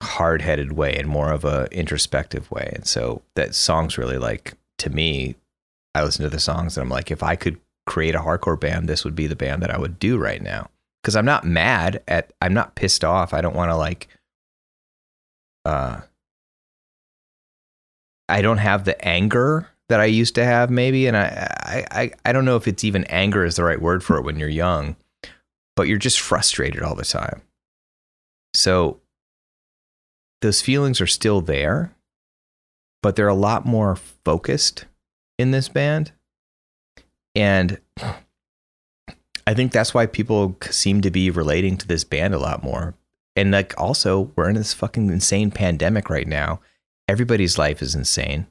hard-headed 0.04 0.74
way 0.74 0.96
and 0.96 1.08
more 1.08 1.32
of 1.32 1.46
a 1.46 1.68
introspective 1.72 2.50
way. 2.52 2.72
And 2.76 2.86
so 2.86 3.22
that 3.36 3.56
song's 3.56 3.98
really 3.98 4.18
like 4.18 4.56
to 4.80 4.90
me, 4.90 5.36
I 5.94 6.04
listen 6.04 6.24
to 6.24 6.30
the 6.30 6.40
songs 6.40 6.78
and 6.78 6.84
I'm 6.84 6.90
like, 6.90 7.12
if 7.12 7.24
I 7.24 7.36
could 7.36 7.60
create 7.86 8.16
a 8.16 8.20
hardcore 8.20 8.60
band, 8.60 8.90
this 8.90 9.04
would 9.04 9.16
be 9.16 9.28
the 9.28 9.36
band 9.36 9.62
that 9.64 9.72
I 9.72 9.78
would 9.78 10.00
do 10.00 10.18
right 10.18 10.42
now. 10.42 10.70
Because 11.02 11.16
I'm 11.16 11.26
not 11.26 11.46
mad 11.46 12.02
at, 12.08 12.34
I'm 12.42 12.54
not 12.54 12.76
pissed 12.76 13.06
off. 13.06 13.34
I 13.34 13.42
don't 13.42 13.56
want 13.56 13.70
to 13.70 13.76
like, 13.76 14.08
uh, 15.64 16.02
I 18.28 18.42
don't 18.42 18.58
have 18.58 18.86
the 18.86 19.00
anger 19.06 19.70
that 19.90 20.00
I 20.00 20.06
used 20.06 20.36
to 20.36 20.44
have, 20.44 20.72
maybe. 20.72 21.06
And 21.06 21.16
I, 21.16 21.86
I, 21.92 22.12
I, 22.26 22.32
don't 22.32 22.46
know 22.46 22.56
if 22.56 22.68
it's 22.68 22.84
even 22.84 23.04
anger 23.06 23.46
is 23.46 23.56
the 23.56 23.64
right 23.64 23.80
word 23.80 24.04
for 24.04 24.18
it 24.18 24.24
when 24.24 24.40
you're 24.40 24.50
young, 24.50 24.96
but 25.76 25.88
you're 25.88 26.00
just 26.00 26.20
frustrated 26.20 26.82
all 26.82 26.96
the 26.96 27.06
time. 27.06 27.44
So 28.56 29.00
those 30.46 30.62
feelings 30.62 31.02
are 31.02 31.08
still 31.08 31.42
there, 31.42 31.92
but 33.02 33.16
they're 33.16 33.28
a 33.28 33.34
lot 33.34 33.66
more 33.66 33.96
focused 33.96 34.86
in 35.40 35.50
this 35.50 35.68
band. 35.70 36.12
And 37.34 37.80
I 39.48 39.56
think 39.56 39.72
that's 39.72 39.96
why 39.96 40.06
people 40.06 40.56
seem 40.70 41.02
to 41.02 41.10
be 41.10 41.32
relating 41.32 41.78
to 41.78 41.88
this 41.88 42.04
band 42.04 42.36
a 42.36 42.40
lot 42.40 42.64
more. 42.64 42.94
And 43.36 43.50
like 43.50 43.74
also, 43.76 44.32
we're 44.36 44.50
in 44.50 44.56
this 44.56 44.72
fucking 44.72 45.10
insane 45.10 45.50
pandemic 45.50 46.12
right 46.12 46.28
now. 46.28 46.60
Everybody's 47.08 47.58
life 47.58 47.82
is 47.82 47.96
insane. 47.96 48.46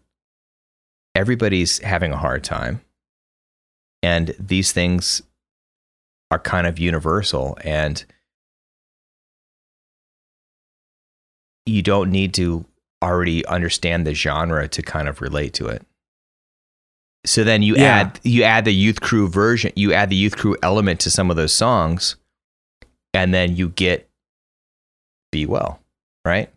Everybody's 1.14 1.78
having 1.78 2.12
a 2.12 2.18
hard 2.18 2.42
time. 2.42 2.80
And 4.02 4.34
these 4.36 4.72
things 4.72 5.22
are 6.32 6.40
kind 6.40 6.66
of 6.66 6.76
universal. 6.76 7.56
And 7.62 8.04
you 11.66 11.82
don't 11.82 12.10
need 12.10 12.34
to 12.34 12.64
already 13.02 13.44
understand 13.46 14.06
the 14.06 14.14
genre 14.14 14.68
to 14.68 14.82
kind 14.82 15.08
of 15.08 15.20
relate 15.20 15.52
to 15.54 15.66
it. 15.66 15.82
So 17.26 17.42
then 17.44 17.62
you 17.62 17.74
Yeah. 17.76 17.82
add 18.00 18.20
you 18.22 18.42
add 18.42 18.64
the 18.64 18.74
youth 18.74 19.00
crew 19.00 19.28
version, 19.28 19.72
you 19.76 19.92
add 19.92 20.10
the 20.10 20.16
youth 20.16 20.36
crew 20.36 20.56
element 20.62 21.00
to 21.00 21.10
some 21.10 21.30
of 21.30 21.36
those 21.36 21.54
songs, 21.54 22.16
and 23.14 23.32
then 23.32 23.56
you 23.56 23.70
get 23.70 24.08
be 25.32 25.46
well, 25.46 25.80
right? 26.24 26.50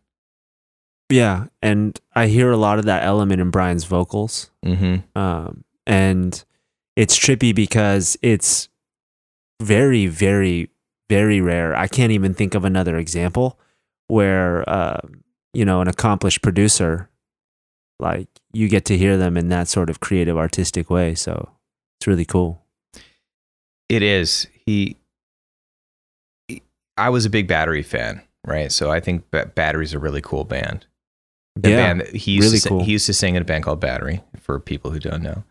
Yeah, 1.10 1.46
and 1.62 1.98
I 2.16 2.28
hear 2.28 2.52
a 2.52 2.58
lot 2.58 2.80
of 2.80 2.86
that 2.86 3.04
element 3.04 3.40
in 3.42 3.50
Brian's 3.50 3.86
vocals. 3.86 4.52
Mm-hmm. 4.66 5.18
um, 5.18 5.64
and 5.86 6.44
it's 6.98 7.18
trippy 7.18 7.56
because 7.56 8.18
it's 8.22 8.68
very 9.62 10.06
very 10.08 10.70
very 11.10 11.40
rare 11.40 11.74
i 11.76 11.88
can't 11.88 12.12
even 12.12 12.34
think 12.34 12.54
of 12.54 12.66
another 12.66 12.98
example 12.98 13.58
where 14.08 14.68
uh, 14.70 15.00
you 15.54 15.66
know 15.66 15.82
an 15.82 15.88
accomplished 15.88 16.42
producer 16.42 17.10
like 18.00 18.28
you 18.54 18.68
get 18.70 18.86
to 18.86 18.98
hear 18.98 19.18
them 19.18 19.36
in 19.38 19.50
that 19.50 19.68
sort 19.68 19.90
of 19.90 20.00
creative 20.00 20.38
artistic 20.38 20.90
way 20.90 21.16
so 21.16 21.50
it's 22.00 22.08
really 22.08 22.26
cool 22.26 22.62
It 23.90 24.04
is. 24.04 24.48
He, 24.66 24.98
he- 26.48 26.62
I 26.98 27.10
was 27.10 27.26
a 27.26 27.30
big 27.30 27.48
Battery 27.48 27.84
fan, 27.84 28.22
right? 28.46 28.72
So 28.72 28.92
I 28.92 29.00
think 29.00 29.30
ba- 29.32 29.52
Battery's 29.56 29.94
a 29.94 30.00
really 30.00 30.22
cool 30.22 30.44
band. 30.44 30.86
The 31.56 31.70
yeah 31.72 31.94
band 31.94 32.08
he 32.16 32.34
used 32.34 32.48
really 32.48 32.60
to 32.60 32.70
cool. 32.70 32.84
he 32.84 32.92
used 32.92 33.06
to 33.08 33.14
sing 33.14 33.36
in 33.36 33.42
a 33.42 33.46
band 33.46 33.64
called 33.64 33.80
Battery 33.80 34.22
for 34.42 34.60
people 34.60 34.92
who 34.92 35.00
don't 35.00 35.24
know. 35.24 35.44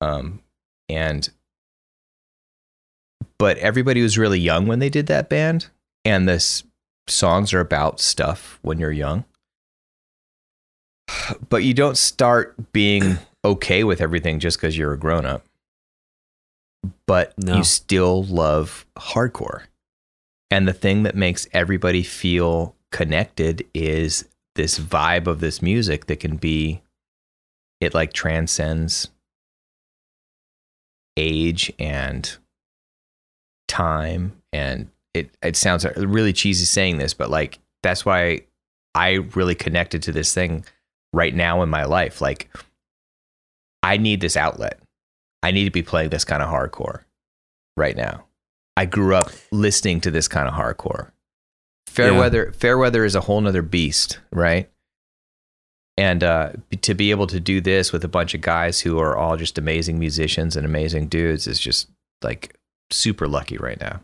Um, 0.00 0.40
and 0.88 1.28
but 3.38 3.58
everybody 3.58 4.00
was 4.02 4.16
really 4.16 4.38
young 4.40 4.66
when 4.66 4.78
they 4.78 4.88
did 4.88 5.06
that 5.08 5.28
band, 5.28 5.68
and 6.04 6.28
this 6.28 6.62
songs 7.06 7.52
are 7.52 7.60
about 7.60 8.00
stuff 8.00 8.58
when 8.62 8.78
you're 8.78 8.92
young. 8.92 9.24
But 11.48 11.64
you 11.64 11.74
don't 11.74 11.98
start 11.98 12.72
being 12.72 13.18
okay 13.44 13.84
with 13.84 14.00
everything 14.00 14.40
just 14.40 14.56
because 14.58 14.76
you're 14.76 14.92
a 14.92 14.98
grown 14.98 15.26
up. 15.26 15.44
But 17.06 17.34
No. 17.38 17.56
you 17.58 17.64
still 17.64 18.24
love 18.24 18.86
hardcore. 18.96 19.62
And 20.50 20.66
the 20.68 20.72
thing 20.72 21.02
that 21.02 21.14
makes 21.14 21.46
everybody 21.52 22.02
feel 22.02 22.74
connected 22.90 23.66
is 23.74 24.26
this 24.54 24.78
vibe 24.78 25.26
of 25.26 25.40
this 25.40 25.60
music 25.60 26.06
that 26.06 26.20
can 26.20 26.36
be, 26.36 26.80
it 27.80 27.92
like 27.94 28.12
transcends 28.12 29.08
age 31.16 31.72
and 31.78 32.36
time. 33.68 34.40
And 34.52 34.90
it, 35.14 35.30
it 35.42 35.56
sounds 35.56 35.86
really 35.96 36.32
cheesy 36.32 36.64
saying 36.64 36.98
this, 36.98 37.14
but 37.14 37.30
like, 37.30 37.58
that's 37.82 38.04
why 38.04 38.42
I 38.94 39.12
really 39.34 39.54
connected 39.54 40.02
to 40.02 40.12
this 40.12 40.34
thing 40.34 40.64
right 41.12 41.34
now 41.34 41.62
in 41.62 41.70
my 41.70 41.84
life. 41.84 42.20
Like, 42.20 42.50
I 43.82 43.96
need 43.96 44.20
this 44.20 44.36
outlet. 44.36 44.80
I 45.42 45.50
need 45.50 45.64
to 45.64 45.70
be 45.70 45.82
playing 45.82 46.10
this 46.10 46.24
kind 46.24 46.42
of 46.42 46.48
hardcore 46.48 47.02
right 47.76 47.96
now. 47.96 48.24
I 48.76 48.86
grew 48.86 49.14
up 49.14 49.30
listening 49.52 50.00
to 50.02 50.10
this 50.10 50.26
kind 50.26 50.48
of 50.48 50.54
hardcore. 50.54 51.10
Fairweather, 51.86 52.50
Fairweather 52.52 53.04
is 53.04 53.14
a 53.14 53.20
whole 53.20 53.40
nother 53.40 53.62
beast, 53.62 54.18
right? 54.32 54.68
And 55.96 56.24
uh, 56.24 56.52
b- 56.70 56.78
to 56.78 56.94
be 56.94 57.12
able 57.12 57.28
to 57.28 57.38
do 57.38 57.60
this 57.60 57.92
with 57.92 58.02
a 58.02 58.08
bunch 58.08 58.34
of 58.34 58.40
guys 58.40 58.80
who 58.80 58.98
are 58.98 59.16
all 59.16 59.36
just 59.36 59.58
amazing 59.58 60.00
musicians 60.00 60.56
and 60.56 60.66
amazing 60.66 61.06
dudes 61.06 61.46
is 61.46 61.60
just 61.60 61.88
like 62.22 62.56
super 62.90 63.28
lucky 63.28 63.58
right 63.58 63.80
now. 63.80 64.00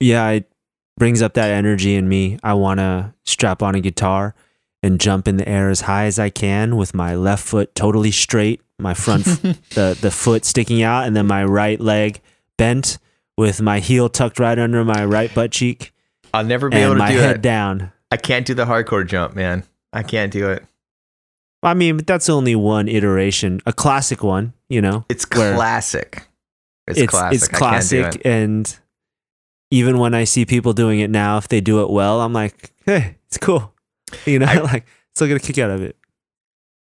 Yeah 0.00 0.28
it 0.30 0.50
brings 0.96 1.22
up 1.22 1.34
that 1.34 1.50
energy 1.50 1.94
in 1.94 2.08
me 2.08 2.38
i 2.42 2.52
want 2.54 2.78
to 2.80 3.12
strap 3.24 3.62
on 3.62 3.74
a 3.74 3.80
guitar 3.80 4.34
and 4.82 5.00
jump 5.00 5.26
in 5.28 5.36
the 5.36 5.48
air 5.48 5.68
as 5.70 5.82
high 5.82 6.04
as 6.04 6.18
i 6.18 6.30
can 6.30 6.76
with 6.76 6.94
my 6.94 7.14
left 7.14 7.44
foot 7.46 7.74
totally 7.74 8.10
straight 8.10 8.60
my 8.78 8.94
front 8.94 9.26
f- 9.26 9.40
the 9.70 9.96
the 10.00 10.10
foot 10.10 10.44
sticking 10.44 10.82
out 10.82 11.06
and 11.06 11.14
then 11.16 11.26
my 11.26 11.44
right 11.44 11.80
leg 11.80 12.20
bent 12.58 12.98
with 13.36 13.60
my 13.60 13.80
heel 13.80 14.08
tucked 14.08 14.38
right 14.38 14.58
under 14.58 14.84
my 14.84 15.04
right 15.04 15.34
butt 15.34 15.50
cheek 15.50 15.92
I'll 16.34 16.44
never 16.44 16.68
be 16.68 16.76
and 16.76 16.84
able 16.84 16.94
to 16.94 16.98
my 16.98 17.12
do 17.12 17.18
head 17.18 17.36
that. 17.36 17.42
down. 17.42 17.92
I 18.10 18.18
can't 18.18 18.44
do 18.46 18.52
the 18.52 18.66
hardcore 18.66 19.06
jump, 19.06 19.34
man. 19.34 19.64
I 19.94 20.02
can't 20.02 20.30
do 20.30 20.50
it. 20.50 20.64
I 21.62 21.72
mean, 21.72 21.96
that's 21.98 22.28
only 22.28 22.54
one 22.54 22.88
iteration, 22.88 23.60
a 23.64 23.72
classic 23.72 24.22
one, 24.22 24.52
you 24.68 24.82
know. 24.82 25.06
It's 25.08 25.24
classic. 25.24 26.26
It's, 26.86 26.98
It's 27.00 27.10
classic. 27.10 27.34
it's 27.36 27.44
I 27.44 27.58
can't 27.58 27.88
do 27.88 28.02
classic 28.02 28.20
it. 28.20 28.28
and 28.28 28.78
even 29.70 29.98
when 29.98 30.14
I 30.14 30.24
see 30.24 30.44
people 30.44 30.72
doing 30.72 31.00
it 31.00 31.10
now 31.10 31.38
if 31.38 31.48
they 31.48 31.60
do 31.60 31.82
it 31.82 31.90
well, 31.90 32.20
I'm 32.20 32.32
like, 32.32 32.72
"Hey, 32.84 33.16
it's 33.26 33.38
cool." 33.38 33.72
You 34.24 34.38
know, 34.38 34.46
I- 34.46 34.60
like 34.72 34.86
still 35.14 35.26
get 35.26 35.36
a 35.36 35.40
kick 35.40 35.58
out 35.58 35.70
of 35.70 35.82
it. 35.82 35.96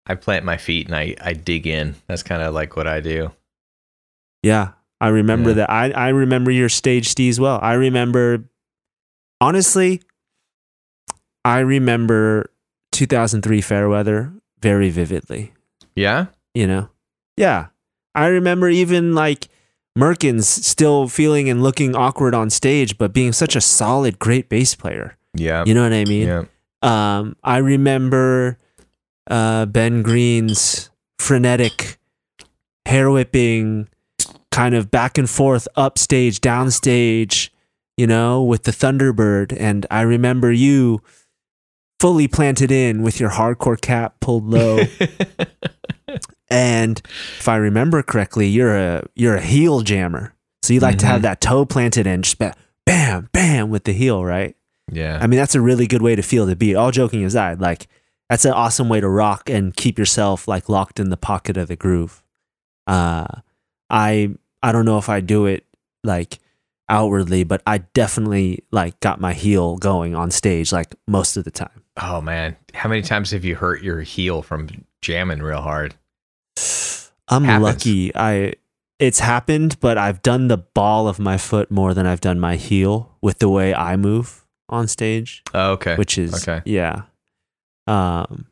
I 0.06 0.16
plant 0.16 0.44
my 0.44 0.58
feet 0.58 0.88
and 0.88 0.96
I, 0.96 1.16
I 1.22 1.32
dig 1.34 1.66
in. 1.66 1.96
That's 2.08 2.24
kind 2.24 2.42
of 2.42 2.54
like 2.54 2.76
what 2.76 2.88
I 2.88 3.00
do. 3.00 3.32
Yeah. 4.42 4.72
I 5.00 5.08
remember 5.08 5.50
Yeah. 5.52 5.56
that. 5.56 5.70
I, 5.72 5.92
I 5.92 6.10
remember 6.10 6.52
your 6.52 6.68
stage 6.68 7.08
Steve 7.08 7.30
as 7.30 7.40
well. 7.40 7.60
I 7.62 7.74
remember, 7.74 8.44
honestly, 9.40 10.02
I 11.46 11.60
remember 11.60 12.52
2003 12.92 13.62
Fairweather 13.62 14.34
very 14.60 14.90
vividly. 14.90 15.54
Yeah? 15.96 16.26
You 16.54 16.68
know? 16.68 16.90
Yeah. 17.38 17.68
I 18.16 18.28
remember 18.28 18.68
even 18.68 19.16
like 19.16 19.48
Merkins 19.98 20.44
still 20.44 21.08
feeling 21.08 21.50
and 21.50 21.62
looking 21.62 21.96
awkward 21.96 22.34
on 22.34 22.50
stage, 22.50 22.98
but 22.98 23.14
being 23.14 23.32
such 23.32 23.56
a 23.56 23.62
solid, 23.62 24.20
great 24.20 24.50
bass 24.50 24.76
player. 24.76 25.18
Yeah. 25.36 25.64
You 25.66 25.74
know 25.74 25.84
what 25.84 25.94
I 25.94 26.06
mean? 26.06 26.28
yeah. 26.28 26.44
Um, 26.82 27.36
I 27.44 27.58
remember 27.58 28.58
uh, 29.30 29.66
Ben 29.68 30.02
Green's 30.02 30.90
frenetic 31.18 31.98
hair 32.86 33.10
whipping, 33.10 33.88
kind 34.52 34.76
of 34.76 34.92
back 34.92 35.18
and 35.18 35.30
forth, 35.30 35.68
upstage, 35.76 36.42
downstage, 36.42 37.50
you 37.96 38.06
know, 38.08 38.44
with 38.44 38.64
the 38.64 38.72
Thunderbird. 38.72 39.56
And 39.58 39.86
I 39.90 40.02
remember 40.02 40.52
you 40.52 41.02
fully 42.00 42.28
planted 42.28 42.70
in 42.70 43.02
with 43.02 43.20
your 43.20 43.30
hardcore 43.30 43.80
cap 43.80 44.20
pulled 44.20 44.50
low. 44.50 44.80
and 46.54 47.02
if 47.40 47.48
I 47.48 47.56
remember 47.58 48.02
correctly, 48.04 48.48
you're 48.48 48.78
a 48.78 49.04
you're 49.16 49.36
a 49.36 49.42
heel 49.42 49.82
jammer. 49.82 50.34
So 50.62 50.74
you 50.74 50.80
like 50.80 51.00
to 51.00 51.06
have 51.06 51.20
Mhm. 51.20 51.24
that 51.24 51.42
toe 51.42 51.66
planted 51.66 52.08
in, 52.08 52.22
just 52.22 52.38
ba- 52.40 52.54
bam, 52.86 53.28
bam 53.34 53.70
with 53.70 53.84
the 53.84 53.92
heel, 53.94 54.24
right? 54.24 54.56
yeah. 54.92 55.18
I 55.22 55.28
mean, 55.28 55.38
that's 55.40 55.56
a 55.56 55.62
really 55.62 55.88
good 55.88 56.02
way 56.02 56.16
to 56.16 56.22
feel 56.22 56.46
the 56.46 56.56
beat. 56.56 56.76
All 56.76 56.92
joking 56.92 57.24
aside, 57.26 57.60
like 57.60 57.88
that's 58.30 58.46
an 58.46 58.54
awesome 58.54 58.88
way 58.90 59.02
to 59.02 59.10
rock 59.10 59.50
and 59.50 59.76
keep 59.76 59.98
yourself 60.00 60.48
like 60.48 60.70
locked 60.70 61.00
in 61.00 61.10
the 61.10 61.18
pocket 61.18 61.58
of 61.58 61.68
the 61.68 61.76
groove. 61.76 62.24
Uh, 62.88 63.26
I 63.90 64.30
I 64.62 64.72
don't 64.72 64.86
know 64.86 64.98
if 64.98 65.10
I 65.10 65.20
do 65.20 65.46
it 65.46 65.66
like 66.04 66.40
outwardly, 66.90 67.44
but 67.44 67.62
I 67.66 67.80
definitely 67.94 68.64
like 68.72 69.00
got 69.00 69.20
my 69.20 69.34
heel 69.34 69.78
going 69.78 70.16
on 70.16 70.32
stage 70.32 70.72
like 70.72 70.96
most 71.08 71.38
of 71.38 71.44
the 71.44 71.52
time. 71.52 71.82
oh, 72.02 72.22
man. 72.22 72.56
How 72.74 72.90
many 72.90 73.02
times 73.04 73.32
have 73.32 73.46
you 73.46 73.56
hurt 73.56 73.84
your 73.84 74.02
heel 74.02 74.42
from 74.42 74.68
jamming 75.02 75.42
real 75.44 75.62
hard? 75.62 75.94
I'm 77.30 77.44
Happens. 77.44 77.64
lucky. 77.64 78.16
I 78.16 78.54
it's 79.00 79.20
happened, 79.20 79.80
but 79.80 79.98
I've 79.98 80.22
done 80.22 80.48
the 80.48 80.58
ball 80.58 81.08
of 81.08 81.20
my 81.20 81.38
foot 81.38 81.70
more 81.72 81.94
than 81.94 82.06
I've 82.06 82.22
done 82.22 82.40
my 82.40 82.56
heel 82.56 83.12
with 83.22 83.40
the 83.40 83.50
way 83.50 83.74
I 83.74 83.96
move 83.98 84.46
on 84.70 84.88
stage, 84.88 85.44
Oh, 85.54 85.72
okay. 85.74 85.96
which 85.96 86.18
is 86.18 86.48
Okay. 86.48 86.62
yeah. 86.66 87.04
Um, 87.88 88.46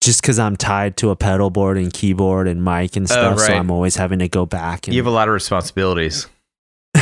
just 0.00 0.22
because 0.22 0.38
I'm 0.38 0.56
tied 0.56 0.96
to 0.98 1.10
a 1.10 1.16
pedal 1.16 1.50
board 1.50 1.76
and 1.78 1.92
keyboard 1.92 2.46
and 2.46 2.64
mic 2.64 2.94
and 2.96 3.04
Oh, 3.10 3.12
stuff, 3.12 3.40
so. 3.40 3.52
I'm 3.52 3.70
always 3.70 3.96
having 3.96 4.20
to 4.20 4.28
go 4.28 4.46
back. 4.46 4.86
And 4.86 4.94
you 4.94 5.00
have 5.00 5.06
a 5.08 5.10
lot 5.10 5.26
of 5.28 5.34
responsibilities. 5.34 6.26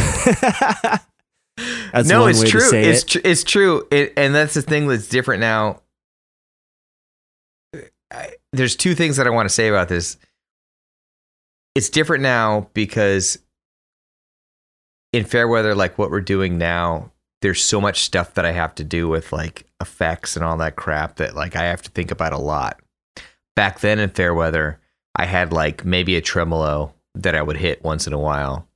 That's 1.93 2.09
no, 2.09 2.27
it's 2.27 2.43
true. 2.49 2.61
it's 2.73 3.03
it. 3.03 3.07
tr- 3.09 3.19
it's 3.25 3.45
true. 3.45 3.87
It, 3.91 4.13
and 4.17 4.35
that's 4.35 4.53
the 4.55 4.61
thing 4.63 4.89
that's 4.89 5.09
different 5.09 5.41
now. 5.41 5.81
I, 8.11 8.33
there's 8.53 8.77
two 8.77 8.95
things 8.95 9.17
that 9.17 9.27
I 9.27 9.31
want 9.31 9.49
to 9.49 9.55
say 9.55 9.69
about 9.69 9.89
this. 9.89 10.17
It's 11.77 11.91
different 11.91 12.23
now 12.23 12.71
because 12.73 13.39
in 15.13 15.27
Fairweather, 15.27 15.75
like 15.75 15.99
what 15.99 16.11
we're 16.11 16.23
doing 16.23 16.57
now, 16.57 17.13
there's 17.43 17.63
so 17.63 17.83
much 17.83 18.01
stuff 18.01 18.33
that 18.33 18.47
I 18.47 18.53
have 18.53 18.75
to 18.77 18.85
do 18.85 19.09
with 19.09 19.31
like 19.31 19.67
effects 19.79 20.37
and 20.37 20.45
all 20.45 20.57
that 20.57 20.77
crap 20.77 21.17
that 21.17 21.37
like 21.37 21.55
I 21.55 21.65
have 21.65 21.83
to 21.83 21.91
think 21.91 22.11
about 22.11 22.33
a 22.33 22.39
lot. 22.39 22.81
Back 23.57 23.81
then 23.81 23.99
in 23.99 24.09
Fairweather, 24.09 24.81
I 25.17 25.27
had 25.27 25.53
like 25.53 25.85
maybe 25.85 26.17
a 26.17 26.23
tremolo 26.23 26.95
that 27.15 27.35
I 27.35 27.43
would 27.43 27.59
hit 27.59 27.85
once 27.85 28.07
in 28.07 28.15
a 28.15 28.19
while, 28.19 28.67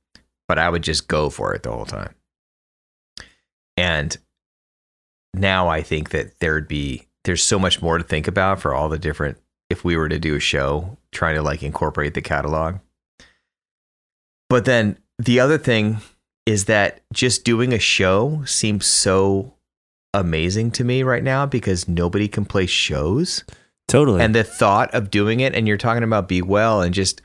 but 0.47 0.59
I 0.59 0.69
would 0.69 0.83
just 0.83 1.07
go 1.07 1.31
for 1.31 1.55
it 1.55 1.63
the 1.63 1.71
whole 1.71 1.85
time. 1.85 2.13
And 3.77 4.15
now 5.33 5.69
I 5.69 5.81
think 5.81 6.11
that 6.11 6.39
there'd 6.39 6.67
be 6.67 7.07
there's 7.23 7.41
so 7.41 7.57
much 7.57 7.81
more 7.81 7.97
to 7.97 8.03
think 8.03 8.27
about 8.27 8.61
for 8.61 8.75
all 8.75 8.89
the 8.89 8.99
different 8.99 9.39
if 9.71 9.83
we 9.83 9.97
were 9.97 10.09
to 10.09 10.19
do 10.19 10.35
a 10.35 10.39
show 10.39 10.99
trying 11.11 11.33
to 11.33 11.41
like 11.41 11.63
incorporate 11.63 12.13
the 12.13 12.21
catalog. 12.21 12.77
But 14.51 14.65
then 14.65 14.97
the 15.17 15.39
other 15.39 15.57
thing 15.57 15.99
is 16.45 16.65
that 16.65 16.99
just 17.13 17.45
doing 17.45 17.71
a 17.71 17.79
show 17.79 18.43
seems 18.45 18.85
so 18.85 19.53
amazing 20.13 20.71
to 20.71 20.83
me 20.83 21.03
right 21.03 21.23
now 21.23 21.45
because 21.45 21.87
nobody 21.87 22.27
can 22.27 22.43
play 22.43 22.65
shows 22.65 23.45
totally. 23.87 24.21
and 24.21 24.35
the 24.35 24.43
thought 24.43 24.93
of 24.93 25.09
doing 25.09 25.39
it 25.39 25.55
and 25.55 25.69
you're 25.69 25.77
talking 25.77 26.03
about 26.03 26.27
be 26.27 26.41
well 26.41 26.81
and 26.81 26.93
just 26.93 27.21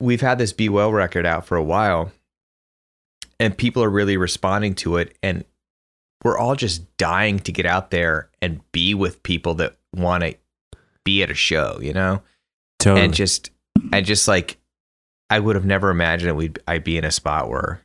we've 0.00 0.22
had 0.22 0.38
this 0.38 0.54
be 0.54 0.70
well 0.70 0.90
record 0.90 1.26
out 1.26 1.44
for 1.44 1.58
a 1.58 1.62
while 1.62 2.10
and 3.38 3.58
people 3.58 3.84
are 3.84 3.90
really 3.90 4.16
responding 4.16 4.74
to 4.74 4.96
it 4.96 5.14
and 5.22 5.44
we're 6.24 6.38
all 6.38 6.56
just 6.56 6.96
dying 6.96 7.38
to 7.38 7.52
get 7.52 7.66
out 7.66 7.90
there 7.90 8.30
and 8.40 8.62
be 8.72 8.94
with 8.94 9.22
people 9.22 9.52
that 9.52 9.76
want 9.94 10.22
to 10.24 10.34
be 11.04 11.22
at 11.22 11.30
a 11.30 11.34
show 11.34 11.78
you 11.82 11.92
know 11.92 12.22
totally. 12.78 13.04
and 13.04 13.12
just 13.12 13.50
and 13.92 14.06
just 14.06 14.26
like 14.26 14.56
i 15.34 15.38
would 15.40 15.56
have 15.56 15.64
never 15.64 15.90
imagined 15.90 16.30
that 16.30 16.34
we'd 16.34 16.58
i'd 16.68 16.84
be 16.84 16.96
in 16.98 17.04
a 17.04 17.10
spot 17.10 17.48
where 17.48 17.80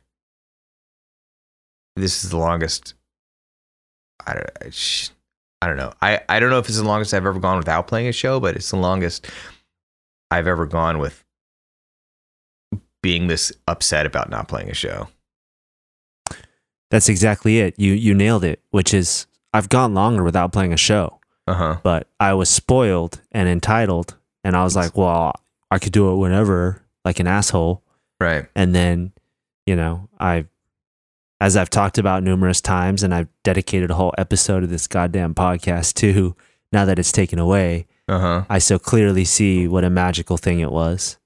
this 1.96 2.22
is 2.24 2.30
the 2.30 2.36
longest 2.38 2.94
i 4.26 4.34
don't 4.34 4.50
I 4.64 4.70
sh- 4.70 5.10
I 5.62 5.66
don't 5.66 5.76
know. 5.76 5.92
I, 6.00 6.20
I 6.26 6.40
don't 6.40 6.48
know 6.48 6.58
if 6.58 6.68
it's 6.70 6.78
the 6.78 6.84
longest 6.84 7.12
I've 7.12 7.26
ever 7.26 7.38
gone 7.38 7.58
without 7.58 7.86
playing 7.86 8.06
a 8.08 8.12
show, 8.12 8.40
but 8.40 8.56
it's 8.56 8.70
the 8.70 8.78
longest 8.78 9.26
I've 10.30 10.46
ever 10.46 10.64
gone 10.64 10.98
with 10.98 11.22
being 13.02 13.26
this 13.26 13.52
upset 13.68 14.06
about 14.06 14.30
not 14.30 14.48
playing 14.48 14.70
a 14.70 14.74
show. 14.74 15.08
That's 16.90 17.10
exactly 17.10 17.58
it. 17.60 17.74
You 17.78 17.92
you 17.92 18.14
nailed 18.14 18.42
it. 18.42 18.62
Which 18.70 18.94
is 18.94 19.26
I've 19.52 19.68
gone 19.68 19.92
longer 19.92 20.24
without 20.24 20.50
playing 20.50 20.72
a 20.72 20.78
show, 20.78 21.20
Uh 21.46 21.52
huh. 21.54 21.76
but 21.82 22.06
I 22.18 22.32
was 22.32 22.48
spoiled 22.48 23.20
and 23.30 23.46
entitled, 23.46 24.16
and 24.42 24.56
I 24.56 24.64
was 24.64 24.74
like, 24.74 24.96
well, 24.96 25.32
I 25.70 25.78
could 25.78 25.92
do 25.92 26.10
it 26.10 26.16
whenever, 26.16 26.80
like 27.04 27.20
an 27.20 27.26
asshole. 27.26 27.82
Right. 28.18 28.46
And 28.54 28.74
then, 28.74 29.12
you 29.66 29.76
know, 29.76 30.08
I, 30.18 30.46
as 31.40 31.56
I've 31.56 31.70
talked 31.70 31.96
about 31.98 32.22
numerous 32.22 32.60
times, 32.60 33.02
and 33.02 33.14
I've 33.14 33.28
dedicated 33.44 33.90
a 33.90 33.94
whole 33.94 34.14
episode 34.18 34.62
of 34.62 34.70
this 34.70 34.86
goddamn 34.86 35.34
podcast 35.34 35.94
to. 35.94 36.36
Now 36.72 36.84
that 36.84 37.00
it's 37.00 37.10
taken 37.10 37.38
away, 37.40 37.86
Uh 38.06 38.18
huh. 38.20 38.44
I 38.48 38.58
so 38.60 38.78
clearly 38.78 39.24
see 39.24 39.66
what 39.66 39.82
a 39.82 39.90
magical 39.90 40.36
thing 40.36 40.60
it 40.60 40.70
was. 40.70 41.18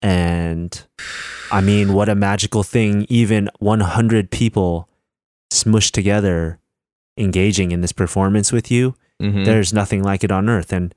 And 0.00 0.84
I 1.52 1.60
mean, 1.60 1.92
what 1.92 2.08
a 2.08 2.16
magical 2.16 2.64
thing, 2.64 3.06
even 3.08 3.48
100 3.60 4.30
people 4.30 4.88
smushed 5.52 5.92
together 5.92 6.58
engaging 7.16 7.70
in 7.70 7.80
this 7.80 7.92
performance 7.92 8.50
with 8.50 8.70
you. 8.72 8.96
Mm-hmm. 9.20 9.44
There's 9.44 9.72
nothing 9.72 10.02
like 10.02 10.24
it 10.24 10.32
on 10.32 10.48
earth. 10.48 10.72
And 10.72 10.92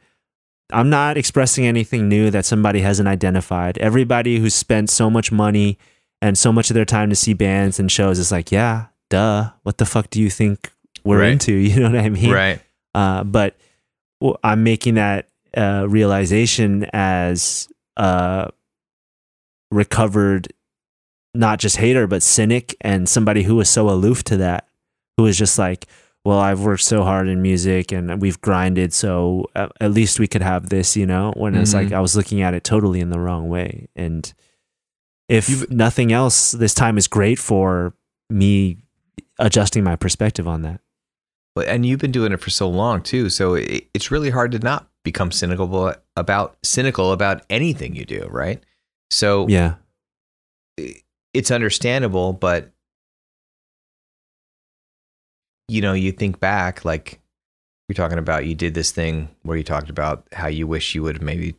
I'm 0.71 0.89
not 0.89 1.17
expressing 1.17 1.65
anything 1.65 2.09
new 2.09 2.31
that 2.31 2.45
somebody 2.45 2.81
hasn't 2.81 3.07
identified. 3.07 3.77
Everybody 3.77 4.39
who's 4.39 4.55
spent 4.55 4.89
so 4.89 5.09
much 5.09 5.31
money 5.31 5.77
and 6.21 6.37
so 6.37 6.51
much 6.51 6.69
of 6.69 6.73
their 6.73 6.85
time 6.85 7.09
to 7.09 7.15
see 7.15 7.33
bands 7.33 7.79
and 7.79 7.91
shows 7.91 8.17
is 8.19 8.31
like, 8.31 8.51
yeah, 8.51 8.87
duh. 9.09 9.51
What 9.63 9.77
the 9.77 9.85
fuck 9.85 10.09
do 10.09 10.19
you 10.21 10.29
think 10.29 10.71
we're 11.03 11.19
Right. 11.21 11.31
into? 11.33 11.53
You 11.53 11.81
know 11.81 11.91
what 11.91 11.99
I 11.99 12.09
mean? 12.09 12.31
right. 12.31 12.59
Uh, 12.95 13.23
but 13.23 13.55
I'm 14.43 14.63
making 14.63 14.95
that 14.95 15.29
uh, 15.55 15.85
realization 15.87 16.87
as 16.93 17.67
a 17.97 18.49
recovered, 19.71 20.51
not 21.33 21.59
just 21.59 21.77
hater, 21.77 22.07
but 22.07 22.23
cynic 22.23 22.75
and 22.81 23.07
somebody 23.07 23.43
who 23.43 23.55
was 23.55 23.69
so 23.69 23.89
aloof 23.89 24.23
to 24.25 24.37
that, 24.37 24.67
who 25.17 25.23
was 25.23 25.37
just 25.37 25.59
like, 25.59 25.85
well, 26.25 26.39
I've 26.39 26.61
worked 26.61 26.81
so 26.83 27.03
hard 27.03 27.27
in 27.27 27.41
music 27.41 27.91
and 27.91 28.19
we've 28.21 28.41
grinded, 28.41 28.91
so 28.93 29.45
at 29.55 29.91
least 29.91 30.19
we 30.19 30.27
could 30.27 30.41
have 30.41 30.69
this, 30.69 30.97
you 30.97 31.05
know? 31.05 31.31
When 31.37 31.53
it's 31.55 31.73
like 31.73 31.89
Mhm. 31.89 31.93
I 31.93 31.99
was 32.01 32.15
looking 32.15 32.41
at 32.41 32.53
it 32.55 32.63
totally 32.63 32.99
in 32.99 33.11
the 33.11 33.19
wrong 33.19 33.47
way. 33.47 33.87
And 33.95 34.33
if 35.29 35.47
You've- 35.47 35.67
nothing 35.73 36.11
else, 36.11 36.51
this 36.51 36.73
time 36.73 36.97
is 36.97 37.07
great 37.07 37.37
for 37.39 37.93
me 38.29 38.77
adjusting 39.37 39.83
my 39.83 39.95
perspective 39.95 40.47
on 40.47 40.63
that. 40.63 40.81
And 41.67 41.85
you've 41.85 41.99
been 41.99 42.11
doing 42.11 42.31
it 42.33 42.41
for 42.41 42.49
so 42.49 42.67
long 42.67 43.01
too, 43.01 43.29
so 43.29 43.53
it, 43.53 43.87
it's 43.93 44.09
really 44.11 44.31
hard 44.31 44.51
to 44.53 44.59
not 44.59 44.89
become 45.03 45.31
cynical 45.31 45.93
about 46.17 46.57
cynical 46.63 47.11
about 47.11 47.43
anything 47.51 47.95
you 47.95 48.03
do, 48.03 48.27
right? 48.31 48.61
So 49.11 49.47
Yeah. 49.47 49.75
it's 51.33 51.51
understandable, 51.51 52.33
but 52.33 52.71
you 55.67 55.81
know, 55.81 55.93
you 55.93 56.11
think 56.11 56.39
back, 56.39 56.85
like 56.85 57.19
you're 57.87 57.95
talking 57.95 58.17
about, 58.19 58.45
you 58.45 58.55
did 58.55 58.73
this 58.73 58.91
thing 58.91 59.29
where 59.43 59.57
you 59.57 59.63
talked 59.63 59.89
about 59.89 60.27
how 60.33 60.47
you 60.47 60.67
wish 60.67 60.95
you 60.95 61.03
would 61.03 61.21
maybe 61.21 61.55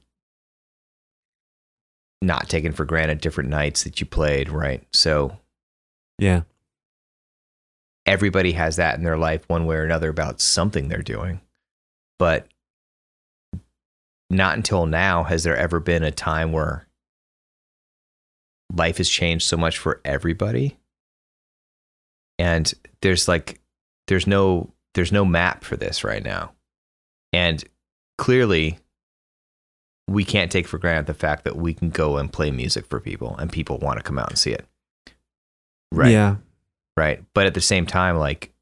not 2.22 2.48
taken 2.48 2.72
for 2.72 2.84
granted 2.84 3.20
different 3.20 3.50
nights 3.50 3.84
that 3.84 4.00
you 4.00 4.06
played, 4.06 4.48
right? 4.48 4.86
So 4.92 5.38
Yeah. 6.18 6.42
everybody 8.06 8.52
has 8.52 8.76
that 8.76 8.96
in 8.96 9.04
their 9.04 9.18
life 9.18 9.48
one 9.48 9.66
way 9.66 9.76
or 9.76 9.84
another 9.84 10.08
about 10.08 10.40
something 10.40 10.88
they're 10.88 11.02
doing. 11.02 11.40
But 12.18 12.48
not 14.30 14.56
until 14.56 14.86
now 14.86 15.24
has 15.24 15.44
there 15.44 15.56
ever 15.56 15.78
been 15.80 16.02
a 16.02 16.10
time 16.10 16.52
where 16.52 16.88
life 18.72 18.96
has 18.96 19.08
changed 19.08 19.46
so 19.46 19.56
much 19.56 19.78
for 19.78 20.00
everybody. 20.04 20.78
And 22.38 22.72
there's 23.02 23.28
like 23.28 23.60
there's 24.08 24.26
no 24.26 24.72
there's 24.94 25.12
no 25.12 25.24
map 25.24 25.62
for 25.64 25.76
this 25.76 26.04
right 26.04 26.24
now. 26.24 26.52
And 27.32 27.62
clearly 28.18 28.78
we 30.08 30.24
can't 30.24 30.50
take 30.52 30.66
for 30.68 30.78
granted 30.78 31.06
the 31.06 31.14
fact 31.14 31.44
that 31.44 31.56
we 31.56 31.74
can 31.74 31.90
go 31.90 32.16
and 32.16 32.32
play 32.32 32.50
music 32.50 32.86
for 32.86 33.00
people 33.00 33.36
and 33.36 33.50
people 33.52 33.78
want 33.78 33.98
to 33.98 34.02
come 34.04 34.18
out 34.18 34.30
and 34.30 34.38
see 34.38 34.52
it. 34.52 34.64
Right 35.92 36.12
Yeah. 36.12 36.36
right 36.96 37.22
but 37.34 37.46
at 37.46 37.54
the 37.54 37.60
same 37.60 37.86
time 37.86 38.16
like 38.16 38.52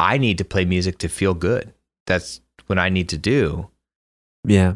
i 0.00 0.18
need 0.18 0.38
to 0.38 0.44
play 0.44 0.64
music 0.64 0.98
to 0.98 1.08
feel 1.08 1.34
good 1.34 1.72
that's 2.06 2.40
what 2.66 2.78
i 2.78 2.88
need 2.88 3.08
to 3.08 3.16
do 3.18 3.68
Yeah. 4.44 4.74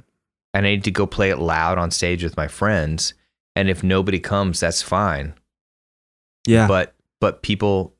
and 0.54 0.66
i 0.66 0.70
need 0.70 0.84
to 0.84 0.90
go 0.90 1.06
play 1.06 1.30
it 1.30 1.38
loud 1.38 1.78
on 1.78 1.90
stage 1.90 2.22
with 2.24 2.36
my 2.36 2.48
friends 2.48 3.14
and 3.54 3.68
if 3.68 3.82
nobody 3.84 4.18
comes 4.18 4.60
that's 4.60 4.82
fine 4.82 5.34
Yeah. 6.46 6.66
but 6.68 6.94
but 7.20 7.42
people 7.42 7.94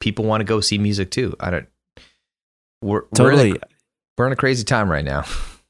people 0.00 0.24
want 0.24 0.40
to 0.40 0.44
go 0.44 0.60
see 0.60 0.78
music 0.78 1.10
too 1.10 1.34
i 1.40 1.50
don't 1.50 1.68
we're 2.82 3.02
totally. 3.14 3.50
we're 3.50 3.56
in, 3.56 3.62
a, 3.62 3.66
we're 4.18 4.26
in 4.26 4.32
a 4.32 4.36
crazy 4.36 4.64
time 4.64 4.90
right 4.90 5.04
now 5.04 5.24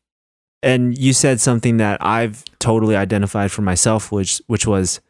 and 0.62 0.96
you 0.96 1.12
said 1.12 1.40
something 1.40 1.78
that 1.78 2.04
I've 2.04 2.44
totally 2.58 2.94
identified 2.94 3.50
for 3.50 3.62
myself, 3.62 4.12
which 4.12 4.40
which 4.46 4.66
was 4.66 5.00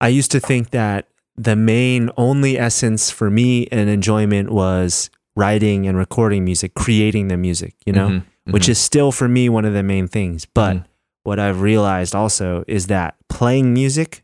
I 0.00 0.08
used 0.08 0.30
to 0.32 0.40
think 0.40 0.70
that 0.70 1.08
the 1.36 1.56
main 1.56 2.10
only 2.16 2.58
essence 2.58 3.10
for 3.10 3.30
me 3.30 3.66
and 3.72 3.88
enjoyment 3.88 4.50
was 4.50 5.10
writing 5.34 5.86
and 5.86 5.96
recording 5.98 6.44
music, 6.44 6.74
creating 6.74 7.28
the 7.28 7.36
music, 7.36 7.74
you 7.86 7.92
know, 7.92 8.08
Mhm, 8.08 8.24
which 8.50 8.64
mhm. 8.66 8.70
is 8.70 8.78
still 8.78 9.12
for 9.12 9.28
me 9.28 9.48
one 9.48 9.64
of 9.64 9.72
the 9.74 9.82
main 9.82 10.06
things. 10.08 10.46
But 10.46 10.76
Mhm. 10.76 10.84
what 11.24 11.38
I've 11.38 11.60
realized 11.60 12.14
also 12.14 12.64
is 12.68 12.86
that 12.86 13.16
playing 13.28 13.72
music, 13.74 14.22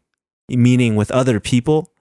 meaning 0.49 0.97
with 0.97 1.11
other 1.11 1.41
people, 1.41 1.92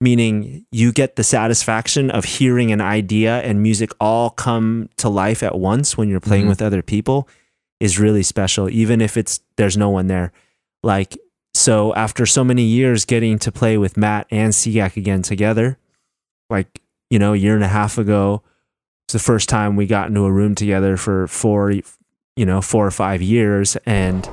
meaning 0.00 0.66
you 0.72 0.92
get 0.92 1.16
the 1.16 1.24
satisfaction 1.24 2.10
of 2.10 2.24
hearing 2.24 2.72
an 2.72 2.80
idea 2.80 3.40
and 3.42 3.62
music 3.62 3.90
all 4.00 4.30
come 4.30 4.88
to 4.96 5.08
life 5.08 5.42
at 5.42 5.58
once 5.58 5.96
when 5.96 6.08
you're 6.08 6.20
playing 6.20 6.44
Mhm. 6.46 6.48
with 6.48 6.62
other 6.62 6.82
people 6.82 7.28
is 7.80 7.98
really 7.98 8.22
special 8.22 8.68
even 8.68 9.00
if 9.00 9.16
it's 9.16 9.40
there's 9.56 9.76
no 9.76 9.90
one 9.90 10.06
there 10.08 10.32
Like, 10.82 11.16
so 11.54 11.94
after 11.94 12.26
so 12.26 12.44
many 12.44 12.62
years 12.62 13.06
getting 13.06 13.38
to 13.38 13.50
play 13.50 13.78
with 13.78 13.96
Matt 13.96 14.26
and 14.30 14.52
Seagack 14.52 14.98
again 14.98 15.22
together, 15.22 15.78
like, 16.50 16.82
you 17.08 17.18
know, 17.18 17.32
a 17.32 17.36
year 17.36 17.54
and 17.54 17.64
a 17.64 17.68
half 17.68 17.96
ago, 17.96 18.42
it's 19.06 19.14
the 19.14 19.18
first 19.18 19.48
time 19.48 19.76
we 19.76 19.86
got 19.86 20.08
into 20.08 20.24
a 20.26 20.30
room 20.32 20.54
together 20.54 20.98
for 20.98 21.26
four, 21.26 21.70
you 22.36 22.44
know, 22.44 22.60
four 22.60 22.86
or 22.86 22.90
five 22.90 23.22
years. 23.22 23.76
And 23.86 24.28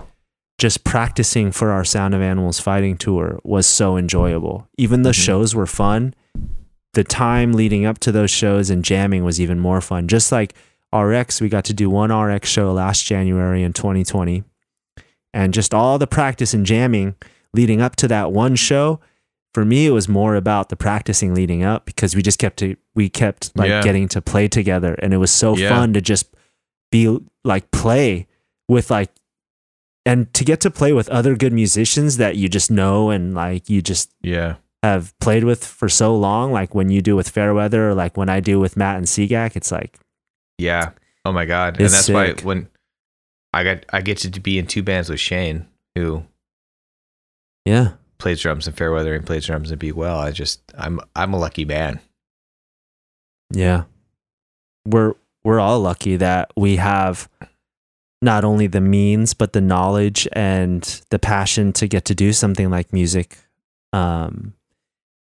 just 0.61 0.83
practicing 0.83 1.51
for 1.51 1.71
our 1.71 1.83
Sound 1.83 2.13
of 2.13 2.21
Animals 2.21 2.59
fighting 2.59 2.95
tour 2.95 3.39
was 3.43 3.65
so 3.65 3.97
enjoyable. 3.97 4.67
Even 4.77 5.01
the 5.01 5.09
Mhm. 5.09 5.23
shows 5.25 5.55
were 5.55 5.65
fun. 5.65 6.13
The 6.93 7.03
time 7.03 7.53
leading 7.53 7.83
up 7.83 7.97
to 8.01 8.11
those 8.11 8.29
shows 8.29 8.69
and 8.69 8.85
jamming 8.85 9.23
was 9.23 9.41
even 9.41 9.59
more 9.59 9.81
fun. 9.81 10.07
Just 10.07 10.31
like 10.31 10.53
RX, 10.93 11.41
we 11.41 11.49
got 11.49 11.63
to 11.65 11.73
do 11.73 11.89
one 11.89 12.11
RX 12.11 12.47
show 12.47 12.71
last 12.71 13.03
January 13.07 13.63
in 13.63 13.73
2020. 13.73 14.43
And 15.33 15.51
just 15.51 15.73
all 15.73 15.97
the 15.97 16.05
practice 16.05 16.53
and 16.53 16.63
jamming 16.63 17.15
leading 17.55 17.81
up 17.81 17.95
to 17.95 18.07
that 18.09 18.31
one 18.31 18.55
show, 18.55 18.99
for 19.55 19.65
me, 19.65 19.87
it 19.87 19.91
was 19.91 20.07
more 20.07 20.35
about 20.35 20.69
the 20.69 20.75
practicing 20.75 21.33
leading 21.33 21.63
up 21.63 21.85
because 21.87 22.15
we 22.15 22.21
just 22.21 22.37
kept 22.37 22.59
to, 22.59 22.75
we 22.93 23.09
kept 23.09 23.49
like 23.57 23.69
Yeah. 23.69 23.81
getting 23.81 24.07
to 24.09 24.21
play 24.21 24.47
together. 24.47 24.93
And 25.01 25.11
it 25.11 25.17
was 25.17 25.31
so 25.31 25.57
Yeah. 25.57 25.69
fun 25.69 25.93
to 25.93 26.01
just 26.01 26.27
be 26.91 27.17
like 27.43 27.71
play 27.71 28.27
with 28.69 28.91
like 28.91 29.09
and 30.05 30.33
to 30.33 30.43
get 30.43 30.59
to 30.61 30.71
play 30.71 30.93
with 30.93 31.09
other 31.09 31.35
good 31.35 31.53
musicians 31.53 32.17
that 32.17 32.35
you 32.35 32.49
just 32.49 32.71
know 32.71 33.09
and 33.09 33.33
like 33.35 33.69
you 33.69 33.81
just 33.81 34.11
Yeah. 34.21 34.55
have 34.83 35.17
played 35.19 35.43
with 35.43 35.63
for 35.65 35.87
so 35.89 36.15
long, 36.15 36.51
like 36.51 36.73
when 36.73 36.89
you 36.89 37.01
do 37.01 37.15
with 37.15 37.29
Fairweather 37.29 37.89
or 37.89 37.93
like 37.93 38.17
when 38.17 38.29
I 38.29 38.39
do 38.39 38.59
with 38.59 38.75
Matt 38.77 38.97
and 38.97 39.05
Seagack, 39.05 39.55
it's 39.55 39.71
like 39.71 39.99
Yeah. 40.57 40.91
Oh 41.23 41.31
my 41.31 41.45
god. 41.45 41.79
And 41.79 41.89
that's 41.89 42.09
why 42.09 42.33
when 42.41 42.67
I 43.53 43.63
got 43.63 43.85
I 43.93 44.01
get 44.01 44.17
to 44.19 44.39
be 44.39 44.57
in 44.57 44.65
two 44.65 44.81
bands 44.81 45.09
with 45.09 45.19
Shane, 45.19 45.67
who 45.95 46.23
yeah, 47.65 47.91
plays 48.17 48.41
drums 48.41 48.65
in 48.67 48.73
Fairweather 48.73 49.13
and 49.13 49.25
plays 49.25 49.45
drums 49.45 49.71
in 49.71 49.77
Be 49.77 49.91
Well. 49.91 50.17
I 50.17 50.31
just 50.31 50.61
I'm 50.77 50.99
I'm 51.15 51.33
a 51.33 51.37
lucky 51.39 51.65
man. 51.65 51.99
yeah. 53.51 53.83
We're 54.85 55.13
we're 55.43 55.59
all 55.59 55.79
lucky 55.79 56.15
that 56.15 56.51
we 56.55 56.77
have 56.77 57.29
not 58.21 58.43
only 58.43 58.67
the 58.67 58.81
means 58.81 59.33
but 59.33 59.53
the 59.53 59.61
knowledge 59.61 60.27
and 60.33 61.01
the 61.09 61.19
passion 61.19 61.73
to 61.73 61.87
get 61.87 62.05
to 62.05 62.15
do 62.15 62.33
something 62.33 62.69
like 62.69 62.93
music. 62.93 63.37
Um 63.93 64.53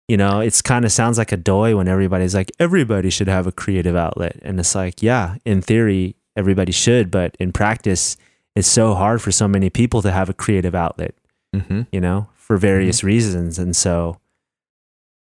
you 0.09 0.17
know, 0.17 0.39
it's 0.39 0.63
kind 0.63 0.85
of 0.85 0.93
sounds 0.93 1.19
like 1.19 1.33
a 1.33 1.37
doy 1.37 1.77
when 1.77 1.89
everybody's 1.89 2.35
like 2.35 2.53
everybody 2.61 3.11
should 3.11 3.29
have 3.29 3.47
a 3.47 3.53
creative 3.53 3.97
outlet 3.97 4.39
and 4.43 4.61
it's 4.61 4.75
like, 4.75 5.03
yeah, 5.03 5.37
in 5.45 5.63
theory 5.63 6.17
everybody 6.37 6.73
should, 6.73 7.11
but 7.11 7.37
in 7.41 7.53
practice 7.53 8.17
it's 8.55 8.69
so 8.69 8.95
hard 8.95 9.21
for 9.21 9.33
so 9.33 9.47
many 9.47 9.69
people 9.69 10.01
to 10.03 10.11
have 10.11 10.29
a 10.29 10.35
creative 10.35 10.75
outlet. 10.75 11.15
Mm-hmm. 11.55 11.83
you 11.91 12.01
know, 12.01 12.29
for 12.35 12.59
various 12.59 13.03
reasons. 13.03 13.59
And 13.59 13.75
so 13.75 14.21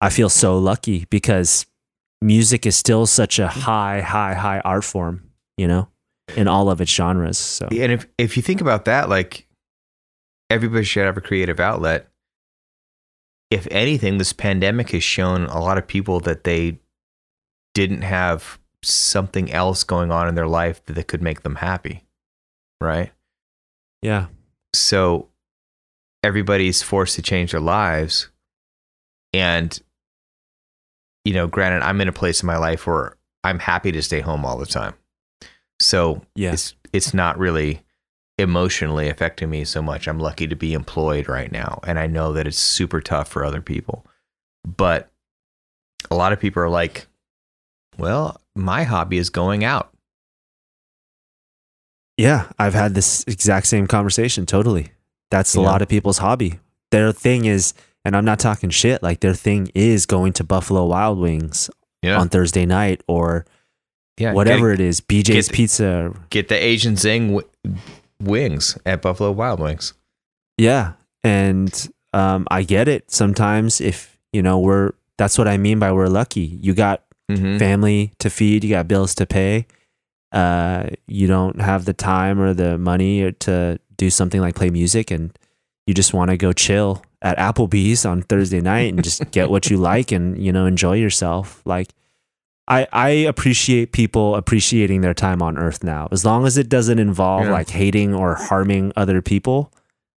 I 0.01 0.09
feel 0.09 0.29
so 0.29 0.57
lucky 0.57 1.05
because 1.09 1.65
music 2.21 2.65
is 2.65 2.75
still 2.75 3.05
such 3.05 3.39
a 3.39 3.47
high, 3.47 4.01
high, 4.01 4.33
high 4.33 4.59
art 4.59 4.83
form, 4.83 5.31
you 5.57 5.67
know, 5.67 5.87
in 6.35 6.47
all 6.47 6.69
of 6.69 6.81
its 6.81 6.91
genres. 6.91 7.37
So 7.37 7.67
And 7.71 7.91
if 7.91 8.07
if 8.17 8.37
you 8.37 8.43
think 8.43 8.61
about 8.61 8.85
that, 8.85 9.09
like 9.09 9.47
everybody 10.49 10.83
should 10.83 11.05
have 11.05 11.17
a 11.17 11.21
creative 11.21 11.59
outlet. 11.59 12.07
If 13.49 13.67
anything, 13.71 14.17
this 14.17 14.33
pandemic 14.33 14.91
has 14.91 15.03
shown 15.03 15.45
a 15.45 15.59
lot 15.59 15.77
of 15.77 15.87
people 15.87 16.19
that 16.21 16.43
they 16.43 16.79
didn't 17.73 18.01
have 18.01 18.59
something 18.83 19.51
else 19.51 19.83
going 19.83 20.11
on 20.11 20.27
in 20.27 20.35
their 20.35 20.47
life 20.47 20.83
that 20.85 21.07
could 21.07 21.21
make 21.21 21.43
them 21.43 21.55
happy. 21.55 22.03
Right? 22.81 23.11
yeah, 24.03 24.27
so 24.73 25.29
everybody's 26.23 26.81
forced 26.81 27.15
to 27.15 27.21
change 27.21 27.51
their 27.51 27.61
lives 27.61 28.29
and 29.33 29.79
you 31.23 31.33
know 31.33 31.47
granted 31.47 31.85
i'm 31.85 32.01
in 32.01 32.07
a 32.07 32.13
place 32.13 32.41
in 32.41 32.47
my 32.47 32.57
life 32.57 32.87
where 32.87 33.17
i'm 33.43 33.59
happy 33.59 33.91
to 33.91 34.01
stay 34.01 34.19
home 34.19 34.43
all 34.43 34.57
the 34.57 34.65
time 34.65 34.93
so 35.79 36.21
Yeah. 36.35 36.53
it's 36.53 36.73
it's 36.93 37.13
not 37.13 37.37
really 37.37 37.81
emotionally 38.37 39.09
affecting 39.09 39.49
me 39.49 39.65
so 39.65 39.81
much 39.81 40.07
i'm 40.07 40.19
lucky 40.19 40.47
to 40.47 40.55
be 40.55 40.73
employed 40.73 41.27
right 41.27 41.51
now 41.51 41.79
and 41.87 41.97
i 41.99 42.05
know 42.07 42.33
that 42.33 42.45
it's 42.47 42.59
super 42.59 43.01
tough 43.01 43.27
for 43.27 43.43
other 43.43 43.61
people 43.61 44.05
but 44.65 45.09
a 46.11 46.15
lot 46.15 46.31
of 46.33 46.39
people 46.39 46.61
are 46.61 46.69
like 46.69 47.07
well 47.97 48.39
my 48.55 48.83
hobby 48.83 49.17
is 49.17 49.29
going 49.29 49.63
out 49.63 49.91
yeah, 52.19 52.49
I've 52.57 52.73
had 52.73 52.95
this 52.95 53.23
exact 53.27 53.67
same 53.67 53.85
conversation. 53.85 54.47
Totally. 54.47 54.89
That's 55.29 55.55
a 55.55 55.59
Yeah. 55.59 55.67
lot 55.67 55.81
of 55.83 55.87
people's 55.87 56.17
hobby. 56.17 56.59
Their 56.89 57.11
thing 57.11 57.45
is, 57.45 57.75
and 58.03 58.15
I'm 58.15 58.25
not 58.25 58.39
talking 58.39 58.71
shit, 58.71 59.03
like 59.03 59.19
their 59.19 59.35
thing 59.35 59.69
is 59.75 60.07
going 60.07 60.33
to 60.33 60.43
Buffalo 60.43 60.85
Wild 60.85 61.19
Wings 61.19 61.69
yeah 62.01 62.19
on 62.19 62.29
Thursday 62.29 62.65
night 62.65 63.01
or 63.07 63.45
yeah 64.17 64.33
whatever 64.33 64.71
it 64.71 64.79
is, 64.79 65.01
BJ's 65.01 65.47
get- 65.47 65.55
Pizza. 65.55 66.13
get 66.29 66.47
the 66.47 66.55
asian 66.63 66.95
zing 66.95 67.35
w- 67.35 67.47
wings 68.21 68.77
at 68.85 69.01
buffalo 69.01 69.31
wild 69.31 69.59
wings 69.59 69.93
Yeah. 70.57 70.93
And 71.23 71.89
um, 72.13 72.47
I 72.49 72.63
get 72.63 72.87
it 72.87 73.11
sometimes 73.11 73.79
if, 73.81 74.17
you 74.33 74.41
know, 74.41 74.59
we're, 74.59 74.93
that's 75.17 75.37
what 75.37 75.47
I 75.47 75.57
mean 75.57 75.79
by 75.79 75.91
we're 75.91 76.07
lucky. 76.07 76.57
You 76.61 76.73
got 76.73 77.03
mm-hmm. 77.29 77.57
family 77.57 78.13
to 78.19 78.29
feed, 78.29 78.63
you 78.63 78.71
got 78.71 78.87
bills 78.87 79.13
to 79.15 79.25
pay. 79.25 79.67
Uh, 80.31 80.89
you 81.07 81.27
don't 81.27 81.61
have 81.61 81.85
the 81.85 81.93
time 81.93 82.39
or 82.39 82.53
the 82.53 82.77
money 82.77 83.31
to 83.31 83.79
do 83.97 84.09
something 84.09 84.41
like 84.41 84.55
play 84.55 84.69
music 84.69 85.11
and 85.11 85.37
you 85.85 85.93
just 85.93 86.13
want 86.13 86.29
to 86.31 86.37
go 86.37 86.53
chill 86.53 87.03
at 87.21 87.37
Applebee's 87.37 88.05
on 88.05 88.21
Thursday 88.23 88.61
night 88.61 88.93
and 88.93 89.03
just 89.03 89.29
get 89.31 89.49
what 89.49 89.69
you 89.69 89.77
like 89.91 90.11
and, 90.11 90.43
you 90.43 90.51
know, 90.51 90.65
enjoy 90.65 90.95
yourself. 90.95 91.61
Like, 91.65 91.89
I, 92.67 92.87
I 92.91 93.09
appreciate 93.09 93.91
people 93.93 94.35
appreciating 94.35 95.01
their 95.01 95.13
time 95.13 95.41
on 95.41 95.57
earth 95.57 95.83
now. 95.83 96.07
As 96.11 96.25
long 96.25 96.45
as 96.45 96.57
it 96.57 96.67
doesn't 96.69 96.99
involve 96.99 97.45
Yeah. 97.45 97.51
like 97.53 97.69
hating 97.69 98.13
or 98.13 98.35
harming 98.35 98.91
other 98.95 99.21
people, 99.21 99.71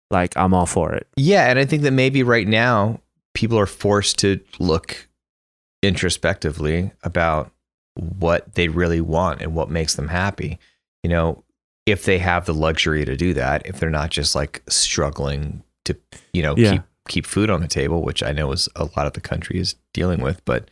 like 0.09 0.35
I'm 0.35 0.53
all 0.53 0.65
for 0.65 0.91
it. 0.93 1.07
Yeah, 1.15 1.49
and 1.49 1.59
I 1.59 1.65
think 1.65 1.83
that 1.83 1.91
maybe 1.91 2.23
right 2.23 2.47
now 2.47 3.01
people 3.35 3.59
are 3.59 3.67
forced 3.67 4.17
to 4.19 4.39
look 4.57 5.07
introspectively 5.83 6.91
about 7.03 7.51
what 7.95 8.53
they 8.55 8.67
really 8.67 9.01
want 9.01 9.41
and 9.41 9.53
what 9.53 9.69
makes 9.69 9.95
them 9.95 10.07
happy. 10.07 10.59
You 11.03 11.09
know, 11.09 11.43
if 11.85 12.05
they 12.05 12.17
have 12.19 12.45
the 12.45 12.53
luxury 12.53 13.05
to 13.05 13.15
do 13.15 13.33
that, 13.33 13.65
if 13.65 13.79
they're 13.79 13.89
not 13.89 14.09
just 14.11 14.35
like 14.35 14.61
struggling 14.69 15.63
to, 15.85 15.95
you 16.33 16.41
know, 16.41 16.55
Yeah. 16.57 16.71
keep 16.71 16.81
keep 17.07 17.25
food 17.25 17.49
on 17.49 17.59
the 17.59 17.67
table, 17.67 18.03
which 18.03 18.21
I 18.21 18.31
know 18.31 18.51
is 18.51 18.69
a 18.75 18.83
lot 18.95 19.07
of 19.07 19.13
the 19.13 19.21
country 19.21 19.57
is 19.59 19.73
dealing 19.95 20.21
with, 20.21 20.45
but 20.45 20.69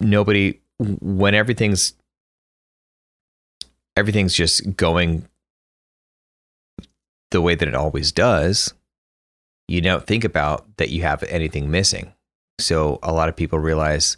nobody 0.00 0.60
when 0.78 1.34
everything's 1.34 1.92
everything's 3.96 4.34
just 4.34 4.76
going 4.76 5.26
the 7.30 7.40
way 7.40 7.54
that 7.54 7.68
it 7.68 7.74
always 7.74 8.10
does, 8.12 8.74
you 9.68 9.80
don't 9.80 10.06
think 10.06 10.24
about 10.24 10.76
that 10.78 10.90
you 10.90 11.02
have 11.02 11.22
anything 11.24 11.70
missing. 11.70 12.12
So 12.58 12.98
a 13.02 13.12
lot 13.12 13.28
of 13.28 13.36
people 13.36 13.58
realize 13.58 14.16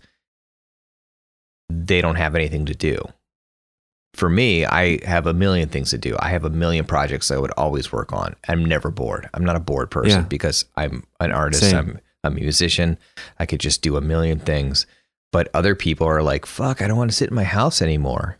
they 1.68 2.00
don't 2.00 2.16
have 2.16 2.34
anything 2.34 2.66
to 2.66 2.74
do. 2.74 3.02
For 4.14 4.28
me, 4.28 4.64
I 4.66 5.04
have 5.06 5.26
a 5.26 5.32
million 5.32 5.68
things 5.68 5.90
to 5.90 5.98
do. 5.98 6.16
I 6.20 6.28
have 6.28 6.44
a 6.44 6.50
million 6.50 6.84
projects 6.84 7.30
I 7.30 7.38
would 7.38 7.50
always 7.52 7.90
work 7.92 8.12
on. 8.12 8.36
I'm 8.46 8.64
never 8.64 8.90
bored. 8.90 9.28
I'm 9.32 9.44
not 9.44 9.56
a 9.56 9.60
bored 9.60 9.90
person 9.90 10.20
Yeah. 10.22 10.26
because 10.28 10.66
I'm 10.76 11.04
an 11.20 11.32
artist. 11.32 11.62
Same. 11.70 11.98
I'm 12.24 12.32
a 12.32 12.34
musician. 12.34 12.98
I 13.38 13.46
could 13.46 13.60
just 13.60 13.80
do 13.82 13.96
a 13.96 14.02
million 14.02 14.38
things. 14.38 14.86
But 15.32 15.48
other 15.54 15.74
people 15.74 16.06
are 16.06 16.22
like, 16.22 16.46
fuck, 16.46 16.80
I 16.82 16.86
don't 16.86 16.96
want 16.98 17.10
to 17.10 17.16
sit 17.16 17.30
in 17.30 17.34
my 17.34 17.42
house 17.44 17.82
anymore. 17.82 18.38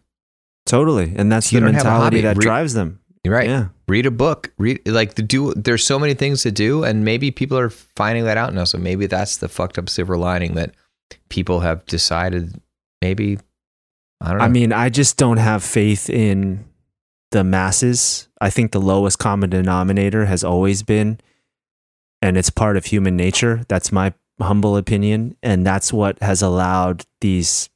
Totally. 0.67 1.13
And 1.17 1.33
that's 1.33 1.53
You 1.53 1.59
the 1.61 1.67
don't 1.67 1.75
have 1.75 1.87
a 1.87 1.89
mentality 1.89 2.21
that 2.21 2.37
Re- 2.37 2.43
drives 2.43 2.75
them. 2.75 3.01
Right. 3.27 3.49
Yeah. 3.49 3.69
read 3.87 4.05
a 4.07 4.11
book 4.11 4.53
read 4.59 4.81
like 4.89 5.15
the 5.15 5.23
do 5.23 5.55
there's 5.55 5.87
so 5.87 5.97
many 5.97 6.13
things 6.13 6.43
to 6.43 6.51
do 6.51 6.83
and 6.83 7.05
maybe 7.05 7.31
people 7.31 7.57
are 7.57 7.71
finding 7.71 8.25
that 8.25 8.37
out 8.37 8.53
now 8.53 8.65
so 8.65 8.79
maybe 8.79 9.07
that's 9.07 9.37
the 9.37 9.49
fucked 9.49 9.79
up 9.79 9.89
silver 9.89 10.19
lining 10.19 10.55
that 10.55 10.75
people 11.29 11.61
have 11.61 11.87
decided 11.87 12.61
maybe 13.01 13.39
i 14.21 14.31
don't 14.31 14.39
know 14.39 14.45
I 14.45 14.49
mean, 14.49 14.73
I 14.73 14.89
just 14.89 15.19
don't 15.19 15.37
have 15.37 15.63
faith 15.63 16.11
in 16.11 16.65
the 17.31 17.45
masses. 17.45 18.27
I 18.41 18.51
think 18.51 18.73
the 18.73 18.81
lowest 18.81 19.21
common 19.21 19.51
denominator 19.51 20.27
has 20.27 20.43
always 20.43 20.83
been, 20.83 21.21
and 22.21 22.37
it's 22.37 22.51
part 22.51 22.77
of 22.77 22.87
human 22.87 23.17
nature. 23.17 23.63
That's 23.69 23.93
my 23.93 24.15
humble 24.41 24.77
opinion. 24.77 25.37
And 25.43 25.67
that's 25.67 25.93
what 25.93 26.21
has 26.23 26.43
allowed 26.43 27.05
these 27.21 27.69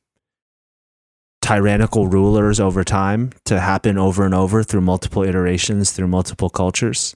tyrannical 1.42 2.08
rulers 2.08 2.58
over 2.58 2.82
time 2.82 3.30
to 3.44 3.60
happen 3.60 3.98
over 3.98 4.24
and 4.24 4.34
over 4.34 4.62
through 4.62 4.80
multiple 4.80 5.22
iterations, 5.22 5.92
through 5.92 6.08
multiple 6.08 6.50
cultures. 6.50 7.14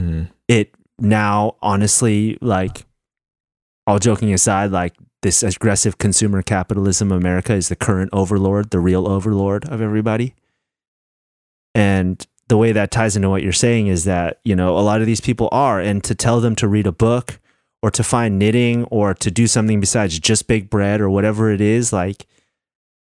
Mhm. 0.00 0.28
It 0.48 0.74
now, 0.98 1.56
honestly, 1.62 2.36
like, 2.40 2.84
all 3.86 3.98
joking 3.98 4.32
aside, 4.32 4.70
like, 4.70 4.94
this 5.22 5.42
aggressive 5.42 5.98
consumer 5.98 6.42
capitalism 6.42 7.10
America 7.10 7.54
is 7.54 7.68
the 7.68 7.76
current 7.76 8.10
overlord, 8.12 8.70
the 8.70 8.80
real 8.80 9.08
overlord 9.08 9.64
of 9.68 9.80
everybody. 9.80 10.34
And 11.74 12.24
the 12.48 12.56
way 12.58 12.72
that 12.72 12.90
ties 12.90 13.16
into 13.16 13.30
what 13.30 13.42
you're 13.42 13.52
saying 13.52 13.86
is 13.86 14.04
that, 14.04 14.40
you 14.44 14.54
know, 14.54 14.76
a 14.76 14.80
lot 14.80 15.00
of 15.00 15.06
these 15.06 15.20
people 15.20 15.48
are. 15.52 15.80
And 15.80 16.04
to 16.04 16.14
tell 16.14 16.40
them 16.40 16.54
to 16.56 16.68
read 16.68 16.86
a 16.86 16.92
book 16.92 17.40
or 17.82 17.90
to 17.90 18.04
find 18.04 18.38
knitting 18.38 18.84
or 18.84 19.12
to 19.14 19.30
do 19.30 19.46
something 19.46 19.80
besides 19.80 20.18
just 20.18 20.46
bake 20.46 20.70
bread 20.70 21.00
or 21.00 21.10
whatever 21.10 21.50
it 21.50 21.60
is, 21.60 21.92
like, 21.92 22.26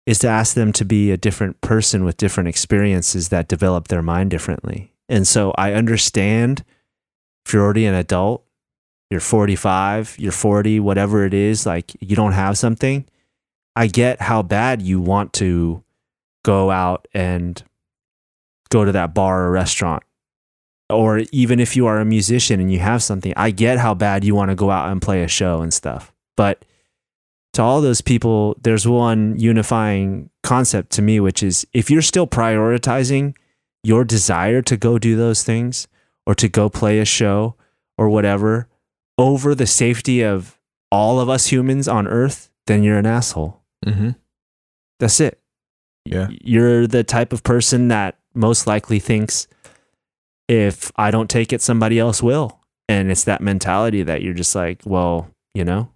is 0.06 0.18
to 0.20 0.28
ask 0.28 0.54
them 0.54 0.72
to 0.72 0.84
be 0.84 1.10
a 1.10 1.16
different 1.16 1.60
person 1.60 2.04
with 2.04 2.16
different 2.16 2.48
experiences 2.48 3.28
that 3.28 3.48
develop 3.48 3.88
their 3.88 4.02
mind 4.02 4.30
differently. 4.30 4.92
And 5.08 5.28
so 5.28 5.52
I 5.56 5.74
understand 5.74 6.64
if 7.44 7.52
you're 7.52 7.62
already 7.62 7.86
an 7.86 7.94
adult, 7.94 8.44
you're 9.10 9.20
45, 9.20 10.16
you're 10.18 10.32
40, 10.32 10.80
whatever 10.80 11.24
it 11.26 11.34
is, 11.34 11.66
like 11.66 11.92
you 12.00 12.16
don't 12.16 12.32
have 12.32 12.56
something. 12.56 13.04
I 13.76 13.86
get 13.86 14.22
how 14.22 14.42
bad 14.42 14.80
you 14.80 15.00
want 15.00 15.34
to 15.34 15.84
go 16.44 16.70
out 16.70 17.06
and 17.12 17.62
go 18.70 18.84
to 18.84 18.92
that 18.92 19.14
bar 19.14 19.44
or 19.44 19.50
restaurant. 19.50 20.02
Or 20.92 21.22
even 21.32 21.60
if 21.60 21.76
you 21.76 21.86
are 21.86 21.98
a 21.98 22.04
musician 22.04 22.60
and 22.60 22.70
you 22.70 22.78
have 22.78 23.02
something, 23.02 23.32
I 23.36 23.50
get 23.50 23.78
how 23.78 23.94
bad 23.94 24.24
you 24.24 24.34
want 24.34 24.50
to 24.50 24.54
go 24.54 24.70
out 24.70 24.90
and 24.90 25.00
play 25.00 25.22
a 25.22 25.28
show 25.28 25.62
and 25.62 25.72
stuff. 25.72 26.12
But 26.36 26.64
to 27.54 27.62
all 27.62 27.80
those 27.80 28.00
people, 28.00 28.56
there's 28.62 28.86
one 28.86 29.38
unifying 29.38 30.30
concept 30.42 30.90
to 30.92 31.02
me, 31.02 31.20
which 31.20 31.42
is 31.42 31.66
if 31.72 31.90
you're 31.90 32.02
still 32.02 32.26
prioritizing 32.26 33.34
your 33.82 34.04
desire 34.04 34.62
to 34.62 34.76
go 34.76 34.98
do 34.98 35.16
those 35.16 35.42
things 35.42 35.88
or 36.26 36.34
to 36.36 36.48
go 36.48 36.68
play 36.68 36.98
a 36.98 37.04
show 37.04 37.56
or 37.98 38.08
whatever 38.08 38.68
over 39.18 39.54
the 39.54 39.66
safety 39.66 40.22
of 40.22 40.58
all 40.90 41.20
of 41.20 41.28
us 41.28 41.46
humans 41.46 41.88
on 41.88 42.06
earth, 42.06 42.50
then 42.66 42.82
you're 42.82 42.98
an 42.98 43.06
asshole. 43.06 43.60
Mm-hmm. 43.84 44.10
That's 45.00 45.20
it. 45.20 45.40
Yeah. 46.04 46.28
You're 46.30 46.86
the 46.86 47.04
type 47.04 47.32
of 47.32 47.42
person 47.42 47.88
that 47.88 48.18
most 48.34 48.66
likely 48.66 48.98
thinks 48.98 49.46
if 50.52 50.92
I 50.96 51.10
don't 51.10 51.30
take 51.30 51.50
it, 51.50 51.62
somebody 51.62 51.98
else 51.98 52.22
will. 52.22 52.60
And 52.86 53.10
it's 53.10 53.24
that 53.24 53.40
mentality 53.40 54.02
that 54.02 54.20
you're 54.20 54.34
just 54.34 54.54
like, 54.54 54.82
well, 54.84 55.30
you 55.54 55.64
know, 55.64 55.90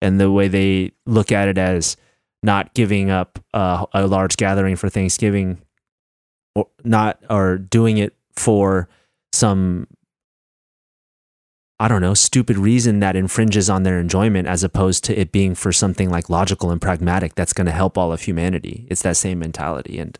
and 0.00 0.18
the 0.18 0.32
way 0.32 0.48
they 0.48 0.92
look 1.04 1.30
at 1.30 1.48
it 1.48 1.58
as 1.58 1.98
not 2.42 2.72
giving 2.72 3.10
up 3.10 3.38
a, 3.52 3.84
a 3.92 4.06
large 4.06 4.38
gathering 4.38 4.76
for 4.76 4.88
Thanksgiving 4.88 5.60
or 6.54 6.68
not, 6.84 7.22
or 7.28 7.58
doing 7.58 7.98
it 7.98 8.16
for 8.34 8.88
some 9.34 9.86
I 11.78 11.88
don't 11.88 12.00
know, 12.00 12.14
stupid 12.14 12.56
reason 12.56 13.00
that 13.00 13.16
infringes 13.16 13.68
on 13.68 13.82
their 13.82 13.98
enjoyment 13.98 14.46
as 14.46 14.62
opposed 14.62 15.04
to 15.04 15.20
it 15.20 15.32
being 15.32 15.54
for 15.56 15.72
something 15.72 16.08
like 16.08 16.30
logical 16.30 16.70
and 16.70 16.80
pragmatic 16.80 17.34
that's 17.34 17.52
going 17.52 17.66
to 17.66 17.72
help 17.72 17.98
all 17.98 18.12
of 18.12 18.22
humanity. 18.22 18.86
It's 18.88 19.02
that 19.02 19.16
same 19.16 19.40
mentality. 19.40 19.98
And 19.98 20.16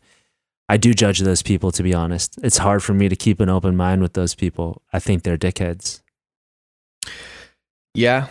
I 0.72 0.78
do 0.78 0.94
judge 0.94 1.18
those 1.20 1.42
people, 1.42 1.70
to 1.72 1.82
be 1.82 1.92
honest. 1.92 2.38
It's 2.42 2.56
hard 2.56 2.82
for 2.82 2.94
me 2.94 3.10
to 3.10 3.14
keep 3.14 3.40
an 3.40 3.50
open 3.50 3.76
mind 3.76 4.00
with 4.00 4.14
those 4.14 4.34
people. 4.34 4.80
I 4.90 5.00
think 5.00 5.22
they're 5.22 5.36
dickheads. 5.36 6.00
Yeah. 7.94 8.28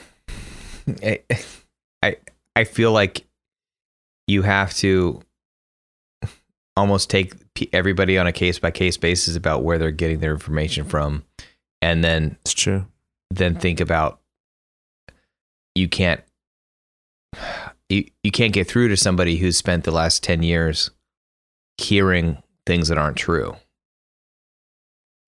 I, 1.04 1.20
I, 2.02 2.18
I 2.56 2.64
feel 2.64 2.92
like 2.92 3.28
you 4.26 4.42
have 4.42 4.74
to 4.78 5.22
almost 6.76 7.12
take 7.12 7.34
everybody 7.72 8.18
on 8.18 8.26
a 8.26 8.32
case 8.32 8.58
by 8.58 8.72
case 8.72 8.98
basis 8.98 9.36
about 9.36 9.64
where 9.64 9.78
they're 9.78 9.92
getting 9.92 10.20
their 10.20 10.32
information 10.32 10.86
from. 10.86 11.24
And 11.80 12.04
then 12.04 12.38
It's 12.42 12.54
true 12.54 12.88
then 13.32 13.56
think 13.56 13.80
about 13.80 14.20
you 15.76 15.88
can't 15.88 16.22
you, 17.90 18.06
you 18.24 18.32
can't 18.32 18.54
get 18.54 18.68
through 18.68 18.88
to 18.88 18.98
somebody 18.98 19.38
who's 19.38 19.58
spent 19.58 19.84
the 19.84 19.92
last 19.92 20.24
10 20.24 20.44
years 20.44 20.92
hearing 21.82 22.42
things 22.66 22.88
that 22.90 22.98
aren't 22.98 23.18
true. 23.18 23.56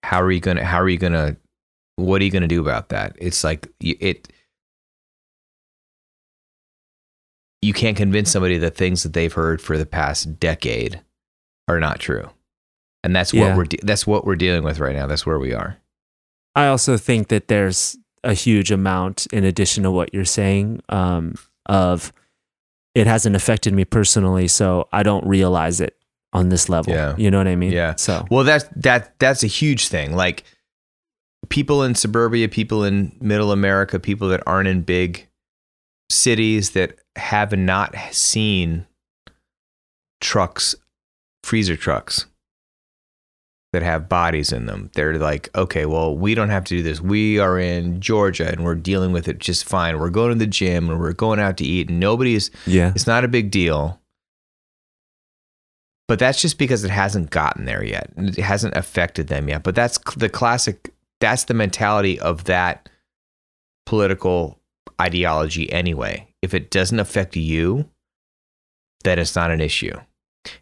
How 0.03 0.21
are 0.21 0.31
you 0.31 0.39
going 0.39 0.57
to 0.57 0.65
how 0.65 0.81
are 0.81 0.89
you 0.89 0.97
going 0.97 1.13
to 1.13 1.37
what 1.95 2.21
are 2.21 2.25
you 2.25 2.31
going 2.31 2.41
to 2.41 2.47
do 2.47 2.61
about 2.61 2.89
that? 2.89 3.15
It's 3.19 3.43
like 3.43 3.67
it 3.79 4.27
you 7.61 7.73
can't 7.73 7.95
convince 7.95 8.29
somebody 8.31 8.57
that 8.57 8.75
things 8.75 9.03
that 9.03 9.13
they've 9.13 9.31
heard 9.33 9.61
for 9.61 9.77
the 9.77 9.85
past 9.85 10.39
decade 10.39 11.01
are 11.67 11.79
not 11.79 11.99
true. 11.99 12.29
And 13.03 13.15
that's 13.15 13.33
Yeah. 13.33 13.49
what 13.49 13.57
we're 13.57 13.63
de- 13.65 13.79
that's 13.83 14.05
what 14.05 14.25
we're 14.25 14.35
dealing 14.35 14.63
with 14.63 14.79
right 14.79 14.95
now. 14.95 15.07
That's 15.07 15.25
where 15.25 15.39
we 15.39 15.53
are. 15.53 15.77
I 16.55 16.67
also 16.67 16.97
think 16.97 17.29
that 17.29 17.47
there's 17.47 17.97
a 18.23 18.33
huge 18.33 18.71
amount, 18.71 19.27
in 19.31 19.43
addition 19.43 19.83
to 19.83 19.91
what 19.91 20.13
you're 20.13 20.23
saying, 20.25 20.81
um, 20.89 21.35
of 21.65 22.13
it 22.95 23.07
hasn't 23.07 23.35
affected 23.35 23.73
me 23.73 23.85
personally, 23.85 24.47
so 24.47 24.87
I 24.93 25.03
don't 25.03 25.25
realize 25.25 25.81
it 25.81 25.97
on 26.33 26.49
this 26.49 26.69
level. 26.69 26.93
Yeah. 26.93 27.15
You 27.17 27.31
know 27.31 27.37
what 27.37 27.47
I 27.47 27.55
mean? 27.55 27.71
Yeah. 27.71 27.95
So 27.95 28.25
Well, 28.29 28.43
that's 28.43 28.65
that 28.75 29.17
that's 29.19 29.43
a 29.43 29.47
huge 29.47 29.87
thing. 29.87 30.15
Like 30.15 30.43
people 31.49 31.83
in 31.83 31.95
suburbia, 31.95 32.49
people 32.49 32.83
in 32.83 33.15
middle 33.21 33.51
America, 33.51 33.99
people 33.99 34.29
that 34.29 34.43
aren't 34.45 34.67
in 34.67 34.81
big 34.81 35.27
cities 36.09 36.71
that 36.71 36.97
have 37.15 37.57
not 37.57 37.95
seen 38.11 38.85
trucks, 40.21 40.75
freezer 41.43 41.75
trucks 41.75 42.25
that 43.73 43.81
have 43.81 44.07
bodies 44.07 44.53
in 44.53 44.67
them. 44.67 44.91
They're 44.93 45.17
like, 45.17 45.49
okay, 45.55 45.87
well, 45.87 46.15
we 46.15 46.35
don't 46.35 46.49
have 46.49 46.63
to 46.65 46.77
do 46.77 46.83
this. 46.83 47.01
We 47.01 47.39
are 47.39 47.57
in 47.57 47.99
Georgia 47.99 48.47
and 48.47 48.63
we're 48.63 48.75
dealing 48.75 49.11
with 49.11 49.27
it 49.27 49.39
just 49.39 49.65
fine. 49.65 49.99
We're 49.99 50.11
going 50.11 50.29
to 50.29 50.37
the 50.37 50.45
gym 50.45 50.89
and 50.89 50.99
we're 50.99 51.13
going 51.13 51.39
out 51.39 51.57
to 51.57 51.65
eat 51.65 51.89
and 51.89 51.99
nobody's 51.99 52.51
yeah, 52.67 52.91
it's 52.95 53.07
not 53.07 53.25
a 53.25 53.27
big 53.27 53.49
deal. 53.51 53.99
But 56.13 56.19
that's 56.19 56.39
just 56.39 56.59
because 56.59 56.83
it 56.83 56.91
hasn't 56.91 57.31
gotten 57.31 57.65
there 57.65 57.83
yet. 57.83 58.11
It 58.15 58.37
hasn't 58.37 58.77
affected 58.77 59.29
them 59.29 59.49
yet. 59.49 59.63
But 59.63 59.73
that's 59.73 59.97
the 60.15 60.29
classic, 60.29 60.93
that's 61.19 61.45
the 61.45 61.55
mentality 61.55 62.19
of 62.19 62.43
that 62.43 62.87
political 63.87 64.59
ideology 65.01 65.73
anyway. 65.73 66.27
If 66.43 66.53
it 66.53 66.69
doesn't 66.69 66.99
affect 66.99 67.35
you, 67.35 67.89
then 69.03 69.17
it's 69.17 69.35
not 69.35 69.49
an 69.49 69.59
issue. 69.59 69.99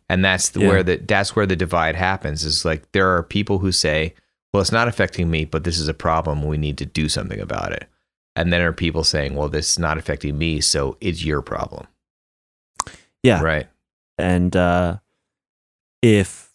And 0.07 0.23
that's 0.23 0.51
the, 0.51 0.61
Yeah. 0.61 0.67
where 0.69 0.83
the 0.83 0.95
that's 1.05 1.35
where 1.35 1.45
the 1.45 1.57
divide 1.57 1.97
happens. 1.97 2.45
Is 2.45 2.63
like 2.63 2.89
there 2.93 3.13
are 3.13 3.21
people 3.21 3.59
who 3.59 3.73
say, 3.73 4.13
"Well, 4.53 4.61
it's 4.61 4.71
not 4.71 4.87
affecting 4.87 5.29
me, 5.29 5.43
but 5.43 5.65
this 5.65 5.79
is 5.79 5.89
a 5.89 5.93
problem. 5.93 6.43
We 6.43 6.57
need 6.57 6.77
to 6.77 6.85
do 6.85 7.09
something 7.09 7.41
about 7.41 7.73
it." 7.73 7.89
And 8.37 8.53
then 8.53 8.61
there 8.61 8.69
are 8.69 8.73
people 8.73 9.03
saying, 9.03 9.35
"Well, 9.35 9.49
this 9.49 9.71
is 9.71 9.79
not 9.79 9.97
affecting 9.97 10.37
me, 10.37 10.61
so 10.61 10.95
it's 11.01 11.25
your 11.25 11.41
problem." 11.41 11.87
yeah. 13.21 13.41
Right. 13.41 13.67
And 14.17 14.55
uh, 14.55 14.99
if 16.01 16.49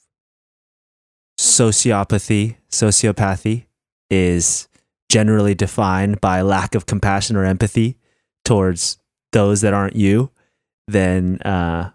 sociopathy, 1.38 2.56
sociopathy, 2.70 3.66
is 4.10 4.68
generally 5.08 5.54
defined 5.54 6.20
by 6.20 6.42
lack 6.42 6.74
of 6.74 6.86
compassion 6.86 7.36
or 7.36 7.44
empathy 7.44 7.96
towards 8.44 8.98
those 9.32 9.60
that 9.60 9.74
aren't 9.74 9.96
you, 9.96 10.30
then 10.88 11.40
uh, 11.42 11.90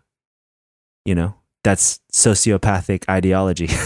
you 1.05 1.15
know 1.15 1.35
that's 1.63 1.99
sociopathic 2.11 3.03
ideology. 3.09 3.69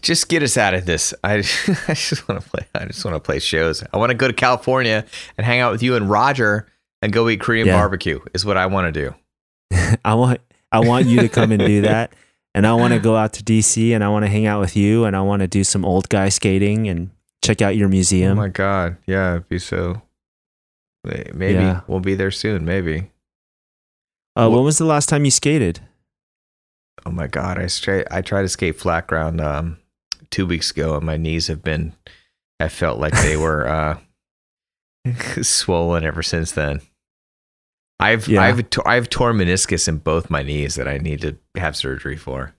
Just 0.00 0.28
get 0.28 0.42
us 0.42 0.56
out 0.56 0.74
of 0.74 0.84
this. 0.84 1.14
I, 1.22 1.34
I 1.88 1.94
just 1.94 2.28
want 2.28 2.42
to 2.42 2.50
play. 2.50 2.66
I 2.74 2.86
just 2.86 3.04
want 3.04 3.14
to 3.14 3.20
play 3.20 3.38
shows. 3.38 3.84
I 3.92 3.98
want 3.98 4.10
to 4.10 4.16
go 4.16 4.26
to 4.26 4.32
California 4.34 5.04
and 5.38 5.46
hang 5.46 5.60
out 5.60 5.70
with 5.70 5.80
you 5.80 5.94
and 5.94 6.10
Roger 6.10 6.66
and 7.00 7.12
go 7.12 7.28
eat 7.28 7.40
Korean 7.40 7.68
Yeah. 7.68 7.76
barbecue. 7.78 8.18
Is 8.34 8.44
what 8.44 8.56
I 8.56 8.66
want 8.66 8.92
to 8.92 9.00
do. 9.00 9.14
I 10.04 10.14
want 10.14 10.40
I 10.72 10.80
want 10.80 11.06
you 11.06 11.20
to 11.20 11.28
come 11.28 11.52
and 11.52 11.60
do 11.64 11.80
that. 11.82 12.12
And 12.54 12.66
I 12.66 12.74
want 12.74 12.92
to 12.92 12.98
go 13.00 13.16
out 13.16 13.32
to 13.34 13.42
DC 13.44 13.94
and 13.94 14.02
I 14.04 14.08
want 14.08 14.24
to 14.24 14.28
hang 14.30 14.46
out 14.46 14.60
with 14.60 14.76
you 14.76 15.04
and 15.04 15.16
I 15.16 15.20
want 15.22 15.40
to 15.40 15.48
do 15.48 15.64
some 15.64 15.84
old 15.84 16.08
guy 16.08 16.28
skating 16.28 16.88
and 16.88 17.10
check 17.42 17.62
out 17.62 17.76
your 17.76 17.88
museum. 17.88 18.32
Oh 18.38 18.42
my 18.42 18.48
god! 18.48 18.96
Yeah, 19.06 19.32
it'd 19.32 19.48
be 19.48 19.58
so. 19.58 20.02
Maybe 21.04 21.54
Yeah. 21.54 21.80
we'll 21.86 22.00
be 22.00 22.14
there 22.14 22.30
soon. 22.30 22.64
Maybe. 22.64 23.10
uh, 24.36 24.48
when 24.50 24.64
was 24.64 24.78
the 24.78 24.84
last 24.84 25.08
time 25.08 25.24
you 25.24 25.30
skated? 25.30 25.80
Oh 27.06 27.10
my 27.10 27.26
god! 27.26 27.58
I 27.58 27.66
straight. 27.68 28.06
I 28.10 28.20
tried 28.22 28.42
to 28.42 28.48
skate 28.48 28.78
flat 28.78 29.06
ground 29.06 29.40
um, 29.40 29.78
two 30.30 30.46
weeks 30.46 30.70
ago, 30.70 30.96
and 30.96 31.04
my 31.06 31.16
knees 31.16 31.46
have 31.48 31.62
been. 31.62 31.94
I 32.60 32.68
felt 32.68 33.00
like 33.00 33.14
they 33.22 33.36
were 33.36 33.66
uh, 33.66 33.98
swollen 35.42 36.04
ever 36.04 36.22
since 36.22 36.52
then. 36.52 36.80
I've 38.02 38.28
Yeah. 38.28 38.42
I've 38.42 38.64
I've 38.84 39.08
torn 39.08 39.36
meniscus 39.38 39.88
in 39.88 39.98
both 39.98 40.30
my 40.30 40.42
knees 40.42 40.74
that 40.74 40.88
I 40.88 40.98
need 40.98 41.20
to 41.22 41.36
have 41.56 41.76
surgery 41.76 42.16
for. 42.16 42.54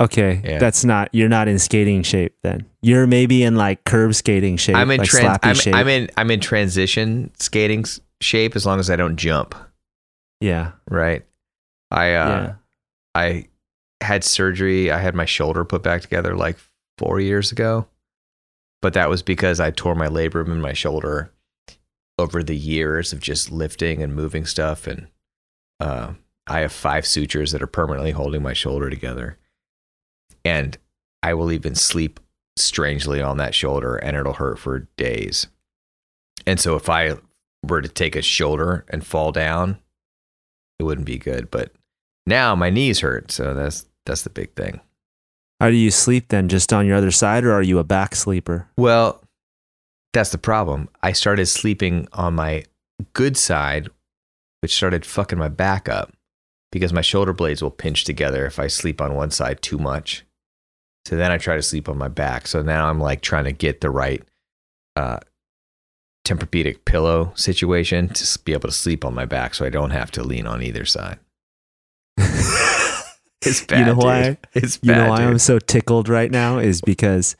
Okay, 0.00 0.40
Yeah. 0.44 0.58
that's 0.58 0.84
not 0.84 1.08
you're 1.12 1.28
not 1.28 1.46
in 1.48 1.58
skating 1.58 2.02
shape 2.02 2.34
then. 2.42 2.66
You're 2.82 3.06
maybe 3.06 3.42
in 3.44 3.54
like 3.56 3.84
curb 3.84 4.14
skating 4.14 4.56
shape, 4.56 4.74
I'm 4.76 4.90
in 4.90 4.98
like 4.98 5.08
tran- 5.08 5.36
slappy 5.36 5.38
I'm, 5.48 5.54
shape. 5.54 5.74
I'm 5.74 5.88
in 5.88 6.10
I'm 6.16 6.30
in 6.30 6.40
transition 6.40 7.30
skating 7.38 7.84
shape 8.20 8.56
as 8.56 8.66
long 8.66 8.80
as 8.80 8.90
I 8.90 8.96
don't 8.96 9.16
jump. 9.16 9.54
yeah, 10.40 10.72
Right. 10.90 11.24
I 11.90 12.14
uh, 12.14 12.28
yeah. 12.28 12.52
I 13.14 13.48
had 14.00 14.24
surgery. 14.24 14.90
I 14.90 14.98
had 14.98 15.14
my 15.14 15.26
shoulder 15.26 15.64
put 15.64 15.82
back 15.82 16.00
together 16.02 16.34
like 16.34 16.56
four 16.98 17.20
years 17.20 17.52
ago, 17.52 17.86
but 18.80 18.94
that 18.94 19.08
was 19.08 19.22
because 19.22 19.60
I 19.60 19.70
tore 19.70 19.94
my 19.94 20.08
labrum 20.08 20.46
in 20.48 20.60
my 20.60 20.72
shoulder 20.72 21.30
over 22.22 22.42
the 22.42 22.56
years 22.56 23.12
of 23.12 23.20
just 23.20 23.50
lifting 23.52 24.02
and 24.02 24.14
moving 24.14 24.46
stuff, 24.46 24.86
and 24.86 25.08
uh, 25.80 26.14
I 26.46 26.60
have 26.60 26.72
five 26.72 27.06
sutures 27.06 27.52
that 27.52 27.62
are 27.62 27.66
permanently 27.66 28.12
holding 28.12 28.42
my 28.42 28.54
shoulder 28.54 28.88
together. 28.90 29.38
and 30.44 30.78
I 31.22 31.34
will 31.34 31.52
even 31.52 31.74
sleep 31.74 32.18
strangely 32.56 33.22
on 33.22 33.36
that 33.38 33.54
shoulder 33.54 33.96
and 33.96 34.16
it'll 34.16 34.32
hurt 34.34 34.58
for 34.58 34.88
days. 34.96 35.46
And 36.46 36.58
so 36.58 36.74
if 36.74 36.88
I 36.88 37.14
were 37.66 37.80
to 37.80 37.88
take 37.88 38.16
a 38.16 38.22
shoulder 38.22 38.84
and 38.88 39.06
fall 39.06 39.30
down, 39.32 39.78
it 40.78 40.82
wouldn't 40.82 41.06
be 41.06 41.18
good. 41.18 41.50
But 41.50 41.70
now 42.26 42.54
my 42.56 42.70
knees 42.70 43.00
hurt, 43.00 43.30
so 43.30 43.54
that's 43.54 43.86
that's 44.04 44.22
the 44.22 44.30
big 44.30 44.54
thing. 44.54 44.80
How 45.60 45.70
do 45.70 45.76
you 45.76 45.92
sleep 45.92 46.28
then? 46.28 46.48
Just 46.48 46.72
on 46.72 46.86
your 46.86 46.96
other 46.96 47.12
side, 47.12 47.44
or 47.44 47.52
are 47.52 47.62
you 47.62 47.78
a 47.78 47.84
back 47.84 48.16
sleeper? 48.16 48.68
Well, 48.76 49.22
that's 50.12 50.30
the 50.30 50.38
problem. 50.38 50.88
I 51.02 51.12
started 51.12 51.46
sleeping 51.46 52.08
on 52.12 52.34
my 52.34 52.64
good 53.12 53.36
side, 53.36 53.88
which 54.60 54.74
started 54.74 55.06
fucking 55.06 55.38
my 55.38 55.48
back 55.48 55.88
up 55.88 56.12
because 56.70 56.92
my 56.92 57.00
shoulder 57.00 57.32
blades 57.32 57.62
will 57.62 57.70
pinch 57.70 58.04
together 58.04 58.46
if 58.46 58.58
I 58.58 58.66
sleep 58.66 59.00
on 59.00 59.14
one 59.14 59.30
side 59.30 59.62
too 59.62 59.78
much. 59.78 60.24
So 61.06 61.16
then 61.16 61.32
I 61.32 61.38
try 61.38 61.56
to 61.56 61.62
sleep 61.62 61.88
on 61.88 61.98
my 61.98 62.08
back. 62.08 62.46
So 62.46 62.62
now 62.62 62.88
I'm 62.88 63.00
like 63.00 63.20
trying 63.22 63.44
to 63.44 63.52
get 63.52 63.80
the 63.80 63.90
right 63.90 64.22
uh, 64.96 65.18
Tempur-Pedic 66.24 66.84
pillow 66.84 67.32
situation 67.34 68.08
to 68.10 68.38
be 68.44 68.52
able 68.52 68.68
to 68.68 68.74
sleep 68.74 69.04
on 69.04 69.14
my 69.14 69.24
back 69.24 69.54
so 69.54 69.64
I 69.64 69.70
don't 69.70 69.90
have 69.90 70.10
to 70.12 70.22
lean 70.22 70.46
on 70.46 70.62
either 70.62 70.84
side. 70.84 71.18
It's 73.44 73.64
bad. 73.64 73.78
you 73.80 73.84
know 73.86 73.94
dude. 73.94 74.04
why? 74.04 74.38
It's 74.54 74.78
You 74.82 74.94
know 74.94 75.08
why 75.08 75.18
dude. 75.18 75.26
I'm 75.26 75.38
so 75.38 75.58
tickled 75.58 76.08
right 76.08 76.30
now 76.30 76.58
is 76.58 76.80
because 76.80 77.36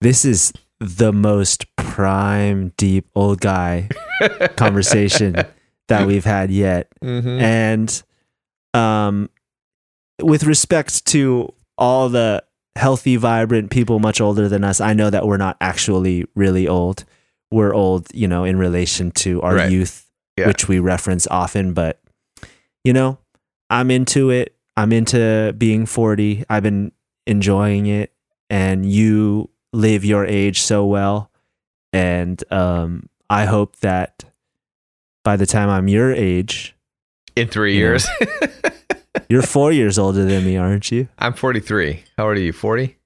this 0.00 0.24
is 0.24 0.52
the 0.80 1.12
most 1.12 1.73
prime, 1.98 2.72
deep 2.76 3.06
old 3.14 3.40
guy 3.40 3.88
conversation 4.56 5.36
that 5.86 6.06
we've 6.08 6.24
had 6.24 6.50
yet. 6.50 6.88
Mhm. 7.00 7.40
And 7.40 8.02
um, 8.74 9.30
with 10.20 10.42
respect 10.42 11.06
to 11.06 11.52
all 11.78 12.08
the 12.08 12.42
healthy, 12.74 13.14
vibrant 13.14 13.70
people 13.70 14.00
much 14.00 14.20
older 14.20 14.48
than 14.48 14.64
us, 14.64 14.80
I 14.80 14.92
know 14.92 15.08
that 15.08 15.24
we're 15.24 15.36
not 15.36 15.56
actually 15.60 16.24
really 16.34 16.66
old. 16.66 17.04
We're 17.52 17.72
old, 17.72 18.08
you 18.12 18.26
know, 18.26 18.42
in 18.42 18.58
relation 18.58 19.12
to 19.12 19.40
our 19.42 19.54
Right. 19.54 19.70
youth, 19.70 20.10
Yeah. 20.36 20.48
which 20.48 20.66
we 20.66 20.80
reference 20.80 21.28
often. 21.30 21.74
But, 21.74 22.00
you 22.82 22.92
know, 22.92 23.18
I'm 23.70 23.92
into 23.92 24.30
it. 24.30 24.56
I'm 24.76 24.92
into 24.92 25.54
being 25.56 25.86
40. 25.86 26.44
I've 26.50 26.64
been 26.64 26.90
enjoying 27.28 27.86
it. 27.86 28.10
And 28.50 28.84
you 28.84 29.50
live 29.72 30.04
your 30.04 30.26
age 30.26 30.60
so 30.60 30.84
well. 30.84 31.30
And 31.94 32.42
um, 32.52 33.08
I 33.30 33.44
hope 33.44 33.76
that 33.76 34.24
by 35.22 35.36
the 35.36 35.46
time 35.46 35.68
I'm 35.70 35.88
your 35.88 36.12
age, 36.12 36.74
In 37.36 37.48
three 37.48 37.74
you 37.76 37.80
know. 37.80 37.86
years. 37.90 38.06
you're 39.28 39.42
four 39.42 39.70
years 39.72 39.98
older 39.98 40.24
than 40.24 40.44
me, 40.44 40.56
aren't 40.56 40.90
you? 40.90 41.08
I'm 41.18 41.32
43. 41.32 42.02
How 42.18 42.28
old 42.28 42.36
are 42.36 42.40
you? 42.40 42.52
40? 42.52 42.96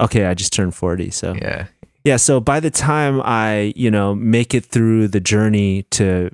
Okay, 0.00 0.24
I 0.26 0.34
just 0.34 0.52
turned 0.52 0.74
40. 0.74 1.10
So, 1.10 1.34
Yeah. 1.34 1.66
yeah. 2.04 2.16
So 2.16 2.38
by 2.40 2.60
the 2.60 2.70
time 2.70 3.20
I, 3.22 3.72
you 3.76 3.90
know, 3.90 4.14
make 4.14 4.54
it 4.54 4.64
through 4.64 5.08
the 5.08 5.20
journey 5.20 5.82
to 5.90 6.30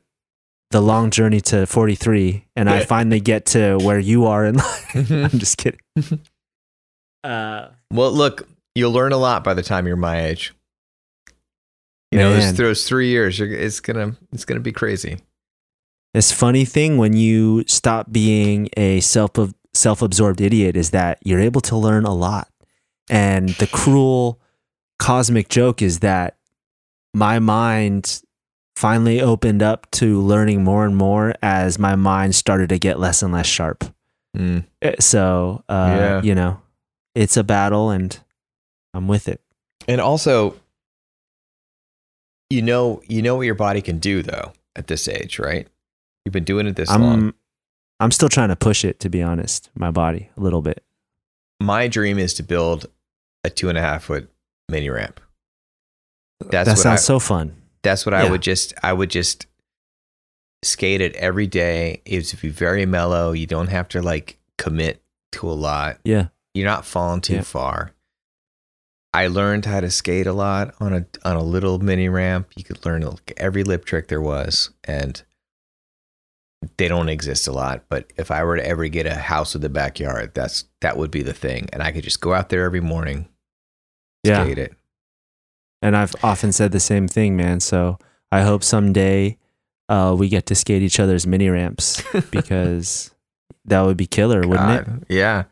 the 0.70 0.80
long 0.82 1.10
journey 1.10 1.40
to 1.40 1.66
43 1.66 2.44
and 2.56 2.68
I 2.68 2.84
finally 2.84 3.20
get 3.20 3.46
to 3.46 3.78
where 3.78 3.98
you 3.98 4.26
are 4.26 4.44
in 4.44 4.56
life, 4.56 4.94
I'm 5.10 5.30
just 5.38 5.56
kidding. 5.56 5.80
Uh, 7.22 7.68
Well, 7.92 8.12
look, 8.12 8.46
you'll 8.74 8.92
learn 8.92 9.12
a 9.12 9.16
lot 9.16 9.42
by 9.44 9.54
the 9.54 9.62
time 9.62 9.86
you're 9.86 9.96
my 9.96 10.20
age. 10.26 10.52
You 12.14 12.20
know, 12.20 12.32
those, 12.34 12.54
those 12.54 12.88
three 12.88 13.08
years, 13.08 13.38
you're, 13.38 13.52
it's 13.52 13.80
gonna 13.80 14.16
it's 14.32 14.44
gonna 14.44 14.60
be 14.60 14.72
crazy. 14.72 15.18
this 16.14 16.30
funny 16.32 16.64
thing 16.64 16.96
when 16.96 17.14
you 17.14 17.64
stop 17.66 18.12
being 18.12 18.68
a 18.76 19.00
self 19.00 19.32
self-absorbed 19.74 20.40
idiot 20.40 20.76
is 20.76 20.90
that 20.90 21.18
you're 21.24 21.40
able 21.40 21.60
to 21.62 21.76
learn 21.76 22.04
a 22.04 22.14
lot. 22.14 22.48
And 23.10 23.48
the 23.50 23.66
cruel 23.66 24.40
cosmic 24.98 25.48
joke 25.48 25.82
is 25.82 25.98
that 26.00 26.36
my 27.12 27.38
mind 27.40 28.22
finally 28.76 29.20
opened 29.20 29.62
up 29.62 29.90
to 29.92 30.20
learning 30.20 30.62
more 30.64 30.84
and 30.86 30.96
more 30.96 31.34
as 31.42 31.78
my 31.78 31.94
mind 31.96 32.34
started 32.34 32.68
to 32.68 32.78
get 32.78 32.98
less 33.00 33.22
and 33.22 33.32
less 33.32 33.46
sharp. 33.46 33.84
Mm. 34.36 34.64
Eh, 34.82 34.94
So, 35.00 35.62
uh, 35.68 35.96
Yeah. 35.98 36.22
you 36.22 36.34
know, 36.34 36.60
it's 37.14 37.36
a 37.36 37.44
battle 37.44 37.90
and 37.90 38.16
I'm 38.92 39.06
with 39.08 39.28
it. 39.28 39.40
And 39.88 40.00
also, 40.00 40.54
you 42.50 42.62
know, 42.62 43.02
you 43.06 43.22
know 43.22 43.36
what 43.36 43.42
your 43.46 43.54
body 43.54 43.82
can 43.82 43.98
do 43.98 44.22
though 44.22 44.52
at 44.76 44.86
this 44.86 45.08
age, 45.08 45.38
right? 45.38 45.66
You've 46.24 46.32
been 46.32 46.44
doing 46.44 46.66
it 46.66 46.76
this 46.76 46.88
long. 46.88 47.02
I'm 47.02 47.34
I'm 48.00 48.10
still 48.10 48.28
trying 48.28 48.48
to 48.48 48.56
push 48.56 48.84
it 48.84 49.00
to 49.00 49.08
be 49.08 49.22
honest, 49.22 49.70
my 49.74 49.90
body 49.90 50.30
a 50.36 50.40
little 50.40 50.62
bit. 50.62 50.84
My 51.60 51.88
dream 51.88 52.18
is 52.18 52.34
to 52.34 52.42
build 52.42 52.86
a 53.44 53.50
two 53.50 53.68
and 53.68 53.78
a 53.78 53.80
half 53.80 54.04
foot 54.04 54.30
mini 54.68 54.90
ramp. 54.90 55.20
Uh, 56.42 56.48
that's 56.50 56.68
that 56.68 56.78
sounds 56.78 57.00
I, 57.00 57.04
so 57.04 57.18
fun. 57.18 57.56
That's 57.82 58.04
what 58.06 58.14
I 58.14 58.28
would 58.30 58.42
just 58.42 58.74
I 58.82 58.92
would 58.92 59.10
just 59.10 59.46
skate 60.62 61.00
it 61.00 61.14
every 61.16 61.46
day. 61.46 62.00
It 62.04 62.32
would 62.32 62.40
be 62.40 62.48
very 62.48 62.86
mellow. 62.86 63.32
You 63.32 63.46
don't 63.46 63.68
have 63.68 63.88
to 63.90 64.02
like 64.02 64.38
commit 64.58 65.02
to 65.32 65.48
a 65.48 65.52
lot. 65.52 65.98
Yeah. 66.04 66.28
You're 66.54 66.66
not 66.68 66.86
falling 66.86 67.20
too 67.20 67.34
Yeah. 67.34 67.42
far. 67.42 67.92
I 69.14 69.28
learned 69.28 69.64
how 69.64 69.80
to 69.80 69.90
skate 69.90 70.26
a 70.26 70.32
lot 70.32 70.74
on 70.80 70.92
a 70.92 71.06
on 71.24 71.36
a 71.36 71.42
little 71.42 71.78
mini 71.78 72.08
ramp. 72.08 72.48
You 72.56 72.64
could 72.64 72.84
learn 72.84 73.02
like 73.02 73.32
every 73.36 73.62
lip 73.62 73.84
trick 73.84 74.08
there 74.08 74.20
was, 74.20 74.70
and 74.82 75.22
they 76.76 76.88
don't 76.88 77.08
exist 77.08 77.46
a 77.46 77.52
lot. 77.52 77.84
But 77.88 78.12
if 78.16 78.30
I 78.30 78.42
were 78.44 78.56
to 78.56 78.66
ever 78.66 78.88
get 78.88 79.06
a 79.06 79.14
house 79.14 79.54
with 79.54 79.64
a 79.64 79.68
backyard, 79.68 80.32
that's 80.34 80.64
that 80.80 80.96
would 80.96 81.10
be 81.10 81.22
the 81.22 81.32
thing, 81.32 81.68
and 81.72 81.82
I 81.82 81.92
could 81.92 82.04
just 82.04 82.20
go 82.20 82.34
out 82.34 82.48
there 82.48 82.64
every 82.64 82.80
morning, 82.80 83.28
Yeah. 84.24 84.42
skate 84.44 84.58
it. 84.58 84.74
And 85.80 85.96
I've 85.96 86.14
often 86.24 86.50
said 86.50 86.72
the 86.72 86.80
same 86.80 87.06
thing, 87.06 87.36
man. 87.36 87.60
So 87.60 87.98
I 88.32 88.40
hope 88.42 88.64
someday 88.64 89.36
uh, 89.88 90.16
we 90.18 90.28
get 90.28 90.46
to 90.46 90.54
skate 90.54 90.82
each 90.82 90.98
other's 90.98 91.26
mini 91.26 91.48
ramps 91.50 92.02
because 92.30 93.10
that 93.66 93.82
would 93.82 93.96
be 93.98 94.06
killer, 94.06 94.40
wouldn't 94.48 94.70
it? 94.88 94.88
Yeah. 95.08 95.44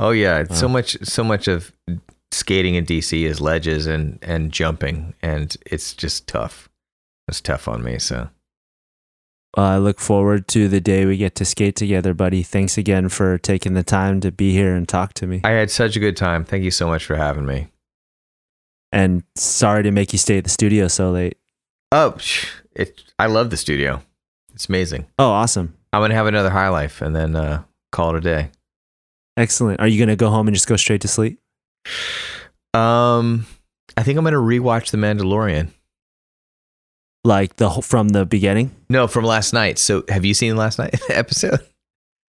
Oh 0.00 0.10
yeah. 0.10 0.40
It's 0.40 0.58
so 0.58 0.68
much 0.68 0.98
so 1.04 1.22
much 1.24 1.46
of 1.48 1.72
skating 2.32 2.74
in 2.74 2.84
DC 2.86 3.24
is 3.24 3.40
ledges 3.40 3.86
and 3.86 4.18
and 4.22 4.52
jumping 4.52 5.14
and 5.22 5.56
it's 5.66 5.92
just 5.94 6.26
tough. 6.26 6.68
It's 7.28 7.40
tough 7.40 7.68
on 7.68 7.82
me, 7.84 7.98
so 7.98 8.28
Uh, 9.56 9.60
I 9.62 9.78
look 9.78 10.00
forward 10.00 10.48
to 10.48 10.66
the 10.66 10.80
day 10.80 11.04
we 11.04 11.16
get 11.18 11.34
to 11.36 11.44
skate 11.44 11.76
together, 11.76 12.14
buddy. 12.14 12.42
Thanks 12.42 12.78
again 12.78 13.08
for 13.10 13.36
taking 13.38 13.74
the 13.74 13.82
time 13.82 14.20
to 14.20 14.32
be 14.32 14.52
here 14.52 14.74
and 14.74 14.88
talk 14.88 15.12
to 15.14 15.26
me. 15.26 15.40
I 15.44 15.50
had 15.50 15.70
such 15.70 15.94
a 15.94 16.00
good 16.00 16.16
time. 16.16 16.44
Thank 16.44 16.64
you 16.64 16.70
so 16.70 16.86
much 16.86 17.04
for 17.04 17.16
having 17.16 17.44
me. 17.46 17.68
and 18.90 19.22
sorry 19.36 19.82
to 19.82 19.90
make 19.90 20.12
you 20.12 20.18
stay 20.18 20.38
at 20.38 20.44
the 20.44 20.50
studio 20.50 20.88
so 20.88 21.10
late. 21.10 21.36
Oh, 21.92 22.16
it 22.74 23.02
I 23.18 23.26
love 23.26 23.50
the 23.50 23.56
studio. 23.58 24.02
It's 24.54 24.68
amazing. 24.68 25.06
Oh, 25.18 25.30
awesome. 25.30 25.74
I'm 25.92 26.00
to 26.10 26.14
have 26.16 26.26
another 26.26 26.50
high 26.50 26.68
life 26.70 27.02
and 27.02 27.14
then 27.14 27.36
uh 27.36 27.62
call 27.90 28.14
it 28.14 28.18
a 28.18 28.20
day. 28.20 28.50
Excellent. 29.36 29.80
Are 29.80 29.86
you 29.88 29.98
to 30.08 30.16
go 30.16 30.30
home 30.30 30.48
and 30.48 30.54
just 30.54 30.66
go 30.68 30.76
straight 30.76 31.00
to 31.02 31.08
sleep? 31.08 31.38
Um 32.74 33.46
I 33.96 34.02
think 34.02 34.16
I'm 34.16 34.24
going 34.24 34.32
to 34.32 34.38
rewatch 34.40 34.90
The 34.90 34.96
Mandalorian. 34.96 35.68
Like 37.24 37.56
the 37.56 37.68
whole- 37.68 37.82
from 37.82 38.08
the 38.08 38.24
beginning? 38.24 38.74
No, 38.88 39.06
from 39.06 39.24
last 39.24 39.52
night. 39.52 39.78
So, 39.78 40.02
have 40.08 40.24
you 40.24 40.32
seen 40.32 40.56
last 40.56 40.78
night 40.78 40.98
episode? 41.10 41.60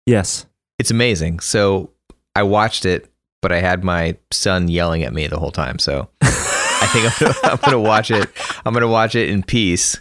Yes. 0.08 0.48
It's 0.80 0.90
amazing. 0.90 1.40
So, 1.42 1.92
I 2.36 2.44
watched 2.44 2.86
it, 2.86 3.12
but 3.44 3.52
I 3.52 3.60
had 3.62 3.84
my 3.84 4.18
son 4.32 4.68
yelling 4.70 5.04
at 5.04 5.14
me 5.14 5.28
the 5.28 5.38
whole 5.38 5.52
time. 5.52 5.78
So, 5.78 6.10
I 6.24 6.88
think 6.92 7.06
I'm 7.22 7.34
gonna, 7.34 7.54
I'm 7.54 7.60
gonna 7.60 7.80
watch 7.80 8.10
it. 8.10 8.28
I'm 8.66 8.74
gonna 8.74 8.88
watch 8.88 9.14
it 9.14 9.30
in 9.30 9.44
peace, 9.44 9.98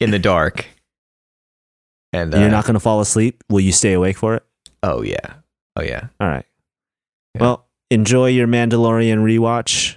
in 0.00 0.10
the 0.10 0.18
dark. 0.18 0.66
And 2.12 2.34
uh, 2.34 2.38
You're 2.38 2.50
not 2.50 2.64
going 2.66 2.74
to 2.74 2.80
fall 2.80 3.00
asleep? 3.00 3.42
Will 3.48 3.60
you 3.60 3.72
stay 3.72 3.94
awake 3.94 4.16
for 4.18 4.36
it? 4.36 4.44
Oh 4.82 5.00
yeah. 5.02 5.34
Oh 5.76 5.82
yeah. 5.82 6.08
All 6.20 6.28
right. 6.28 6.44
Yeah. 7.34 7.40
Well, 7.42 7.65
enjoy 7.90 8.28
your 8.28 8.46
Mandalorian 8.46 9.18
rewatch. 9.18 9.96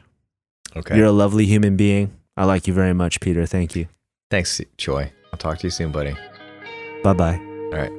Okay. 0.75 0.97
You're 0.97 1.07
a 1.07 1.11
lovely 1.11 1.45
human 1.45 1.75
being. 1.77 2.13
I 2.37 2.45
like 2.45 2.67
you 2.67 2.73
very 2.73 2.93
much, 2.93 3.19
Peter. 3.19 3.45
Thank 3.45 3.75
you. 3.75 3.87
Thanks, 4.29 4.61
Troy. 4.77 5.11
I'll 5.33 5.39
talk 5.39 5.57
to 5.59 5.67
you 5.67 5.71
soon, 5.71 5.91
buddy. 5.91 6.15
Bye 7.03 7.13
bye. 7.13 7.37
All 7.37 7.71
right. 7.71 7.98